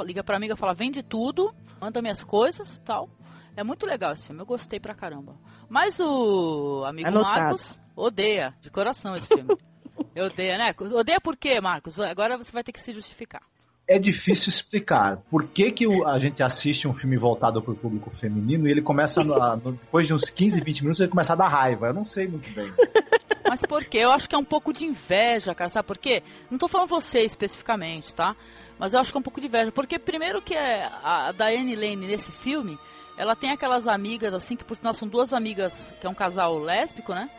liga 0.04 0.24
pra 0.24 0.36
amiga, 0.36 0.56
fala: 0.56 0.74
"Vende 0.74 1.02
tudo, 1.02 1.54
manda 1.80 2.02
minhas 2.02 2.24
coisas", 2.24 2.78
tal. 2.84 3.08
É 3.56 3.64
muito 3.64 3.86
legal 3.86 4.12
esse 4.12 4.26
filme, 4.26 4.42
eu 4.42 4.46
gostei 4.46 4.78
pra 4.78 4.94
caramba. 4.94 5.36
Mas 5.68 5.98
o 5.98 6.84
amigo 6.84 7.08
Anotado. 7.08 7.40
Marcos 7.40 7.80
odeia 7.94 8.54
de 8.60 8.70
coração 8.70 9.16
esse 9.16 9.28
filme. 9.28 9.56
Eu 10.14 10.26
odeio, 10.26 10.56
né? 10.58 10.74
Odeia 10.92 11.20
por 11.20 11.36
quê, 11.36 11.60
Marcos? 11.60 11.98
Agora 12.00 12.36
você 12.36 12.52
vai 12.52 12.62
ter 12.64 12.72
que 12.72 12.80
se 12.80 12.92
justificar. 12.92 13.42
É 13.88 13.98
difícil 14.00 14.48
explicar 14.48 15.18
por 15.30 15.44
que, 15.46 15.70
que 15.70 15.86
a 16.06 16.18
gente 16.18 16.42
assiste 16.42 16.88
um 16.88 16.94
filme 16.94 17.16
voltado 17.16 17.62
para 17.62 17.72
o 17.72 17.76
público 17.76 18.10
feminino 18.16 18.66
e 18.66 18.70
ele 18.72 18.82
começa, 18.82 19.20
a- 19.20 19.54
depois 19.56 20.06
de 20.08 20.12
uns 20.14 20.28
15, 20.28 20.60
20 20.60 20.80
minutos, 20.80 21.00
ele 21.00 21.08
começa 21.10 21.34
a 21.34 21.36
dar 21.36 21.48
raiva. 21.48 21.86
Eu 21.88 21.94
não 21.94 22.04
sei 22.04 22.26
muito 22.26 22.50
bem. 22.52 22.72
Mas 23.48 23.60
por 23.62 23.84
quê? 23.84 23.98
Eu 23.98 24.10
acho 24.10 24.28
que 24.28 24.34
é 24.34 24.38
um 24.38 24.44
pouco 24.44 24.72
de 24.72 24.84
inveja, 24.84 25.54
cara, 25.54 25.68
sabe 25.68 25.86
por 25.86 25.98
quê? 25.98 26.20
Não 26.50 26.58
tô 26.58 26.66
falando 26.66 26.88
você 26.88 27.20
especificamente, 27.20 28.12
tá? 28.12 28.34
Mas 28.76 28.92
eu 28.92 29.00
acho 29.00 29.12
que 29.12 29.16
é 29.16 29.20
um 29.20 29.22
pouco 29.22 29.40
de 29.40 29.46
inveja. 29.46 29.70
Porque 29.70 30.00
primeiro 30.00 30.42
que 30.42 30.54
é 30.54 30.84
a 31.04 31.28
a 31.28 31.32
Diane 31.32 31.76
Lane 31.76 32.08
nesse 32.08 32.32
filme, 32.32 32.76
ela 33.16 33.36
tem 33.36 33.50
aquelas 33.52 33.86
amigas, 33.86 34.34
assim, 34.34 34.56
que 34.56 34.64
por 34.64 34.76
sinal 34.76 34.94
são 34.94 35.06
duas 35.06 35.32
amigas, 35.32 35.94
que 36.00 36.06
é 36.08 36.10
um 36.10 36.14
casal 36.14 36.58
lésbico, 36.58 37.14
né? 37.14 37.30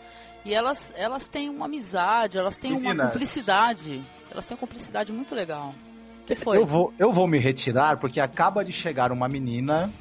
E 0.47 0.53
elas, 0.53 0.93
elas 0.95 1.27
têm 1.27 1.49
uma 1.49 1.65
amizade, 1.65 2.37
elas 2.37 2.55
têm 2.55 2.71
uma 2.71 2.79
Meninas. 2.79 3.07
cumplicidade. 3.07 4.01
Elas 4.31 4.45
têm 4.45 4.55
uma 4.55 4.59
cumplicidade 4.61 5.11
muito 5.11 5.35
legal. 5.35 5.75
O 6.21 6.25
que 6.25 6.37
foi? 6.37 6.57
Eu 6.57 6.65
vou, 6.65 6.93
eu 6.97 7.11
vou 7.11 7.27
me 7.27 7.37
retirar 7.37 7.99
porque 7.99 8.21
acaba 8.21 8.63
de 8.63 8.71
chegar 8.71 9.11
uma 9.11 9.27
menina, 9.27 9.91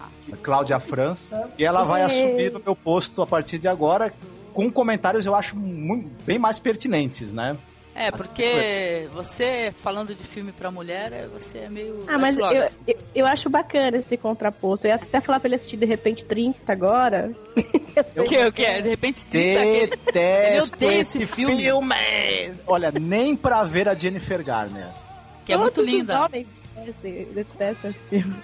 a 0.00 0.36
Cláudia 0.36 0.78
França, 0.78 1.50
e 1.58 1.64
ela 1.64 1.82
vai 1.82 2.02
Ei. 2.02 2.06
assumir 2.06 2.52
no 2.52 2.60
meu 2.60 2.76
posto 2.76 3.20
a 3.20 3.26
partir 3.26 3.58
de 3.58 3.66
agora 3.66 4.14
com 4.54 4.70
comentários 4.70 5.26
eu 5.26 5.34
acho 5.34 5.56
bem 6.24 6.38
mais 6.38 6.60
pertinentes, 6.60 7.32
né? 7.32 7.58
É, 7.98 8.10
porque 8.10 9.08
você 9.14 9.72
falando 9.82 10.14
de 10.14 10.22
filme 10.22 10.52
pra 10.52 10.70
mulher, 10.70 11.12
é- 11.14 11.26
você 11.28 11.60
é 11.60 11.68
meio. 11.70 12.04
Ah, 12.06 12.18
mas 12.18 12.36
eu, 12.36 12.44
eu, 12.86 12.98
eu 13.14 13.26
acho 13.26 13.48
bacana 13.48 13.96
esse 13.96 14.18
contraposto. 14.18 14.86
Eu 14.86 14.90
ia 14.90 14.96
até 14.96 15.18
falar 15.18 15.40
pra 15.40 15.48
ele 15.48 15.54
assistir 15.54 15.78
de 15.78 15.86
repente 15.86 16.22
30 16.24 16.70
agora. 16.70 17.32
O 18.14 18.22
que, 18.24 18.36
o 18.46 18.52
que? 18.52 18.82
De 18.82 18.88
repente 18.90 19.24
30 19.24 19.60
aquele- 19.60 19.86
Detesto 19.86 20.74
odeio 20.76 21.00
esse 21.00 21.24
filme. 21.24 21.72
Olha, 22.66 22.90
nem 22.92 23.34
pra 23.34 23.64
ver 23.64 23.88
a 23.88 23.94
Jennifer 23.94 24.44
Garner. 24.44 24.88
que 25.46 25.54
é 25.54 25.56
muito 25.56 25.76
Todos 25.76 25.90
os 25.90 25.98
linda. 26.00 26.24
homens 26.26 26.46
detestam- 27.34 27.90
esse 27.90 28.02
filme. 28.10 28.36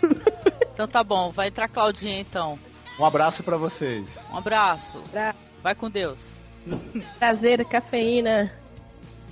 Então 0.72 0.88
tá 0.88 1.04
bom, 1.04 1.30
vai 1.30 1.48
entrar 1.48 1.66
a 1.66 1.68
Claudinha 1.68 2.18
então. 2.18 2.58
Um 2.98 3.04
abraço 3.04 3.42
pra 3.44 3.58
vocês. 3.58 4.06
Um 4.32 4.38
abraço. 4.38 4.98
Pra 5.10 5.34
Vai 5.62 5.74
com 5.74 5.90
Deus. 5.90 6.24
prazer, 7.18 7.62
cafeína. 7.66 8.50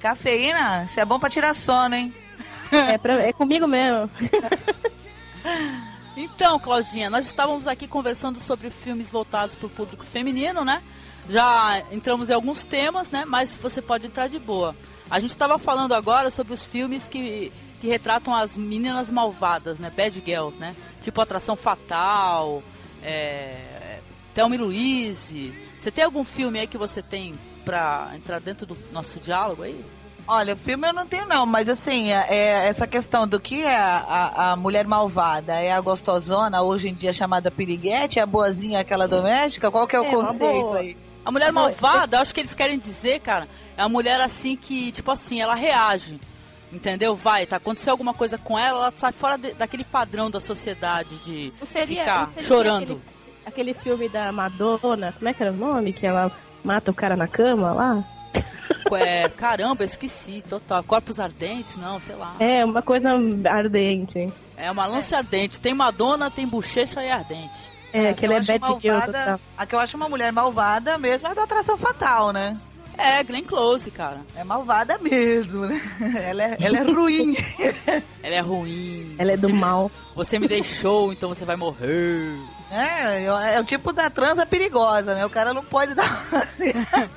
Cafeína? 0.01 0.85
Isso 0.85 0.99
é 0.99 1.05
bom 1.05 1.19
pra 1.21 1.31
tirar 1.31 1.55
sono, 1.55 1.95
hein? 1.95 2.13
É, 2.73 2.99
pra- 2.99 3.23
é 3.23 3.33
comigo 3.33 3.67
mesmo. 3.67 4.11
Então, 6.17 6.59
Claudinha, 6.59 7.09
nós 7.09 7.27
estávamos 7.27 7.67
aqui 7.67 7.87
conversando 7.87 8.41
sobre 8.41 8.69
filmes 8.69 9.11
voltados 9.11 9.55
para 9.55 9.67
o 9.67 9.71
público 9.71 10.05
feminino, 10.05 10.65
né? 10.65 10.83
Já 11.29 11.83
entramos 11.91 12.29
em 12.29 12.35
alguns 12.35 12.65
temas, 12.65 13.11
né? 13.13 13.25
Mas 13.27 13.55
você 13.57 13.81
pode 13.81 14.07
entrar 14.07 14.29
de 14.29 14.39
boa. 14.39 14.75
A 15.09 15.19
gente 15.19 15.31
estava 15.31 15.59
falando 15.59 15.95
agora 15.95 16.29
sobre 16.31 16.53
os 16.53 16.65
filmes 16.65 17.07
que, 17.09 17.53
que 17.81 17.87
retratam 17.87 18.35
as 18.35 18.57
meninas 18.57 19.11
malvadas, 19.11 19.79
né? 19.79 19.91
Bad 19.97 20.21
Girls, 20.25 20.59
né? 20.61 20.75
Tipo 21.03 21.21
Atração 21.21 21.57
Fatal, 21.57 22.63
é... 23.03 24.01
Thelma 24.35 24.55
e 24.57 24.59
Louise. 24.59 25.55
Você 25.81 25.91
tem 25.91 26.05
algum 26.05 26.25
filme 26.25 26.61
aí 26.61 26.67
que 26.67 26.77
você 26.77 27.01
tem 27.03 27.35
pra 27.65 28.11
entrar 28.15 28.39
dentro 28.39 28.67
do 28.67 28.77
nosso 28.93 29.19
diálogo 29.19 29.63
aí? 29.63 29.83
Olha, 30.29 30.55
filme 30.55 30.87
eu 30.87 30.93
não 30.93 31.07
tenho 31.07 31.27
não, 31.27 31.47
mas 31.47 31.69
assim, 31.69 32.13
é, 32.13 32.27
é 32.29 32.69
essa 32.69 32.87
questão 32.87 33.27
do 33.27 33.41
que 33.41 33.63
é 33.63 33.75
a, 33.75 33.97
a, 33.99 34.53
a 34.53 34.57
mulher 34.57 34.87
malvada, 34.87 35.55
é 35.55 35.73
a 35.73 35.81
gostosona, 35.81 36.63
hoje 36.63 36.89
em 36.91 36.95
dia 36.95 37.13
chamada 37.13 37.51
piriguete, 37.51 38.19
é 38.19 38.23
a 38.23 38.27
boazinha, 38.27 38.81
aquela 38.81 39.09
doméstica, 39.09 39.71
qual 39.71 39.89
que 39.89 39.97
é 39.97 40.01
o 40.01 40.05
É, 40.05 40.11
conceito 40.11 40.75
aí? 40.75 40.97
A 41.25 41.33
mulher 41.33 41.51
Não, 41.53 41.63
malvada, 41.63 42.19
eu 42.19 42.21
acho 42.21 42.33
que 42.35 42.41
eles 42.41 42.55
querem 42.55 42.79
dizer, 42.79 43.21
cara, 43.21 43.49
é 43.77 43.83
a 43.83 43.89
mulher 43.89 44.21
assim 44.21 44.57
que, 44.57 44.93
tipo 44.93 45.11
assim, 45.11 45.41
ela 45.41 45.55
reage. 45.55 46.21
Entendeu? 46.73 47.17
Vai, 47.17 47.47
tá 47.47 47.57
aconteceu 47.57 47.91
alguma 47.93 48.15
coisa 48.15 48.39
com 48.39 48.57
ela, 48.59 48.79
ela 48.79 48.93
sai 48.95 49.11
fora 49.13 49.37
de- 49.37 49.55
daquele 49.55 49.83
padrão 49.83 50.31
da 50.31 50.41
sociedade 50.41 51.09
de 51.25 51.53
seria, 51.67 52.01
ficar 52.01 52.27
seria 52.27 52.43
chorando. 52.47 52.83
Aquele, 52.93 53.01
aquele 53.51 53.75
filme 53.75 54.09
da 54.09 54.33
Madonna, 54.33 55.13
como 55.13 55.29
é 55.29 55.35
que 55.35 55.43
era 55.43 55.53
o 55.53 55.57
nome? 55.57 55.93
Que 55.93 56.07
ela 56.07 56.33
mata 56.65 56.91
o 56.91 56.95
cara 56.95 57.17
na 57.17 57.29
cama 57.29 57.73
lá? 57.73 58.05
É, 58.93 59.29
caramba, 59.29 59.85
esqueci, 59.85 60.43
total. 60.49 60.83
Corpos 60.83 61.21
ardentes, 61.21 61.77
não, 61.77 62.01
sei 62.01 62.17
lá. 62.17 62.35
É, 62.41 62.65
uma 62.65 62.83
coisa 62.83 63.11
ardente. 63.49 64.33
É 64.57 64.71
uma 64.71 64.87
lança 64.87 65.17
ardente. 65.19 65.61
Tem 65.61 65.75
Madonna, 65.75 66.31
tem 66.31 66.47
bochecha 66.47 67.03
e 67.05 67.11
ardente. 67.11 67.71
É, 67.93 68.11
A 68.11 68.15
que 68.15 68.25
ela 68.25 68.35
eu 68.35 68.39
é 68.39 68.41
acho 68.41 68.59
bad 68.59 68.81
girl 68.81 69.01
total. 69.01 69.41
A 69.57 69.67
que 69.67 69.75
eu 69.75 69.81
acho 69.81 69.97
uma 69.97 70.09
mulher 70.09 70.33
malvada 70.33 70.97
mesmo 70.99 71.27
é 71.29 71.35
da 71.35 71.43
atração 71.43 71.77
fatal, 71.77 72.33
né? 72.33 72.57
É, 73.03 73.23
Glenn 73.25 73.45
Close, 73.45 73.91
cara. 73.91 74.21
É 74.37 74.45
malvada 74.45 74.99
mesmo, 74.99 75.67
né? 75.67 75.81
Ela 76.23 76.43
é, 76.45 76.57
ela 76.61 76.79
é 76.79 76.83
ruim. 76.83 77.35
Ela 78.23 78.35
é 78.37 78.41
ruim. 78.43 79.15
Ela 79.19 79.33
é 79.33 79.37
Você 79.37 79.47
do 79.47 79.53
me- 79.55 79.59
mal. 79.61 79.91
Você 80.15 80.39
me 80.39 80.47
deixou, 80.47 81.11
então 81.13 81.31
você 81.31 81.45
vai 81.45 81.57
morrer. 81.57 82.35
É, 82.71 83.25
é 83.25 83.61
o 83.61 83.65
tipo 83.65 83.93
da 83.93 84.11
transa 84.11 84.45
perigosa, 84.45 85.15
né? 85.15 85.25
O 85.25 85.31
cara 85.31 85.55
não 85.55 85.63
pode 85.65 85.95
dar. 85.95 86.27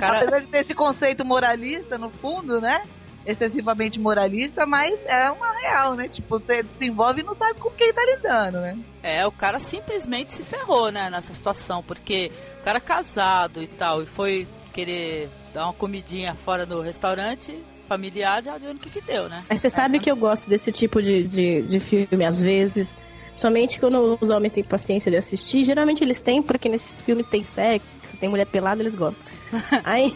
Cara, 0.00 0.18
Apesar 0.18 0.40
de 0.40 0.46
ter 0.46 0.58
esse 0.58 0.74
conceito 0.74 1.24
moralista 1.24 1.96
no 1.98 2.10
fundo, 2.10 2.60
né? 2.60 2.82
Excessivamente 3.24 3.98
moralista, 3.98 4.64
mas 4.66 5.02
é 5.06 5.30
uma 5.30 5.52
real, 5.58 5.94
né? 5.94 6.08
Tipo, 6.08 6.38
você 6.38 6.62
se 6.78 6.86
envolve 6.86 7.20
e 7.20 7.24
não 7.24 7.32
sabe 7.34 7.58
com 7.58 7.70
quem 7.70 7.92
tá 7.92 8.02
lidando, 8.04 8.60
né? 8.60 8.78
É, 9.02 9.26
o 9.26 9.32
cara 9.32 9.58
simplesmente 9.58 10.32
se 10.32 10.42
ferrou, 10.44 10.90
né, 10.92 11.10
nessa 11.10 11.32
situação, 11.32 11.82
porque 11.82 12.30
o 12.60 12.64
cara 12.64 12.78
é 12.78 12.80
casado 12.80 13.62
e 13.62 13.66
tal, 13.66 14.02
e 14.02 14.06
foi 14.06 14.46
querer 14.76 15.28
dar 15.54 15.64
uma 15.64 15.72
comidinha 15.72 16.34
fora 16.34 16.66
do 16.66 16.82
restaurante, 16.82 17.58
familiar, 17.88 18.42
já 18.42 18.58
deu 18.58 18.74
no 18.74 18.78
que 18.80 18.90
que 18.90 19.00
deu, 19.00 19.26
né? 19.28 19.42
Mas 19.48 19.60
você 19.62 19.70
sabe 19.70 19.98
que 19.98 20.10
eu 20.10 20.16
gosto 20.16 20.50
desse 20.50 20.70
tipo 20.70 21.00
de, 21.00 21.24
de, 21.26 21.62
de 21.62 21.80
filme, 21.80 22.24
às 22.26 22.42
vezes. 22.42 22.94
Somente 23.38 23.78
quando 23.80 24.18
os 24.20 24.30
homens 24.30 24.52
têm 24.52 24.64
paciência 24.64 25.10
de 25.10 25.16
assistir. 25.18 25.64
Geralmente 25.64 26.02
eles 26.02 26.22
têm, 26.22 26.42
porque 26.42 26.68
nesses 26.68 27.00
filmes 27.02 27.26
tem 27.26 27.42
sexo, 27.42 28.16
tem 28.18 28.28
mulher 28.28 28.46
pelada, 28.46 28.80
eles 28.82 28.94
gostam. 28.94 29.26
Aí. 29.84 30.10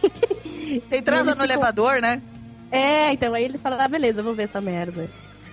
Tem 0.88 1.02
transa 1.02 1.30
no 1.30 1.36
ficam- 1.36 1.44
elevador, 1.44 2.00
né? 2.00 2.22
É, 2.72 3.12
então 3.12 3.34
aí 3.34 3.44
eles 3.44 3.60
falam, 3.60 3.80
ah, 3.80 3.88
beleza, 3.88 4.22
vou 4.22 4.32
ver 4.34 4.44
essa 4.44 4.60
merda. 4.60 5.08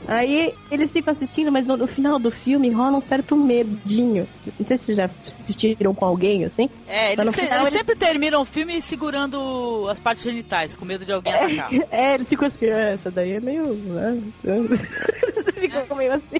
Aí 0.07 0.53
eles 0.71 0.91
ficam 0.93 1.11
assistindo, 1.11 1.51
mas 1.51 1.65
no, 1.67 1.75
no 1.75 1.85
final 1.85 2.17
do 2.17 2.31
filme 2.31 2.69
rola 2.71 2.97
um 2.97 3.01
certo 3.01 3.35
medinho. 3.35 4.25
Não 4.57 4.65
sei 4.65 4.77
se 4.77 4.85
vocês 4.85 4.97
já 4.97 5.09
assistiram 5.25 5.93
com 5.93 6.05
alguém, 6.05 6.45
assim. 6.45 6.69
É, 6.87 7.15
Mas 7.15 7.27
eles, 7.27 7.35
se- 7.35 7.41
final 7.41 7.57
eles 7.59 7.67
eles- 7.73 7.79
sempre 7.79 7.95
terminam 7.95 8.41
o 8.41 8.45
filme 8.45 8.81
segurando 8.81 9.87
as 9.89 9.99
partes 9.99 10.23
genitais, 10.23 10.75
com 10.75 10.85
medo 10.85 11.03
de 11.05 11.11
alguém 11.11 11.33
atacar. 11.33 11.69
É, 11.91 12.13
eles 12.15 12.29
ficam 12.29 12.47
assim, 12.47 12.69
ah, 12.69 12.89
essa 12.91 13.11
daí 13.11 13.33
é 13.33 13.39
meio. 13.41 13.65
né? 13.73 14.21
Eles 14.43 15.53
ficam 15.55 15.97
meio 15.97 16.13
assim. 16.13 16.37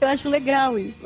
Eu 0.00 0.08
acho 0.08 0.28
legal 0.28 0.78
isso. 0.78 0.96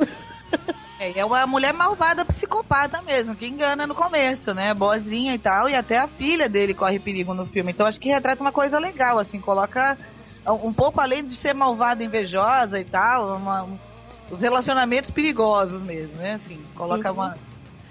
É, 0.99 1.19
é 1.19 1.25
uma 1.25 1.45
mulher 1.45 1.73
malvada 1.73 2.23
psicopata 2.25 3.01
mesmo, 3.01 3.35
que 3.35 3.45
engana 3.45 3.85
no 3.85 3.93
começo, 3.93 4.53
né? 4.53 4.73
Boazinha 4.73 5.35
e 5.35 5.39
tal, 5.39 5.69
e 5.69 5.75
até 5.75 5.97
a 5.97 6.07
filha 6.07 6.47
dele 6.49 6.73
corre 6.73 6.97
perigo 6.99 7.33
no 7.33 7.45
filme. 7.45 7.71
Então 7.71 7.85
acho 7.85 7.99
que 7.99 8.09
retrata 8.09 8.41
uma 8.41 8.51
coisa 8.51 8.79
legal, 8.79 9.19
assim, 9.19 9.39
coloca 9.39 9.97
um 10.53 10.73
pouco 10.73 10.99
além 11.01 11.25
de 11.25 11.35
ser 11.35 11.53
malvada, 11.53 12.03
invejosa 12.03 12.79
e 12.79 12.85
tal, 12.85 13.35
uma- 13.37 13.63
um- 13.63 13.77
os 14.31 14.41
relacionamentos 14.41 15.09
perigosos 15.11 15.81
mesmo, 15.83 16.17
né? 16.17 16.33
Assim, 16.33 16.59
coloca 16.75 17.09
Uhum. 17.11 17.17
uma. 17.17 17.37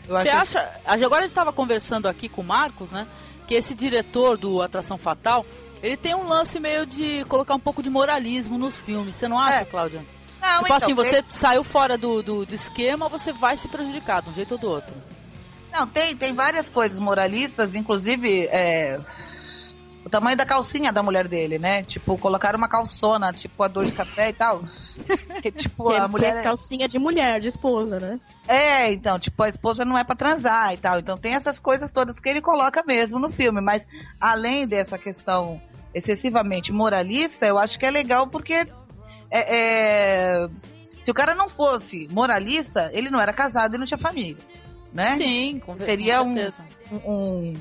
Você 0.09 0.29
acha. 0.29 0.71
Agora 0.85 1.23
a 1.23 1.27
gente 1.27 1.35
tava 1.35 1.53
conversando 1.53 2.07
aqui 2.09 2.29
com 2.29 2.41
o 2.43 2.45
Marcos, 2.45 2.93
né? 2.93 3.07
Que 3.47 3.55
esse 3.55 3.75
diretor 3.75 4.37
do 4.37 4.61
Atração 4.63 4.97
Fatal, 4.97 5.45
ele 5.83 5.97
tem 5.97 6.15
um 6.15 6.27
lance 6.29 6.61
meio 6.61 6.87
de 6.87 7.25
colocar 7.25 7.55
um 7.55 7.61
pouco 7.61 7.83
de 7.83 7.91
moralismo 7.91 8.57
nos 8.59 8.77
filmes. 8.77 9.17
Você 9.17 9.27
não 9.29 9.39
acha, 9.39 9.63
É. 9.63 9.65
Cláudia? 9.65 10.05
Não, 10.41 10.55
tipo 10.59 10.65
então, 10.67 10.77
assim, 10.77 10.95
você 10.95 11.25
saiu 11.29 11.65
fora 11.65 11.97
do, 11.99 12.23
do, 12.23 12.47
do 12.47 12.55
esquema, 12.55 13.09
você 13.09 13.33
vai 13.33 13.57
se 13.57 13.67
prejudicar 13.69 14.23
de 14.23 14.31
um 14.31 14.35
jeito 14.35 14.53
ou 14.53 14.59
do 14.59 14.69
outro. 14.71 14.95
Não, 15.73 15.87
tem, 15.89 16.17
tem 16.17 16.33
várias 16.35 16.69
coisas 16.69 16.99
moralistas, 16.99 17.75
inclusive 17.75 18.47
é, 18.51 18.99
o 20.07 20.09
tamanho 20.09 20.37
da 20.37 20.47
calcinha 20.47 20.93
da 20.93 21.03
mulher 21.03 21.27
dele, 21.27 21.59
né? 21.59 21.83
Tipo, 21.83 22.17
colocaram 22.17 22.57
uma 22.57 22.69
calçona, 22.69 23.33
tipo 23.33 23.61
a 23.63 23.67
dor 23.67 23.85
de 23.85 23.93
café 23.93 24.29
e 24.29 24.33
tal. 24.33 24.61
Que 25.43 25.51
tipo, 25.51 25.89
Que 25.89 25.95
é- 25.95 25.99
a 25.99 26.05
que 26.05 26.11
mulher. 26.13 26.37
é 26.37 26.43
calcinha 26.43 26.87
de 26.87 26.97
mulher, 26.97 27.41
de 27.41 27.49
esposa, 27.49 27.99
né? 27.99 28.21
É, 28.47 28.93
então, 28.93 29.19
tipo, 29.19 29.43
a 29.43 29.49
esposa 29.49 29.85
não 29.85 29.99
é 29.99 30.05
pra 30.05 30.15
transar 30.15 30.73
e 30.73 30.77
tal. 30.77 31.01
Então 31.01 31.19
tem 31.19 31.35
essas 31.35 31.59
coisas 31.59 31.91
todas 31.91 32.21
que 32.21 32.29
ele 32.29 32.41
coloca 32.41 32.85
mesmo 32.87 33.19
no 33.19 33.33
filme. 33.33 33.61
Mas 33.61 33.85
além 34.21 34.65
dessa 34.67 34.97
questão 34.97 35.61
excessivamente 35.93 36.71
moralista, 36.73 37.45
eu 37.45 37.59
acho 37.59 37.77
que 37.79 37.85
é 37.85 37.91
legal 37.91 38.29
porque 38.29 38.55
é, 39.29 39.57
é, 39.57 40.49
se 41.01 41.11
o 41.11 41.15
cara 41.15 41.35
não 41.35 41.49
fosse 41.49 42.07
moralista, 42.13 42.91
ele 42.93 43.11
não 43.11 43.21
era 43.21 43.33
casado 43.33 43.75
e 43.75 43.79
não 43.79 43.87
tinha 43.87 43.99
família, 43.99 44.37
né? 44.93 45.17
Sim, 45.17 45.61
com, 45.65 45.77
Seria 45.81 46.19
com 46.19 46.31
um- 46.31 46.35
certeza. 46.35 46.65
um, 46.93 46.97
um 47.51 47.55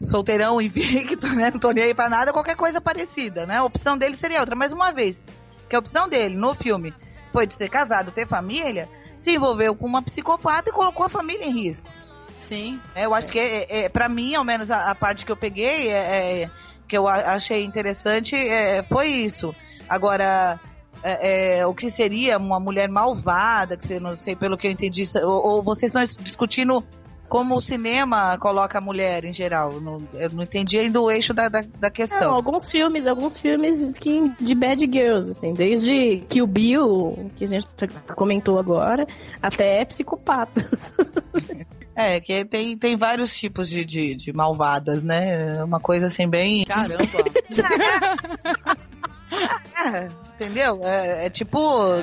solteirão 0.00 0.60
invicto, 0.60 1.26
né? 1.34 1.50
Não 1.50 1.58
tô 1.60 1.70
nem 1.70 1.84
aí 1.84 1.94
pra 1.94 2.08
nada, 2.08 2.32
qualquer 2.32 2.56
coisa 2.56 2.80
parecida, 2.80 3.46
né? 3.46 3.56
A 3.58 3.64
opção 3.64 3.96
dele 3.98 4.16
seria 4.16 4.40
outra. 4.40 4.54
Mais 4.56 4.72
uma 4.72 4.92
vez, 4.92 5.22
que 5.68 5.76
a 5.76 5.78
opção 5.78 6.08
dele 6.08 6.36
no 6.36 6.54
filme 6.54 6.92
foi 7.32 7.46
de 7.46 7.54
ser 7.54 7.68
casado, 7.68 8.10
ter 8.12 8.26
família, 8.26 8.88
se 9.16 9.32
envolveu 9.32 9.74
com 9.76 9.86
uma 9.86 10.02
psicopata 10.02 10.70
e 10.70 10.72
colocou 10.72 11.04
a 11.06 11.08
família 11.08 11.44
em 11.44 11.52
risco. 11.52 11.88
Sim. 12.36 12.80
É, 12.94 13.04
eu 13.06 13.14
acho 13.14 13.26
que, 13.26 13.38
é, 13.38 13.84
é, 13.84 13.88
para 13.88 14.08
mim, 14.08 14.34
ao 14.34 14.44
menos 14.44 14.70
a, 14.70 14.90
a 14.90 14.94
parte 14.94 15.26
que 15.26 15.32
eu 15.32 15.36
peguei, 15.36 15.88
é, 15.88 16.42
é, 16.44 16.50
que 16.88 16.96
eu 16.96 17.08
a- 17.08 17.34
achei 17.34 17.64
interessante, 17.64 18.34
é, 18.36 18.82
foi 18.84 19.08
isso. 19.08 19.54
Agora, 19.88 20.58
é, 21.02 21.58
é, 21.58 21.66
o 21.66 21.74
que 21.74 21.90
seria 21.90 22.38
uma 22.38 22.60
mulher 22.60 22.88
malvada, 22.88 23.76
que 23.76 23.86
você 23.86 23.98
não 23.98 24.16
sei 24.16 24.36
pelo 24.36 24.56
que 24.56 24.68
eu 24.68 24.70
entendi, 24.70 25.04
ou, 25.22 25.46
ou 25.56 25.62
vocês 25.62 25.90
estão 25.92 26.02
discutindo 26.24 26.82
como 27.28 27.56
o 27.56 27.60
cinema 27.60 28.38
coloca 28.38 28.78
a 28.78 28.80
mulher 28.80 29.24
em 29.24 29.32
geral. 29.32 29.80
Não- 29.80 30.02
eu 30.14 30.30
não 30.30 30.42
entendi 30.42 30.78
ainda 30.78 31.00
o 31.00 31.10
eixo 31.10 31.34
da, 31.34 31.48
da, 31.48 31.60
da 31.60 31.68
Não, 31.82 31.90
questão. 31.90 32.34
alguns 32.34 32.70
filmes, 32.70 33.06
alguns 33.06 33.38
filmes 33.38 33.98
que, 33.98 34.30
de 34.40 34.54
bad 34.54 34.80
girls, 34.90 35.30
assim, 35.30 35.52
desde 35.52 36.24
Kill 36.28 36.46
Bill, 36.46 37.30
que 37.36 37.44
a 37.44 37.48
gente 37.48 37.66
comentou 38.16 38.58
agora, 38.58 39.06
até 39.42 39.84
psicopatas. 39.84 40.92
É, 42.00 42.20
que 42.20 42.44
tem, 42.44 42.78
tem 42.78 42.96
vários 42.96 43.32
tipos 43.36 43.68
de, 43.68 43.84
de, 43.84 44.14
de 44.14 44.32
malvadas, 44.32 45.02
né? 45.02 45.64
Uma 45.64 45.80
coisa 45.80 46.06
assim 46.06 46.28
bem. 46.30 46.64
Caramba. 46.64 47.02
É, 49.76 50.08
entendeu? 50.34 50.80
É, 50.84 51.26
é 51.26 51.30
tipo, 51.30 51.58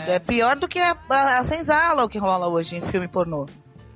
é. 0.06 0.19
pior 0.19 0.57
do 0.57 0.68
que 0.68 0.80
a, 0.80 0.97
a, 1.10 1.39
a 1.39 1.45
senzala 1.45 2.03
o 2.03 2.10
que 2.10 2.18
rola 2.18 2.49
hoje 2.49 2.76
em 2.76 2.81
filme 2.91 3.07
pornô. 3.07 3.45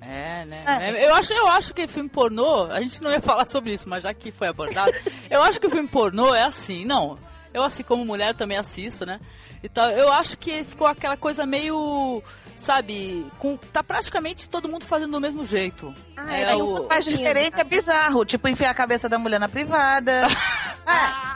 É, 0.09 0.43
né? 0.45 0.63
É. 0.65 1.07
Eu, 1.07 1.13
acho, 1.13 1.31
eu 1.33 1.47
acho 1.47 1.71
que 1.71 1.85
filme 1.85 2.09
pornô, 2.09 2.63
a 2.63 2.81
gente 2.81 2.99
não 3.01 3.11
ia 3.11 3.21
falar 3.21 3.45
sobre 3.45 3.73
isso, 3.73 3.87
mas 3.87 4.01
já 4.03 4.11
que 4.11 4.31
foi 4.31 4.47
abordado, 4.47 4.91
eu 5.29 5.43
acho 5.43 5.59
que 5.59 5.67
o 5.67 5.69
filme 5.69 5.87
pornô 5.87 6.33
é 6.33 6.43
assim, 6.43 6.83
não. 6.83 7.19
Eu, 7.53 7.63
assim, 7.63 7.83
como 7.83 8.03
mulher, 8.05 8.33
também 8.35 8.57
assisto, 8.57 9.05
né? 9.05 9.19
Então, 9.63 9.89
eu 9.91 10.11
acho 10.11 10.37
que 10.37 10.63
ficou 10.63 10.87
aquela 10.87 11.17
coisa 11.17 11.45
meio, 11.45 12.23
sabe, 12.55 13.25
com, 13.37 13.57
tá 13.57 13.83
praticamente 13.83 14.49
todo 14.49 14.69
mundo 14.69 14.85
fazendo 14.85 15.11
do 15.11 15.19
mesmo 15.19 15.45
jeito. 15.45 15.93
Ah, 16.15 16.37
é 16.37 16.45
Aí 16.45 16.55
o, 16.55 16.83
o 16.83 16.87
mais 16.87 17.05
diferente 17.05 17.59
é 17.59 17.63
bizarro, 17.63 18.25
tipo 18.25 18.47
enfiar 18.47 18.71
a 18.71 18.75
cabeça 18.75 19.09
da 19.09 19.19
mulher 19.19 19.39
na 19.39 19.49
privada. 19.49 20.21
é. 20.87 21.29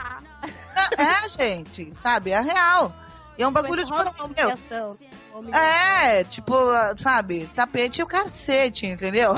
É, 0.96 1.28
gente, 1.28 1.92
sabe? 2.00 2.30
É 2.30 2.40
real. 2.40 2.94
E 3.36 3.42
é 3.42 3.48
um 3.48 3.52
bagulho 3.52 3.84
tipo 3.84 3.94
assim, 3.96 4.22
meu. 4.36 4.54
É, 5.52 6.22
tipo, 6.24 6.52
sabe, 6.98 7.46
tapete 7.54 8.00
e 8.00 8.04
o 8.04 8.06
cacete, 8.06 8.86
entendeu? 8.86 9.32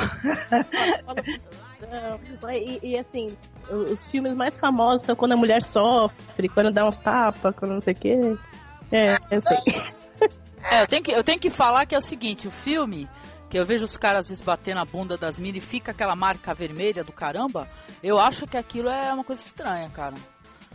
E, 2.53 2.81
e, 2.83 2.99
assim, 2.99 3.37
os 3.71 4.07
filmes 4.07 4.35
mais 4.35 4.59
famosos 4.59 5.07
são 5.07 5.15
quando 5.15 5.33
a 5.33 5.37
mulher 5.37 5.63
sofre, 5.63 6.49
quando 6.49 6.73
dá 6.73 6.87
uns 6.87 6.97
tapas, 6.97 7.55
quando 7.55 7.75
não 7.75 7.81
sei 7.81 7.95
o 7.95 7.97
quê. 7.97 8.37
É, 8.91 9.17
eu 9.31 9.41
sei. 9.41 9.59
É, 10.71 10.83
eu 10.83 10.87
tenho, 10.87 11.03
que, 11.03 11.13
eu 11.13 11.23
tenho 11.23 11.39
que 11.39 11.51
falar 11.51 11.87
que 11.87 11.95
é 11.95 11.99
o 11.99 12.03
seguinte, 12.03 12.49
o 12.49 12.51
filme, 12.51 13.09
que 13.49 13.59
eu 13.59 13.65
vejo 13.65 13.85
os 13.85 13.97
caras 13.97 14.21
às 14.21 14.29
vezes 14.29 14.45
batendo 14.45 14.81
a 14.81 14.85
bunda 14.85 15.17
das 15.17 15.39
minas 15.39 15.63
e 15.63 15.67
fica 15.67 15.93
aquela 15.93 16.17
marca 16.17 16.53
vermelha 16.55 17.05
do 17.05 17.13
caramba, 17.13 17.69
eu 18.03 18.19
acho 18.19 18.47
que 18.47 18.57
aquilo 18.57 18.89
é 18.89 19.13
uma 19.13 19.23
coisa 19.23 19.43
estranha, 19.43 19.89
cara. 19.91 20.15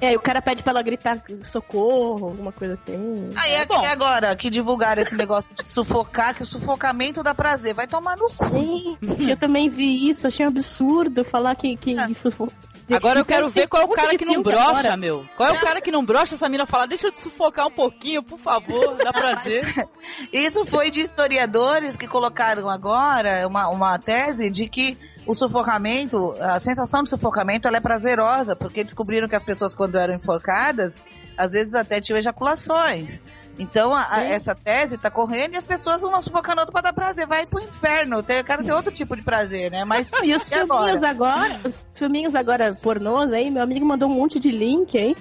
É, 0.02 0.14
e 0.14 0.15
o 0.15 0.19
cara 0.19 0.41
pede 0.41 0.64
pra 0.64 0.72
ela 0.72 0.82
gritar 0.82 1.22
socorro, 1.44 2.26
alguma 2.30 2.52
coisa 2.52 2.73
assim. 2.73 3.30
Aí 3.36 3.52
É 3.52 3.61
é, 3.61 3.65
bom. 3.68 3.80
que 3.80 3.86
agora 3.86 4.36
que 4.36 4.49
divulgaram 4.49 5.02
esse 5.03 5.15
negócio 5.15 5.53
de 5.53 5.69
sufocar, 5.69 6.36
que 6.36 6.41
o 6.41 6.45
sufocamento 6.45 7.22
dá 7.22 7.36
prazer. 7.36 7.76
Vai 7.76 7.88
tomar 7.88 8.18
no 8.18 8.26
cu. 8.26 8.98
Gente, 9.02 9.30
eu 9.30 9.38
também 9.38 9.69
vi 9.69 10.10
isso, 10.10 10.28
achei 10.28 10.45
um 10.45 10.49
absurdo 10.49 11.23
falar 11.23 11.56
que. 11.56 11.78
que 11.78 11.95
Ah. 11.98 12.07
Agora 12.95 13.19
eu 13.19 13.26
quero 13.26 13.48
ver 13.48 13.68
qual 13.68 13.84
é 13.84 13.86
o 13.86 13.90
cara 13.90 14.18
que 14.18 14.26
não 14.26 14.41
brocha, 14.41 14.64
agora. 14.69 14.98
meu. 14.98 15.23
Qual 15.38 15.48
é 15.48 15.52
o 15.53 15.61
cara 15.61 15.80
que 15.80 15.91
não 15.91 16.03
brocha 16.03 16.36
essa 16.36 16.49
mina 16.49 16.65
falar, 16.65 16.88
deixa 16.88 17.07
eu 17.07 17.11
te 17.11 17.19
sufocar 17.19 17.68
um 17.68 17.72
pouquinho, 17.72 18.22
por 18.23 18.40
favor, 18.40 18.98
dá 18.98 19.14
prazer. 19.14 19.64
Isso 20.34 20.65
foi 20.65 20.90
de 20.91 21.02
historiadores 21.02 21.95
que 21.95 22.07
colocaram 22.07 22.69
agora 22.69 23.48
uma, 23.48 23.69
uma 23.69 23.98
tese 23.99 24.49
de 24.49 24.68
que 24.68 24.98
o 25.26 25.35
sufocamento, 25.35 26.35
a 26.39 26.60
sensação 26.60 27.03
de 27.03 27.10
sufocamento, 27.10 27.68
ela 27.68 27.77
é 27.77 27.81
prazerosa, 27.81 28.56
porque 28.56 28.84
descobriram 28.84 29.27
que 29.27 29.35
as 29.35 29.43
pessoas 29.43 29.76
quando 29.76 29.98
eram 29.98 30.15
enforcadas, 30.15 31.03
às 31.38 31.52
vezes 31.52 31.73
até 31.76 32.02
tinham 32.02 32.18
ejaculações. 32.18 33.19
Então 33.60 33.94
a- 33.94 34.03
a- 34.03 34.19
Sim. 34.22 34.32
essa 34.34 34.56
tese 34.56 34.98
tá 34.98 35.11
correndo 35.11 35.53
e 35.53 35.57
as 35.57 35.65
pessoas 35.65 36.02
uma 36.03 36.22
sufocando 36.22 36.60
a 36.60 36.64
outra 36.64 36.72
pra 36.73 36.82
dar 36.82 36.94
prazer. 36.94 37.28
Vai 37.28 37.45
pro 37.45 37.61
inferno. 37.61 38.23
Tem, 38.23 38.38
eu 38.38 38.44
quero 38.45 38.64
ter 38.64 38.72
outro 38.73 38.91
tipo 38.91 39.15
de 39.15 39.22
prazer, 39.22 39.69
né? 39.72 39.86
Mas 39.86 40.10
Não, 40.11 40.23
e 40.23 40.34
os 40.34 40.48
E 40.52 40.56
agora? 40.56 40.80
filminhos 40.82 41.03
agora? 41.03 41.60
os 41.65 41.88
filminhos 41.94 42.36
agora 42.36 42.73
pornôs 42.82 43.32
aí, 43.34 43.49
meu 43.49 43.61
amigo 43.64 43.86
mandou 43.86 44.10
um 44.10 44.14
monte 44.14 44.40
de 44.40 44.52
link 44.52 44.98
aí, 44.98 45.15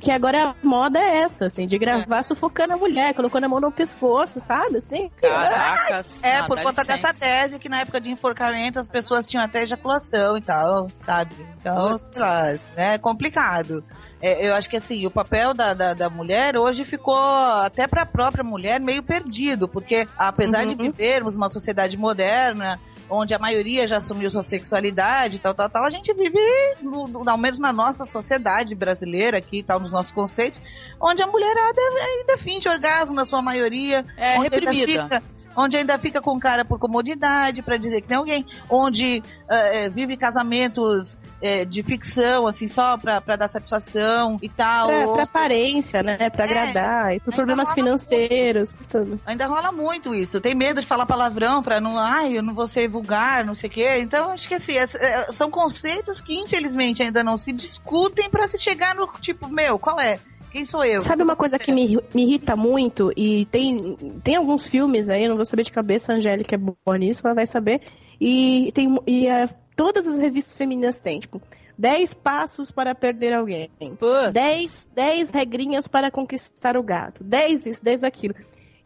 que 0.00 0.10
agora 0.10 0.50
a 0.50 0.54
moda 0.66 0.98
é 0.98 1.22
essa, 1.22 1.46
assim, 1.46 1.66
de 1.66 1.78
gravar 1.78 2.22
sufocando 2.22 2.74
a 2.74 2.76
mulher, 2.76 3.14
colocando 3.14 3.44
a 3.44 3.48
mão 3.48 3.60
no 3.60 3.70
pescoço, 3.72 4.40
sabe, 4.40 4.78
assim? 4.78 5.10
Caracas. 5.20 6.22
É, 6.22 6.38
ah, 6.38 6.44
por 6.44 6.56
conta 6.62 6.82
licença. 6.82 6.84
dessa 7.08 7.14
tese 7.14 7.58
que 7.58 7.68
na 7.68 7.80
época 7.80 8.00
de 8.00 8.10
enforcamento 8.10 8.78
as 8.78 8.88
pessoas 8.88 9.26
tinham 9.26 9.44
até 9.44 9.62
ejaculação 9.62 10.36
e 10.36 10.42
tal, 10.42 10.88
sabe? 11.04 11.34
Então, 11.60 11.98
sei 11.98 12.22
lá, 12.22 12.42
é 12.76 12.98
complicado. 12.98 13.84
É, 14.20 14.48
eu 14.48 14.54
acho 14.54 14.68
que 14.68 14.76
assim, 14.76 15.06
o 15.06 15.10
papel 15.10 15.54
da, 15.54 15.74
da, 15.74 15.94
da 15.94 16.10
mulher 16.10 16.56
hoje 16.56 16.84
ficou 16.84 17.14
até 17.16 17.86
para 17.86 18.02
a 18.02 18.06
própria 18.06 18.42
mulher 18.42 18.80
meio 18.80 19.02
perdido, 19.02 19.68
porque 19.68 20.06
apesar 20.16 20.64
de 20.64 20.74
Uhum. 20.74 20.90
vivermos 20.90 21.36
uma 21.36 21.48
sociedade 21.48 21.96
moderna, 21.96 22.80
onde 23.10 23.32
a 23.32 23.38
maioria 23.38 23.86
já 23.86 23.96
assumiu 23.96 24.28
sua 24.30 24.42
sexualidade 24.42 25.36
e 25.36 25.38
tal, 25.38 25.54
tal, 25.54 25.70
tal, 25.70 25.84
a 25.84 25.90
gente 25.90 26.12
vive, 26.12 26.38
no- 26.82 27.06
no- 27.08 27.30
ao 27.30 27.38
menos 27.38 27.58
na 27.58 27.72
nossa 27.72 28.04
sociedade 28.04 28.74
brasileira 28.74 29.38
aqui, 29.38 29.62
tal, 29.62 29.80
nos 29.80 29.90
nossos 29.92 30.12
conceitos, 30.12 30.60
onde 31.00 31.22
a 31.22 31.26
mulherada 31.26 31.80
ainda 32.04 32.36
finge 32.38 32.68
orgasmo 32.68 33.14
na 33.14 33.24
sua 33.24 33.40
maioria, 33.40 34.04
É, 34.16 34.36
reprimida. 34.38 35.22
Onde 35.58 35.76
ainda 35.76 35.98
fica 35.98 36.20
com 36.20 36.38
cara 36.38 36.64
por 36.64 36.78
comodidade, 36.78 37.62
para 37.62 37.76
dizer 37.76 38.00
que 38.00 38.08
tem 38.08 38.16
alguém, 38.16 38.46
onde 38.70 39.18
uh, 39.18 39.90
vive 39.92 40.16
casamentos 40.16 41.14
uh, 41.14 41.66
de 41.66 41.82
ficção, 41.82 42.46
assim, 42.46 42.68
só 42.68 42.96
pra, 42.96 43.20
pra 43.20 43.34
dar 43.34 43.48
satisfação 43.48 44.36
e 44.40 44.48
tal. 44.48 44.86
Pra, 44.86 45.12
pra 45.12 45.22
aparência, 45.24 46.00
né? 46.00 46.16
Pra 46.30 46.44
é, 46.44 46.48
agradar, 46.48 47.16
e 47.16 47.20
por 47.20 47.34
problemas 47.34 47.72
financeiros, 47.72 48.72
por 48.72 48.86
tudo. 48.86 49.20
Ainda 49.26 49.46
rola 49.46 49.72
muito 49.72 50.14
isso. 50.14 50.40
Tem 50.40 50.54
medo 50.54 50.80
de 50.80 50.86
falar 50.86 51.06
palavrão 51.06 51.60
pra 51.60 51.80
não, 51.80 51.98
ai, 51.98 52.38
eu 52.38 52.42
não 52.42 52.54
vou 52.54 52.68
ser 52.68 52.88
vulgar, 52.88 53.44
não 53.44 53.56
sei 53.56 53.68
o 53.68 53.72
quê. 53.72 53.98
Então, 54.00 54.30
acho 54.30 54.46
que 54.46 54.54
assim, 54.54 54.74
são 55.32 55.50
conceitos 55.50 56.20
que 56.20 56.34
infelizmente 56.34 57.02
ainda 57.02 57.24
não 57.24 57.36
se 57.36 57.52
discutem 57.52 58.30
para 58.30 58.46
se 58.46 58.58
chegar 58.60 58.94
no 58.94 59.08
tipo, 59.20 59.48
meu, 59.48 59.78
qual 59.78 59.98
é? 59.98 60.20
Quem 60.58 60.64
sou 60.64 60.84
eu? 60.84 61.00
Sabe 61.02 61.22
uma 61.22 61.36
coisa 61.36 61.56
que 61.56 61.70
me, 61.70 61.96
me 62.12 62.22
irrita 62.24 62.56
muito? 62.56 63.12
E 63.16 63.46
tem, 63.46 63.94
tem 64.24 64.34
alguns 64.34 64.66
filmes 64.66 65.08
aí, 65.08 65.22
eu 65.22 65.28
não 65.28 65.36
vou 65.36 65.44
saber 65.44 65.62
de 65.62 65.70
cabeça, 65.70 66.12
a 66.12 66.16
Angélica 66.16 66.56
é 66.56 66.58
boa 66.58 66.98
nisso, 66.98 67.22
ela 67.24 67.32
vai 67.32 67.46
saber. 67.46 67.80
E 68.20 68.72
tem 68.74 68.98
e 69.06 69.28
é, 69.28 69.48
todas 69.76 70.08
as 70.08 70.18
revistas 70.18 70.56
femininas 70.56 70.98
têm, 70.98 71.20
tipo, 71.20 71.40
10 71.78 72.12
passos 72.14 72.72
para 72.72 72.92
perder 72.92 73.34
alguém. 73.34 73.70
10, 74.32 74.90
10 74.92 75.30
regrinhas 75.30 75.86
para 75.86 76.10
conquistar 76.10 76.76
o 76.76 76.82
gato. 76.82 77.22
10 77.22 77.66
isso, 77.66 77.84
10 77.84 78.02
aquilo. 78.02 78.34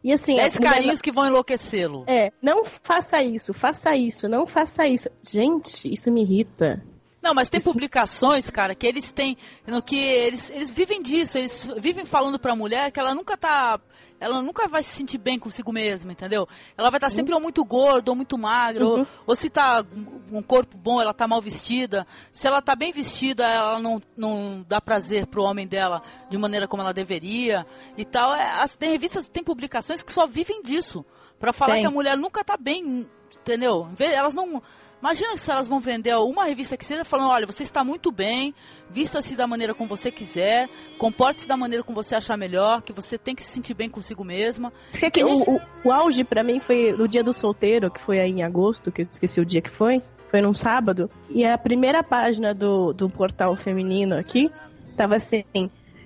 E 0.05 0.12
assim, 0.12 0.36
10 0.36 0.59
carinhos 0.59 1.01
que 1.01 1.11
vão 1.11 1.24
enlouquecê-lo. 1.24 2.05
É, 2.07 2.32
não 2.43 2.66
faça 2.66 3.23
isso, 3.23 3.55
faça 3.55 3.97
isso, 3.97 4.28
não 4.28 4.47
faça 4.47 4.86
isso. 4.86 5.09
Gente, 5.23 5.90
isso 5.90 6.12
me 6.12 6.20
irrita. 6.20 6.85
Não, 7.23 7.32
mas 7.32 7.49
tem 7.49 7.59
Isso... 7.59 7.70
publicações, 7.70 8.51
cara, 8.51 8.74
que 8.74 8.86
eles 8.86 9.12
têm, 9.12 9.36
no 9.66 9.81
que 9.81 9.97
eles, 9.97 10.51
eles 10.51 10.70
vivem 10.70 11.01
disso, 11.01 11.39
eles 11.39 11.69
vivem 11.78 12.05
falando 12.05 12.39
pra 12.39 12.57
mulher 12.57 12.90
que 12.90 12.99
ela 12.99 13.15
nunca 13.15 13.36
tá, 13.36 13.81
ela 14.19 14.43
nunca 14.43 14.66
vai 14.66 14.82
se 14.82 14.90
sentir 14.90 15.19
bem 15.19 15.39
consigo 15.39 15.73
mesma, 15.73 16.11
entendeu? 16.11 16.49
Ela 16.77 16.90
vai 16.90 16.99
estar 16.99 17.11
tá 17.11 17.15
sempre 17.15 17.32
ou 17.32 17.40
muito 17.40 17.65
gorda 17.65 18.11
ou 18.11 18.16
muito 18.16 18.36
magra, 18.36 18.85
uhum. 18.85 19.01
ou, 19.01 19.07
ou, 19.28 19.36
se 19.36 19.49
tá 19.49 19.85
um 20.32 20.43
corpo 20.43 20.77
bom, 20.77 21.01
ela 21.01 21.15
tá 21.15 21.28
mal 21.28 21.40
vestida. 21.40 22.07
Se 22.32 22.49
ela 22.49 22.61
tá 22.61 22.74
bem 22.74 22.93
vestida, 22.93 23.44
ela 23.44 23.81
não, 23.81 24.03
não 24.16 24.65
dá 24.69 24.81
prazer 24.81 25.27
pro 25.27 25.44
homem 25.44 25.66
dela 25.66 26.03
de 26.28 26.36
maneira 26.36 26.66
como 26.66 26.82
ela 26.82 26.93
deveria 26.93 27.65
e 27.97 28.05
tal. 28.05 28.35
É, 28.35 28.62
as, 28.62 28.77
tem 28.77 28.90
revistas, 28.90 29.28
tem 29.28 29.44
publicações 29.44 30.03
que 30.03 30.12
só 30.12 30.27
vivem 30.27 30.61
disso, 30.62 31.05
para 31.39 31.53
falar 31.53 31.74
tem. 31.74 31.82
que 31.82 31.89
a 31.89 31.90
mulher 31.90 32.16
nunca 32.16 32.43
tá 32.43 32.57
bem, 32.57 33.09
entendeu? 33.40 33.89
Elas 33.99 34.35
não 34.35 34.61
Imagina 35.03 35.37
se 35.37 35.51
elas 35.51 35.69
vão 35.69 35.81
vender 35.81 36.15
uma 36.15 36.45
revista 36.45 36.77
que 36.77 36.85
seja 36.85 37.05
falando, 37.05 37.31
olha, 37.31 37.45
você 37.45 37.65
está 37.65 37.83
muito 37.83 38.12
bem, 38.12 38.55
vista-se 38.89 39.35
da 39.35 39.49
maneira 39.49 39.74
como 39.74 39.89
você 39.89 40.12
quiser, 40.12 40.69
comporte-se 40.97 41.49
da 41.49 41.57
maneira 41.57 41.83
como 41.83 42.01
você 42.01 42.15
achar 42.15 42.37
melhor, 42.37 42.83
que 42.83 42.93
você 42.93 43.19
tem 43.19 43.35
que 43.35 43.43
se 43.43 43.51
sentir 43.51 43.74
bem 43.74 43.91
consigo 43.91 44.23
mesma. 44.23 44.73
Que 44.97 45.11
que 45.11 45.24
o, 45.24 45.35
o, 45.35 45.61
o, 45.85 45.93
auge 45.93 46.23
para 46.23 46.45
mim 46.45 46.61
foi 46.61 46.93
no 46.93 47.09
dia 47.09 47.24
do 47.24 47.33
solteiro, 47.33 47.91
que 47.91 48.01
foi 48.01 48.20
aí 48.20 48.31
em 48.31 48.45
agosto, 48.45 48.93
que 48.93 49.03
eu 49.03 49.07
esqueci 49.11 49.41
o 49.41 49.45
dia 49.45 49.61
que 49.61 49.70
foi, 49.70 50.01
foi 50.31 50.41
num 50.41 50.55
sábado, 50.55 51.11
e 51.29 51.45
a 51.45 51.59
primeira 51.59 52.05
página 52.05 52.55
do, 52.55 52.93
do 52.93 53.11
portal 53.11 53.57
feminino 53.57 54.16
aqui 54.16 54.53
tava 54.97 55.16
assim, 55.16 55.43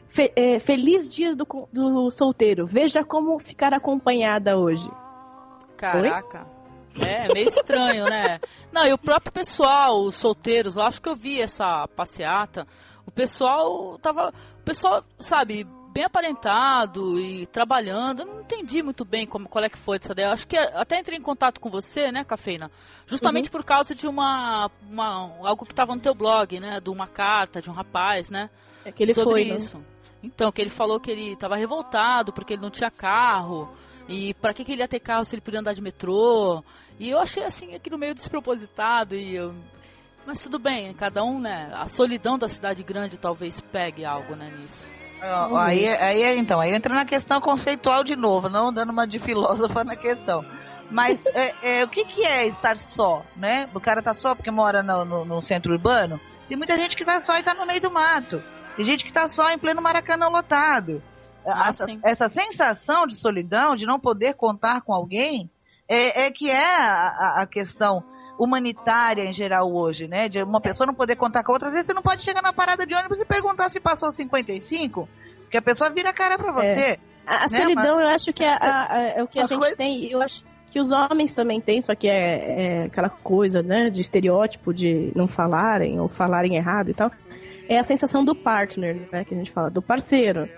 Fe, 0.08 0.32
é, 0.34 0.58
feliz 0.58 1.06
dia 1.06 1.36
do, 1.36 1.46
do 1.70 2.10
solteiro, 2.10 2.66
veja 2.66 3.04
como 3.04 3.38
ficar 3.38 3.74
acompanhada 3.74 4.56
hoje. 4.56 4.90
Caraca. 5.76 6.55
É, 7.00 7.32
meio 7.32 7.48
estranho, 7.48 8.04
né? 8.06 8.40
Não, 8.72 8.86
e 8.86 8.92
o 8.92 8.98
próprio 8.98 9.32
pessoal, 9.32 10.00
os 10.02 10.16
solteiros, 10.16 10.76
eu 10.76 10.82
acho 10.82 11.00
que 11.00 11.08
eu 11.08 11.16
vi 11.16 11.40
essa 11.40 11.86
passeata. 11.88 12.66
O 13.06 13.10
pessoal 13.10 13.98
tava. 13.98 14.32
O 14.60 14.64
pessoal, 14.64 15.04
sabe, 15.18 15.66
bem 15.96 16.04
aparentado 16.04 17.18
e 17.18 17.46
trabalhando. 17.46 18.20
Eu 18.20 18.26
não 18.26 18.40
entendi 18.42 18.82
muito 18.82 19.02
bem 19.02 19.26
como, 19.26 19.48
qual 19.48 19.64
é 19.64 19.68
que 19.70 19.78
foi 19.78 19.96
essa 19.96 20.12
ideia. 20.12 20.26
Eu 20.26 20.32
acho 20.32 20.46
que 20.46 20.56
até 20.58 21.00
entrei 21.00 21.18
em 21.18 21.22
contato 21.22 21.58
com 21.58 21.70
você, 21.70 22.12
né, 22.12 22.22
Cafeína? 22.22 22.70
Justamente 23.06 23.46
uhum. 23.46 23.52
por 23.52 23.64
causa 23.64 23.94
de 23.94 24.06
uma, 24.06 24.70
uma 24.90 25.32
algo 25.42 25.64
que 25.64 25.72
estava 25.72 25.94
no 25.94 26.00
teu 26.00 26.14
blog, 26.14 26.60
né? 26.60 26.80
De 26.80 26.90
uma 26.90 27.06
carta 27.06 27.62
de 27.62 27.70
um 27.70 27.72
rapaz, 27.72 28.30
né? 28.30 28.50
É 28.84 28.92
que 28.92 29.04
ele 29.04 29.14
sobre 29.14 29.48
foi, 29.48 29.56
isso. 29.56 29.78
Né? 29.78 29.84
Então, 30.22 30.52
que 30.52 30.60
ele 30.60 30.70
falou 30.70 31.00
que 31.00 31.10
ele 31.10 31.32
estava 31.32 31.56
revoltado 31.56 32.32
porque 32.32 32.54
ele 32.54 32.62
não 32.62 32.70
tinha 32.70 32.90
carro. 32.90 33.70
E 34.08 34.34
para 34.34 34.52
que, 34.52 34.64
que 34.64 34.72
ele 34.72 34.82
ia 34.82 34.88
ter 34.88 35.00
carro 35.00 35.24
se 35.24 35.34
ele 35.34 35.42
podia 35.42 35.60
andar 35.60 35.72
de 35.72 35.80
metrô? 35.80 36.62
E 36.98 37.10
eu 37.10 37.18
achei 37.18 37.44
assim 37.44 37.74
aquilo 37.74 37.98
meio 37.98 38.14
despropositado 38.14 39.14
e 39.14 39.36
eu... 39.36 39.54
mas 40.26 40.40
tudo 40.40 40.58
bem, 40.58 40.94
cada 40.94 41.22
um, 41.22 41.38
né? 41.38 41.70
A 41.74 41.86
solidão 41.86 42.38
da 42.38 42.48
cidade 42.48 42.82
grande 42.82 43.18
talvez 43.18 43.60
pegue 43.60 44.04
algo, 44.04 44.34
né, 44.34 44.52
nisso. 44.56 44.86
Uhum. 45.22 45.56
Aí, 45.56 45.88
aí, 45.88 46.38
então, 46.38 46.60
aí 46.60 46.74
entra 46.74 46.94
na 46.94 47.04
questão 47.04 47.40
conceitual 47.40 48.04
de 48.04 48.14
novo, 48.14 48.48
não 48.48 48.72
dando 48.72 48.92
uma 48.92 49.06
de 49.06 49.18
filósofa 49.18 49.82
na 49.82 49.96
questão. 49.96 50.44
Mas 50.90 51.24
é, 51.34 51.80
é, 51.80 51.84
o 51.84 51.88
que, 51.88 52.04
que 52.04 52.24
é 52.24 52.46
estar 52.46 52.76
só, 52.76 53.24
né? 53.34 53.68
O 53.74 53.80
cara 53.80 54.02
tá 54.02 54.14
só 54.14 54.34
porque 54.34 54.50
mora 54.50 54.82
no, 54.82 55.04
no, 55.04 55.24
no, 55.24 55.42
centro 55.42 55.72
urbano. 55.72 56.20
Tem 56.48 56.56
muita 56.56 56.76
gente 56.76 56.96
que 56.96 57.04
tá 57.04 57.20
só 57.20 57.38
e 57.38 57.42
tá 57.42 57.54
no 57.54 57.66
meio 57.66 57.80
do 57.80 57.90
mato. 57.90 58.42
Tem 58.76 58.84
gente 58.84 59.04
que 59.04 59.12
tá 59.12 59.28
só 59.28 59.50
em 59.50 59.58
pleno 59.58 59.82
Maracanã 59.82 60.28
lotado. 60.28 61.02
Ah, 61.46 61.70
essa, 61.70 61.86
essa, 62.02 62.28
sensação 62.28 63.06
de 63.06 63.14
solidão, 63.14 63.76
de 63.76 63.86
não 63.86 64.00
poder 64.00 64.34
contar 64.34 64.82
com 64.82 64.92
alguém, 64.92 65.48
é, 65.88 66.26
é 66.26 66.30
que 66.30 66.50
é 66.50 66.76
a, 66.76 67.42
a, 67.42 67.46
questão 67.46 68.02
humanitária 68.38 69.24
em 69.24 69.32
geral 69.32 69.72
hoje, 69.72 70.08
né? 70.08 70.28
De 70.28 70.42
uma 70.42 70.60
pessoa 70.60 70.86
não 70.86 70.94
poder 70.94 71.16
contar 71.16 71.42
com 71.42 71.52
outra. 71.52 71.68
Às 71.68 71.74
vezes 71.74 71.86
você 71.86 71.94
não 71.94 72.02
pode 72.02 72.22
chegar 72.22 72.42
na 72.42 72.52
parada 72.52 72.86
de 72.86 72.94
ônibus 72.94 73.20
e 73.20 73.24
perguntar 73.24 73.68
se 73.68 73.80
passou 73.80 74.10
55, 74.10 75.08
porque 75.42 75.56
a 75.56 75.62
pessoa 75.62 75.90
vira 75.90 76.10
a 76.10 76.12
cara 76.12 76.36
para 76.36 76.52
você. 76.52 76.66
É. 76.66 76.98
A, 77.26 77.36
a 77.36 77.40
né? 77.42 77.48
solidão, 77.48 77.96
Mas... 77.96 78.04
eu 78.04 78.08
acho 78.08 78.32
que 78.32 78.44
é, 78.44 78.52
a, 78.52 79.12
é 79.16 79.22
o 79.22 79.26
que 79.26 79.38
a, 79.38 79.46
gente 79.46 79.58
coisa... 79.58 79.76
tem. 79.76 80.10
Eu 80.10 80.22
acho 80.22 80.44
que 80.70 80.80
os 80.80 80.92
homens 80.92 81.32
também 81.32 81.60
têm, 81.60 81.80
só 81.80 81.94
que 81.94 82.08
é, 82.08 82.82
é, 82.82 82.84
aquela 82.84 83.08
coisa, 83.08 83.62
né, 83.62 83.88
de 83.88 84.00
estereótipo 84.00 84.74
de 84.74 85.10
não 85.14 85.26
falarem 85.26 85.98
ou 85.98 86.08
falarem 86.08 86.56
errado 86.56 86.90
e 86.90 86.94
tal. 86.94 87.10
É 87.68 87.78
a 87.78 87.84
sensação 87.84 88.24
do 88.24 88.34
partner, 88.34 89.08
né, 89.10 89.24
que 89.24 89.34
a 89.34 89.38
gente 89.38 89.50
fala, 89.50 89.70
do 89.70 89.82
parceiro. 89.82 90.48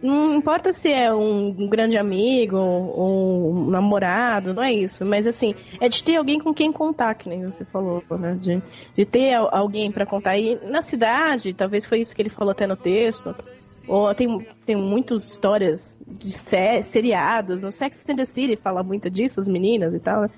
Não 0.00 0.36
importa 0.36 0.72
se 0.72 0.92
é 0.92 1.12
um 1.12 1.68
grande 1.68 1.98
amigo 1.98 2.56
ou 2.56 3.52
um 3.52 3.70
namorado, 3.70 4.54
não 4.54 4.62
é 4.62 4.72
isso. 4.72 5.04
Mas 5.04 5.26
assim, 5.26 5.54
é 5.80 5.88
de 5.88 6.04
ter 6.04 6.16
alguém 6.16 6.38
com 6.38 6.54
quem 6.54 6.72
contar, 6.72 7.14
que 7.16 7.28
nem 7.28 7.44
você 7.44 7.64
falou, 7.64 8.02
né? 8.10 8.34
De, 8.34 8.62
de 8.96 9.04
ter 9.04 9.34
alguém 9.34 9.90
para 9.90 10.06
contar. 10.06 10.38
E 10.38 10.56
na 10.66 10.82
cidade, 10.82 11.52
talvez 11.52 11.84
foi 11.84 12.00
isso 12.00 12.14
que 12.14 12.22
ele 12.22 12.30
falou 12.30 12.52
até 12.52 12.66
no 12.66 12.76
texto. 12.76 13.34
Ou 13.88 14.14
tem, 14.14 14.46
tem 14.64 14.76
muitas 14.76 15.24
histórias 15.24 15.98
de 16.06 16.30
sé, 16.30 16.82
seriados. 16.82 17.62
No 17.62 17.72
Sex 17.72 18.04
and 18.08 18.16
the 18.16 18.24
City 18.24 18.54
fala 18.54 18.84
muito 18.84 19.10
disso, 19.10 19.40
as 19.40 19.48
meninas 19.48 19.92
e 19.94 19.98
tal. 19.98 20.22
Né? 20.22 20.30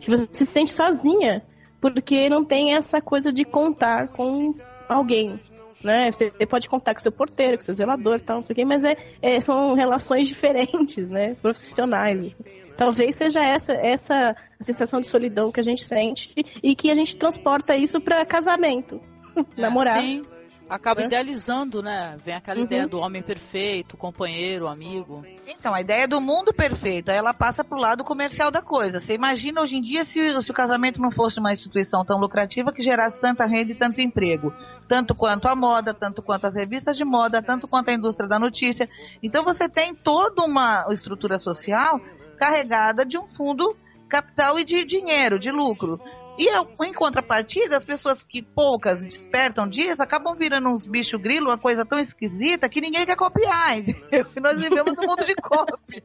Que 0.00 0.08
você 0.08 0.26
se 0.32 0.46
sente 0.46 0.72
sozinha. 0.72 1.42
Porque 1.82 2.30
não 2.30 2.44
tem 2.44 2.76
essa 2.76 3.00
coisa 3.00 3.32
de 3.32 3.44
contar 3.44 4.08
com 4.08 4.54
alguém 4.88 5.38
né? 5.82 6.10
Você 6.10 6.30
pode 6.46 6.68
contar 6.68 6.94
com 6.94 7.00
seu 7.00 7.12
porteiro, 7.12 7.56
com 7.56 7.64
seu 7.64 7.74
zelador 7.74 8.16
e 8.16 8.20
tal, 8.20 8.36
não 8.36 8.42
sei 8.42 8.54
o 8.54 8.56
quê, 8.56 8.64
mas 8.64 8.84
é, 8.84 8.96
é, 9.20 9.40
são 9.40 9.74
relações 9.74 10.26
diferentes, 10.28 11.08
né? 11.08 11.34
Profissionais. 11.40 12.34
Talvez 12.76 13.16
seja 13.16 13.40
essa, 13.44 13.72
essa 13.72 14.36
a 14.58 14.64
sensação 14.64 15.00
de 15.00 15.06
solidão 15.06 15.52
que 15.52 15.60
a 15.60 15.62
gente 15.62 15.84
sente 15.84 16.32
e 16.62 16.74
que 16.74 16.90
a 16.90 16.94
gente 16.94 17.16
transporta 17.16 17.76
isso 17.76 18.00
para 18.00 18.24
casamento. 18.24 19.00
É, 19.56 19.62
namorar. 19.62 20.02
Sim, 20.02 20.26
acaba 20.68 21.02
é. 21.02 21.06
idealizando, 21.06 21.82
né? 21.82 22.16
Vem 22.24 22.34
aquela 22.34 22.58
uhum. 22.58 22.64
ideia 22.64 22.86
do 22.86 22.98
homem 22.98 23.22
perfeito, 23.22 23.96
companheiro, 23.96 24.66
amigo. 24.66 25.24
Então, 25.46 25.74
a 25.74 25.80
ideia 25.80 26.08
do 26.08 26.20
mundo 26.20 26.52
perfeito, 26.52 27.10
ela 27.10 27.34
passa 27.34 27.62
pro 27.62 27.78
lado 27.78 28.04
comercial 28.04 28.50
da 28.50 28.62
coisa. 28.62 28.98
Você 28.98 29.14
imagina 29.14 29.60
hoje 29.60 29.76
em 29.76 29.82
dia 29.82 30.04
se, 30.04 30.42
se 30.42 30.50
o 30.50 30.54
casamento 30.54 31.00
não 31.00 31.10
fosse 31.10 31.40
uma 31.40 31.52
instituição 31.52 32.04
tão 32.04 32.18
lucrativa 32.18 32.72
que 32.72 32.82
gerasse 32.82 33.20
tanta 33.20 33.44
renda 33.44 33.72
e 33.72 33.74
tanto 33.74 34.00
emprego. 34.00 34.52
Tanto 34.88 35.14
quanto 35.14 35.48
a 35.48 35.56
moda, 35.56 35.94
tanto 35.94 36.22
quanto 36.22 36.46
as 36.46 36.54
revistas 36.54 36.96
de 36.96 37.04
moda, 37.04 37.42
tanto 37.42 37.66
quanto 37.68 37.90
a 37.90 37.94
indústria 37.94 38.28
da 38.28 38.38
notícia. 38.38 38.88
Então 39.22 39.44
você 39.44 39.68
tem 39.68 39.94
toda 39.94 40.44
uma 40.44 40.86
estrutura 40.90 41.38
social 41.38 42.00
carregada 42.38 43.04
de 43.06 43.16
um 43.18 43.26
fundo 43.28 43.76
capital 44.08 44.58
e 44.58 44.64
de 44.64 44.84
dinheiro, 44.84 45.38
de 45.38 45.50
lucro. 45.50 46.00
E 46.38 46.48
em 46.84 46.92
contrapartida, 46.94 47.76
as 47.76 47.84
pessoas 47.84 48.22
que 48.22 48.42
poucas 48.42 49.02
despertam 49.02 49.68
disso 49.68 50.02
acabam 50.02 50.34
virando 50.34 50.68
uns 50.68 50.86
bicho 50.86 51.18
grilo, 51.18 51.48
uma 51.48 51.58
coisa 51.58 51.84
tão 51.84 51.98
esquisita 51.98 52.68
que 52.68 52.80
ninguém 52.80 53.04
quer 53.04 53.16
copiar, 53.16 53.76
entendeu? 53.78 54.26
E 54.34 54.40
nós 54.40 54.58
vivemos 54.58 54.94
num 54.94 55.06
mundo 55.06 55.24
de 55.24 55.34
cópia. 55.34 56.02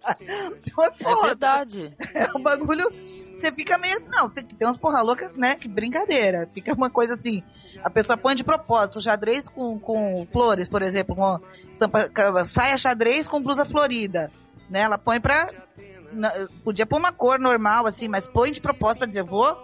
Então 0.66 0.84
é, 0.84 0.88
é 0.88 1.28
verdade. 1.28 1.94
É 2.14 2.38
um 2.38 2.42
bagulho. 2.42 2.92
Você 3.38 3.52
fica 3.52 3.78
meio 3.78 3.98
assim, 3.98 4.10
não, 4.10 4.30
tem 4.30 4.44
que 4.44 4.56
ter 4.56 4.66
umas 4.66 4.78
porra 4.78 5.02
louca, 5.02 5.32
né? 5.36 5.56
Que 5.56 5.68
brincadeira. 5.68 6.50
Fica 6.54 6.74
uma 6.74 6.90
coisa 6.90 7.14
assim. 7.14 7.44
A 7.84 7.90
pessoa 7.90 8.18
põe 8.18 8.36
de 8.36 8.44
propósito 8.44 9.00
xadrez 9.00 9.48
com, 9.48 9.80
com 9.80 10.28
flores, 10.32 10.68
por 10.68 10.82
exemplo, 10.82 11.16
com 11.16 11.40
estampa, 11.70 12.10
saia 12.46 12.78
xadrez 12.78 13.28
com 13.28 13.42
blusa 13.42 13.64
florida. 13.66 14.32
Né? 14.70 14.82
Ela 14.82 14.98
põe 14.98 15.22
pra. 15.22 15.50
Podia 16.64 16.86
pôr 16.86 16.98
uma 16.98 17.12
cor 17.12 17.38
normal, 17.38 17.86
assim, 17.86 18.08
mas 18.08 18.26
põe 18.26 18.52
de 18.52 18.60
propósito 18.62 19.00
pra 19.00 19.08
dizer, 19.08 19.24
vou 19.24 19.56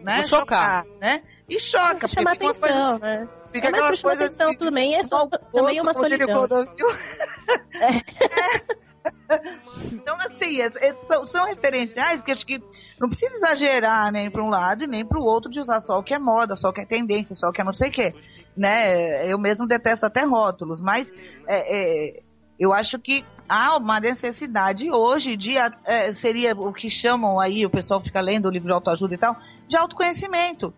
né, 0.00 0.20
Vou 0.20 0.28
chocar. 0.28 0.84
chocar. 0.84 0.98
né? 1.00 1.22
E 1.48 1.60
choca. 1.60 1.96
Pra 1.96 2.08
chamar 2.08 2.32
atenção, 2.32 2.98
coisa, 2.98 2.98
né? 2.98 3.28
Fica 3.52 3.68
é 3.68 3.70
mais 3.70 3.86
pra 3.86 3.96
chamar 3.96 4.14
atenção 4.14 4.48
assim, 4.50 4.58
também, 4.58 4.94
é 4.94 5.04
só, 5.04 5.26
também 5.52 5.80
uma 5.80 5.94
solidão. 5.94 6.46
É. 7.74 8.78
Então, 9.92 10.16
assim, 10.16 10.60
é- 10.60 10.88
é- 10.88 10.94
são, 11.06 11.26
são 11.26 11.46
referenciais 11.46 12.22
que 12.22 12.32
acho 12.32 12.44
que 12.44 12.62
não 12.98 13.08
precisa 13.08 13.36
exagerar 13.36 14.10
nem 14.12 14.30
para 14.30 14.42
um 14.42 14.48
lado 14.48 14.84
e 14.84 14.86
nem 14.86 15.06
para 15.06 15.18
o 15.18 15.24
outro 15.24 15.50
de 15.50 15.60
usar 15.60 15.80
só 15.80 15.98
o 15.98 16.02
que 16.02 16.14
é 16.14 16.18
moda, 16.18 16.56
só 16.56 16.70
o 16.70 16.72
que 16.72 16.80
é 16.80 16.86
tendência, 16.86 17.34
só 17.34 17.48
o 17.48 17.52
que 17.52 17.60
é 17.60 17.64
não 17.64 17.72
sei 17.72 17.90
o 17.90 17.92
que. 17.92 18.14
Né? 18.56 19.30
Eu 19.30 19.38
mesmo 19.38 19.66
detesto 19.66 20.06
até 20.06 20.24
rótulos, 20.24 20.80
mas 20.80 21.12
é, 21.46 22.16
é, 22.16 22.22
eu 22.58 22.72
acho 22.72 22.98
que 22.98 23.24
há 23.48 23.76
uma 23.76 24.00
necessidade 24.00 24.90
hoje 24.90 25.36
de 25.36 25.56
é, 25.56 26.12
seria 26.12 26.54
o 26.54 26.72
que 26.72 26.90
chamam 26.90 27.38
aí, 27.38 27.64
o 27.64 27.70
pessoal 27.70 28.00
fica 28.00 28.20
lendo 28.20 28.46
o 28.46 28.50
livro 28.50 28.66
de 28.66 28.74
autoajuda 28.74 29.14
e 29.14 29.18
tal, 29.18 29.36
de 29.68 29.76
autoconhecimento. 29.76 30.74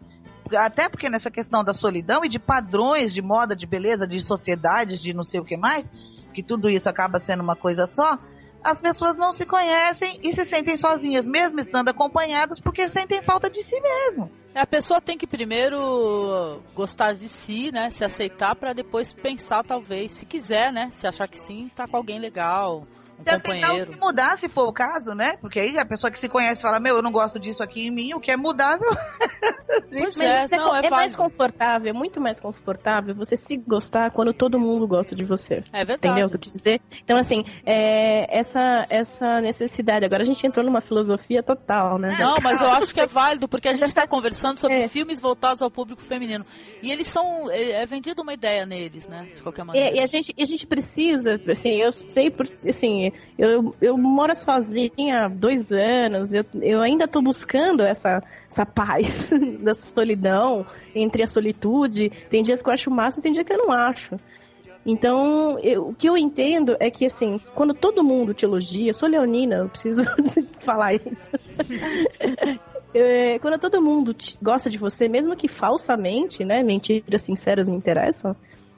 Até 0.56 0.88
porque 0.88 1.08
nessa 1.08 1.30
questão 1.30 1.62
da 1.62 1.72
solidão 1.72 2.24
e 2.24 2.28
de 2.28 2.38
padrões 2.38 3.14
de 3.14 3.22
moda, 3.22 3.54
de 3.54 3.66
beleza, 3.66 4.06
de 4.06 4.20
sociedades, 4.20 5.00
de 5.00 5.14
não 5.14 5.22
sei 5.22 5.40
o 5.40 5.44
que 5.44 5.56
mais, 5.56 5.90
que 6.30 6.42
tudo 6.42 6.70
isso 6.70 6.88
acaba 6.88 7.20
sendo 7.20 7.42
uma 7.42 7.56
coisa 7.56 7.86
só, 7.86 8.18
as 8.62 8.80
pessoas 8.80 9.16
não 9.16 9.32
se 9.32 9.46
conhecem 9.46 10.20
e 10.22 10.32
se 10.34 10.44
sentem 10.44 10.76
sozinhas, 10.76 11.26
mesmo 11.26 11.60
estando 11.60 11.88
acompanhadas, 11.88 12.60
porque 12.60 12.88
sentem 12.88 13.22
falta 13.22 13.48
de 13.48 13.62
si 13.62 13.80
mesmo. 13.80 14.30
A 14.54 14.66
pessoa 14.66 15.00
tem 15.00 15.16
que 15.16 15.26
primeiro 15.26 16.60
gostar 16.74 17.14
de 17.14 17.28
si, 17.28 17.70
né? 17.72 17.90
Se 17.90 18.04
aceitar 18.04 18.56
para 18.56 18.72
depois 18.72 19.12
pensar, 19.12 19.62
talvez, 19.62 20.12
se 20.12 20.26
quiser, 20.26 20.72
né? 20.72 20.90
Se 20.90 21.06
achar 21.06 21.28
que 21.28 21.38
sim, 21.38 21.70
tá 21.74 21.86
com 21.86 21.96
alguém 21.96 22.18
legal, 22.18 22.86
se 23.22 23.30
aceitar 23.30 23.74
ou 23.74 23.86
se 23.86 23.96
mudar, 23.98 24.38
se 24.38 24.48
for 24.48 24.68
o 24.68 24.72
caso, 24.72 25.14
né? 25.14 25.36
Porque 25.40 25.60
aí 25.60 25.78
a 25.78 25.86
pessoa 25.86 26.10
que 26.10 26.18
se 26.18 26.28
conhece 26.28 26.62
fala, 26.62 26.80
meu, 26.80 26.96
eu 26.96 27.02
não 27.02 27.12
gosto 27.12 27.38
disso 27.38 27.62
aqui 27.62 27.86
em 27.86 27.90
mim, 27.90 28.14
o 28.14 28.20
que 28.20 28.30
é 28.30 28.36
mudável. 28.36 28.88
Pois 29.88 30.18
é, 30.20 30.44
é, 30.50 30.56
não, 30.56 30.74
é, 30.74 30.80
é 30.84 30.90
mais 30.90 31.14
confortável, 31.16 31.90
é 31.90 31.92
muito 31.92 32.20
mais 32.20 32.38
confortável 32.38 33.14
você 33.14 33.36
se 33.36 33.56
gostar 33.56 34.10
quando 34.10 34.32
todo 34.32 34.58
mundo 34.58 34.86
gosta 34.86 35.14
de 35.14 35.24
você. 35.24 35.62
É 35.72 35.84
verdade. 35.84 36.08
Entendeu 36.08 36.26
o 36.26 36.28
que 36.28 36.36
eu 36.36 36.40
quis 36.40 36.52
dizer? 36.52 36.80
Então, 37.02 37.16
assim, 37.16 37.44
é, 37.64 38.36
essa, 38.36 38.84
essa 38.88 39.40
necessidade. 39.40 40.04
Agora 40.04 40.22
a 40.22 40.26
gente 40.26 40.44
entrou 40.46 40.64
numa 40.64 40.80
filosofia 40.80 41.42
total, 41.42 41.98
né? 41.98 42.16
Não, 42.18 42.36
mas 42.42 42.60
eu 42.60 42.68
acho 42.68 42.92
que 42.92 43.00
é 43.00 43.06
válido, 43.06 43.48
porque 43.48 43.68
a 43.68 43.74
gente 43.74 43.88
está 43.88 44.06
conversando 44.08 44.56
sobre 44.56 44.82
é. 44.82 44.88
filmes 44.88 45.20
voltados 45.20 45.62
ao 45.62 45.70
público 45.70 46.02
feminino. 46.02 46.44
E 46.82 46.90
eles 46.90 47.06
são. 47.06 47.50
É, 47.50 47.82
é 47.82 47.86
vendido 47.86 48.22
uma 48.22 48.34
ideia 48.34 48.66
neles, 48.66 49.08
né? 49.08 49.28
De 49.34 49.42
qualquer 49.42 49.64
maneira. 49.64 49.88
É, 49.88 50.00
e 50.00 50.02
a 50.02 50.06
gente, 50.06 50.34
a 50.38 50.44
gente 50.44 50.66
precisa, 50.66 51.40
assim, 51.48 51.76
eu 51.76 51.92
sei, 51.92 52.30
por, 52.30 52.46
assim, 52.66 53.09
eu, 53.38 53.74
eu 53.80 53.96
moro 53.96 54.34
sozinha 54.34 55.24
há 55.24 55.28
dois 55.28 55.70
anos, 55.72 56.32
eu, 56.32 56.44
eu 56.60 56.80
ainda 56.80 57.04
estou 57.04 57.22
buscando 57.22 57.82
essa, 57.82 58.22
essa 58.50 58.64
paz 58.66 59.30
da 59.60 59.74
solidão, 59.74 60.66
entre 60.94 61.22
a 61.22 61.26
solitude. 61.26 62.10
Tem 62.28 62.42
dias 62.42 62.62
que 62.62 62.68
eu 62.68 62.72
acho 62.72 62.90
o 62.90 62.94
máximo, 62.94 63.22
tem 63.22 63.32
dias 63.32 63.46
que 63.46 63.52
eu 63.52 63.58
não 63.58 63.72
acho. 63.72 64.16
Então, 64.84 65.58
eu, 65.60 65.88
o 65.88 65.94
que 65.94 66.08
eu 66.08 66.16
entendo 66.16 66.76
é 66.80 66.90
que, 66.90 67.04
assim, 67.04 67.38
quando 67.54 67.74
todo 67.74 68.02
mundo 68.02 68.32
te 68.32 68.44
elogia, 68.44 68.90
eu 68.90 68.94
sou 68.94 69.08
leonina, 69.08 69.56
eu 69.56 69.68
preciso 69.68 70.02
falar 70.58 70.94
isso. 70.94 71.30
é, 72.94 73.38
quando 73.38 73.58
todo 73.58 73.82
mundo 73.82 74.14
te, 74.14 74.38
gosta 74.40 74.70
de 74.70 74.78
você, 74.78 75.08
mesmo 75.08 75.36
que 75.36 75.48
falsamente, 75.48 76.44
né? 76.44 76.62
Mentiras 76.62 77.22
sinceras 77.22 77.68
me 77.68 77.76
interessam. 77.76 78.34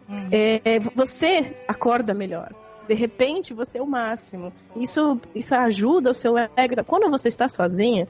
Hum. 0.08 0.28
É, 0.32 0.80
você 0.94 1.54
acorda 1.68 2.12
melhor. 2.12 2.52
De 2.88 2.94
repente, 2.94 3.54
você 3.54 3.78
é 3.78 3.82
o 3.82 3.86
máximo. 3.86 4.52
Isso, 4.76 5.20
isso 5.34 5.54
ajuda 5.54 6.10
o 6.10 6.14
seu 6.14 6.36
ego. 6.36 6.84
Quando 6.86 7.10
você 7.10 7.28
está 7.28 7.48
sozinha, 7.48 8.06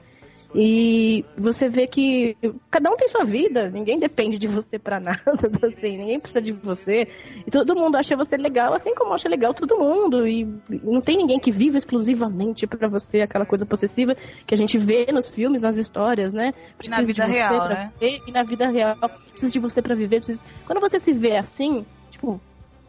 e 0.55 1.25
você 1.35 1.67
vê 1.67 1.87
que 1.87 2.37
cada 2.69 2.91
um 2.91 2.95
tem 2.95 3.07
sua 3.07 3.23
vida, 3.23 3.71
ninguém 3.71 3.97
depende 3.97 4.37
de 4.37 4.47
você 4.47 4.77
para 4.77 4.99
nada, 5.01 5.19
assim, 5.63 5.97
ninguém 5.97 6.19
precisa 6.19 6.41
de 6.41 6.51
você. 6.51 7.07
E 7.45 7.49
todo 7.49 7.75
mundo 7.75 7.95
acha 7.95 8.15
você 8.15 8.37
legal, 8.37 8.73
assim 8.73 8.93
como 8.93 9.13
acha 9.13 9.27
legal 9.27 9.53
todo 9.53 9.79
mundo. 9.79 10.27
E 10.27 10.47
não 10.83 11.01
tem 11.01 11.17
ninguém 11.17 11.39
que 11.39 11.51
viva 11.51 11.77
exclusivamente 11.77 12.67
para 12.67 12.87
você, 12.87 13.21
aquela 13.21 13.45
coisa 13.45 13.65
possessiva 13.65 14.15
que 14.45 14.53
a 14.53 14.57
gente 14.57 14.77
vê 14.77 15.07
nos 15.11 15.27
filmes, 15.27 15.63
nas 15.63 15.77
histórias, 15.77 16.33
né? 16.33 16.53
Precisa 16.77 17.01
na 17.01 17.07
vida 17.07 17.25
de 17.25 17.33
você 17.33 17.39
real, 17.39 17.67
pra 17.67 17.75
né? 17.75 17.93
viver, 17.99 18.21
e 18.27 18.31
na 18.31 18.43
vida 18.43 18.69
real. 18.69 18.97
Precisa 19.31 19.51
de 19.51 19.59
você 19.59 19.81
para 19.81 19.95
viver. 19.95 20.17
Precisa... 20.17 20.45
Quando 20.67 20.79
você 20.79 20.99
se 20.99 21.13
vê 21.13 21.35
assim, 21.35 21.83
tipo, 22.11 22.39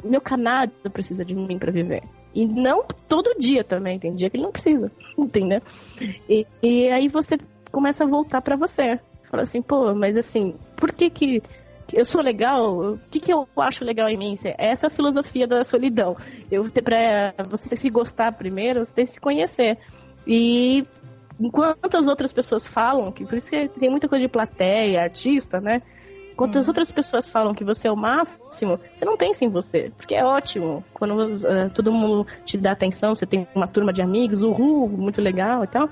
meu 0.05 0.21
canado 0.21 0.73
precisa 0.93 1.25
de 1.25 1.35
mim 1.35 1.59
para 1.59 1.73
viver. 1.73 2.03
E 2.35 2.45
não 2.47 2.85
todo 3.09 3.39
dia 3.39 3.63
também, 3.63 3.99
tem 3.99 4.15
dia 4.15 4.29
que 4.29 4.37
ele 4.37 4.45
não 4.45 4.53
precisa, 4.53 4.91
entendeu? 5.17 5.61
E, 6.29 6.47
e 6.63 6.89
aí 6.91 7.09
você 7.09 7.39
começa 7.71 8.05
a 8.05 8.07
voltar 8.07 8.43
para 8.43 8.57
você. 8.57 8.99
Fala 9.31 9.43
assim, 9.43 9.63
pô, 9.63 9.95
mas 9.95 10.17
assim, 10.17 10.55
por 10.77 10.93
que 10.93 11.11
que 11.11 11.43
eu 11.93 12.05
sou 12.05 12.21
legal? 12.21 12.93
O 12.93 12.99
que 13.11 13.21
que 13.21 13.33
eu 13.33 13.47
acho 13.57 13.85
legal 13.85 14.09
em 14.09 14.17
mim? 14.17 14.35
É 14.45 14.71
essa 14.71 14.91
filosofia 14.91 15.47
da 15.47 15.65
solidão. 15.65 16.17
Eu 16.51 16.65
para 16.71 17.35
você 17.49 17.77
se 17.77 17.91
gostar 17.91 18.33
primeiro, 18.33 18.85
você 18.85 18.95
tem 18.95 19.05
que 19.05 19.13
se 19.13 19.21
conhecer. 19.21 19.79
E 20.27 20.85
enquanto 21.39 21.95
as 21.97 22.07
outras 22.07 22.33
pessoas 22.33 22.67
falam, 22.67 23.13
que 23.13 23.25
por 23.25 23.35
isso 23.35 23.51
que 23.51 23.69
tem 23.69 23.91
muita 23.91 24.09
coisa 24.09 24.25
de 24.25 24.33
plateia, 24.33 25.03
artista, 25.03 25.61
né? 25.61 25.83
Enquanto 26.35 26.56
hum. 26.56 26.59
as 26.59 26.69
outras 26.69 26.90
pessoas 26.90 27.28
falam 27.28 27.55
que 27.55 27.65
você 27.65 27.86
é 27.86 27.93
o 27.93 27.97
máximo, 27.97 28.78
você 28.93 29.05
não 29.05 29.16
pensa 29.16 29.44
em 29.44 29.48
você. 29.48 29.93
Porque 29.97 30.16
é 30.16 30.24
ótimo. 30.24 30.85
Quando 30.93 31.24
uh, 31.24 31.70
todo 31.73 31.93
mundo 31.93 32.27
te 32.44 32.59
dá 32.59 32.73
atenção, 32.73 33.15
você 33.15 33.24
tem 33.24 33.47
uma 33.55 33.69
turma 33.69 33.93
de 33.93 34.02
amigos, 34.02 34.43
uhul, 34.43 34.89
muito 34.89 35.23
legal 35.23 35.62
e 35.62 35.69
tal. 35.69 35.89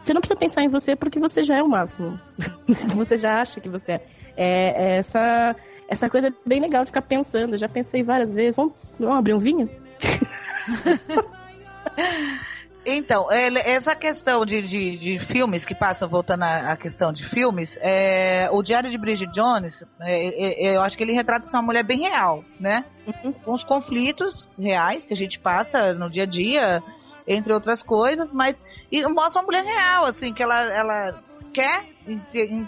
Você 0.00 0.12
não 0.12 0.20
precisa 0.20 0.38
pensar 0.38 0.62
em 0.62 0.68
você 0.68 0.96
porque 0.96 1.20
você 1.20 1.44
já 1.44 1.56
é 1.56 1.62
o 1.62 1.68
máximo. 1.68 2.18
você 2.94 3.16
já 3.16 3.40
acha 3.40 3.60
que 3.60 3.68
você 3.68 3.92
é. 3.92 4.00
É, 4.36 4.46
é 4.46 4.96
essa, 4.96 5.54
essa 5.88 6.10
coisa 6.10 6.34
bem 6.44 6.60
legal 6.60 6.82
de 6.82 6.88
ficar 6.88 7.02
pensando. 7.02 7.54
Eu 7.54 7.58
já 7.58 7.68
pensei 7.68 8.02
várias 8.02 8.32
vezes. 8.32 8.56
Vamos, 8.56 8.72
vamos 8.98 9.16
abrir 9.16 9.34
um 9.34 9.38
vinho? 9.38 9.70
Então, 12.86 13.30
essa 13.30 13.96
questão 13.96 14.44
de, 14.44 14.60
de, 14.62 14.96
de, 14.98 15.18
filmes 15.26 15.64
que 15.64 15.74
passam, 15.74 16.08
voltando 16.08 16.42
à 16.42 16.76
questão 16.76 17.12
de 17.12 17.26
filmes, 17.28 17.78
é, 17.80 18.48
o 18.52 18.62
Diário 18.62 18.90
de 18.90 18.98
Bridget 18.98 19.32
Jones, 19.32 19.82
é, 20.00 20.72
é, 20.72 20.76
eu 20.76 20.82
acho 20.82 20.96
que 20.96 21.02
ele 21.02 21.12
retrata 21.12 21.48
uma 21.50 21.62
mulher 21.62 21.82
bem 21.82 22.00
real, 22.00 22.44
né? 22.60 22.84
Uhum. 23.06 23.32
Com 23.32 23.52
os 23.52 23.64
conflitos 23.64 24.48
reais 24.58 25.04
que 25.04 25.14
a 25.14 25.16
gente 25.16 25.38
passa 25.38 25.94
no 25.94 26.10
dia 26.10 26.24
a 26.24 26.26
dia, 26.26 26.82
entre 27.26 27.52
outras 27.52 27.82
coisas, 27.82 28.32
mas 28.32 28.60
e 28.92 29.06
mostra 29.08 29.40
uma 29.40 29.46
mulher 29.46 29.64
real, 29.64 30.04
assim, 30.04 30.32
que 30.32 30.42
ela, 30.42 30.60
ela 30.60 31.22
quer 31.52 31.84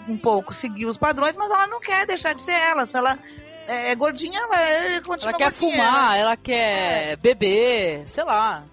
um 0.07 0.17
pouco 0.17 0.53
seguir 0.53 0.85
os 0.85 0.97
padrões, 0.97 1.35
mas 1.35 1.51
ela 1.51 1.67
não 1.67 1.79
quer 1.79 2.07
deixar 2.07 2.33
de 2.33 2.41
ser 2.41 2.53
ela. 2.53 2.85
Se 2.85 2.97
ela 2.97 3.19
é 3.67 3.93
gordinha, 3.95 4.39
ela 4.39 5.01
continua 5.01 5.31
Ela 5.31 5.37
quer 5.37 5.51
gordinha. 5.51 5.71
fumar, 5.71 6.17
ela 6.17 6.37
quer 6.37 7.11
é. 7.11 7.15
beber, 7.15 8.07
sei 8.07 8.23
lá. 8.23 8.63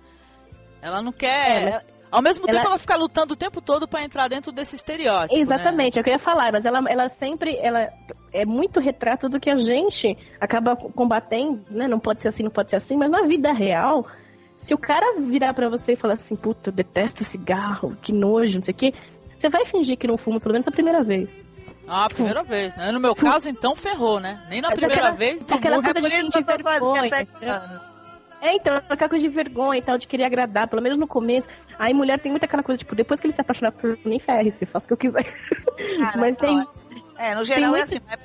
Ela 0.85 1.01
não 1.01 1.13
quer. 1.13 1.63
É, 1.63 1.81
ao 2.13 2.21
mesmo 2.21 2.45
tempo, 2.45 2.59
ela... 2.59 2.79
fica 2.79 2.95
lutando 2.95 3.33
o 3.33 3.37
tempo 3.37 3.63
todo 3.63 3.89
para 3.89 4.05
entrar 4.05 4.29
dentro 4.29 4.53
desse 4.53 4.77
estereótipo. 4.77 5.41
Exatamente, 5.41 5.97
né? 5.97 5.99
é 5.99 6.01
o 6.03 6.05
que 6.05 6.11
eu 6.11 6.13
ia 6.13 6.19
falar, 6.19 6.53
mas 6.53 6.67
ela, 6.67 6.79
ela 6.87 7.09
sempre 7.09 7.57
ela 7.57 7.89
é 8.31 8.45
muito 8.45 8.81
retrato 8.81 9.27
do 9.27 9.41
que 9.41 9.49
a 9.49 9.57
gente 9.57 10.15
acaba 10.39 10.77
combatendo, 10.77 11.65
né? 11.71 11.89
Não 11.89 11.99
pode 11.99 12.21
ser 12.21 12.29
assim, 12.29 12.43
não 12.43 12.51
pode 12.51 12.69
ser 12.69 12.77
assim, 12.77 12.99
mas 12.99 13.11
na 13.11 13.23
vida 13.23 13.51
real, 13.51 14.07
se 14.57 14.75
o 14.75 14.79
cara 14.79 15.19
virar 15.23 15.55
para 15.55 15.71
você 15.71 15.95
e 15.95 15.97
falar 15.97 16.15
assim, 16.15 16.37
puta, 16.37 16.69
eu 16.69 16.75
detesto 16.75 17.25
cigarro, 17.25 17.97
que 18.03 18.13
nojo, 18.13 18.59
não 18.59 18.63
sei 18.63 18.75
o 18.75 18.77
quê, 18.77 18.93
você 19.39 19.49
vai 19.49 19.65
fingir 19.65 19.97
que 19.97 20.07
não 20.07 20.19
fuma 20.19 20.39
pelo 20.39 20.53
menos 20.53 20.69
a 20.69 20.71
primeira 20.71 21.03
vez. 21.03 21.35
Ah, 21.89 22.05
a 22.05 22.09
primeira 22.09 22.41
tipo, 22.41 22.51
vez, 22.51 22.77
né? 22.77 22.93
No 22.93 23.01
meu 23.01 23.15
caso, 23.15 23.49
então, 23.49 23.75
ferrou, 23.75 24.21
né? 24.21 24.43
Nem 24.49 24.61
na 24.61 24.71
primeira 24.71 24.95
aquela, 24.95 25.11
vez, 25.11 25.41
então 25.41 25.59
aquela 25.59 25.83
coisa 25.83 26.01
de 26.01 26.11
sentir 26.11 26.45
vergonha. 26.45 27.11
É, 28.45 28.57
então, 28.57 28.77
aquela 28.91 29.09
coisa 29.09 29.27
de 29.27 29.35
vergonha 29.35 29.79
e 29.79 29.83
tal, 29.83 29.97
de 29.97 30.07
querer 30.07 30.25
agradar, 30.25 30.69
pelo 30.69 30.83
menos 30.83 30.99
no 30.99 31.09
começo. 31.09 31.49
Aí 31.79 31.95
mulher 31.95 32.21
tem 32.21 32.31
muita 32.31 32.45
aquela 32.45 32.63
coisa, 32.63 32.79
tipo, 32.79 32.95
depois 32.95 33.19
que 33.19 33.27
ele 33.27 33.33
se 33.33 33.41
apaixonar 33.41 33.73
por 33.73 33.99
mim, 34.05 34.19
ferre, 34.19 34.51
se 34.51 34.67
faz 34.67 34.85
o 34.85 34.89
que 34.89 34.93
eu 34.93 34.99
quiser. 34.99 35.25
Cara, 35.25 36.17
Mas 36.21 36.37
tem. 36.37 36.63
É, 37.17 37.35
no 37.35 37.43
geral 37.43 37.75
é 37.75 37.81
assim, 37.81 37.99
né? 38.07 38.19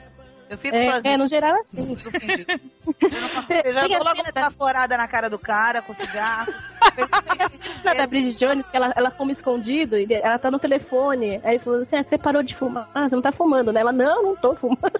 Eu 0.49 0.57
fico 0.57 0.75
é, 0.75 0.91
sozinha. 0.91 1.13
É, 1.13 1.17
no 1.17 1.25
geral 1.25 1.55
é 1.55 1.59
assim. 1.61 1.77
Eu, 1.77 1.85
não 3.21 3.29
consigo, 3.29 3.61
eu 3.63 3.73
já 3.73 3.81
logo 3.81 4.23
com 4.25 4.31
da... 4.33 4.51
forada 4.51 4.97
na 4.97 5.07
cara 5.07 5.29
do 5.29 5.39
cara, 5.39 5.81
com 5.81 5.93
cigarro. 5.93 6.53
a 7.85 7.93
da 7.93 8.05
Bridget 8.05 8.37
Jones, 8.37 8.69
que 8.69 8.75
ela, 8.75 8.91
ela 8.97 9.11
fuma 9.11 9.31
escondido, 9.31 9.95
ela 10.11 10.37
tá 10.37 10.51
no 10.51 10.59
telefone. 10.59 11.39
Aí 11.45 11.51
ele 11.51 11.59
falou 11.59 11.79
assim: 11.79 11.95
ah, 11.95 12.03
você 12.03 12.17
parou 12.17 12.43
de 12.43 12.53
fumar? 12.55 12.89
Ah, 12.93 13.07
você 13.07 13.15
não 13.15 13.21
tá 13.21 13.31
fumando, 13.31 13.71
né? 13.71 13.79
Ela, 13.79 13.93
não, 13.93 14.21
não 14.21 14.35
tô 14.35 14.53
fumando. 14.53 14.99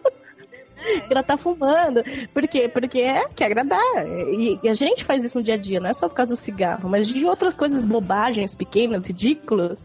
É. 0.90 1.12
ela 1.12 1.24
tá 1.24 1.38
fumando. 1.38 2.02
Por 2.34 2.48
quê? 2.48 2.70
Porque 2.70 3.00
é, 3.00 3.28
quer 3.36 3.46
agradar. 3.46 3.82
E, 4.08 4.60
e, 4.64 4.70
a 4.70 4.74
gente 4.74 5.04
faz 5.04 5.24
isso 5.24 5.38
no 5.38 5.44
dia 5.44 5.56
a 5.56 5.58
dia, 5.58 5.80
não 5.80 5.90
é 5.90 5.94
só 5.94 6.08
por 6.08 6.16
causa 6.16 6.34
do 6.34 6.38
cigarro, 6.38 6.90
mas 6.90 7.08
de 7.08 7.26
outras 7.26 7.54
coisas, 7.54 7.82
bobagens 7.82 8.56
pequenas, 8.56 9.06
ridículas. 9.06 9.80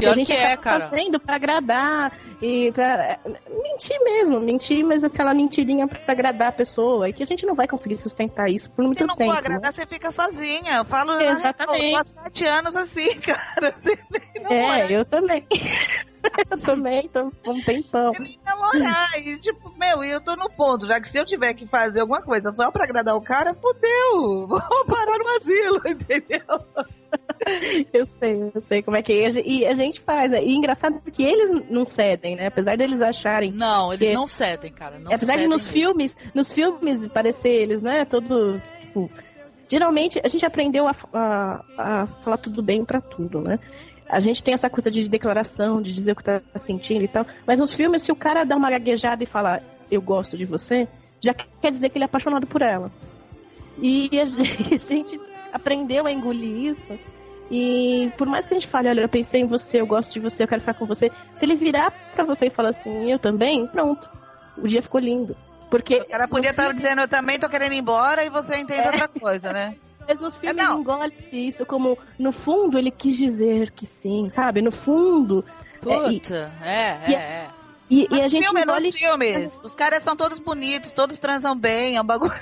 Pior 0.00 0.12
a 0.12 0.14
gente 0.14 0.28
que 0.28 0.32
é, 0.32 0.56
cara. 0.56 0.88
fazendo 0.88 1.20
pra 1.20 1.34
agradar 1.34 2.12
e 2.40 2.72
pra 2.72 3.18
mentir 3.62 4.02
mesmo, 4.02 4.40
mentir, 4.40 4.82
mas 4.82 5.04
aquela 5.04 5.34
mentirinha 5.34 5.86
pra 5.86 6.00
agradar 6.08 6.48
a 6.48 6.52
pessoa. 6.52 7.08
E 7.08 7.12
que 7.12 7.22
a 7.22 7.26
gente 7.26 7.44
não 7.44 7.54
vai 7.54 7.68
conseguir 7.68 7.96
sustentar 7.96 8.48
isso 8.48 8.70
por 8.70 8.84
muito 8.84 8.98
tempo. 8.98 9.12
Se 9.12 9.18
não 9.18 9.26
for 9.26 9.36
agradar, 9.36 9.60
né? 9.60 9.72
você 9.72 9.86
fica 9.86 10.10
sozinha. 10.10 10.78
Eu 10.78 10.84
falo 10.86 11.12
Exatamente. 11.20 11.94
há 11.94 12.04
sete 12.04 12.46
anos 12.46 12.74
assim, 12.74 13.14
cara. 13.20 13.74
é, 14.50 14.96
eu 14.96 15.04
também. 15.04 15.46
eu 16.50 16.60
também 16.60 17.08
tô 17.08 17.30
um 17.46 17.60
tempão. 17.62 18.12
Eu 18.14 18.24
namorar. 18.44 19.18
E, 19.18 19.38
tipo, 19.38 19.72
meu, 19.78 20.04
e 20.04 20.10
eu 20.10 20.20
tô 20.20 20.36
no 20.36 20.50
ponto, 20.50 20.86
já 20.86 21.00
que 21.00 21.08
se 21.08 21.18
eu 21.18 21.24
tiver 21.24 21.54
que 21.54 21.66
fazer 21.66 22.00
alguma 22.00 22.22
coisa 22.22 22.50
só 22.50 22.70
pra 22.70 22.84
agradar 22.84 23.16
o 23.16 23.22
cara, 23.22 23.54
fodeu. 23.54 24.46
Vou 24.46 24.84
parar 24.86 25.18
no 25.18 25.28
asilo, 25.28 25.80
entendeu? 25.88 26.40
Eu 27.92 28.04
sei, 28.04 28.50
eu 28.54 28.60
sei 28.60 28.82
como 28.82 28.96
é 28.96 29.02
que 29.02 29.12
é. 29.12 29.28
E 29.44 29.66
a 29.66 29.74
gente 29.74 30.00
faz. 30.00 30.30
Né? 30.30 30.44
E 30.44 30.54
engraçado 30.54 31.00
que 31.10 31.22
eles 31.22 31.50
não 31.70 31.86
cedem, 31.86 32.36
né? 32.36 32.46
Apesar 32.46 32.76
deles 32.76 33.00
acharem. 33.00 33.50
Não, 33.50 33.92
eles 33.92 34.08
que... 34.08 34.14
não 34.14 34.26
cedem, 34.26 34.72
cara. 34.72 34.98
Não 34.98 35.12
Apesar 35.12 35.32
cedem 35.32 35.46
de 35.46 35.48
nos 35.48 35.66
mesmo. 35.66 35.72
filmes, 35.72 36.16
nos 36.34 36.52
filmes 36.52 37.06
parecer 37.08 37.50
eles, 37.50 37.82
né? 37.82 38.04
Todos, 38.04 38.60
tipo. 38.80 39.10
Geralmente 39.68 40.20
a 40.22 40.26
gente 40.26 40.44
aprendeu 40.44 40.88
a, 40.88 40.96
a, 41.12 41.64
a 41.78 42.06
falar 42.06 42.38
tudo 42.38 42.60
bem 42.60 42.84
pra 42.84 43.00
tudo, 43.00 43.40
né? 43.40 43.58
A 44.10 44.20
gente 44.20 44.42
tem 44.42 44.52
essa 44.54 44.68
coisa 44.68 44.90
de 44.90 45.08
declaração, 45.08 45.80
de 45.80 45.92
dizer 45.92 46.12
o 46.12 46.16
que 46.16 46.24
tá 46.24 46.40
sentindo 46.56 47.04
e 47.04 47.08
tal. 47.08 47.24
Mas 47.46 47.58
nos 47.58 47.72
filmes, 47.72 48.02
se 48.02 48.10
o 48.10 48.16
cara 48.16 48.44
dá 48.44 48.56
uma 48.56 48.70
gaguejada 48.70 49.22
e 49.22 49.26
fala, 49.26 49.60
eu 49.90 50.02
gosto 50.02 50.36
de 50.36 50.44
você, 50.44 50.88
já 51.20 51.32
quer 51.32 51.70
dizer 51.70 51.88
que 51.90 51.96
ele 51.98 52.04
é 52.04 52.06
apaixonado 52.06 52.46
por 52.46 52.60
ela. 52.62 52.90
E 53.78 54.08
a 54.20 54.24
gente, 54.24 54.74
a 54.74 54.78
gente 54.78 55.20
aprendeu 55.52 56.06
a 56.06 56.12
engolir 56.12 56.72
isso. 56.72 56.98
E 57.50 58.10
por 58.16 58.26
mais 58.28 58.46
que 58.46 58.54
a 58.54 58.58
gente 58.58 58.68
fale, 58.68 58.88
olha, 58.88 59.00
eu 59.00 59.08
pensei 59.08 59.40
em 59.42 59.46
você, 59.46 59.80
eu 59.80 59.86
gosto 59.86 60.12
de 60.12 60.20
você, 60.20 60.44
eu 60.44 60.48
quero 60.48 60.60
ficar 60.60 60.74
com 60.74 60.86
você. 60.86 61.10
Se 61.34 61.44
ele 61.44 61.56
virar 61.56 61.90
pra 62.14 62.24
você 62.24 62.46
e 62.46 62.50
falar 62.50 62.68
assim, 62.70 63.10
eu 63.10 63.18
também, 63.18 63.66
pronto. 63.66 64.08
O 64.56 64.68
dia 64.68 64.82
ficou 64.82 65.00
lindo. 65.00 65.36
Porque 65.68 66.04
cara 66.04 66.26
podia 66.28 66.52
filme- 66.52 66.68
estar 66.70 66.72
dizendo, 66.76 67.00
eu 67.02 67.08
também 67.08 67.38
tô 67.38 67.48
querendo 67.48 67.72
ir 67.72 67.78
embora, 67.78 68.24
e 68.24 68.28
você 68.28 68.56
entende 68.56 68.86
outra 68.86 69.08
coisa, 69.08 69.52
né? 69.52 69.74
Mas 70.08 70.20
nos 70.20 70.38
filmes 70.38 70.64
É, 70.64 70.68
não. 70.68 70.80
engole 70.80 71.12
isso 71.32 71.64
como, 71.66 71.96
no 72.18 72.32
fundo, 72.32 72.78
ele 72.78 72.90
quis 72.90 73.16
dizer 73.16 73.70
que 73.70 73.86
sim, 73.86 74.28
sabe? 74.30 74.60
No 74.62 74.72
fundo. 74.72 75.44
é, 75.86 76.08
e, 76.10 76.20
Puta, 76.20 76.52
é, 76.62 77.10
e- 77.10 77.14
é, 77.14 77.18
é. 77.18 77.48
e, 77.88 78.02
e 78.10 78.18
a 78.18 78.22
Nos 78.24 78.32
gente 78.32 78.44
filmes, 78.44 78.62
engole... 78.62 78.86
nos 78.86 78.96
filmes, 78.96 79.60
os 79.64 79.74
caras 79.74 80.02
são 80.02 80.16
todos 80.16 80.38
bonitos, 80.38 80.92
todos 80.92 81.18
transam 81.18 81.56
bem, 81.56 81.96
é 81.96 82.02
um 82.02 82.04
bagulho. 82.04 82.32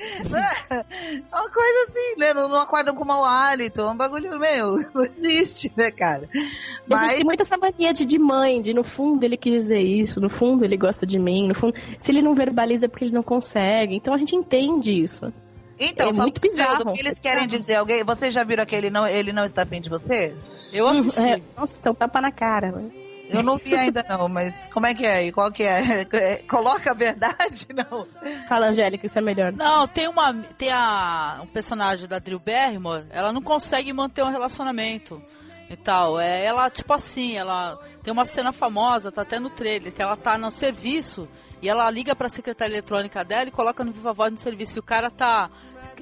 é 0.00 1.36
uma 1.36 1.50
coisa 1.50 1.84
assim, 1.88 2.14
né? 2.18 2.32
Não, 2.34 2.48
não 2.48 2.58
acordam 2.60 2.94
com 2.94 3.04
mau 3.04 3.24
hálito, 3.24 3.80
é 3.80 3.90
um 3.90 3.96
bagulho, 3.96 4.38
meu, 4.38 4.76
não 4.94 5.04
existe, 5.04 5.72
né, 5.76 5.90
cara? 5.90 6.28
A 6.32 6.38
gente 6.38 6.50
Mas, 6.88 7.14
tem 7.16 7.24
muito 7.24 7.42
essa 7.42 7.56
mania 7.58 7.92
de, 7.92 8.04
de 8.06 8.18
mãe, 8.18 8.60
de 8.62 8.72
no 8.74 8.82
fundo 8.84 9.24
ele 9.24 9.36
quis 9.36 9.52
dizer 9.64 9.80
isso, 9.82 10.20
no 10.20 10.28
fundo 10.30 10.64
ele 10.64 10.76
gosta 10.76 11.06
de 11.06 11.18
mim, 11.18 11.48
no 11.48 11.54
fundo. 11.54 11.74
Se 11.98 12.10
ele 12.10 12.22
não 12.22 12.34
verbaliza 12.34 12.86
é 12.86 12.88
porque 12.88 13.04
ele 13.04 13.14
não 13.14 13.22
consegue. 13.22 13.94
Então 13.96 14.14
a 14.14 14.18
gente 14.18 14.34
entende 14.34 14.92
isso. 14.92 15.32
Então, 15.80 16.10
é 16.10 16.12
muito 16.12 16.40
bizarro. 16.40 16.84
do 16.84 16.92
que 16.92 17.00
eles 17.00 17.18
querem 17.18 17.46
dizer, 17.46 17.76
alguém, 17.76 18.04
vocês 18.04 18.34
já 18.34 18.44
viram 18.44 18.62
aquele 18.62 18.90
não, 18.90 19.06
ele 19.06 19.32
não 19.32 19.44
está 19.44 19.62
afim 19.62 19.80
de 19.80 19.88
você? 19.88 20.36
Eu 20.72 20.86
assisti. 20.86 21.20
É, 21.20 21.42
nossa, 21.56 21.88
é 21.88 21.90
um 21.90 21.94
tapa 21.94 22.20
na 22.20 22.30
cara, 22.30 22.70
né? 22.70 22.90
Eu 23.32 23.42
não 23.42 23.56
vi 23.56 23.76
ainda 23.76 24.04
não, 24.08 24.28
mas 24.28 24.54
como 24.72 24.86
é 24.86 24.94
que 24.94 25.06
é? 25.06 25.26
E 25.26 25.32
qual 25.32 25.52
que 25.52 25.62
é? 25.62 26.06
É, 26.12 26.42
Coloca 26.42 26.90
a 26.90 26.94
verdade? 26.94 27.66
Não. 27.72 28.06
Fala, 28.48 28.68
Angélica, 28.68 29.06
isso 29.06 29.18
é 29.18 29.22
melhor. 29.22 29.52
Não, 29.52 29.86
tem 29.86 30.08
uma. 30.08 30.34
Tem 30.58 30.70
a. 30.72 31.40
Um 31.42 31.46
personagem 31.46 32.08
da 32.08 32.18
Drew 32.18 32.40
Barrymore, 32.40 33.06
ela 33.10 33.32
não 33.32 33.40
consegue 33.40 33.92
manter 33.92 34.24
um 34.24 34.30
relacionamento 34.30 35.22
e 35.68 35.76
tal. 35.76 36.18
É, 36.20 36.44
ela, 36.44 36.68
tipo 36.68 36.92
assim, 36.92 37.36
ela. 37.36 37.78
Tem 38.02 38.12
uma 38.12 38.26
cena 38.26 38.52
famosa, 38.52 39.12
tá 39.12 39.22
até 39.22 39.38
no 39.38 39.48
trailer, 39.48 39.92
que 39.92 40.02
ela 40.02 40.16
tá 40.16 40.36
no 40.36 40.50
serviço 40.50 41.28
e 41.62 41.68
ela 41.68 41.90
liga 41.90 42.14
pra 42.16 42.28
secretária 42.28 42.72
eletrônica 42.72 43.22
dela 43.24 43.48
e 43.48 43.52
coloca 43.52 43.84
no 43.84 43.92
Viva 43.92 44.12
Voz 44.12 44.32
no 44.32 44.38
serviço. 44.38 44.78
E 44.78 44.80
o 44.80 44.82
cara 44.82 45.10
tá. 45.10 45.50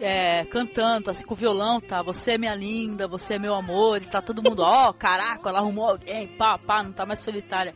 É, 0.00 0.44
cantando, 0.44 1.10
assim, 1.10 1.24
com 1.24 1.34
o 1.34 1.36
violão, 1.36 1.80
tá? 1.80 2.02
Você 2.02 2.32
é 2.32 2.38
minha 2.38 2.54
linda, 2.54 3.06
você 3.06 3.34
é 3.34 3.38
meu 3.38 3.54
amor, 3.54 4.02
e 4.02 4.06
tá 4.06 4.20
todo 4.20 4.42
mundo, 4.42 4.62
ó, 4.62 4.92
caraca, 4.92 5.48
ela 5.48 5.58
arrumou 5.58 5.88
alguém, 5.88 6.26
pá, 6.28 6.58
pá, 6.58 6.82
não 6.82 6.92
tá 6.92 7.04
mais 7.04 7.20
solitária. 7.20 7.74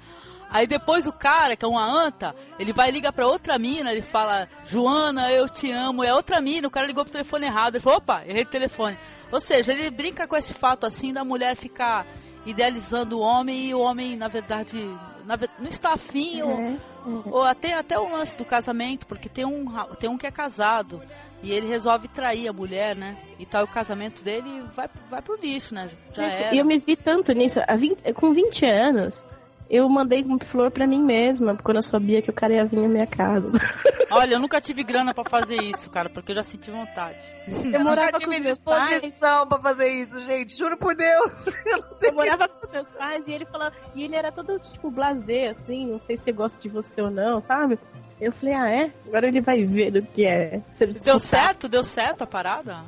Aí 0.52 0.66
depois 0.66 1.06
o 1.06 1.12
cara, 1.12 1.56
que 1.56 1.64
é 1.64 1.68
uma 1.68 1.84
anta, 1.84 2.34
ele 2.58 2.74
vai 2.74 2.90
ligar 2.90 3.12
pra 3.12 3.26
outra 3.26 3.58
mina, 3.58 3.90
ele 3.90 4.02
fala, 4.02 4.46
Joana, 4.66 5.32
eu 5.32 5.48
te 5.48 5.72
amo. 5.72 6.04
É 6.04 6.12
outra 6.12 6.42
mina, 6.42 6.68
o 6.68 6.70
cara 6.70 6.86
ligou 6.86 7.04
pro 7.04 7.12
telefone 7.12 7.46
errado. 7.46 7.76
Ele 7.76 7.82
falou, 7.82 7.98
opa, 7.98 8.22
errei 8.26 8.42
o 8.42 8.46
telefone. 8.46 8.98
Ou 9.32 9.40
seja, 9.40 9.72
ele 9.72 9.90
brinca 9.90 10.28
com 10.28 10.36
esse 10.36 10.52
fato 10.52 10.84
assim 10.84 11.10
da 11.10 11.24
mulher 11.24 11.56
ficar 11.56 12.06
idealizando 12.44 13.18
o 13.18 13.22
homem 13.22 13.70
e 13.70 13.74
o 13.74 13.80
homem, 13.80 14.14
na 14.14 14.28
verdade, 14.28 14.78
na 15.24 15.38
não 15.58 15.68
está 15.68 15.94
afim, 15.94 16.42
ou, 16.42 16.78
ou 17.24 17.42
até, 17.42 17.72
até 17.72 17.98
o 17.98 18.10
lance 18.10 18.36
do 18.36 18.44
casamento, 18.44 19.06
porque 19.06 19.30
tem 19.30 19.46
um, 19.46 19.64
tem 19.98 20.10
um 20.10 20.18
que 20.18 20.26
é 20.26 20.30
casado. 20.30 21.00
E 21.42 21.50
ele 21.52 21.66
resolve 21.66 22.06
trair 22.08 22.48
a 22.48 22.52
mulher, 22.52 22.94
né? 22.94 23.16
E 23.38 23.44
tal, 23.44 23.64
o 23.64 23.68
casamento 23.68 24.22
dele 24.22 24.62
vai, 24.76 24.88
vai 25.10 25.20
pro 25.20 25.36
lixo, 25.36 25.74
né? 25.74 25.90
Já 26.14 26.28
Gente, 26.30 26.42
era. 26.42 26.54
eu 26.54 26.64
me 26.64 26.78
vi 26.78 26.94
tanto 26.96 27.32
nisso. 27.32 27.60
Há 27.66 27.74
20 27.74 28.12
com 28.14 28.32
20 28.32 28.64
anos, 28.64 29.26
eu 29.68 29.88
mandei 29.88 30.22
uma 30.22 30.38
flor 30.38 30.70
pra 30.70 30.86
mim 30.86 31.02
mesma, 31.02 31.56
quando 31.56 31.78
eu 31.78 31.82
sabia 31.82 32.22
que 32.22 32.30
o 32.30 32.32
cara 32.32 32.52
ia 32.54 32.64
vir 32.64 32.78
na 32.80 32.88
minha 32.88 33.06
casa. 33.06 33.50
Olha, 34.10 34.34
eu 34.34 34.38
nunca 34.38 34.60
tive 34.60 34.84
grana 34.84 35.14
pra 35.14 35.24
fazer 35.24 35.56
isso, 35.62 35.88
cara, 35.88 36.10
porque 36.10 36.32
eu 36.32 36.36
já 36.36 36.42
senti 36.42 36.70
vontade. 36.70 37.18
Eu 37.48 37.80
morava 37.80 38.08
nunca 38.08 38.12
com 38.12 38.18
tive 38.30 38.40
meus 38.40 38.62
pais. 38.62 38.90
disposição 39.00 39.46
pra 39.48 39.58
fazer 39.58 39.88
isso, 39.88 40.20
gente. 40.20 40.56
Juro 40.56 40.76
por 40.76 40.94
Deus. 40.94 41.32
Eu 42.02 42.12
morava 42.12 42.46
com 42.46 42.70
meus 42.70 42.90
pais 42.90 43.26
e 43.26 43.32
ele 43.32 43.46
falava. 43.46 43.74
E 43.94 44.02
ele 44.02 44.14
era 44.14 44.30
todo 44.30 44.58
tipo 44.58 44.90
blasé, 44.90 45.48
assim, 45.48 45.86
não 45.86 45.98
sei 45.98 46.16
se 46.16 46.30
eu 46.30 46.34
gosto 46.34 46.60
de 46.60 46.68
você 46.68 47.00
ou 47.00 47.10
não, 47.10 47.40
sabe? 47.40 47.78
Eu 48.22 48.30
falei, 48.30 48.54
ah, 48.54 48.70
é? 48.70 48.90
Agora 49.08 49.26
ele 49.26 49.40
vai 49.40 49.64
ver 49.64 49.90
do 49.90 50.00
que 50.00 50.24
é. 50.24 50.60
Se 50.70 50.84
ele 50.84 50.92
Deu 50.94 51.18
certo? 51.18 51.68
Deu 51.68 51.82
certo 51.82 52.22
a 52.22 52.26
parada? 52.26 52.82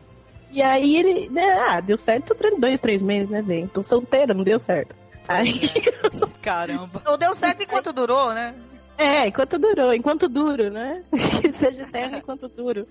E 0.52 0.62
aí 0.62 0.96
ele. 0.96 1.28
Né, 1.28 1.42
ah, 1.68 1.80
deu 1.80 1.96
certo 1.96 2.36
por 2.36 2.56
dois, 2.56 2.78
três 2.78 3.02
meses, 3.02 3.28
né, 3.28 3.42
bem? 3.42 3.66
Tô 3.66 3.82
solteira, 3.82 4.32
não 4.32 4.44
deu 4.44 4.60
certo. 4.60 4.94
Aí, 5.26 5.60
Caramba. 6.40 7.02
Não 7.04 7.18
deu 7.18 7.34
certo 7.34 7.64
enquanto 7.64 7.92
durou, 7.92 8.32
né? 8.32 8.54
é, 8.96 9.26
enquanto 9.26 9.58
durou, 9.58 9.92
enquanto 9.92 10.28
duro, 10.28 10.70
né? 10.70 11.02
Que 11.40 11.50
seja 11.50 11.84
terra 11.86 12.18
enquanto 12.18 12.46
duro. 12.46 12.86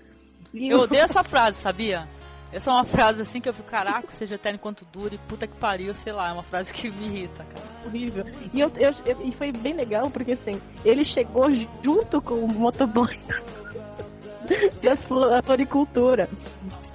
E 0.52 0.68
Eu 0.68 0.80
odeio 0.80 1.04
essa 1.04 1.24
frase, 1.24 1.56
sabia? 1.56 2.06
Essa 2.54 2.70
é 2.70 2.72
uma 2.74 2.84
frase 2.84 3.20
assim 3.22 3.40
que 3.40 3.48
eu 3.48 3.52
fico, 3.52 3.68
caraca, 3.68 4.06
seja 4.10 4.36
eterno 4.36 4.56
enquanto 4.56 4.86
dura 4.92 5.14
e 5.14 5.18
puta 5.18 5.46
que 5.46 5.56
pariu, 5.56 5.92
sei 5.92 6.12
lá, 6.12 6.30
é 6.30 6.32
uma 6.32 6.42
frase 6.44 6.72
que 6.72 6.88
me 6.90 7.06
irrita, 7.06 7.44
cara. 7.52 7.66
horrível. 7.84 8.24
E, 8.52 8.60
eu, 8.60 8.70
eu- 8.76 8.92
eu- 9.06 9.26
e 9.26 9.32
foi 9.32 9.50
bem 9.50 9.74
legal, 9.74 10.08
porque 10.08 10.32
assim, 10.32 10.60
ele 10.84 11.02
chegou 11.04 11.46
junto 11.82 12.22
com 12.22 12.34
o 12.34 12.48
motoboy 12.48 13.18
das 14.82 15.04
flo- 15.04 15.28
da 15.30 15.42
floricultura. 15.42 16.28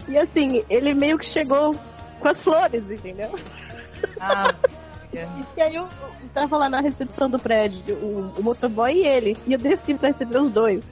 E 0.08 0.18
assim, 0.18 0.64
ele 0.70 0.94
meio 0.94 1.18
que 1.20 1.26
chegou 1.26 1.76
com 2.20 2.28
as 2.28 2.42
flores, 2.42 2.84
entendeu? 2.90 3.38
Ah, 4.20 4.54
E 5.58 5.62
aí 5.62 5.74
eu 5.74 5.88
tava 6.36 6.56
lá 6.56 6.70
na 6.70 6.82
recepção 6.82 7.28
do 7.28 7.40
prédio, 7.40 7.96
o, 7.96 8.32
o 8.38 8.44
motoboy 8.44 8.94
e 8.94 9.08
ele. 9.08 9.36
E 9.48 9.54
eu 9.54 9.58
desci 9.58 9.96
pra 9.96 10.10
receber 10.10 10.38
os 10.40 10.52
dois. 10.52 10.84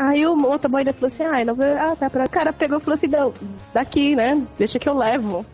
Aí 0.00 0.26
o 0.26 0.34
motoboy 0.34 0.80
ainda 0.80 0.94
falou 0.94 1.08
assim, 1.08 1.24
ah, 1.24 1.44
não 1.44 1.54
vou... 1.54 1.66
ah, 1.66 1.94
tá 1.94 2.08
pra... 2.08 2.24
O 2.24 2.30
cara 2.30 2.54
pegou 2.54 2.78
e 2.78 2.80
falou 2.80 2.94
assim, 2.94 3.06
não, 3.06 3.34
daqui, 3.74 4.16
né? 4.16 4.42
Deixa 4.56 4.78
que 4.78 4.88
eu 4.88 4.96
levo. 4.96 5.44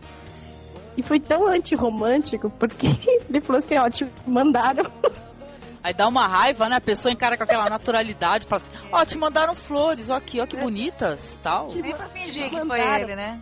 E 0.97 1.03
foi 1.03 1.19
tão 1.19 1.49
antirromântico, 1.49 2.49
porque 2.51 2.87
ele 3.29 3.41
falou 3.41 3.59
assim, 3.59 3.77
ó, 3.77 3.91
te 3.91 4.07
mandaram. 4.25 4.89
Aí 5.83 5.93
dá 5.93 6.07
uma 6.07 6.29
raiva, 6.29 6.69
né? 6.69 6.77
A 6.77 6.81
pessoa 6.81 7.11
encara 7.11 7.37
com 7.37 7.43
aquela 7.43 7.69
naturalidade, 7.69 8.47
fala 8.47 8.63
assim, 8.63 8.71
ó, 8.93 9.05
te 9.05 9.19
mandaram 9.19 9.57
flores, 9.57 10.09
ó 10.11 10.15
aqui, 10.15 10.41
ó 10.41 10.47
que 10.47 10.57
bonitas, 10.57 11.41
tal. 11.43 11.73
nem 11.75 11.93
pra 11.93 12.07
fingir 12.07 12.49
que 12.49 12.61
foi 12.65 12.81
ele, 12.81 13.17
né? 13.17 13.41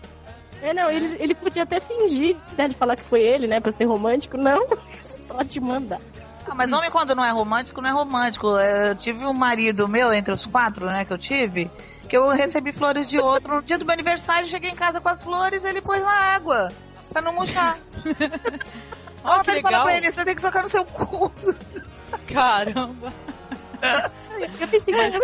É, 0.63 0.73
não, 0.73 0.91
ele, 0.91 1.17
ele 1.21 1.35
podia 1.35 1.65
até 1.65 1.81
fingir, 1.81 2.35
né, 2.57 2.67
de 2.69 2.75
falar 2.75 2.97
que 2.97 3.03
foi 3.03 3.21
ele, 3.21 3.47
né, 3.47 3.61
pra 3.61 3.73
ser 3.73 3.85
romântico. 3.85 4.39
Não, 4.39 4.67
te 5.49 5.61
mandar. 5.61 6.01
Ah, 6.47 6.55
mas 6.55 6.73
homem 6.73 6.91
quando 6.91 7.15
não 7.15 7.25
é 7.25 7.31
romântico, 7.31 7.81
não 7.81 7.89
é 7.89 7.93
romântico. 7.93 8.57
É, 8.59 8.91
Eu 8.91 8.97
tive 8.97 9.25
um 9.25 9.33
marido 9.33 9.89
meu, 9.89 10.13
entre 10.13 10.33
os 10.33 10.45
quatro, 10.47 10.87
né, 10.87 11.05
que 11.05 11.13
eu 11.13 11.19
tive, 11.19 11.71
que 12.09 12.17
eu 12.17 12.29
recebi 12.31 12.73
flores 12.73 13.09
de 13.09 13.19
outro. 13.19 13.57
No 13.57 13.63
dia 13.63 13.79
do 13.79 13.85
meu 13.85 13.95
aniversário, 13.95 14.49
cheguei 14.49 14.71
em 14.71 14.75
casa 14.77 15.01
com 15.01 15.09
as 15.09 15.23
flores, 15.23 15.65
ele 15.65 15.81
pôs 15.81 16.03
na 16.05 16.13
água, 16.13 16.69
pra 17.13 17.23
não 17.23 17.33
murchar. 17.35 17.79
Ó, 19.25 19.35
que 19.35 19.41
Ontem 19.41 19.53
ele 19.53 19.63
falou 19.63 19.79
legal. 19.79 19.85
pra 19.87 19.97
ele, 19.97 20.11
você 20.13 20.25
tem 20.25 20.35
que 20.37 20.43
socar 20.43 20.63
no 20.63 20.69
seu 20.69 20.85
cu. 20.85 21.33
Caramba. 22.33 23.13
Eu 24.61 24.69
pensei 24.69 24.93
que 24.95 25.01
era 25.01 25.19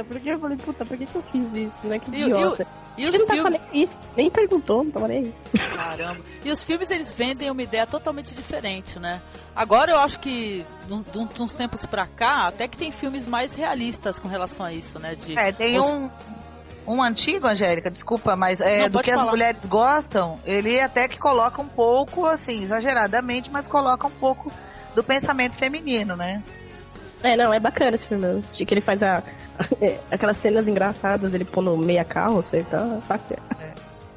idiota, 0.00 0.04
porque 0.04 0.28
eu 0.30 0.38
falei, 0.38 0.56
puta, 0.56 0.84
por 0.84 0.96
que, 0.96 1.06
que 1.06 1.14
eu 1.14 1.22
fiz 1.32 1.54
isso, 1.54 1.86
né? 1.86 1.98
Que 1.98 2.10
E, 2.10 2.14
e, 2.18 2.22
idiota. 2.22 2.62
o- 2.64 3.00
e 3.00 3.06
os 3.06 3.14
ele 3.14 3.18
não 3.24 3.26
tava 3.26 3.42
filmes... 3.50 3.60
nem 3.72 3.82
aí, 3.82 3.90
nem 4.16 4.30
perguntou, 4.30 4.84
não 4.84 4.90
tava 4.90 5.08
nem 5.08 5.18
aí. 5.18 5.34
Caramba. 5.76 6.20
E 6.44 6.50
os 6.50 6.64
filmes, 6.64 6.90
eles 6.90 7.12
vendem 7.12 7.50
uma 7.50 7.62
ideia 7.62 7.86
totalmente 7.86 8.34
diferente, 8.34 8.98
né? 8.98 9.20
Agora 9.54 9.90
eu 9.90 9.98
acho 9.98 10.18
que, 10.18 10.64
de 10.86 11.42
uns 11.42 11.54
tempos 11.54 11.84
pra 11.86 12.06
cá, 12.06 12.48
até 12.48 12.66
que 12.68 12.76
tem 12.76 12.90
filmes 12.90 13.26
mais 13.26 13.54
realistas 13.54 14.18
com 14.18 14.28
relação 14.28 14.64
a 14.66 14.72
isso, 14.72 14.98
né? 14.98 15.14
De, 15.14 15.38
É, 15.38 15.52
tem 15.52 15.78
os- 15.78 15.88
um, 15.88 16.10
um 16.86 17.02
antigo, 17.02 17.46
Angélica, 17.46 17.90
desculpa, 17.90 18.36
mas 18.36 18.60
é, 18.60 18.82
Não, 18.82 18.90
do 18.90 19.00
que 19.02 19.10
as 19.10 19.18
falar. 19.18 19.30
mulheres 19.30 19.66
gostam, 19.66 20.38
ele 20.44 20.80
até 20.80 21.08
que 21.08 21.18
coloca 21.18 21.60
um 21.60 21.68
pouco, 21.68 22.24
assim, 22.26 22.62
exageradamente, 22.62 23.50
mas 23.50 23.66
coloca 23.66 24.06
um 24.06 24.10
pouco 24.10 24.52
do 24.94 25.02
pensamento 25.04 25.56
feminino, 25.58 26.16
né? 26.16 26.42
É, 27.22 27.36
não, 27.36 27.52
é 27.52 27.58
bacana 27.58 27.96
esse 27.96 28.06
filme. 28.06 28.42
Que 28.42 28.74
ele 28.74 28.80
faz 28.80 29.02
a, 29.02 29.22
é, 29.80 29.98
aquelas 30.10 30.36
cenas 30.36 30.68
engraçadas, 30.68 31.32
ele 31.32 31.44
pondo 31.44 31.76
meia 31.76 32.04
calça 32.04 32.56
e 32.58 32.64
tal. 32.64 33.02
bacana. 33.08 33.42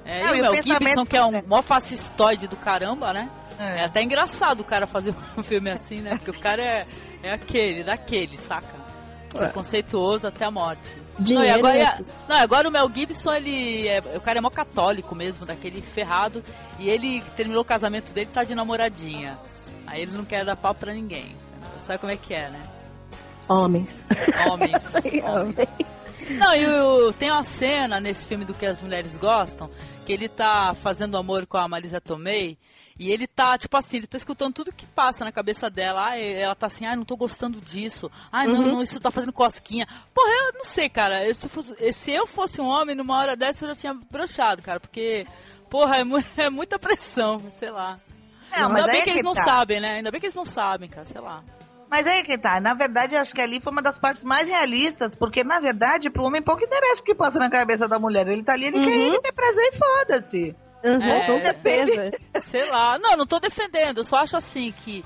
É, 0.06 0.24
Não, 0.24 0.36
e 0.36 0.40
o 0.40 0.42
Mel 0.42 0.64
Gibson, 0.64 1.06
que 1.06 1.16
é 1.18 1.24
um 1.24 1.42
mó 1.46 1.62
fascistoide 1.62 2.48
do 2.48 2.56
caramba, 2.56 3.14
né? 3.14 3.30
É 3.60 3.82
É. 3.82 3.86
até 3.86 4.02
engraçado 4.02 4.62
o 4.62 4.64
cara 4.64 4.88
fazer 4.88 5.14
um 5.38 5.44
filme 5.44 5.70
assim, 5.70 6.02
né? 6.02 6.16
Porque 6.16 6.32
o 6.32 6.40
cara 6.40 6.62
é, 6.64 6.86
é 7.24 7.34
aquele, 7.34 7.84
daquele, 7.84 8.36
saca? 8.36 8.80
Preconceituoso 9.30 10.26
até 10.28 10.46
a 10.46 10.52
morte. 10.52 10.82
Não, 11.20 11.44
e 11.44 11.50
agora, 11.50 11.78
né? 11.78 12.06
não, 12.28 12.38
agora 12.38 12.68
o 12.68 12.72
Mel 12.72 12.90
Gibson, 12.90 13.34
ele 13.34 13.88
é, 13.88 14.00
o 14.16 14.22
cara 14.22 14.40
é 14.40 14.42
mó 14.42 14.50
católico 14.50 15.14
mesmo, 15.14 15.46
daquele 15.46 15.82
ferrado, 15.82 16.44
e 16.80 16.90
ele 16.90 17.22
terminou 17.36 17.62
o 17.62 17.66
casamento 17.66 18.12
dele, 18.12 18.30
tá 18.34 18.44
de 18.44 18.56
namoradinha. 18.56 19.38
Aí 19.86 20.02
ele 20.02 20.14
não 20.14 20.26
quer 20.26 20.44
dar 20.46 20.56
pau 20.56 20.74
pra 20.74 20.94
ninguém. 20.94 21.36
Sabe 21.86 22.00
como 22.00 22.12
é 22.12 22.18
que 22.18 22.34
é, 22.34 22.50
né? 22.50 22.60
Homens. 23.50 24.04
Homens. 24.50 24.94
homens. 25.24 25.70
Não, 26.38 26.54
e 26.56 26.68
o- 26.68 27.14
tem 27.14 27.32
uma 27.32 27.44
cena 27.44 28.00
nesse 28.00 28.28
filme 28.28 28.46
do 28.46 28.54
que 28.54 28.66
as 28.66 28.80
mulheres 28.82 29.18
gostam, 29.18 29.70
que 30.06 30.14
ele 30.14 30.30
tá 30.30 30.76
fazendo 30.76 31.18
amor 31.18 31.48
com 31.48 31.58
a 31.58 31.68
Marisa 31.68 32.00
Tomei, 32.00 32.58
e 33.00 33.10
ele 33.12 33.26
tá, 33.26 33.58
tipo 33.58 33.76
assim, 33.78 33.98
ele 33.98 34.08
tá 34.08 34.18
escutando 34.18 34.54
tudo 34.54 34.72
que 34.74 34.86
passa 34.86 35.24
na 35.26 35.32
cabeça 35.32 35.70
dela. 35.70 36.10
Ah, 36.10 36.20
ela 36.20 36.54
tá 36.54 36.68
assim, 36.68 36.86
ah, 36.86 36.96
não 36.96 37.06
tô 37.06 37.16
gostando 37.16 37.60
disso. 37.62 38.12
Ah, 38.32 38.46
não, 38.46 38.62
não, 38.62 38.84
isso 38.84 39.00
tá 39.00 39.10
fazendo 39.10 39.32
cosquinha. 39.34 39.88
Porra, 40.14 40.30
eu 40.30 40.54
não 40.54 40.66
sei, 40.66 40.90
cara. 40.90 41.34
Se 41.34 41.46
eu 41.46 41.50
fosse, 41.50 41.94
se 41.94 42.12
eu 42.12 42.28
fosse 42.28 42.60
um 42.62 42.66
homem, 42.68 42.96
numa 42.96 43.18
hora 43.18 43.36
dessa 43.38 43.66
eu 43.66 43.70
já 43.74 43.76
tinha 43.82 43.94
broxado, 44.12 44.62
cara. 44.62 44.80
Porque, 44.82 45.26
porra, 45.70 45.96
é, 46.00 46.04
mu- 46.04 46.22
é 46.38 46.50
muita 46.50 46.78
pressão, 46.78 47.40
sei 47.52 47.72
lá. 47.72 47.94
Não, 48.52 48.68
mas 48.70 48.82
Ainda 48.82 48.92
bem 48.92 49.02
é 49.02 49.04
que 49.04 49.10
eles 49.12 49.24
não 49.24 49.34
tá. 49.34 49.44
sabem, 49.46 49.80
né? 49.80 49.96
Ainda 49.96 50.12
bem 50.12 50.20
que 50.20 50.26
eles 50.28 50.36
não 50.36 50.46
sabem, 50.46 50.90
cara, 50.90 51.06
sei 51.06 51.22
lá. 51.22 51.42
Mas 51.90 52.06
aí 52.06 52.24
que 52.24 52.38
tá. 52.38 52.60
Na 52.60 52.74
verdade, 52.76 53.16
acho 53.16 53.34
que 53.34 53.42
ali 53.42 53.60
foi 53.60 53.72
uma 53.72 53.82
das 53.82 53.98
partes 53.98 54.24
mais 54.24 54.48
realistas, 54.48 55.16
porque, 55.16 55.44
na 55.44 55.60
verdade, 55.60 56.10
pro 56.10 56.24
homem 56.24 56.42
pouco 56.42 56.64
interessa 56.64 57.02
o 57.02 57.04
que 57.04 57.16
passa 57.16 57.40
na 57.40 57.50
cabeça 57.50 57.88
da 57.88 57.98
mulher. 57.98 58.28
Ele 58.28 58.44
tá 58.44 58.54
ali, 58.54 58.66
ele 58.66 58.80
quer 58.80 58.96
Uhum. 58.96 59.14
ir 59.16 59.22
ter 59.22 59.32
prazer 59.34 59.70
e 59.74 59.78
foda-se. 59.78 60.56
Uhum, 60.84 61.02
É, 61.02 61.26
com 61.28 61.40
certeza. 61.40 62.12
Sei 62.42 62.70
lá. 62.70 62.98
Não, 63.00 63.18
não 63.18 63.26
tô 63.26 63.40
defendendo. 63.40 63.98
Eu 63.98 64.04
só 64.06 64.18
acho 64.18 64.38
assim 64.38 64.72
que, 64.72 65.04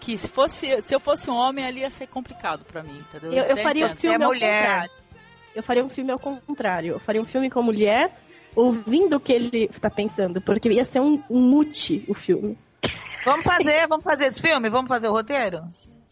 que 0.00 0.18
se, 0.18 0.28
fosse, 0.28 0.80
se 0.82 0.94
eu 0.94 1.00
fosse 1.00 1.30
um 1.30 1.34
homem 1.34 1.64
ali 1.64 1.80
ia 1.80 1.90
ser 1.90 2.06
complicado 2.06 2.62
pra 2.64 2.82
mim, 2.82 2.98
entendeu? 2.98 3.32
Eu, 3.32 3.44
eu 3.44 3.56
faria 3.58 3.86
um 3.86 3.94
filme 3.96 4.16
É 4.22 4.24
ao 4.24 4.30
mulher. 4.30 4.60
contrário. 4.66 4.90
Eu 5.56 5.62
faria 5.62 5.84
um 5.84 5.88
filme 5.88 6.12
ao 6.12 6.18
contrário. 6.18 6.92
Eu 6.92 7.00
faria 7.00 7.20
um 7.22 7.24
filme 7.24 7.50
com 7.50 7.58
a 7.60 7.62
mulher 7.62 8.12
ouvindo 8.54 9.16
o 9.16 9.20
que 9.20 9.32
ele 9.32 9.68
tá 9.80 9.88
pensando, 9.90 10.40
porque 10.42 10.68
ia 10.70 10.84
ser 10.84 11.00
um, 11.00 11.22
um 11.30 11.40
mute 11.40 12.04
o 12.06 12.14
filme. 12.14 12.56
Vamos 13.24 13.44
fazer, 13.44 13.86
vamos 13.88 14.04
fazer 14.04 14.26
esse 14.26 14.40
filme? 14.40 14.68
Vamos 14.70 14.88
fazer 14.88 15.08
o 15.08 15.12
roteiro? 15.12 15.60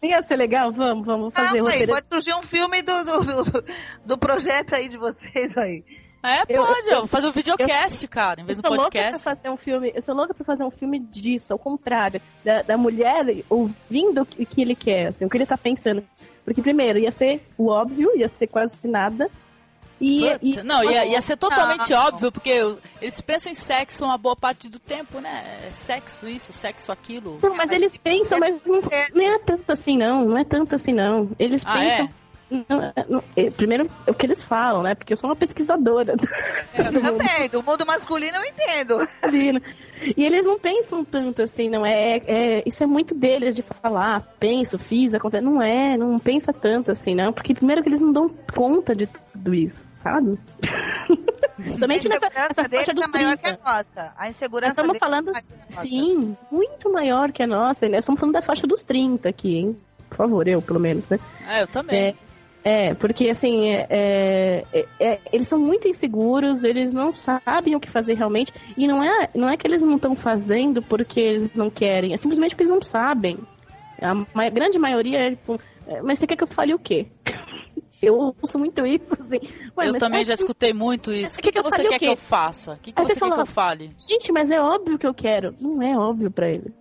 Ia 0.03 0.21
ser 0.21 0.35
legal? 0.35 0.71
Vamos, 0.71 1.05
vamos 1.05 1.33
fazer 1.33 1.59
Não, 1.59 1.67
aí, 1.67 1.73
roteiro. 1.81 1.91
pode 1.93 2.07
surgir 2.07 2.33
um 2.35 2.43
filme 2.43 2.81
do, 2.83 3.03
do, 3.03 3.19
do, 3.19 3.63
do 4.05 4.17
projeto 4.17 4.73
aí 4.75 4.87
de 4.89 4.97
vocês 4.97 5.57
aí. 5.57 5.83
É, 6.23 6.41
Eu- 6.49 6.65
pode. 6.65 6.87
eu- 6.87 6.93
Eu, 6.99 7.07
fazer 7.07 7.27
um 7.27 7.31
videocast, 7.31 8.07
cara, 8.07 8.39
em 8.39 8.43
Eu 8.43 8.47
vez 8.47 8.57
do 8.57 8.61
sou 8.67 8.71
louca 8.75 8.89
pra 8.91 9.01
podcast. 9.01 9.23
fazer 9.23 9.49
um 9.49 9.57
filme. 9.57 9.91
Eu 9.95 10.01
sou 10.01 10.15
louca 10.15 10.33
pra 10.33 10.45
fazer 10.45 10.63
um 10.63 10.71
filme 10.71 10.99
disso, 10.99 11.53
ao 11.53 11.59
contrário, 11.59 12.19
da, 12.43 12.61
da 12.63 12.77
mulher 12.77 13.23
ouvindo 13.49 14.21
o 14.21 14.25
que, 14.25 14.43
o 14.43 14.45
que 14.45 14.61
ele 14.61 14.75
quer, 14.75 15.07
assim, 15.07 15.25
o 15.25 15.29
que 15.29 15.37
ele 15.37 15.45
tá 15.45 15.57
pensando. 15.57 16.03
Porque 16.43 16.61
primeiro 16.61 16.97
ia 16.99 17.11
ser 17.11 17.41
o 17.57 17.69
óbvio, 17.69 18.09
ia 18.17 18.27
ser 18.27 18.47
quase 18.47 18.75
nada. 18.87 19.29
E, 19.99 20.25
e- 20.41 20.63
não, 20.63 20.83
ia, 20.83 21.05
ia 21.05 21.21
ser 21.21 21.37
totalmente 21.37 21.91
Não. 21.91 22.05
óbvio, 22.07 22.31
porque 22.31 22.51
eles 23.01 23.19
pensam 23.21 23.51
em 23.51 23.55
sexo 23.55 24.05
uma 24.05 24.17
boa 24.17 24.35
parte 24.35 24.69
do 24.69 24.77
tempo, 24.79 25.19
né? 25.19 25.65
É 25.67 25.71
Sexo 25.71 26.27
isso, 26.27 26.53
sexo 26.53 26.91
aquilo. 26.91 27.39
Não, 27.41 27.55
mas 27.55 27.71
eles 27.71 27.97
pensam, 27.97 28.39
mas 28.39 28.55
não, 28.65 28.81
não 29.13 29.21
é 29.35 29.39
tanto 29.45 29.71
assim 29.71 29.97
não, 29.97 30.25
não 30.25 30.37
é 30.37 30.43
tanto 30.45 30.75
assim 30.75 30.93
não. 30.93 31.29
Eles 31.39 31.63
Ah, 31.65 31.73
pensam. 31.73 32.05
é? 32.05 32.09
Não, 32.49 32.93
não, 33.09 33.23
é, 33.35 33.49
primeiro, 33.51 33.89
é 34.05 34.11
o 34.11 34.13
que 34.13 34.25
eles 34.25 34.43
falam, 34.43 34.81
né? 34.83 34.95
Porque 34.95 35.13
eu 35.13 35.17
sou 35.17 35.29
uma 35.29 35.35
pesquisadora 35.35 36.15
Eu 36.73 37.01
também, 37.01 37.49
do 37.49 37.61
mundo 37.63 37.85
masculino 37.85 38.37
eu 38.37 38.43
entendo. 38.45 38.97
masculina. 38.97 39.61
E 40.15 40.23
eles 40.23 40.45
não 40.45 40.59
pensam 40.59 41.03
tanto 41.03 41.41
assim, 41.41 41.69
não 41.69 41.85
é, 41.85 42.17
é- 42.27 42.63
Isso 42.65 42.83
é 42.83 42.87
muito 42.87 43.15
deles 43.15 43.55
de 43.55 43.63
falar, 43.63 44.21
penso, 44.39 44.77
fiz, 44.77 45.13
acontece. 45.13 45.43
Não 45.43 45.61
é, 45.61 45.97
não 45.97 46.17
pensa 46.19 46.53
tanto 46.53 46.91
assim, 46.91 47.15
não. 47.15 47.33
Porque 47.33 47.53
primeiro 47.53 47.81
que 47.83 47.89
eles 47.89 47.99
não 48.01 48.11
dão 48.13 48.29
conta 48.53 48.95
de 48.95 49.07
tudo 49.07 49.53
isso, 49.53 49.87
sabe? 49.93 50.37
Somente 51.79 52.07
a 52.07 52.09
nessa, 52.11 52.27
insegurança 52.27 52.61
nessa 52.61 52.69
faixa 52.69 52.93
dos 52.93 53.09
é 53.09 53.11
maior 53.11 53.37
que 53.37 53.47
a 53.47 53.53
30. 53.57 53.63
nossa. 53.65 54.13
A 54.15 54.25
Nós 54.25 54.35
insegurança 54.35 54.71
estamos 54.73 54.87
deles 54.93 54.99
falando. 54.99 55.29
é 55.29 55.31
maior 55.31 55.43
que 55.43 55.53
a 55.53 55.65
nossa. 55.75 55.81
Sim, 55.81 56.37
muito 56.51 56.91
maior 56.93 57.31
que 57.31 57.43
a 57.43 57.47
nossa. 57.47 57.89
Nós 57.89 57.99
estamos 57.99 58.19
falando 58.19 58.33
da 58.33 58.41
faixa 58.41 58.67
dos 58.67 58.83
30 58.83 59.27
aqui, 59.29 59.55
hein? 59.57 59.77
Por 60.09 60.17
favor, 60.17 60.47
eu, 60.47 60.61
pelo 60.61 60.79
menos, 60.79 61.09
né? 61.09 61.19
É, 61.49 61.63
eu 61.63 61.67
também. 61.67 61.99
É, 61.99 62.15
é, 62.69 62.93
porque 62.95 63.29
assim, 63.29 63.69
é, 63.69 63.87
é, 64.73 64.85
é, 64.99 65.19
eles 65.31 65.47
são 65.47 65.57
muito 65.59 65.87
inseguros, 65.87 66.63
eles 66.63 66.91
não 66.91 67.13
sabem 67.15 67.75
o 67.75 67.79
que 67.79 67.89
fazer 67.89 68.13
realmente. 68.15 68.51
E 68.77 68.85
não 68.87 69.03
é, 69.03 69.29
não 69.33 69.47
é 69.49 69.55
que 69.55 69.65
eles 69.65 69.81
não 69.81 69.95
estão 69.95 70.15
fazendo 70.15 70.81
porque 70.81 71.19
eles 71.19 71.51
não 71.55 71.69
querem, 71.69 72.13
é 72.13 72.17
simplesmente 72.17 72.51
porque 72.51 72.63
eles 72.63 72.73
não 72.73 72.81
sabem. 72.81 73.37
A 74.01 74.13
ma- 74.13 74.49
grande 74.49 74.77
maioria 74.77 75.19
é 75.19 75.29
tipo, 75.31 75.59
"É, 75.87 76.01
mas 76.01 76.19
você 76.19 76.27
quer 76.27 76.35
que 76.35 76.43
eu 76.43 76.47
fale 76.47 76.73
o 76.73 76.79
quê? 76.79 77.07
eu 78.01 78.33
ouço 78.41 78.59
muito 78.59 78.85
isso, 78.85 79.13
assim. 79.19 79.39
Ué, 79.77 79.87
eu 79.87 79.93
também 79.93 80.19
como 80.19 80.25
já 80.25 80.33
assim? 80.33 80.43
escutei 80.43 80.73
muito 80.73 81.11
isso. 81.13 81.35
O 81.39 81.41
que, 81.41 81.51
que 81.51 81.61
que 81.61 81.63
você 81.63 81.83
quer 81.85 81.99
que 81.99 82.05
eu 82.05 82.15
faça? 82.17 82.73
O 82.73 82.77
que, 82.79 82.91
que 82.91 82.99
Aí 83.01 83.07
você 83.07 83.13
você 83.13 83.19
quer 83.21 83.25
que 83.25 83.29
fala- 83.31 83.41
eu 83.41 83.45
fale? 83.45 83.89
Gente, 83.97 84.31
mas 84.31 84.51
é 84.51 84.59
óbvio 84.61 84.97
que 84.99 85.07
eu 85.07 85.13
quero. 85.13 85.55
Não 85.59 85.81
é 85.81 85.97
óbvio 85.97 86.29
pra 86.29 86.49
eles. 86.49 86.73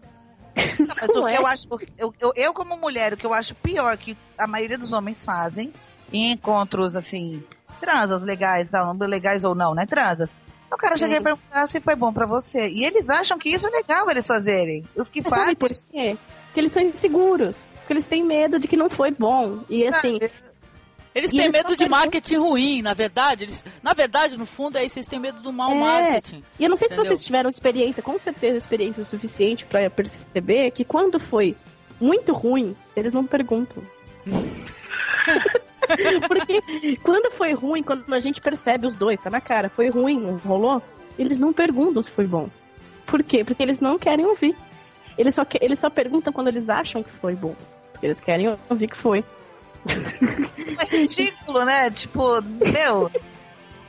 Não, 0.79 0.95
mas 1.01 1.11
o 1.11 1.23
que 1.23 1.35
é. 1.35 1.39
eu 1.39 1.47
acho, 1.47 1.67
eu, 1.99 2.15
eu, 2.19 2.33
eu 2.35 2.55
como 2.55 2.77
mulher, 2.77 3.13
o 3.13 3.17
que 3.17 3.27
eu 3.27 3.35
acho 3.35 3.55
pior 3.57 3.97
que 3.97 4.17
a 4.39 4.47
maioria 4.47 4.79
dos 4.79 4.93
homens 4.93 5.25
fazem 5.25 5.73
em 6.13 6.33
encontros 6.33 6.97
assim, 6.97 7.43
transas 7.81 8.23
legais, 8.23 8.69
tal, 8.69 8.95
legais 8.95 9.45
ou 9.45 9.55
não, 9.55 9.75
né? 9.75 9.87
Transas. 9.87 10.31
O 10.73 10.77
cara 10.77 10.97
chega 10.97 11.17
e 11.17 11.21
perguntar 11.23 11.69
se 11.69 11.81
foi 11.81 11.95
bom 11.95 12.13
pra 12.13 12.27
você. 12.27 12.69
E 12.69 12.85
eles 12.85 13.09
acham 13.09 13.39
que 13.39 13.55
isso 13.55 13.67
é 13.67 13.71
legal 13.71 14.11
eles 14.11 14.27
fazerem. 14.27 14.85
Os 14.97 15.09
que 15.09 15.23
Mas 15.23 15.31
sabe 15.31 15.45
fazem. 15.45 15.57
por 15.57 15.71
quê? 15.91 16.19
Porque 16.47 16.61
eles 16.61 16.73
são 16.73 16.83
inseguros. 16.83 17.65
Porque 17.79 17.93
eles 17.93 18.09
têm 18.09 18.25
medo 18.25 18.59
de 18.59 18.67
que 18.67 18.77
não 18.77 18.91
foi 18.91 19.13
bom. 19.13 19.61
E 19.71 19.87
assim, 19.87 20.19
Eles 21.17 21.31
E 21.33 21.37
têm 21.37 21.45
eles 21.47 21.53
medo 21.55 21.75
de 21.75 21.89
marketing 21.89 22.37
ruim, 22.37 22.83
na 22.83 22.93
verdade. 22.93 23.45
Eles, 23.45 23.65
na 23.83 23.95
verdade, 23.95 24.37
no 24.37 24.45
fundo, 24.45 24.77
é 24.77 24.85
isso. 24.85 24.99
Eles 24.99 25.09
têm 25.09 25.19
medo 25.19 25.41
do 25.41 25.51
mau 25.51 25.73
É. 25.73 25.75
marketing. 25.75 26.45
E 26.61 26.65
eu 26.65 26.69
não 26.69 26.77
sei 26.77 26.89
se 26.89 26.95
Entendeu? 26.95 27.11
vocês 27.11 27.25
tiveram 27.25 27.49
experiência, 27.49 28.03
com 28.03 28.19
certeza 28.19 28.59
experiência 28.59 29.03
suficiente 29.03 29.65
pra 29.65 29.89
perceber 29.89 30.71
que 30.73 30.85
quando 30.85 31.19
foi 31.19 31.57
muito 31.99 32.35
ruim, 32.35 32.77
eles 32.95 33.15
não 33.15 33.25
perguntam. 33.27 33.83
Porque 36.29 36.97
quando 37.03 37.31
foi 37.33 37.53
ruim, 37.53 37.83
quando 37.83 38.13
a 38.13 38.21
gente 38.21 38.41
percebe 38.41 38.87
os 38.87 38.95
dois, 38.95 39.19
tá 39.21 39.31
na 39.31 39.41
cara, 39.41 39.69
foi 39.69 39.89
ruim, 39.89 40.37
rolou, 40.45 40.83
eles 41.19 41.39
não 41.39 41.53
perguntam 41.53 42.03
se 42.03 42.11
foi 42.11 42.27
bom. 42.27 42.49
Por 43.07 43.23
quê? 43.23 43.45
Porque 43.45 43.63
eles 43.63 43.81
não 43.81 43.99
querem 43.99 44.27
ouvir. 44.27 44.55
Eles 45.17 45.35
só, 45.35 45.45
que- 45.45 45.59
eles 45.63 45.79
só 45.79 45.89
perguntam 45.89 46.33
quando 46.33 46.49
eles 46.49 46.69
acham 46.69 47.03
que 47.03 47.11
foi 47.11 47.35
bom. 47.35 47.55
Porque 47.93 48.07
eles 48.07 48.21
querem 48.21 48.55
ouvir 48.69 48.89
que 48.89 48.97
foi. 48.97 49.25
É 50.79 50.85
ridículo, 50.85 51.65
né? 51.65 51.91
Tipo, 51.91 52.43
meu. 52.43 53.11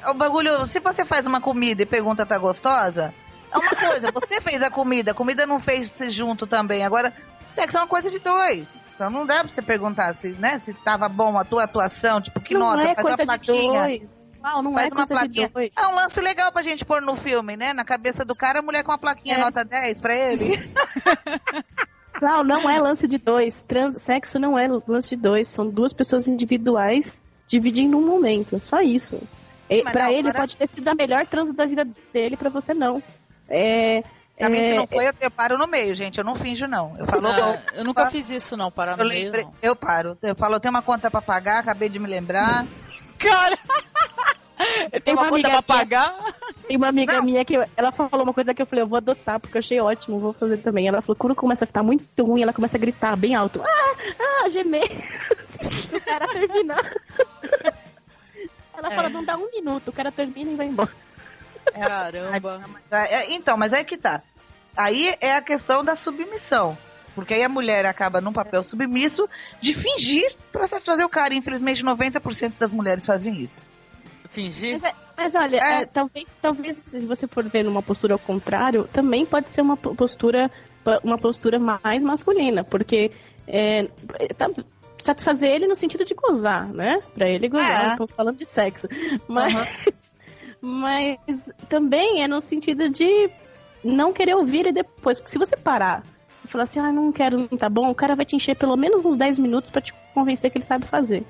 É 0.02 0.10
o 0.10 0.14
bagulho. 0.14 0.66
Se 0.68 0.80
você 0.80 1.04
faz 1.06 1.26
uma 1.28 1.42
comida 1.42 1.82
e 1.82 1.86
pergunta 1.86 2.26
tá 2.26 2.38
gostosa, 2.38 3.14
é 3.52 3.58
uma 3.58 3.70
coisa. 3.70 4.12
Você 4.12 4.42
fez 4.42 4.62
a 4.62 4.70
comida, 4.70 5.12
a 5.12 5.16
comida 5.16 5.46
não 5.46 5.60
fez 5.60 5.92
se 5.92 6.10
junto 6.10 6.48
também. 6.48 6.84
Agora, 6.86 7.14
sexo 7.52 7.78
é 7.78 7.82
uma 7.82 7.88
coisa 7.88 8.10
de 8.10 8.20
dois. 8.20 8.68
Então 8.96 9.10
não 9.10 9.26
dá 9.26 9.44
pra 9.44 9.50
você 9.50 9.62
perguntar 9.62 10.16
se, 10.16 10.32
né, 10.32 10.58
se 10.58 10.74
tava 10.74 11.08
bom 11.08 11.38
a 11.38 11.46
tua 11.46 11.66
atuação, 11.66 12.20
tipo, 12.20 12.40
que 12.40 12.56
não 12.56 12.62
nota, 12.76 12.90
é 12.90 12.96
faz 12.96 13.08
uma 13.08 13.18
plaquinha. 13.18 13.82
de 13.82 14.00
dois. 14.00 14.28
Não, 14.42 14.62
não 14.64 14.74
Faz 14.74 14.92
é 14.92 14.96
uma 14.96 15.06
plaquinha. 15.08 15.52
É 15.76 15.88
um 15.88 15.96
lance 15.96 16.22
legal 16.22 16.52
pra 16.54 16.62
gente 16.62 16.86
pôr 16.86 17.02
no 17.02 17.16
filme, 17.18 17.58
né? 17.58 17.74
Na 17.74 17.84
cabeça 17.84 18.24
do 18.24 18.34
cara, 18.36 18.60
a 18.60 18.62
mulher 18.62 18.84
com 18.84 18.92
uma 18.92 18.98
plaquinha 18.98 19.36
É. 19.36 19.40
nota 19.40 19.66
10 19.66 20.00
pra 20.00 20.16
ele. 20.16 20.58
Não, 22.22 22.44
não 22.44 22.70
é 22.70 22.80
lance 22.80 23.08
de 23.08 23.18
dois. 23.18 23.64
Trans, 23.64 24.02
sexo 24.02 24.40
não 24.40 24.58
é 24.58 24.68
lance 24.88 25.10
de 25.10 25.16
dois. 25.22 25.48
São 25.48 25.70
duas 25.70 25.94
pessoas 25.94 26.28
individuais 26.28 27.22
dividindo 27.48 27.98
um 27.98 28.06
momento. 28.06 28.60
Só 28.64 28.82
isso. 28.82 29.22
E, 29.70 29.82
pra 29.84 30.06
não, 30.06 30.12
ele 30.12 30.30
para- 30.30 30.40
pode 30.42 30.58
ter 30.58 30.68
sido 30.68 30.88
a 30.88 30.96
melhor 30.96 31.26
transa 31.28 31.54
da 31.54 31.66
vida 31.66 31.86
dele, 32.14 32.38
pra 32.38 32.50
você 32.50 32.74
não. 32.74 33.02
É. 33.50 34.04
Também 34.40 34.62
se 34.62 34.72
é, 34.72 34.76
não 34.76 34.86
foi, 34.88 35.08
eu, 35.08 35.14
eu 35.20 35.32
paro 35.32 35.58
no 35.58 35.66
meio, 35.68 35.96
gente. 35.96 36.20
Eu 36.20 36.24
não 36.24 36.36
finjo, 36.36 36.68
não. 36.68 36.96
Eu 36.98 37.06
falo, 37.08 37.22
Não, 37.24 37.58
eu 37.74 37.84
nunca 37.84 38.06
fiz 38.12 38.30
isso, 38.30 38.56
não, 38.56 38.72
parar 38.72 38.92
eu, 38.92 38.98
no 39.04 39.10
meio, 39.10 39.26
lembrei- 39.26 39.46
não. 39.46 39.54
eu 39.64 39.76
paro. 39.76 40.16
Eu 40.22 40.36
falo, 40.36 40.56
eu 40.56 40.60
tenho 40.60 40.74
uma 40.74 40.82
conta 40.84 41.10
pra 41.10 41.22
pagar, 41.22 41.60
acabei 41.60 41.90
de 41.90 41.98
me 41.98 42.08
lembrar. 42.08 42.64
Cara! 43.18 43.58
Eu 44.92 45.02
tenho 45.02 45.18
uma, 45.18 45.24
uma 45.24 45.30
conta 45.32 45.48
amiga 45.48 45.50
pra 45.50 45.62
que- 45.62 45.68
pagar. 45.68 46.34
Tem 46.68 46.76
uma 46.78 46.88
amiga 46.90 47.14
Não. 47.14 47.24
minha 47.24 47.46
que 47.46 47.56
ela 47.78 47.92
falou 47.92 48.24
uma 48.24 48.34
coisa 48.34 48.54
que 48.54 48.62
eu 48.62 48.66
falei, 48.66 48.84
eu 48.84 48.88
vou 48.88 48.98
adotar, 48.98 49.40
porque 49.40 49.58
eu 49.58 49.60
achei 49.60 49.80
ótimo, 49.80 50.20
vou 50.20 50.34
fazer 50.34 50.58
também. 50.58 50.88
Ela 50.88 51.02
falou, 51.02 51.16
quando 51.16 51.36
começa 51.36 51.64
a 51.64 51.68
ficar 51.68 51.84
muito 51.84 52.04
ruim, 52.26 52.42
ela 52.42 52.52
começa 52.54 52.76
a 52.78 52.80
gritar 52.80 53.16
bem 53.16 53.36
alto. 53.36 53.62
Ah, 53.64 53.96
ah, 54.44 54.50
gemer. 54.50 54.84
o 55.94 56.02
cara 56.02 56.28
termina. 56.28 56.76
ela 58.78 58.92
É. 58.92 58.96
fala, 58.96 59.10
não 59.10 59.24
dá 59.24 59.38
um 59.38 59.50
minuto, 59.52 59.88
o 59.90 59.94
cara 59.94 60.12
termina 60.12 60.52
e 60.52 60.56
vai 60.56 60.68
embora. 60.68 60.92
Caramba. 61.74 62.62
Mas, 62.68 62.92
é, 62.92 63.32
então, 63.34 63.58
mas 63.58 63.74
é 63.74 63.84
que 63.84 63.98
tá. 63.98 64.22
Aí 64.76 65.16
é 65.22 65.34
a 65.36 65.42
questão 65.42 65.84
da 65.84 65.96
submissão. 65.96 66.78
Porque 67.16 67.34
aí 67.34 67.44
a 67.44 67.50
mulher 67.50 67.84
acaba 67.86 68.22
num 68.22 68.32
papel 68.32 68.62
submisso 68.62 69.28
de 69.60 69.74
fingir 69.74 70.36
pra 70.52 70.68
satisfazer 70.68 71.04
o 71.06 71.10
cara. 71.10 71.34
Infelizmente, 71.34 71.84
90% 71.84 72.54
das 72.60 72.72
mulheres 72.72 73.06
fazem 73.06 73.34
isso. 73.42 73.66
Fingir? 74.28 74.74
Mas, 74.74 74.84
é- 74.84 74.96
mas 75.16 75.36
olha, 75.36 75.58
É. 75.58 75.82
é, 75.82 75.86
talvez, 75.86 76.36
talvez 76.42 76.84
se 76.86 77.00
você 77.00 77.28
for 77.28 77.44
ver 77.44 77.64
numa 77.64 77.82
postura 77.82 78.14
ao 78.14 78.20
contrário, 78.20 78.88
também 78.92 79.26
pode 79.26 79.50
ser 79.52 79.62
uma 79.62 79.76
po- 79.78 79.96
postura, 79.96 80.52
uma 81.04 81.18
postura 81.18 81.58
mais 81.60 82.02
masculina, 82.04 82.64
porque 82.64 83.12
é, 83.48 83.88
tá- 84.38 84.50
satisfazer 85.04 85.50
ele 85.52 85.68
no 85.68 85.76
sentido 85.76 86.04
de 86.04 86.14
gozar, 86.14 86.68
né? 86.68 87.02
Pra 87.14 87.30
ele 87.30 87.48
gozar, 87.48 87.86
É. 87.86 87.88
estamos 87.88 88.12
falando 88.12 88.36
de 88.38 88.46
sexo. 88.46 88.88
Mas, 89.28 90.16
mas 90.62 91.50
também 91.70 92.24
é 92.24 92.28
no 92.28 92.42
sentido 92.42 92.90
de 92.90 93.30
não 93.84 94.12
querer 94.12 94.36
ouvir 94.36 94.60
ele 94.62 94.72
depois. 94.74 95.20
Porque 95.20 95.32
se 95.32 95.38
você 95.38 95.56
parar 95.56 96.04
e 96.44 96.48
falar 96.48 96.64
assim, 96.66 96.80
ah, 96.80 96.92
não 96.92 97.12
quero, 97.12 97.48
não 97.50 97.58
tá 97.58 97.70
bom, 97.70 97.90
o 97.90 97.96
cara 97.96 98.16
vai 98.16 98.26
te 98.26 98.36
encher 98.36 98.56
pelo 98.56 98.76
menos 98.76 99.04
uns 99.06 99.18
10 99.18 99.40
minutos 99.40 99.70
pra 99.70 99.82
te 99.82 99.94
convencer 100.14 100.52
que 100.52 100.58
ele 100.58 100.66
sabe 100.66 100.86
fazer. 100.86 101.24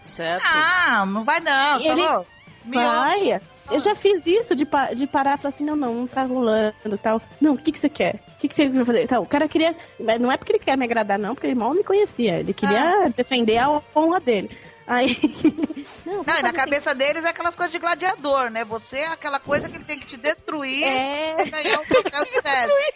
Certo. 0.00 0.44
Ah, 0.44 1.04
não 1.06 1.24
vai 1.24 1.40
não, 1.40 1.80
Ele- 1.80 2.02
falou? 2.02 2.26
Vai. 2.74 3.40
Eu 3.70 3.80
já 3.80 3.94
fiz 3.94 4.26
isso 4.26 4.54
de, 4.54 4.64
pa- 4.64 4.92
de 4.92 5.06
parar 5.06 5.34
e 5.34 5.36
falar 5.38 5.48
assim, 5.48 5.64
não, 5.64 5.74
não, 5.76 5.92
não 5.94 6.06
tá 6.06 6.22
rolando 6.22 6.98
tal. 7.02 7.20
Não, 7.40 7.54
o 7.54 7.58
que, 7.58 7.72
que 7.72 7.78
você 7.80 7.88
quer? 7.88 8.20
O 8.36 8.38
que, 8.38 8.48
que 8.48 8.54
você 8.54 8.68
vai 8.68 8.84
fazer? 8.84 9.02
Então, 9.04 9.22
o 9.22 9.26
cara 9.26 9.48
queria. 9.48 9.74
Não 10.20 10.30
é 10.30 10.36
porque 10.36 10.52
ele 10.52 10.58
quer 10.60 10.76
me 10.76 10.84
agradar, 10.84 11.18
não, 11.18 11.34
porque 11.34 11.48
ele 11.48 11.54
mal 11.56 11.74
me 11.74 11.82
conhecia. 11.82 12.38
Ele 12.38 12.54
queria 12.54 13.08
defender 13.16 13.58
a 13.58 13.82
honra 13.96 14.20
dele. 14.20 14.56
Aí. 14.86 15.16
Não, 16.06 16.22
Não, 16.22 16.22
e 16.22 16.42
na 16.42 16.52
fazer 16.52 16.52
cabeça 16.52 16.94
deles 16.94 17.24
é 17.24 17.28
aquelas 17.30 17.56
coisas 17.56 17.72
de 17.72 17.80
gladiador, 17.80 18.50
né? 18.50 18.64
Você 18.64 18.98
é 18.98 19.06
aquela 19.08 19.40
coisa 19.40 19.68
que 19.68 19.76
ele 19.76 19.84
tem 19.84 19.98
que 19.98 20.06
te 20.06 20.16
destruir 20.16 20.84
É. 20.84 21.34
ganhar 21.50 21.80
o 21.80 21.84
troféu 21.84 22.24
de 22.24 22.30
mestre. 22.30 22.94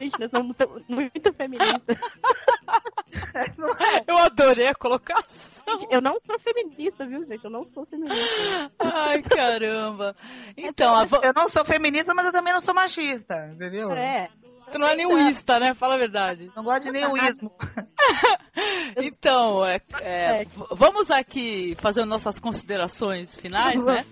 Gente, 0.00 0.18
nós 0.20 0.30
somos 0.30 0.56
muito, 0.56 0.84
muito 0.88 1.32
feministas. 1.34 1.98
Eu 4.06 4.18
adorei 4.18 4.68
a 4.68 4.74
colocação. 4.74 5.78
Gente, 5.80 5.86
eu 5.90 6.00
não 6.00 6.18
sou 6.20 6.38
feminista, 6.38 7.06
viu, 7.06 7.24
gente? 7.26 7.44
Eu 7.44 7.50
não 7.50 7.66
sou 7.66 7.84
feminista. 7.86 8.70
Ai, 8.78 9.22
caramba. 9.22 10.14
Então, 10.56 10.94
a, 10.94 11.04
va- 11.04 11.20
Eu 11.22 11.32
não 11.34 11.48
sou 11.48 11.64
feminista, 11.64 12.14
mas 12.14 12.26
eu 12.26 12.32
também 12.32 12.52
não 12.52 12.60
sou 12.60 12.74
machista, 12.74 13.34
entendeu? 13.52 13.92
É. 13.92 14.28
tu 14.70 14.78
não 14.78 14.86
é 14.88 14.94
nenhumista, 14.96 15.58
né? 15.58 15.74
Fala 15.74 15.94
a 15.94 15.98
verdade. 15.98 16.50
Não 16.56 16.62
gosto 16.64 16.82
de 16.84 16.92
nenhumismo. 16.92 17.50
Então, 18.96 19.64
é, 19.64 19.80
é, 20.00 20.44
v- 20.44 20.50
vamos 20.72 21.10
aqui 21.10 21.76
fazer 21.78 22.04
nossas 22.04 22.38
considerações 22.40 23.36
finais, 23.36 23.84
né? 23.84 24.04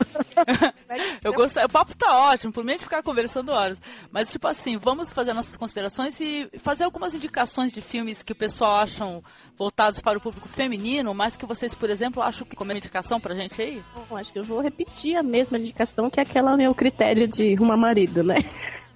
Eu 1.24 1.32
gosto, 1.32 1.58
o 1.58 1.68
papo 1.68 1.96
tá 1.96 2.30
ótimo, 2.30 2.52
por 2.52 2.62
mim 2.62 2.70
a 2.70 2.74
gente 2.74 2.84
ficar 2.84 3.02
conversando 3.02 3.50
horas. 3.50 3.80
Mas, 4.12 4.30
tipo 4.30 4.46
assim, 4.46 4.76
vamos 4.76 5.10
fazer 5.10 5.32
nossas 5.32 5.56
considerações 5.56 6.20
e 6.20 6.48
fazer 6.58 6.84
algumas 6.84 7.14
indicações 7.14 7.72
de 7.72 7.80
filmes 7.80 8.22
que 8.22 8.32
o 8.32 8.36
pessoal 8.36 8.76
acham 8.82 9.22
voltados 9.58 10.00
para 10.00 10.18
o 10.18 10.20
público 10.20 10.46
feminino, 10.48 11.12
mas 11.14 11.36
que 11.36 11.46
vocês, 11.46 11.74
por 11.74 11.90
exemplo, 11.90 12.22
acham 12.22 12.46
que 12.46 12.54
como 12.54 12.70
indicação 12.72 13.18
pra 13.18 13.34
gente 13.34 13.60
aí? 13.60 13.82
Bom, 14.08 14.16
acho 14.16 14.32
que 14.32 14.38
eu 14.38 14.44
vou 14.44 14.60
repetir 14.60 15.16
a 15.16 15.22
mesma 15.22 15.58
indicação 15.58 16.08
que 16.10 16.20
é 16.20 16.22
aquela 16.22 16.56
meu 16.56 16.72
critério 16.74 17.26
de 17.26 17.54
arrumar 17.54 17.76
marido, 17.76 18.22
né? 18.22 18.36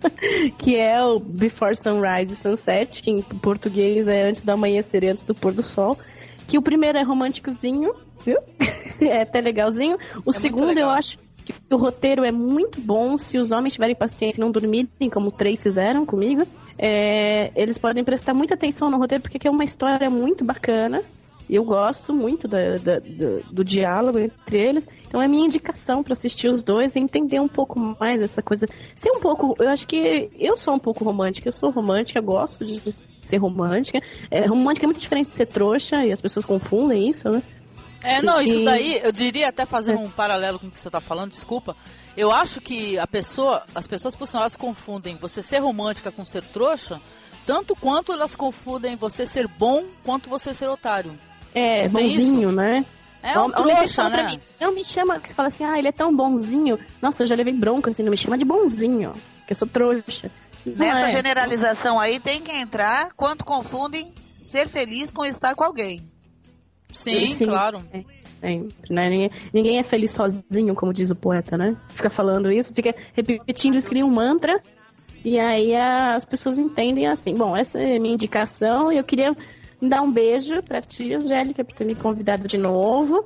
que 0.58 0.76
é 0.76 1.02
o 1.02 1.18
Before 1.18 1.76
Sunrise 1.76 2.32
e 2.32 2.36
Sunset, 2.36 3.02
que 3.02 3.10
em 3.10 3.22
português 3.22 4.08
é 4.08 4.22
antes 4.22 4.42
do 4.42 4.50
amanhecer 4.50 5.04
e 5.04 5.08
antes 5.08 5.24
do 5.24 5.34
pôr 5.34 5.52
do 5.52 5.62
sol. 5.62 5.98
Que 6.46 6.58
o 6.58 6.62
primeiro 6.62 6.98
é 6.98 7.02
românticozinho, 7.02 7.92
viu? 8.24 8.38
é 9.00 9.22
até 9.22 9.40
legalzinho. 9.40 9.96
O 10.24 10.32
segundo 10.32 10.68
legal. 10.68 10.90
eu 10.90 10.90
acho 10.90 11.18
que 11.44 11.54
o 11.74 11.76
roteiro 11.76 12.24
é 12.24 12.32
muito 12.32 12.80
bom. 12.80 13.16
Se 13.16 13.38
os 13.38 13.52
homens 13.52 13.74
tiverem 13.74 13.94
paciência 13.94 14.40
e 14.40 14.44
não 14.44 14.50
dormirem, 14.50 15.08
como 15.12 15.30
três 15.30 15.62
fizeram 15.62 16.04
comigo, 16.04 16.46
é, 16.78 17.50
eles 17.54 17.78
podem 17.78 18.02
prestar 18.02 18.34
muita 18.34 18.54
atenção 18.54 18.90
no 18.90 18.98
roteiro, 18.98 19.22
porque 19.22 19.46
é 19.46 19.50
uma 19.50 19.64
história 19.64 20.08
muito 20.10 20.44
bacana. 20.44 21.02
Eu 21.52 21.64
gosto 21.64 22.14
muito 22.14 22.46
da- 22.46 22.76
da- 22.76 22.98
do, 23.00 23.42
do 23.52 23.64
diálogo 23.64 24.18
entre 24.18 24.58
eles. 24.60 24.86
Então 25.06 25.20
é 25.20 25.26
minha 25.26 25.44
indicação 25.46 26.02
para 26.02 26.12
assistir 26.12 26.48
os 26.48 26.62
dois 26.62 26.94
e 26.94 27.00
entender 27.00 27.40
um 27.40 27.48
pouco 27.48 27.78
mais 27.98 28.22
essa 28.22 28.40
coisa. 28.42 28.66
Ser 28.94 29.10
um 29.10 29.20
pouco. 29.20 29.54
Eu 29.58 29.68
acho 29.68 29.86
que 29.86 30.30
eu 30.38 30.56
sou 30.56 30.74
um 30.74 30.78
pouco 30.78 31.02
romântica. 31.04 31.48
Eu 31.48 31.52
sou 31.52 31.70
romântica, 31.70 32.20
gosto 32.20 32.64
de 32.64 32.80
ser 33.20 33.36
romântica. 33.38 34.00
É, 34.30 34.46
romântica 34.46 34.86
é 34.86 34.88
muito 34.88 35.00
diferente 35.00 35.28
de 35.28 35.34
ser 35.34 35.46
trouxa 35.46 36.04
e 36.04 36.12
as 36.12 36.20
pessoas 36.20 36.44
confundem 36.46 37.08
isso, 37.08 37.28
né? 37.28 37.42
É, 38.02 38.22
não, 38.22 38.40
isso 38.40 38.64
daí, 38.64 38.98
eu 39.02 39.12
diria 39.12 39.48
até 39.50 39.66
fazendo 39.66 39.98
um 40.00 40.08
paralelo 40.10 40.58
com 40.58 40.68
o 40.68 40.70
que 40.70 40.80
você 40.80 40.88
tá 40.88 41.00
falando, 41.02 41.32
desculpa. 41.32 41.76
Eu 42.16 42.30
acho 42.32 42.58
que 42.58 42.98
a 42.98 43.06
pessoa, 43.06 43.62
as 43.74 43.86
pessoas, 43.86 44.16
por 44.16 44.26
sinal, 44.26 44.44
elas 44.44 44.56
confundem 44.56 45.16
você 45.16 45.42
ser 45.42 45.58
romântica 45.58 46.10
com 46.10 46.24
ser 46.24 46.42
trouxa, 46.44 46.98
tanto 47.44 47.74
quanto 47.76 48.10
elas 48.12 48.34
confundem 48.34 48.96
você 48.96 49.26
ser 49.26 49.46
bom 49.46 49.84
quanto 50.02 50.30
você 50.30 50.54
ser 50.54 50.68
otário. 50.68 51.12
É, 51.54 51.88
tem 51.88 51.90
bonzinho, 51.90 52.52
né? 52.52 52.84
É 53.22 53.38
um 53.38 53.50
trouxa, 53.50 54.08
né? 54.08 54.24
mim, 54.24 54.40
não 54.58 54.74
me 54.74 54.82
chama, 54.82 55.20
que 55.20 55.28
você 55.28 55.34
fala 55.34 55.48
assim, 55.48 55.64
ah, 55.64 55.78
ele 55.78 55.88
é 55.88 55.92
tão 55.92 56.14
bonzinho. 56.14 56.78
Nossa, 57.02 57.22
eu 57.22 57.26
já 57.26 57.34
levei 57.34 57.52
bronca 57.52 57.90
assim, 57.90 58.02
não 58.02 58.10
me 58.10 58.16
chama 58.16 58.38
de 58.38 58.44
bonzinho, 58.44 59.12
que 59.46 59.52
eu 59.52 59.56
sou 59.56 59.68
trouxa. 59.68 60.30
Não 60.64 60.74
Nessa 60.74 61.08
é. 61.08 61.10
generalização 61.10 62.00
aí 62.00 62.18
tem 62.18 62.42
que 62.42 62.52
entrar 62.52 63.12
quanto 63.14 63.44
confundem 63.44 64.12
ser 64.50 64.68
feliz 64.68 65.10
com 65.10 65.24
estar 65.24 65.54
com 65.54 65.64
alguém. 65.64 66.00
Sim, 66.92 67.28
Sim. 67.28 67.46
claro. 67.46 67.78
É, 67.92 68.02
sempre, 68.40 68.94
né? 68.94 69.08
Ninguém, 69.10 69.30
ninguém 69.52 69.78
é 69.78 69.82
feliz 69.82 70.12
sozinho, 70.12 70.74
como 70.74 70.92
diz 70.92 71.10
o 71.10 71.14
poeta, 71.14 71.56
né? 71.56 71.76
Fica 71.90 72.10
falando 72.10 72.50
isso, 72.50 72.74
fica 72.74 72.94
repetindo 73.14 73.76
isso, 73.76 73.88
cria 73.88 74.04
um 74.04 74.10
mantra. 74.10 74.60
E 75.24 75.38
aí 75.38 75.76
as 75.76 76.24
pessoas 76.24 76.58
entendem 76.58 77.06
assim. 77.06 77.34
Bom, 77.34 77.56
essa 77.56 77.78
é 77.78 77.96
a 77.96 78.00
minha 78.00 78.14
indicação. 78.14 78.90
E 78.90 78.96
eu 78.96 79.04
queria 79.04 79.36
dar 79.88 80.02
um 80.02 80.10
beijo 80.12 80.62
pra 80.62 80.80
tia 80.82 81.18
Angélica 81.18 81.64
por 81.64 81.74
ter 81.74 81.84
me 81.84 81.94
convidado 81.94 82.46
de 82.46 82.58
novo. 82.58 83.24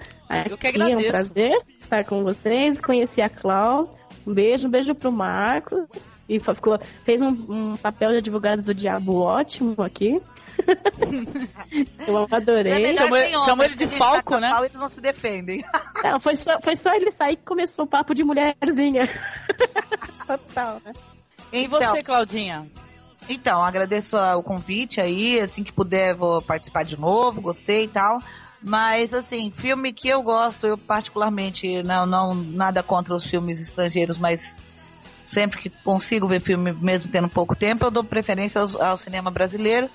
Eu 0.49 0.57
que 0.57 0.69
Aqui 0.69 0.81
É 0.81 0.85
um 0.85 0.99
agradeço. 0.99 1.11
prazer 1.11 1.59
estar 1.81 2.05
com 2.05 2.23
vocês. 2.23 2.81
Conheci 2.81 3.21
a 3.23 3.29
Cláudia. 3.29 3.93
Um 4.27 4.33
beijo, 4.33 4.69
um 4.69 4.71
beijo 4.71 4.95
pro 4.95 5.13
Marcos. 5.13 5.87
E 6.29 6.39
ficou, 6.41 6.79
fez 7.05 7.21
um, 7.21 7.29
um 7.29 7.77
papel 7.77 8.11
de 8.13 8.17
advogado 8.19 8.63
do 8.63 8.73
diabo 8.75 9.19
ótimo 9.21 9.75
aqui. 9.83 10.21
eu 12.07 12.17
adorei. 12.31 12.85
É 12.87 12.93
Chamou- 12.95 13.45
chamou 13.45 13.65
ele 13.65 13.75
de 13.75 13.87
Falco, 13.99 14.31
taca 14.35 14.41
né? 14.41 14.51
pau, 14.51 14.65
eles 14.65 14.75
não 14.79 14.89
se 14.89 15.01
defendem. 15.01 15.65
Não, 16.05 16.21
foi 16.21 16.37
só, 16.37 16.61
foi 16.61 16.77
só 16.77 16.95
ele 16.95 17.11
sair 17.11 17.37
que 17.37 17.45
começou 17.45 17.85
o 17.87 17.89
papo 17.89 18.15
de 18.15 18.23
mulherzinha. 18.23 19.09
Total, 20.27 20.81
né? 20.85 20.93
E 21.53 21.65
Então, 21.65 21.81
você, 21.81 22.03
Claudinha? 22.03 22.67
Então, 23.29 23.65
agradeço 23.65 24.17
o 24.17 24.43
convite 24.43 25.01
aí, 25.01 25.41
assim 25.41 25.65
que 25.65 25.73
puder 25.73 26.15
vou 26.15 26.43
participar 26.43 26.85
de 26.85 26.99
novo, 26.99 27.41
gostei 27.41 27.85
e 27.85 27.89
tal. 27.89 28.21
Mas 28.63 29.13
assim, 29.13 29.51
filme 29.51 29.93
que 29.93 30.09
eu 30.09 30.23
gosto, 30.23 30.67
eu 30.67 30.79
particularmente 30.79 31.83
não, 31.83 32.07
não 32.07 32.35
nada 32.35 32.83
contra 32.83 33.15
os 33.15 33.27
filmes 33.27 33.61
estrangeiros, 33.61 34.19
mas 34.19 34.55
sempre 35.27 35.61
que 35.61 35.71
consigo 35.83 36.29
ver 36.29 36.41
filme, 36.41 36.73
mesmo 36.73 37.11
tendo 37.11 37.29
pouco 37.29 37.55
tempo, 37.55 37.85
eu 37.85 37.91
dou 37.91 38.05
preferência 38.05 38.61
ao, 38.61 38.97
cinema 38.97 39.31
brasileiro. 39.31 39.91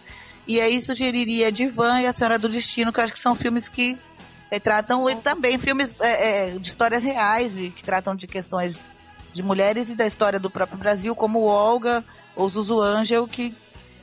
E 0.47 0.59
aí 0.59 0.81
sugeriria 0.81 1.51
Divan 1.51 2.01
e 2.01 2.07
A 2.07 2.13
Senhora 2.13 2.37
do 2.37 2.49
Destino, 2.49 2.91
que 2.91 2.99
eu 2.99 3.03
acho 3.03 3.13
que 3.13 3.19
são 3.19 3.35
filmes 3.35 3.69
que 3.69 3.97
retratam 4.51 5.07
e 5.09 5.15
também 5.17 5.59
filmes 5.59 5.95
é, 5.99 6.49
é, 6.49 6.57
de 6.57 6.67
histórias 6.67 7.03
reais 7.03 7.55
e 7.57 7.69
que 7.69 7.83
tratam 7.83 8.15
de 8.15 8.25
questões 8.25 8.79
de 9.33 9.43
mulheres 9.43 9.89
e 9.89 9.95
da 9.95 10.07
história 10.07 10.39
do 10.39 10.49
próprio 10.49 10.77
Brasil, 10.77 11.15
como 11.15 11.43
Olga 11.43 12.03
ou 12.39 12.49
Zuzu 12.49 12.79
Angel, 12.81 13.27
que 13.27 13.53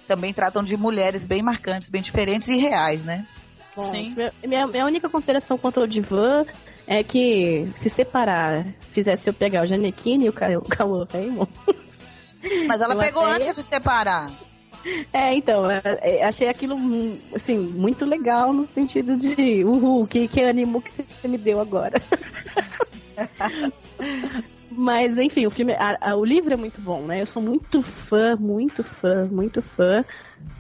também 0.07 0.33
tratam 0.33 0.63
de 0.63 0.77
mulheres 0.77 1.25
bem 1.25 1.43
marcantes, 1.43 1.89
bem 1.89 2.03
diferentes 2.03 2.49
e 2.49 2.57
reais, 2.57 3.05
né? 3.05 3.27
Bom, 3.75 3.91
Sim. 3.91 4.15
Minha, 4.45 4.67
minha, 4.67 4.85
única 4.87 5.09
consideração 5.09 5.59
quanto 5.59 5.81
ao 5.81 5.87
divã 5.87 6.45
é 6.87 7.03
que 7.03 7.69
se 7.75 7.89
separar 7.91 8.67
fizesse 8.93 9.29
eu 9.29 9.35
pegar 9.35 9.63
o 9.63 9.67
Janequine 9.67 10.27
e 10.27 10.29
o 10.29 10.33
Ca- 10.33 10.57
o 10.59 10.63
Cauã 10.63 11.07
Raymond. 11.13 11.51
Mas 12.69 12.81
ela 12.81 12.95
Eu 12.95 12.99
pegou 13.01 13.23
até- 13.25 13.35
antes 13.49 13.55
de 13.57 13.63
separar. 13.69 14.31
É, 15.13 15.35
então, 15.35 15.69
é, 15.69 15.81
é, 16.01 16.25
achei 16.25 16.49
aquilo, 16.49 16.77
hum, 16.77 17.19
assim, 17.35 17.59
muito 17.59 18.05
legal 18.05 18.53
no 18.53 18.67
sentido 18.67 19.17
de, 19.17 19.65
uhul, 19.65 20.07
que, 20.07 20.29
que 20.29 20.41
ânimo 20.43 20.81
que 20.81 20.93
você 20.93 21.27
me 21.27 21.37
deu 21.37 21.59
agora. 21.61 22.01
Mas, 24.77 25.17
enfim, 25.17 25.47
o 25.47 25.51
filme, 25.51 25.73
a- 25.73 25.97
a- 26.01 26.17
o 26.17 26.25
livro 26.25 26.53
é 26.53 26.57
muito 26.57 26.81
bom, 26.83 27.07
né? 27.07 27.23
Eu 27.23 27.27
sou 27.27 27.43
muito 27.43 27.81
fã, 27.83 28.37
muito 28.37 28.85
fã, 28.85 29.27
muito 29.27 29.63
fã 29.63 30.05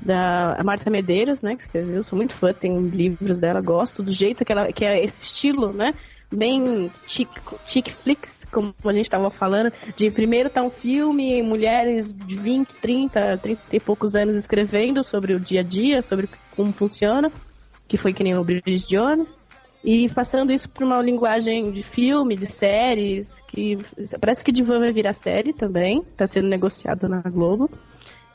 da 0.01 0.59
Marta 0.65 0.89
Medeiros, 0.91 1.43
né, 1.43 1.55
que 1.55 1.63
escreveu. 1.63 2.03
Sou 2.03 2.17
muito 2.17 2.33
fã, 2.33 2.53
tenho 2.53 2.81
livros 2.89 3.39
dela, 3.39 3.61
gosto 3.61 4.03
do 4.03 4.13
jeito 4.13 4.45
que 4.45 4.53
ela, 4.53 4.73
que 4.73 4.85
é 4.85 5.05
esse 5.05 5.25
estilo, 5.25 5.73
né? 5.73 5.93
Bem 6.33 6.91
chick 7.07 7.91
flicks, 7.93 8.45
como 8.51 8.75
a 8.85 8.93
gente 8.93 9.05
estava 9.05 9.31
falando, 9.31 9.73
de 9.97 10.11
primeiro 10.11 10.51
tá 10.51 10.63
um 10.63 10.71
filme, 10.71 11.41
mulheres 11.43 12.13
de 12.13 12.37
20, 12.37 12.75
30, 12.81 13.39
30 13.39 13.61
e 13.73 13.79
poucos 13.81 14.17
anos 14.17 14.37
escrevendo 14.37 15.05
sobre 15.05 15.35
o 15.35 15.41
dia 15.41 15.61
a 15.61 15.63
dia, 15.63 16.03
sobre 16.03 16.29
como 16.57 16.73
funciona, 16.73 17.31
que 17.87 17.97
foi 17.97 18.13
que 18.13 18.25
nem 18.25 18.37
o 18.37 18.43
Bridget 18.43 18.87
Jones. 18.89 19.37
E 19.87 20.09
passando 20.09 20.53
isso 20.53 20.69
por 20.69 20.83
uma 20.83 21.01
linguagem 21.01 21.71
de 21.71 21.81
filme, 21.81 22.37
de 22.37 22.47
séries, 22.47 23.41
que 23.47 23.79
parece 24.21 24.45
que 24.45 24.51
Divan 24.51 24.81
vai 24.81 24.93
virar 24.93 25.15
série 25.15 25.53
também, 25.53 26.03
tá 26.17 26.27
sendo 26.27 26.49
negociado 26.49 27.09
na 27.09 27.21
Globo. 27.21 27.71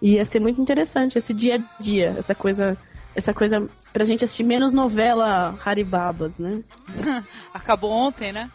E 0.02 0.14
ia 0.14 0.24
ser 0.24 0.40
muito 0.40 0.62
interessante 0.62 1.18
esse 1.18 1.34
dia 1.34 1.58
a 1.58 1.84
dia, 1.84 2.16
essa 2.18 2.34
coisa, 2.34 2.78
essa 3.14 3.34
coisa 3.34 3.70
pra 3.92 4.06
gente 4.06 4.24
assistir 4.24 4.44
menos 4.44 4.72
novela 4.72 5.54
Haribabas, 5.66 6.40
né? 6.40 6.64
Acabou 7.54 7.92
ontem, 7.92 8.32
né? 8.32 8.50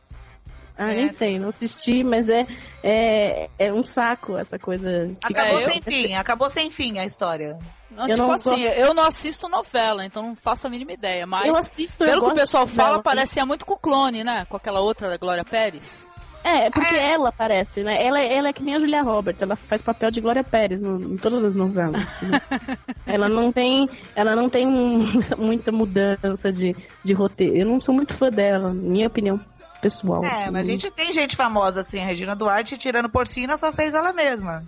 Ah, 0.78 0.92
É. 0.92 0.94
nem 0.96 1.08
sei, 1.08 1.38
não 1.38 1.48
assisti, 1.48 2.04
mas 2.04 2.28
é, 2.28 2.46
é, 2.82 3.48
é 3.58 3.72
um 3.72 3.82
saco 3.84 4.36
essa 4.36 4.58
coisa. 4.58 5.10
Acabou 5.22 5.52
É, 5.52 5.54
eu- 5.54 5.60
sem 5.60 5.82
fim, 5.82 6.14
acabou 6.14 6.50
sem 6.50 6.70
fim 6.70 6.98
a 6.98 7.04
história. 7.04 7.58
Não, 7.90 8.04
Eu 8.08 8.14
tipo 8.14 8.26
não 8.26 8.32
assim, 8.34 8.50
gosto- 8.50 8.78
eu 8.78 8.92
não 8.94 9.04
assisto 9.04 9.48
novela, 9.48 10.04
então 10.04 10.22
não 10.22 10.36
faço 10.36 10.66
a 10.66 10.70
mínima 10.70 10.92
ideia. 10.92 11.26
Mas, 11.26 11.46
Eu 11.48 11.56
assisto, 11.56 12.04
eu 12.04 12.10
pelo 12.10 12.26
que 12.26 12.32
o 12.32 12.34
pessoal 12.34 12.66
fala, 12.66 13.02
parecia 13.02 13.46
muito 13.46 13.64
com 13.64 13.72
o 13.74 13.78
clone, 13.78 14.22
né? 14.22 14.44
Com 14.50 14.56
aquela 14.58 14.80
outra 14.80 15.08
da 15.08 15.16
Glória 15.16 15.44
Pérez. 15.44 16.06
É, 16.44 16.70
porque 16.70 16.94
ela 16.94 17.30
aparece, 17.30 17.82
né? 17.82 18.00
Ela, 18.04 18.20
ela 18.22 18.48
é 18.48 18.52
que 18.52 18.62
nem 18.62 18.76
a 18.76 18.78
Julia 18.78 19.02
Roberts, 19.02 19.42
ela 19.42 19.56
faz 19.56 19.82
papel 19.82 20.12
de 20.12 20.20
Glória 20.20 20.44
Pérez 20.44 20.80
no- 20.80 21.14
em 21.14 21.16
todas 21.16 21.42
as 21.42 21.56
novelas. 21.56 22.00
né? 22.22 22.40
ela 23.06 23.28
não 23.28 23.50
tem, 23.50 23.88
ela 24.14 24.36
não 24.36 24.48
tem 24.48 24.64
muita 25.38 25.72
mudança 25.72 26.52
de, 26.52 26.76
de 27.02 27.12
roteiro. 27.14 27.56
Eu 27.56 27.66
não 27.66 27.80
sou 27.80 27.94
muito 27.94 28.14
fã 28.14 28.28
dela, 28.28 28.72
minha 28.72 29.06
opinião 29.08 29.40
pessoal. 29.86 30.24
É, 30.24 30.50
mas 30.50 30.68
a 30.68 30.70
gente 30.70 30.90
tem 30.90 31.12
gente 31.12 31.36
famosa 31.36 31.80
assim, 31.80 32.00
a 32.00 32.06
Regina 32.06 32.34
Duarte 32.34 32.76
tirando 32.76 33.08
porcina 33.08 33.56
só 33.56 33.72
fez 33.72 33.94
ela 33.94 34.12
mesma. 34.12 34.64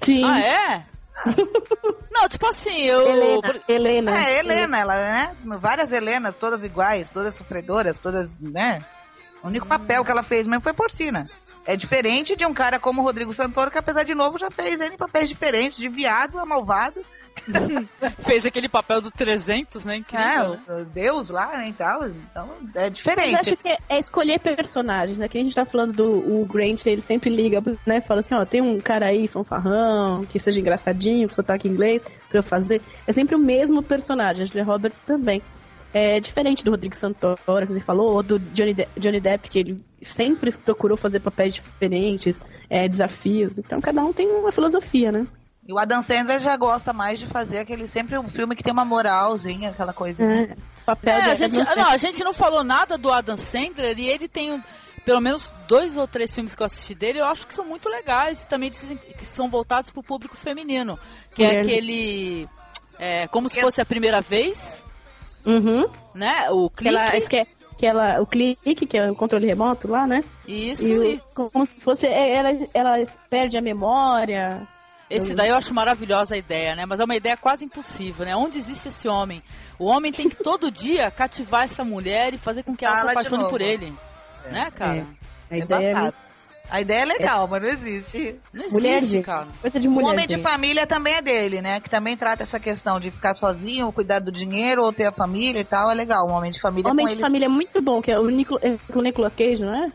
Sim. 0.00 0.24
Ah, 0.24 0.40
é? 0.40 0.86
não, 2.10 2.28
tipo 2.28 2.46
assim, 2.46 2.82
eu. 2.82 3.08
Helena, 3.08 3.60
Helena. 3.68 4.24
É, 4.24 4.38
Helena, 4.38 4.78
ela, 4.78 4.94
né? 4.94 5.36
Várias 5.60 5.92
Helenas, 5.92 6.36
todas 6.36 6.62
iguais, 6.62 7.10
todas 7.10 7.36
sofredoras, 7.36 7.98
todas, 7.98 8.38
né? 8.40 8.80
O 9.42 9.48
único 9.48 9.66
papel 9.66 10.04
que 10.04 10.10
ela 10.10 10.22
fez 10.22 10.46
mesmo 10.46 10.62
foi 10.62 10.72
porcina. 10.72 11.26
É 11.64 11.76
diferente 11.76 12.34
de 12.34 12.46
um 12.46 12.54
cara 12.54 12.80
como 12.80 13.00
o 13.00 13.04
Rodrigo 13.04 13.32
Santoro, 13.32 13.70
que 13.70 13.78
apesar 13.78 14.04
de 14.04 14.14
novo 14.14 14.38
já 14.38 14.50
fez 14.50 14.80
N 14.80 14.96
papéis 14.96 15.28
diferentes, 15.28 15.76
de 15.76 15.88
viado 15.88 16.38
a 16.38 16.46
malvado. 16.46 17.04
Fez 18.24 18.44
aquele 18.46 18.68
papel 18.68 19.00
do 19.00 19.10
300, 19.10 19.84
né? 19.84 19.96
Incrível. 19.96 20.24
É, 20.24 20.48
né? 20.48 20.58
o- 20.68 20.82
o 20.82 20.84
Deus 20.84 21.30
lá, 21.30 21.46
né, 21.58 21.68
e 21.68 21.72
tal. 21.72 22.06
Então, 22.08 22.48
é 22.74 22.80
Mas 22.84 22.92
diferente. 22.92 23.34
acho 23.36 23.56
que 23.56 23.68
é, 23.68 23.78
é 23.88 23.98
escolher 23.98 24.38
personagens, 24.40 25.18
né? 25.18 25.28
Que 25.28 25.38
a 25.38 25.42
gente 25.42 25.54
tá 25.54 25.64
falando 25.64 25.92
do 25.92 26.10
o 26.40 26.44
Grant, 26.46 26.84
ele 26.86 27.00
sempre 27.00 27.30
liga, 27.30 27.62
né? 27.86 28.00
Fala 28.00 28.20
assim, 28.20 28.34
ó, 28.34 28.44
tem 28.44 28.60
um 28.60 28.78
cara 28.80 29.06
aí, 29.06 29.26
fanfarrão, 29.28 30.24
que 30.24 30.38
seja 30.38 30.60
engraçadinho, 30.60 31.28
com 31.28 31.34
sotaque 31.34 31.68
inglês, 31.68 32.04
pra 32.28 32.38
eu 32.38 32.42
fazer. 32.42 32.80
É 33.06 33.12
sempre 33.12 33.34
o 33.34 33.38
mesmo 33.38 33.82
personagem, 33.82 34.42
a 34.42 34.46
Julia 34.46 34.64
Roberts 34.64 34.98
também. 35.00 35.42
É 35.94 36.18
diferente 36.20 36.64
do 36.64 36.70
Rodrigo 36.70 36.96
Santoro, 36.96 37.38
que 37.66 37.72
ele 37.72 37.80
falou, 37.80 38.14
ou 38.14 38.22
do 38.22 38.38
Johnny, 38.38 38.72
De 38.72 38.88
Johnny 38.96 39.20
Depp, 39.20 39.50
que 39.50 39.58
ele 39.58 39.84
sempre 40.00 40.50
procurou 40.50 40.96
fazer 40.96 41.20
papéis 41.20 41.52
diferentes, 41.54 42.40
é, 42.70 42.88
desafios. 42.88 43.52
Então 43.58 43.78
cada 43.78 44.02
um 44.02 44.10
tem 44.10 44.26
uma 44.30 44.50
filosofia, 44.50 45.12
né? 45.12 45.26
E 45.66 45.72
o 45.72 45.78
Adam 45.78 46.02
Sandler 46.02 46.40
já 46.40 46.56
gosta 46.56 46.92
mais 46.92 47.18
de 47.20 47.26
fazer 47.28 47.60
aquele 47.60 47.86
sempre 47.86 48.18
um 48.18 48.28
filme 48.28 48.56
que 48.56 48.62
tem 48.64 48.72
uma 48.72 48.84
moralzinha, 48.84 49.70
aquela 49.70 49.92
coisa. 49.92 50.24
É, 50.24 50.56
papel 50.84 51.14
É, 51.14 51.30
a 51.30 51.34
gente, 51.34 51.56
não, 51.56 51.88
a 51.88 51.96
gente 51.96 52.24
não 52.24 52.32
falou 52.34 52.64
nada 52.64 52.98
do 52.98 53.10
Adam 53.12 53.36
Sandler 53.36 53.96
e 53.98 54.08
ele 54.08 54.26
tem 54.26 54.50
um- 54.52 54.62
pelo 55.04 55.20
menos 55.20 55.52
dois 55.68 55.96
ou 55.96 56.06
três 56.08 56.32
filmes 56.34 56.54
que 56.56 56.62
eu 56.62 56.66
assisti 56.66 56.94
dele, 56.94 57.20
eu 57.20 57.26
acho 57.26 57.46
que 57.46 57.54
são 57.54 57.64
muito 57.64 57.88
legais 57.88 58.42
e 58.42 58.48
também 58.48 58.70
dizem 58.70 58.96
que 58.96 59.24
são 59.24 59.48
voltados 59.48 59.90
pro 59.90 60.02
público 60.02 60.36
feminino. 60.36 60.98
Que 61.34 61.42
é 61.44 61.46
Mulher. 61.48 61.60
aquele. 61.60 62.48
é, 62.98 63.26
como 63.28 63.48
se 63.48 63.56
Que- 63.56 63.62
fosse 63.62 63.80
a 63.80 63.86
primeira 63.86 64.20
vez, 64.20 64.84
Uhum. 65.44 65.88
né? 66.14 66.50
O 66.50 66.68
Que 66.70 66.88
ela, 66.88 67.02
clique. 67.10 67.16
esque- 67.18 67.46
que 67.78 67.86
ela, 67.86 68.20
o 68.20 68.26
clique, 68.26 68.86
que 68.86 68.96
é 68.98 69.10
o 69.10 69.14
controle 69.16 69.46
remoto 69.46 69.88
lá, 69.88 70.06
né? 70.06 70.22
Isso, 70.46 70.86
E 70.86 70.98
o- 70.98 71.04
e 71.04 71.20
como 71.34 71.64
se 71.66 71.80
fosse. 71.80 72.06
é, 72.06 72.30
Ela, 72.34 72.50
ela 72.74 73.06
perde 73.30 73.56
a 73.56 73.62
memória. 73.62 74.66
Esse 75.16 75.34
daí 75.34 75.48
eu 75.50 75.56
acho 75.56 75.72
maravilhosa 75.74 76.34
a 76.34 76.38
ideia, 76.38 76.74
né? 76.74 76.86
Mas 76.86 77.00
é 77.00 77.04
uma 77.04 77.16
ideia 77.16 77.36
quase 77.36 77.64
impossível, 77.64 78.24
né? 78.24 78.34
Onde 78.36 78.58
existe 78.58 78.88
esse 78.88 79.08
homem? 79.08 79.42
O 79.78 79.86
homem 79.86 80.12
tem 80.12 80.28
que 80.28 80.36
todo 80.36 80.70
dia 80.70 81.10
cativar 81.10 81.64
essa 81.64 81.84
mulher 81.84 82.34
e 82.34 82.38
fazer 82.38 82.62
com 82.62 82.76
que 82.76 82.84
ela 82.84 82.96
se 82.96 83.00
Fala 83.02 83.12
de 83.12 83.18
apaixone 83.18 83.50
por 83.50 83.60
ele. 83.60 83.92
Né, 84.50 84.70
cara? 84.70 85.06
A 85.50 85.56
É 85.56 85.58
ideia 85.58 86.08
é. 86.08 86.32
A 86.70 86.80
ideia 86.80 87.02
é 87.02 87.04
legal, 87.04 87.46
mas 87.46 87.62
não 87.62 87.68
existe. 87.68 88.40
Não 88.50 88.64
existe, 88.64 89.10
mulher, 89.10 89.22
cara. 89.22 89.48
Coisa 89.60 89.78
de 89.78 89.88
O 89.88 89.90
mulher. 89.90 90.08
Homem 90.08 90.26
de 90.26 90.36
gente. 90.36 90.42
Família 90.42 90.86
também 90.86 91.16
é 91.16 91.20
dele, 91.20 91.60
né? 91.60 91.80
Que 91.80 91.90
também 91.90 92.16
trata 92.16 92.44
essa 92.44 92.58
questão 92.58 92.98
de 92.98 93.10
ficar 93.10 93.34
sozinho, 93.34 93.92
cuidar 93.92 94.20
do 94.20 94.32
dinheiro, 94.32 94.82
ou 94.82 94.90
ter 94.90 95.04
a 95.04 95.12
família 95.12 95.60
e 95.60 95.64
tal. 95.64 95.90
É 95.90 95.94
legal. 95.94 96.26
Um 96.26 96.32
Homem 96.32 96.50
de 96.50 96.58
Família 96.62 96.90
Homem 96.90 97.04
com 97.04 97.08
de 97.08 97.14
ele. 97.14 97.20
Família 97.20 97.44
é 97.44 97.48
muito 97.48 97.82
bom, 97.82 98.00
que 98.00 98.10
é 98.10 98.18
o, 98.18 98.26
Nico, 98.30 98.58
é 98.62 98.78
o 98.94 99.02
Nicolas 99.02 99.34
Cage, 99.34 99.62
não 99.62 99.84
é? 99.84 99.92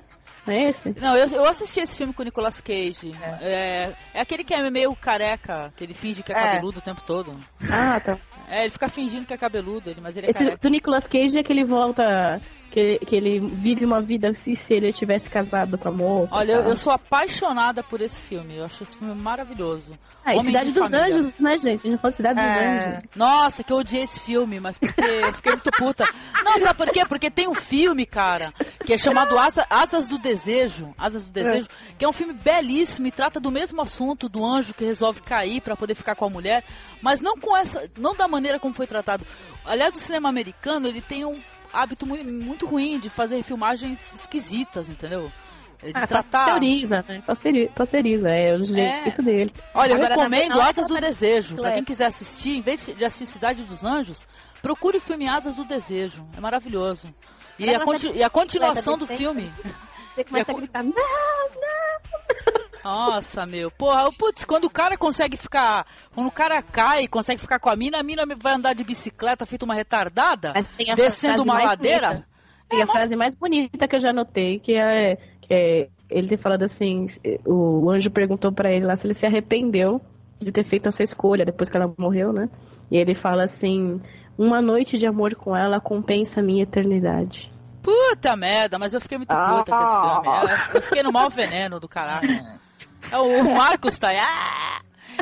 Não 0.48 0.54
é 0.54 0.70
esse? 0.70 0.96
Não, 1.02 1.16
eu, 1.16 1.28
eu 1.28 1.46
assisti 1.46 1.82
esse 1.82 1.96
filme 1.98 2.14
com 2.14 2.22
o 2.22 2.26
Nicolas 2.26 2.62
Cage. 2.62 3.12
É. 3.42 3.94
é 4.14 4.20
aquele 4.22 4.44
que 4.44 4.54
é 4.54 4.70
meio 4.72 4.96
careca, 4.96 5.74
que 5.76 5.84
ele 5.84 5.94
finge 5.94 6.24
que 6.24 6.32
é, 6.32 6.36
É. 6.38 6.42
cabeludo 6.44 6.80
o 6.80 6.82
tempo 6.82 7.02
todo. 7.06 7.36
Ah, 7.70 8.00
tá. 8.00 8.18
É, 8.50 8.62
ele 8.64 8.72
fica 8.72 8.88
fingindo 8.88 9.26
que 9.26 9.34
é 9.34 9.38
cabeludo, 9.38 9.94
mas 10.02 10.16
ele 10.16 10.28
é 10.28 10.30
Esse 10.30 10.40
careca. 10.40 10.58
do 10.62 10.70
Nicolas 10.70 11.06
Cage 11.08 11.38
é 11.38 11.44
que 11.44 11.52
ele 11.52 11.66
volta. 11.66 12.42
Que, 12.72 13.00
que 13.00 13.16
ele 13.16 13.40
vive 13.40 13.86
uma 13.86 14.02
vida 14.02 14.34
se, 14.36 14.56
se 14.56 14.74
ele 14.74 14.92
tivesse 14.94 15.30
casado 15.30 15.78
com 15.78 15.88
a 15.88 15.92
moça. 15.92 16.36
Olha, 16.36 16.52
eu, 16.52 16.62
tal. 16.62 16.70
eu 16.72 16.76
sou 16.76 16.92
apaixonada 16.94 17.82
por 17.82 18.02
esse 18.02 18.20
filme. 18.22 18.58
Eu 18.58 18.66
acho 18.66 18.84
esse 18.84 18.96
filme 18.98 19.16
maravilhoso. 19.16 19.98
Ah, 20.24 20.34
e 20.34 20.38
Homem 20.38 20.48
Cidade 20.48 20.68
de 20.68 20.74
dos 20.80 20.92
Família. 20.92 21.16
Anjos, 21.18 21.34
né, 21.40 21.58
gente? 21.58 21.88
A 21.88 21.90
gente 21.90 22.02
falou 22.02 22.16
Cidade 22.16 22.36
dos 22.40 22.46
É. 22.48 22.90
Anjos. 22.98 23.04
Nossa, 23.16 23.64
que 23.64 23.72
eu 23.72 23.78
odiei 23.78 24.04
esse 24.04 24.20
filme, 24.20 24.60
mas 24.60 24.78
porque 24.78 25.00
eu 25.02 25.34
fiquei 25.36 25.54
muito 25.54 25.72
puta. 25.72 26.04
Não, 26.44 26.60
sabe 26.60 26.76
por 26.78 26.90
quê? 26.92 27.06
Porque 27.08 27.32
tem 27.32 27.48
um 27.48 27.54
filme, 27.56 28.06
cara, 28.06 28.54
que 28.86 28.94
é 28.94 28.98
chamado 28.98 29.38
Asa- 29.40 29.66
Asas 29.70 30.08
do 30.10 30.18
Desejo. 30.18 30.94
Asas 30.98 31.26
do 31.26 31.32
Desejo, 31.32 31.70
que 31.98 32.04
é 32.04 32.10
um 32.10 32.14
filme 32.14 32.34
belíssimo 32.34 33.08
e 33.08 33.12
trata 33.12 33.40
do 33.40 33.50
mesmo 33.50 33.82
assunto 33.82 34.28
do 34.28 34.46
anjo 34.46 34.74
que 34.74 34.84
resolve 34.86 35.22
cair 35.22 35.62
pra 35.62 35.76
poder 35.78 35.96
ficar 35.96 36.16
com 36.16 36.26
a 36.26 36.30
mulher, 36.30 36.64
mas 37.02 37.22
não 37.22 37.38
com 37.38 37.56
essa, 37.56 37.90
não 37.98 38.14
da 38.14 38.28
maneira 38.28 38.60
como 38.60 38.74
foi 38.74 38.86
tratado. 38.86 39.26
Aliás, 39.66 39.96
o 39.96 40.00
cinema 40.00 40.28
americano, 40.30 40.88
ele 40.88 41.02
tem 41.02 41.24
um 41.26 41.40
hábito 41.74 42.06
muito, 42.06 42.66
ruim 42.68 43.00
de 43.00 43.10
fazer 43.10 43.44
filmagens 43.44 44.14
esquisitas, 44.14 44.90
entendeu? 44.90 45.32
De 45.84 45.92
Ah, 45.94 46.08
tratar. 46.08 46.46
posteriza, 46.46 47.06
né? 47.08 47.22
Posteri- 47.26 47.68
Posteriza, 47.76 48.30
é 48.30 48.54
o 48.56 48.64
jeito 48.64 49.22
dele. 49.22 49.54
Olha, 49.76 49.92
eu 49.92 49.96
Agora, 49.96 50.10
na 50.10 50.16
recomendo 50.16 50.60
Asas 50.62 50.88
do 50.88 50.94
ela 50.98 51.02
Desejo. 51.02 51.56
Pra 51.56 51.70
é. 51.70 51.74
quem 51.76 51.84
quiser 51.84 52.06
assistir, 52.08 52.58
em 52.58 52.62
vez 52.62 52.86
de 52.88 53.06
assistir 53.06 53.28
Cidade 53.28 53.62
dos 53.64 53.84
Anjos, 53.84 54.28
procure 54.62 54.98
o 54.98 55.02
filme 55.02 55.28
Asas 55.28 55.56
do 55.56 55.64
Desejo. 55.66 56.26
É 56.36 56.40
maravilhoso. 56.40 57.14
E 57.60 57.70
a, 57.74 57.80
conti- 57.80 58.12
e 58.12 58.24
a 58.24 58.30
continuação 58.30 58.98
do 58.98 59.06
filme. 59.06 59.52
Você 60.16 60.24
começa 60.24 60.52
a 60.52 60.56
a- 60.56 60.58
gritar, 60.58 60.84
não, 60.84 60.92
não. 60.92 62.17
Nossa, 62.88 63.46
meu. 63.46 63.70
Porra, 63.70 64.10
putz, 64.14 64.46
quando 64.46 64.64
o 64.66 64.70
cara 64.70 64.98
consegue 64.98 65.36
ficar. 65.36 65.86
Quando 66.16 66.28
o 66.28 66.32
cara 66.32 66.62
cai 66.62 67.02
e 67.04 67.08
consegue 67.08 67.42
ficar 67.42 67.60
com 67.60 67.70
a 67.70 67.76
mina, 67.76 68.00
a 68.00 68.04
mina 68.04 68.24
vai 68.42 68.54
andar 68.56 68.74
de 68.74 68.84
bicicleta 68.84 69.46
feito 69.46 69.64
uma 69.64 69.76
retardada, 69.76 70.54
tem 70.78 70.96
descendo 70.96 71.44
uma 71.44 71.62
ladeira. 71.62 72.08
bonita. 72.08 72.28
E 72.74 72.82
a 72.82 72.88
frase 72.88 73.16
mais 73.16 73.36
bonita 73.36 73.88
que 73.88 73.96
eu 73.96 74.00
já 74.00 74.12
notei, 74.14 74.60
que 74.60 74.74
é, 74.74 75.16
que 75.42 75.54
é 75.54 75.88
ele 76.10 76.28
ter 76.30 76.38
falado 76.38 76.64
assim, 76.64 77.06
o 77.46 77.90
anjo 77.92 78.10
perguntou 78.10 78.52
pra 78.54 78.72
ele 78.72 78.86
lá 78.86 78.96
se 78.96 79.06
ele 79.08 79.14
se 79.14 79.26
arrependeu 79.26 80.02
de 80.40 80.52
ter 80.52 80.64
feito 80.64 80.88
essa 80.88 81.04
escolha 81.04 81.44
depois 81.46 81.70
que 81.70 81.76
ela 81.78 81.94
morreu, 81.98 82.32
né? 82.32 82.50
E 82.92 82.98
ele 82.98 83.16
fala 83.16 83.44
assim, 83.44 84.02
uma 84.38 84.62
noite 84.62 84.98
de 84.98 85.06
amor 85.08 85.36
com 85.36 85.56
ela 85.56 85.80
compensa 85.82 86.40
a 86.40 86.44
minha 86.44 86.64
eternidade. 86.64 87.52
Puta 87.82 88.36
merda, 88.36 88.78
mas 88.78 88.94
eu 88.94 89.00
fiquei 89.02 89.18
muito 89.18 89.30
puta 89.30 89.72
com 89.72 89.84
esse 89.84 89.94
Ah. 89.96 90.22
filme. 90.22 90.52
É, 90.74 90.78
Eu 90.78 90.82
fiquei 90.82 91.04
no 91.04 91.12
mau 91.12 91.30
veneno 91.30 91.80
do 91.80 91.88
caralho. 91.88 92.28
É, 93.12 93.18
o 93.18 93.56
Marcos 93.56 93.98
tá 93.98 94.10
aí. 94.10 94.20
Ah! 94.20 94.82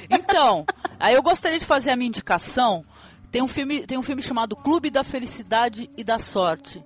Então, 0.10 0.66
aí 1.00 1.16
eu 1.16 1.24
gostaria 1.24 1.60
de 1.60 1.66
fazer 1.66 1.92
a 1.92 1.96
minha 1.96 2.08
indicação. 2.08 2.84
Tem 3.32 3.42
um 3.42 3.48
filme, 3.48 3.86
tem 3.86 3.98
um 3.98 4.04
filme 4.04 4.22
chamado 4.22 4.56
Clube 4.56 4.90
da 4.90 5.04
Felicidade 5.04 5.90
e 5.98 6.04
da 6.04 6.20
Sorte. 6.20 6.84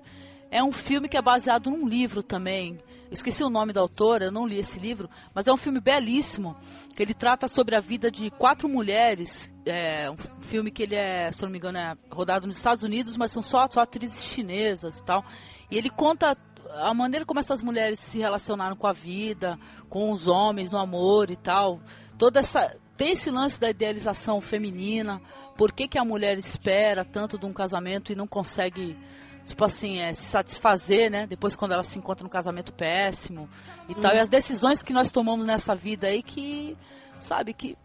É 0.51 0.63
um 0.63 0.71
filme 0.71 1.07
que 1.07 1.17
é 1.17 1.21
baseado 1.21 1.69
num 1.69 1.87
livro 1.87 2.23
também. 2.23 2.79
Esqueci 3.11 3.43
o 3.43 3.49
nome 3.49 3.73
da 3.73 3.81
autora, 3.81 4.25
eu 4.25 4.31
não 4.31 4.45
li 4.45 4.59
esse 4.59 4.79
livro, 4.79 5.09
mas 5.33 5.47
é 5.47 5.53
um 5.53 5.57
filme 5.57 5.79
belíssimo, 5.79 6.55
que 6.95 7.01
ele 7.01 7.13
trata 7.13 7.47
sobre 7.47 7.75
a 7.75 7.79
vida 7.79 8.11
de 8.11 8.29
quatro 8.29 8.69
mulheres. 8.69 9.49
É 9.65 10.09
um 10.11 10.17
filme 10.41 10.69
que 10.69 10.83
ele 10.83 10.95
é, 10.95 11.31
se 11.31 11.41
não 11.41 11.49
me 11.49 11.57
engano, 11.57 11.79
é 11.79 11.95
rodado 12.11 12.45
nos 12.45 12.57
Estados 12.57 12.83
Unidos, 12.83 13.17
mas 13.17 13.31
são 13.31 13.41
só, 13.41 13.67
só 13.69 13.81
atrizes 13.81 14.23
chinesas 14.23 14.99
e 14.99 15.03
tal. 15.03 15.25
E 15.71 15.77
ele 15.77 15.89
conta 15.89 16.35
a 16.69 16.93
maneira 16.93 17.25
como 17.25 17.39
essas 17.39 17.61
mulheres 17.61 17.99
se 17.99 18.19
relacionaram 18.19 18.75
com 18.75 18.87
a 18.87 18.93
vida, 18.93 19.57
com 19.89 20.11
os 20.11 20.27
homens, 20.27 20.71
no 20.71 20.77
amor 20.77 21.31
e 21.31 21.35
tal. 21.35 21.79
Toda 22.17 22.39
essa 22.39 22.75
tem 22.95 23.13
esse 23.13 23.31
lance 23.31 23.59
da 23.59 23.69
idealização 23.69 24.41
feminina. 24.41 25.21
Por 25.57 25.71
que, 25.71 25.87
que 25.87 25.97
a 25.97 26.05
mulher 26.05 26.37
espera 26.37 27.03
tanto 27.03 27.37
de 27.37 27.45
um 27.45 27.53
casamento 27.53 28.11
e 28.11 28.15
não 28.15 28.27
consegue, 28.27 28.97
tipo 29.45 29.63
assim, 29.63 29.99
é, 29.99 30.13
se 30.13 30.23
satisfazer, 30.23 31.09
né? 31.09 31.25
Depois 31.25 31.55
quando 31.55 31.71
ela 31.73 31.83
se 31.83 31.97
encontra 31.97 32.23
num 32.23 32.29
casamento 32.29 32.73
péssimo 32.73 33.49
e 33.87 33.95
tal. 33.95 34.13
E 34.13 34.19
as 34.19 34.29
decisões 34.29 34.83
que 34.83 34.93
nós 34.93 35.11
tomamos 35.11 35.45
nessa 35.45 35.73
vida 35.73 36.07
aí 36.07 36.21
que, 36.21 36.77
sabe, 37.21 37.53
que, 37.53 37.77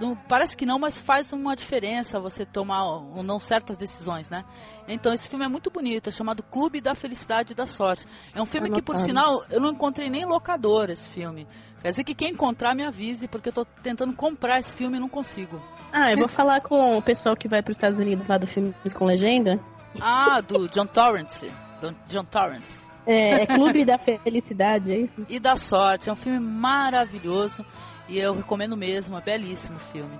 não- 0.00 0.16
parece 0.16 0.56
que 0.56 0.64
não, 0.66 0.78
mas 0.78 0.96
faz 0.98 1.32
uma 1.32 1.54
diferença 1.56 2.18
você 2.20 2.44
tomar 2.44 2.84
ou 2.84 3.22
não 3.22 3.38
certas 3.38 3.76
decisões, 3.76 4.30
né? 4.30 4.44
Então 4.88 5.12
esse 5.12 5.28
filme 5.28 5.44
é 5.44 5.48
muito 5.48 5.70
bonito, 5.70 6.08
é 6.08 6.12
chamado 6.12 6.42
Clube 6.42 6.80
da 6.80 6.94
Felicidade 6.94 7.52
e 7.52 7.56
da 7.56 7.66
Sorte. 7.66 8.06
É 8.34 8.40
um 8.42 8.46
filme 8.46 8.70
que, 8.70 8.82
por 8.82 8.96
sinal, 8.96 9.42
eu 9.50 9.60
não 9.60 9.70
encontrei 9.70 10.10
nem 10.10 10.22
em 10.22 10.26
locador 10.26 10.90
esse 10.90 11.08
filme. 11.08 11.46
Quer 11.80 11.90
dizer 11.90 12.04
que 12.04 12.14
quem 12.14 12.30
encontrar 12.32 12.74
me 12.74 12.84
avise, 12.86 13.26
porque 13.26 13.48
eu 13.48 13.52
tô 13.52 13.64
tentando 13.64 14.12
comprar 14.14 14.60
esse 14.60 14.74
filme 14.76 14.96
e 14.96 15.00
não 15.00 15.08
consigo. 15.08 15.60
Ah, 15.92 16.12
eu 16.12 16.18
vou 16.18 16.28
falar 16.28 16.60
com 16.60 16.96
o 16.96 17.02
pessoal 17.02 17.36
que 17.36 17.48
vai 17.48 17.60
para 17.62 17.72
os 17.72 17.76
Estados 17.76 17.98
Unidos 17.98 18.28
lá 18.28 18.38
do 18.38 18.46
filme 18.46 18.72
com 18.94 19.04
legenda. 19.04 19.58
Ah, 20.00 20.40
do 20.40 20.68
John 20.68 20.86
Torrance. 20.86 21.50
Do 21.80 21.92
John 22.08 22.24
Torrance. 22.24 22.80
É, 23.04 23.42
é 23.42 23.46
Clube 23.46 23.84
da 23.84 23.98
Felicidade, 23.98 24.92
é 24.92 24.98
isso? 24.98 25.26
E 25.28 25.40
da 25.40 25.56
Sorte. 25.56 26.08
É 26.08 26.12
um 26.12 26.16
filme 26.16 26.38
maravilhoso 26.38 27.64
e 28.08 28.18
eu 28.18 28.34
recomendo 28.34 28.76
mesmo, 28.76 29.16
é 29.16 29.20
belíssimo 29.20 29.78
filme. 29.92 30.18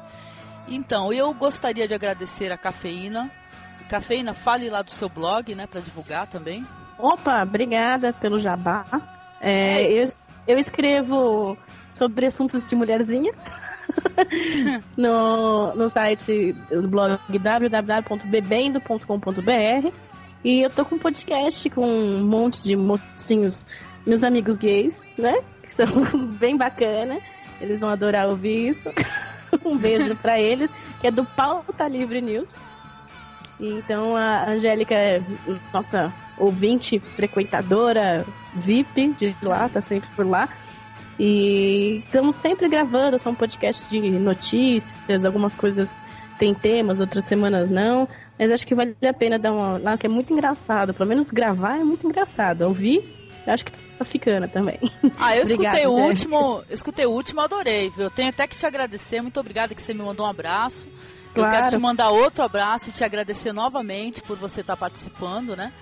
Então, 0.68 1.12
eu 1.12 1.32
gostaria 1.34 1.86
de 1.86 1.94
agradecer 1.94 2.52
a 2.52 2.56
Cafeína. 2.56 3.30
Cafeína, 3.88 4.32
fale 4.32 4.70
lá 4.70 4.82
do 4.82 4.90
seu 4.90 5.08
blog, 5.08 5.54
né, 5.54 5.66
para 5.66 5.80
divulgar 5.80 6.26
também. 6.26 6.64
Opa, 6.98 7.42
obrigada 7.42 8.12
pelo 8.12 8.38
jabá. 8.38 8.84
É, 9.40 9.92
eu, 9.92 10.04
eu 10.46 10.56
escrevo 10.56 11.58
sobre 11.90 12.26
assuntos 12.26 12.66
de 12.66 12.76
mulherzinha 12.76 13.32
no, 14.96 15.74
no 15.74 15.90
site 15.90 16.52
do 16.70 16.88
blog 16.88 17.18
www.bebendo.com.br 17.28 19.92
e 20.44 20.62
eu 20.62 20.70
tô 20.70 20.84
com 20.84 20.96
um 20.96 20.98
podcast 20.98 21.70
com 21.70 21.86
um 21.86 22.24
monte 22.24 22.62
de 22.62 22.74
mocinhos, 22.74 23.64
meus 24.06 24.24
amigos 24.24 24.56
gays, 24.56 25.04
né? 25.16 25.40
Que 25.62 25.72
são 25.72 25.86
bem 26.38 26.56
bacana. 26.56 27.20
Eles 27.62 27.80
vão 27.80 27.90
adorar 27.90 28.28
ouvir 28.28 28.70
isso. 28.70 28.90
um 29.64 29.76
beijo 29.76 30.16
para 30.16 30.40
eles, 30.40 30.70
que 31.00 31.06
é 31.06 31.10
do 31.10 31.24
Pauta 31.24 31.86
Livre 31.88 32.20
News. 32.20 32.48
Então 33.60 34.16
a 34.16 34.50
Angélica 34.50 34.94
é 34.94 35.22
nossa 35.72 36.12
ouvinte, 36.36 36.98
frequentadora, 36.98 38.26
VIP 38.54 39.14
de 39.14 39.36
lá, 39.42 39.68
tá 39.68 39.80
sempre 39.80 40.08
por 40.16 40.26
lá. 40.26 40.48
E 41.18 42.02
estamos 42.04 42.34
sempre 42.36 42.68
gravando, 42.68 43.18
são 43.18 43.34
podcasts 43.34 43.88
de 43.88 44.00
notícias, 44.10 45.24
algumas 45.24 45.54
coisas 45.54 45.94
tem 46.38 46.52
temas, 46.54 46.98
outras 46.98 47.24
semanas 47.24 47.70
não. 47.70 48.08
Mas 48.38 48.50
acho 48.50 48.66
que 48.66 48.74
vale 48.74 48.96
a 49.08 49.14
pena 49.14 49.38
dar 49.38 49.52
uma 49.52 49.78
lá, 49.78 49.96
que 49.96 50.06
é 50.06 50.10
muito 50.10 50.32
engraçado. 50.32 50.92
Pelo 50.92 51.08
menos 51.08 51.30
gravar 51.30 51.78
é 51.78 51.84
muito 51.84 52.06
engraçado. 52.06 52.62
Ouvir, 52.62 53.04
acho 53.46 53.64
que 53.64 53.72
ficando 54.04 54.48
também. 54.48 54.78
Ah, 55.18 55.36
eu 55.36 55.42
obrigada, 55.44 55.76
escutei 55.78 55.86
o 55.86 55.92
último, 55.92 56.64
eu 56.68 56.74
escutei 56.74 57.06
o 57.06 57.10
último, 57.10 57.40
adorei, 57.40 57.90
viu? 57.90 58.04
Eu 58.04 58.10
tenho 58.10 58.28
até 58.28 58.46
que 58.46 58.56
te 58.56 58.66
agradecer, 58.66 59.20
muito 59.20 59.38
obrigada 59.38 59.74
que 59.74 59.82
você 59.82 59.94
me 59.94 60.02
mandou 60.02 60.26
um 60.26 60.30
abraço. 60.30 60.86
Claro. 61.34 61.48
Eu 61.48 61.58
quero 61.58 61.70
te 61.70 61.78
mandar 61.78 62.10
outro 62.10 62.42
abraço 62.42 62.90
e 62.90 62.92
te 62.92 63.04
agradecer 63.04 63.52
novamente 63.52 64.20
por 64.20 64.36
você 64.36 64.60
estar 64.60 64.76
participando, 64.76 65.56
né? 65.56 65.72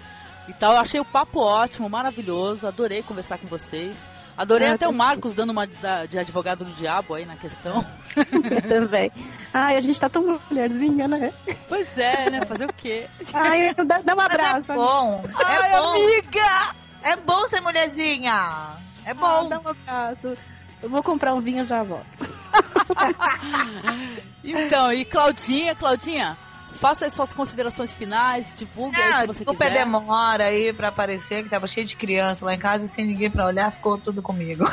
E 0.48 0.52
tal, 0.52 0.72
eu 0.72 0.78
achei 0.78 1.00
o 1.00 1.04
papo 1.04 1.40
ótimo, 1.40 1.88
maravilhoso, 1.88 2.66
adorei 2.66 3.02
conversar 3.02 3.38
com 3.38 3.46
vocês. 3.46 4.10
Adorei 4.36 4.68
ah, 4.68 4.74
até 4.74 4.88
o 4.88 4.92
Marcos 4.92 5.34
dando 5.34 5.50
uma 5.50 5.66
de 5.66 6.18
advogado 6.18 6.64
do 6.64 6.72
diabo 6.72 7.14
aí 7.14 7.26
na 7.26 7.36
questão. 7.36 7.84
Eu 8.16 8.62
também. 8.66 9.12
Ai, 9.52 9.76
a 9.76 9.80
gente 9.80 10.00
tá 10.00 10.08
tão 10.08 10.40
mulherzinha, 10.50 11.06
né? 11.06 11.30
Pois 11.68 11.98
é, 11.98 12.30
né? 12.30 12.46
Fazer 12.46 12.64
o 12.64 12.72
quê? 12.72 13.06
Ai, 13.34 13.74
dá, 13.74 14.00
dá 14.02 14.14
um 14.14 14.20
abraço. 14.20 14.72
é 14.72 14.74
bom. 14.74 15.22
Ai, 15.34 15.56
é 15.58 15.78
bom. 15.78 15.92
amiga! 15.92 16.79
É 17.02 17.16
bom 17.16 17.48
ser 17.48 17.60
mulherzinha. 17.60 18.76
É 19.04 19.14
bom. 19.14 19.26
Ah, 19.26 19.48
dá 19.48 19.60
um 19.60 19.68
abraço. 19.68 20.36
Eu 20.82 20.88
vou 20.88 21.02
comprar 21.02 21.34
um 21.34 21.40
vinho 21.40 21.66
já 21.66 21.82
volto. 21.82 22.06
então, 24.42 24.92
e 24.92 25.04
Claudinha, 25.04 25.74
Claudinha, 25.74 26.36
Faça 26.74 27.06
as 27.06 27.12
suas 27.12 27.34
considerações 27.34 27.92
finais, 27.92 28.54
divulgue 28.56 28.96
Não, 28.96 29.04
aí 29.04 29.10
o 29.10 29.20
que 29.20 29.26
você 29.34 29.44
desculpa 29.44 29.64
quiser. 29.64 29.78
demora 29.78 30.44
aí 30.44 30.72
pra 30.72 30.88
aparecer, 30.88 31.42
que 31.42 31.50
tava 31.50 31.66
cheio 31.66 31.86
de 31.86 31.94
criança 31.96 32.44
lá 32.44 32.54
em 32.54 32.58
casa 32.58 32.86
e 32.86 32.88
sem 32.88 33.04
ninguém 33.06 33.30
pra 33.30 33.46
olhar, 33.46 33.70
ficou 33.72 33.98
tudo 33.98 34.22
comigo. 34.22 34.64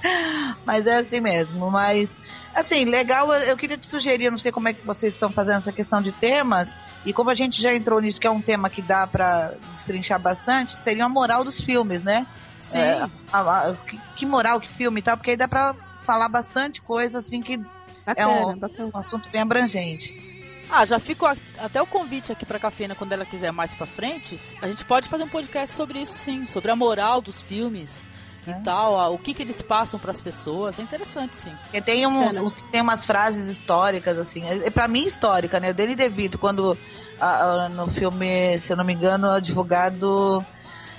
Mas 0.64 0.86
é 0.86 0.98
assim 0.98 1.20
mesmo. 1.20 1.70
Mas, 1.70 2.08
assim, 2.54 2.84
legal, 2.84 3.32
eu 3.34 3.56
queria 3.56 3.76
te 3.76 3.86
sugerir, 3.86 4.30
não 4.30 4.38
sei 4.38 4.50
como 4.50 4.68
é 4.68 4.72
que 4.72 4.86
vocês 4.86 5.14
estão 5.14 5.30
fazendo 5.30 5.58
essa 5.58 5.72
questão 5.72 6.00
de 6.00 6.12
temas, 6.12 6.74
e 7.04 7.12
como 7.12 7.30
a 7.30 7.34
gente 7.34 7.60
já 7.60 7.74
entrou 7.74 8.00
nisso, 8.00 8.20
que 8.20 8.26
é 8.26 8.30
um 8.30 8.40
tema 8.40 8.70
que 8.70 8.82
dá 8.82 9.06
pra 9.06 9.52
destrinchar 9.72 10.18
bastante, 10.18 10.74
seria 10.82 11.04
a 11.04 11.08
moral 11.08 11.44
dos 11.44 11.60
filmes, 11.60 12.02
né? 12.02 12.26
Sim. 12.58 12.78
É, 12.78 13.06
a, 13.32 13.40
a, 13.40 13.74
que 14.16 14.26
moral, 14.26 14.60
que 14.60 14.68
filme 14.74 15.00
e 15.00 15.02
tal, 15.02 15.16
porque 15.16 15.32
aí 15.32 15.36
dá 15.36 15.46
pra 15.46 15.74
falar 16.04 16.28
bastante 16.28 16.80
coisa, 16.80 17.18
assim, 17.18 17.40
que 17.42 17.58
bacana, 18.04 18.16
é 18.16 18.26
um, 18.26 18.90
um 18.94 18.98
assunto 18.98 19.28
bem 19.28 19.42
abrangente. 19.42 20.35
Ah, 20.70 20.84
já 20.84 20.98
fico 20.98 21.26
a, 21.26 21.36
até 21.58 21.80
o 21.80 21.86
convite 21.86 22.32
aqui 22.32 22.44
pra 22.44 22.58
Cafeína 22.58 22.94
quando 22.94 23.12
ela 23.12 23.24
quiser 23.24 23.52
mais 23.52 23.74
pra 23.74 23.86
frente. 23.86 24.36
A 24.60 24.68
gente 24.68 24.84
pode 24.84 25.08
fazer 25.08 25.24
um 25.24 25.28
podcast 25.28 25.74
sobre 25.74 26.00
isso 26.00 26.16
sim, 26.18 26.46
sobre 26.46 26.70
a 26.70 26.76
moral 26.76 27.20
dos 27.20 27.42
filmes 27.42 28.06
é. 28.46 28.50
e 28.50 28.54
tal, 28.62 28.98
a, 28.98 29.08
o 29.08 29.18
que 29.18 29.34
que 29.34 29.42
eles 29.42 29.62
passam 29.62 29.98
para 29.98 30.12
as 30.12 30.20
pessoas. 30.20 30.78
É 30.78 30.82
interessante 30.82 31.36
sim. 31.36 31.52
Porque 31.64 31.80
tem 31.80 32.06
uns, 32.06 32.38
uns, 32.38 32.56
que 32.56 32.68
tem 32.68 32.80
umas 32.80 33.04
frases 33.04 33.46
históricas 33.46 34.18
assim, 34.18 34.44
é, 34.44 34.66
é 34.66 34.70
para 34.70 34.88
mim 34.88 35.06
histórica, 35.06 35.60
né? 35.60 35.70
O 35.70 35.74
Danny 35.74 35.94
DeVito 35.94 36.38
quando 36.38 36.76
a, 37.20 37.64
a, 37.64 37.68
no 37.68 37.88
filme, 37.88 38.58
se 38.58 38.72
eu 38.72 38.76
não 38.76 38.84
me 38.84 38.92
engano, 38.92 39.28
o 39.28 39.32
advogado 39.32 40.44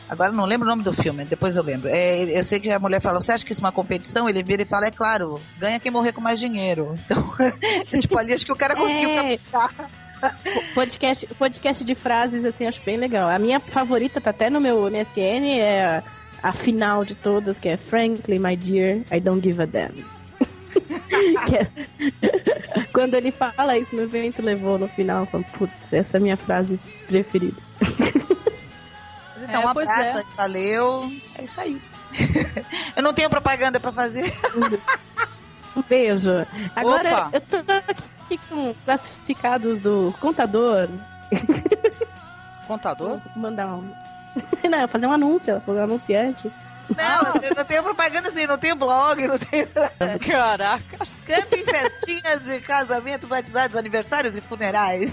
Agora 0.10 0.32
não 0.32 0.46
lembro 0.46 0.66
o 0.66 0.70
nome 0.70 0.84
do 0.84 0.94
filme, 0.94 1.26
depois 1.26 1.58
eu 1.58 1.64
lembro. 1.64 1.90
É, 1.90 2.24
eu 2.40 2.44
sei 2.44 2.60
que 2.60 2.70
a 2.72 2.80
mulher 2.80 3.02
fala, 3.02 3.22
você 3.22 3.34
acha 3.34 3.46
que 3.46 3.52
isso 3.52 3.62
é 3.62 3.66
uma 3.66 3.74
competição? 3.74 4.30
Ele 4.30 4.42
vira 4.42 4.62
e 4.62 4.66
fala, 4.66 4.88
é 4.88 4.92
claro, 4.92 5.40
ganha 5.58 5.80
quem 5.80 5.92
morrer 5.92 6.14
com 6.14 6.22
mais 6.22 6.40
dinheiro. 6.40 6.96
Então, 7.88 8.00
tipo, 8.00 8.18
ali 8.18 8.34
acho 8.34 8.46
que 8.46 8.52
o 8.52 8.56
cara 8.56 8.76
conseguiu 8.76 9.10
é. 9.10 9.38
captar. 9.38 9.90
Podcast, 10.74 11.28
podcast 11.36 11.84
de 11.86 11.94
frases, 11.94 12.44
assim, 12.44 12.66
acho 12.66 12.82
bem 12.84 12.98
legal. 12.98 13.30
A 13.30 13.38
minha 13.38 13.60
favorita 13.60 14.20
tá 14.20 14.32
até 14.32 14.50
no 14.50 14.60
meu 14.60 14.90
MSN, 14.90 15.60
é 15.60 16.04
a, 16.42 16.54
final 16.54 17.06
de 17.06 17.14
todas, 17.14 17.60
que 17.60 17.70
é 17.70 17.78
Frankly, 17.78 18.40
my 18.40 18.56
dear, 18.56 19.04
I 19.12 19.20
don't 19.20 19.42
give 19.42 19.62
a 19.62 19.66
damn. 19.66 20.04
é, 21.54 21.68
quando 22.92 23.14
ele 23.14 23.32
fala 23.32 23.78
isso, 23.78 23.96
meu 23.96 24.08
vento 24.08 24.42
levou 24.42 24.78
no 24.80 24.88
final, 24.88 25.22
eu 25.22 25.26
falo, 25.28 25.46
putz, 25.54 25.94
essa 25.94 26.18
é 26.18 26.20
a 26.20 26.22
minha 26.22 26.38
frase 26.38 26.80
preferida. 27.08 27.58
Então, 29.48 29.62
é, 29.62 29.66
um 29.66 29.70
abraço, 29.70 30.18
é. 30.20 30.24
valeu. 30.36 31.12
É 31.38 31.44
isso 31.44 31.62
aí. 31.62 31.82
eu 32.96 33.02
não 33.02 33.14
tenho 33.14 33.30
propaganda 33.30 33.80
pra 33.80 33.92
fazer. 33.92 34.34
um 35.76 35.82
beijo. 35.82 36.32
Agora, 36.76 37.28
Opa. 37.28 37.30
eu 37.34 37.42
tô 37.42 37.58
aqui 38.24 38.38
com 38.50 38.74
classificados 38.74 39.80
do 39.80 40.14
contador. 40.20 40.90
Contador? 42.68 43.20
Vou 43.34 43.44
mandar 43.44 43.68
um. 43.68 43.90
Não, 44.70 44.88
fazer 44.88 45.08
um 45.08 45.14
anúncio, 45.14 45.62
fazer 45.62 45.80
um 45.80 45.84
anunciante. 45.84 46.52
Não, 46.96 47.42
eu 47.42 47.54
não 47.54 47.66
tenho 47.66 47.84
propaganda 47.84 48.30
assim, 48.30 48.48
não 48.48 48.58
tenho 48.58 48.76
blog, 48.76 49.28
não 49.28 49.38
tenho. 49.38 49.68
Caracas! 50.26 51.22
Canto 51.26 51.56
em 51.56 51.66
festinhas 51.66 52.46
de 52.46 52.62
casamento, 52.62 53.28
batizados, 53.28 53.76
aniversários 53.76 54.38
e 54.38 54.42
funerais. 54.42 55.12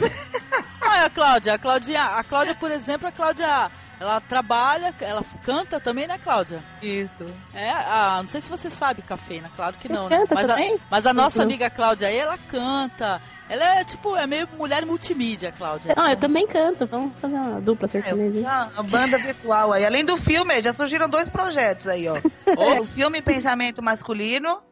Olha, 0.81 1.07
a 1.07 1.11
Cláudia, 1.11 1.55
a 1.55 1.59
Cláudia, 1.59 2.01
a 2.01 2.23
Cláudia, 2.23 2.55
por 2.55 2.71
exemplo, 2.71 3.09
a 3.09 3.13
Cláudia 3.13 3.73
ela 4.01 4.21
trabalha, 4.21 4.95
ela 5.01 5.25
canta 5.45 5.81
também, 5.81 6.07
né, 6.07 6.19
Cláudia? 6.19 6.63
Isso. 6.83 7.25
É, 7.53 7.71
ah, 7.71 8.19
não 8.21 8.29
sei 8.29 8.41
se 8.41 8.51
você 8.51 8.69
sabe, 8.69 9.03
Cafeína, 9.03 9.51
claro 9.55 9.77
que 9.77 9.89
não, 9.89 10.09
né? 10.09 10.25
Mas 10.33 10.51
a, 10.51 10.57
mas 10.91 11.07
a 11.07 11.13
nossa 11.13 11.41
uhum. 11.41 11.45
amiga 11.45 11.71
Cláudia 11.71 12.09
aí, 12.09 12.17
ela 12.17 12.39
canta. 12.39 13.21
Ela 13.49 13.81
é 13.81 13.85
tipo, 13.85 14.17
é 14.17 14.27
meio 14.27 14.49
mulher 14.57 14.87
multimídia, 14.87 15.53
Cláudia. 15.53 15.95
Ah, 15.97 16.13
eu 16.13 16.17
também 16.17 16.47
canto. 16.47 16.87
Vamos 16.87 17.13
fazer 17.21 17.35
uma 17.35 17.61
dupla 17.61 17.87
sertaneja. 17.89 18.39
É, 18.39 18.81
uma 18.81 18.83
banda 18.83 19.19
virtual 19.19 19.73
aí. 19.73 19.85
Além 19.85 20.05
do 20.05 20.17
filme, 20.17 20.63
já 20.63 20.73
surgiram 20.73 21.09
dois 21.09 21.29
projetos 21.29 21.87
aí, 21.87 22.09
ó. 22.09 22.15
o 22.81 22.87
filme 22.87 23.21
Pensamento 23.21 23.83
Masculino, 23.83 24.63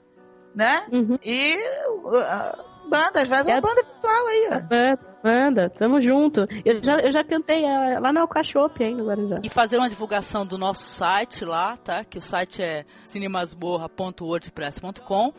né? 0.54 0.86
Uhum. 0.90 1.18
E 1.22 1.58
uh, 1.58 2.71
banda, 2.92 3.26
faz 3.26 3.44
uma 3.46 3.56
É- 3.56 3.60
banda 3.60 3.82
virtual 3.82 4.26
aí, 4.28 4.48
ó. 4.50 4.60
Manda, 4.62 4.98
manda, 5.24 5.68
tamo 5.70 6.00
junto. 6.00 6.46
Eu 6.64 6.80
já, 6.82 7.00
eu 7.00 7.10
já 7.10 7.24
cantei 7.24 7.64
ah, 7.64 7.98
lá 7.98 8.12
no 8.12 8.20
Alcachope 8.20 8.84
ainda, 8.84 9.02
agora 9.02 9.26
já. 9.26 9.40
E 9.42 9.48
fazer 9.48 9.78
uma 9.78 9.88
divulgação 9.88 10.46
do 10.46 10.56
nosso 10.58 10.84
site 10.84 11.44
lá, 11.44 11.76
tá? 11.78 12.04
Que 12.04 12.18
o 12.18 12.20
site 12.20 12.62
é 12.62 12.84
cinemasborra.wordpress.com. 13.04 15.32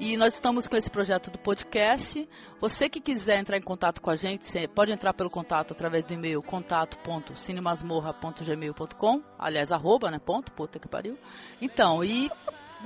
E 0.00 0.16
nós 0.16 0.32
estamos 0.32 0.66
com 0.66 0.76
esse 0.78 0.90
projeto 0.90 1.30
do 1.30 1.38
podcast. 1.38 2.26
Você 2.58 2.88
que 2.88 3.02
quiser 3.02 3.38
entrar 3.38 3.58
em 3.58 3.62
contato 3.62 4.00
com 4.00 4.08
a 4.10 4.16
gente, 4.16 4.46
você 4.46 4.66
pode 4.66 4.90
entrar 4.90 5.12
pelo 5.12 5.28
contato 5.28 5.72
através 5.72 6.06
do 6.06 6.14
e-mail 6.14 6.42
contato.cinemasmorra.gmail.com 6.42 9.22
Aliás, 9.38 9.70
arroba, 9.70 10.10
né? 10.10 10.18
Ponto, 10.18 10.50
puta 10.52 10.78
que 10.78 10.88
pariu. 10.88 11.18
Então, 11.60 12.02
e... 12.02 12.30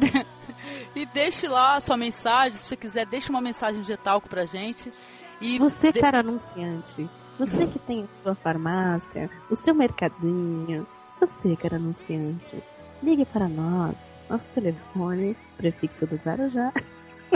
e 0.94 1.06
deixe 1.06 1.46
lá 1.48 1.76
a 1.76 1.80
sua 1.80 1.96
mensagem. 1.96 2.52
Se 2.54 2.66
você 2.68 2.76
quiser, 2.76 3.06
deixe 3.06 3.30
uma 3.30 3.40
mensagem 3.40 3.82
de 3.82 3.96
talco 3.96 4.28
pra 4.28 4.44
gente. 4.44 4.92
E 5.40 5.58
Você, 5.58 5.92
de- 5.92 6.00
cara 6.00 6.20
anunciante, 6.20 7.08
você 7.38 7.66
que 7.66 7.78
tem 7.80 8.04
a 8.04 8.22
sua 8.22 8.34
farmácia, 8.36 9.28
o 9.50 9.56
seu 9.56 9.74
mercadinho, 9.74 10.86
você, 11.20 11.56
cara 11.56 11.76
anunciante, 11.76 12.62
ligue 13.02 13.24
para 13.24 13.48
nós. 13.48 13.96
Nosso 14.30 14.48
telefone, 14.50 15.36
prefixo 15.56 16.06
do 16.06 16.16
Guarujá. 16.16 16.72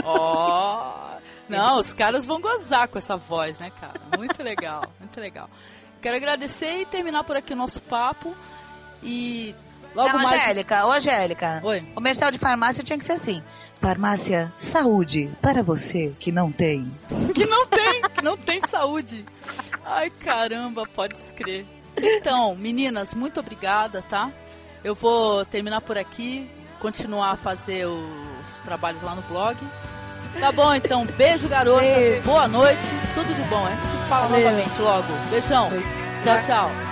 Ó. 0.03 1.17
Não, 1.49 1.79
os 1.79 1.93
caras 1.93 2.25
vão 2.25 2.39
gozar 2.39 2.87
com 2.87 2.97
essa 2.97 3.17
voz, 3.17 3.59
né, 3.59 3.71
cara? 3.71 3.99
Muito 4.17 4.41
legal, 4.41 4.83
muito 4.99 5.19
legal. 5.19 5.49
Quero 6.01 6.15
agradecer 6.15 6.81
e 6.81 6.85
terminar 6.85 7.23
por 7.23 7.35
aqui 7.35 7.53
o 7.53 7.55
nosso 7.57 7.81
papo. 7.81 8.33
E 9.03 9.53
logo 9.95 10.09
Não, 10.17 10.23
mais. 10.23 10.43
Angélica, 10.43 10.85
ô 10.85 10.91
Angélica. 10.91 11.61
Oi. 11.63 11.81
Comercial 11.93 12.31
de 12.31 12.37
farmácia 12.39 12.83
tinha 12.83 12.97
que 12.97 13.05
ser 13.05 13.13
assim. 13.13 13.41
Farmácia 13.79 14.51
Saúde, 14.59 15.29
para 15.41 15.63
você 15.63 16.13
que 16.19 16.31
não 16.31 16.51
tem. 16.51 16.83
Que 17.33 17.45
não 17.45 17.65
tem, 17.67 18.01
que 18.01 18.21
não 18.21 18.35
tem 18.37 18.59
saúde. 18.67 19.25
Ai, 19.85 20.09
caramba, 20.09 20.83
pode 20.93 21.15
crer. 21.35 21.65
Então, 21.97 22.55
meninas, 22.55 23.13
muito 23.13 23.39
obrigada, 23.39 24.01
tá? 24.01 24.31
Eu 24.83 24.93
vou 24.95 25.45
terminar 25.45 25.81
por 25.81 25.97
aqui, 25.97 26.49
continuar 26.79 27.31
a 27.31 27.35
fazer 27.37 27.85
os 27.85 28.59
trabalhos 28.63 29.01
lá 29.01 29.15
no 29.15 29.21
blog. 29.23 29.57
Tá 30.39 30.51
bom, 30.51 30.73
então. 30.73 31.03
Beijo, 31.17 31.47
garotas. 31.47 31.87
Beijo. 31.87 32.25
Boa 32.27 32.47
noite. 32.47 32.81
Tudo 33.13 33.33
de 33.33 33.41
bom. 33.49 33.65
A 33.65 33.71
gente 33.71 33.83
se 33.83 33.97
fala 34.09 34.27
Valeu. 34.27 34.45
novamente 34.51 34.81
logo. 34.81 35.13
Beijão. 35.29 35.69
Tchau, 36.23 36.41
tchau. 36.45 36.88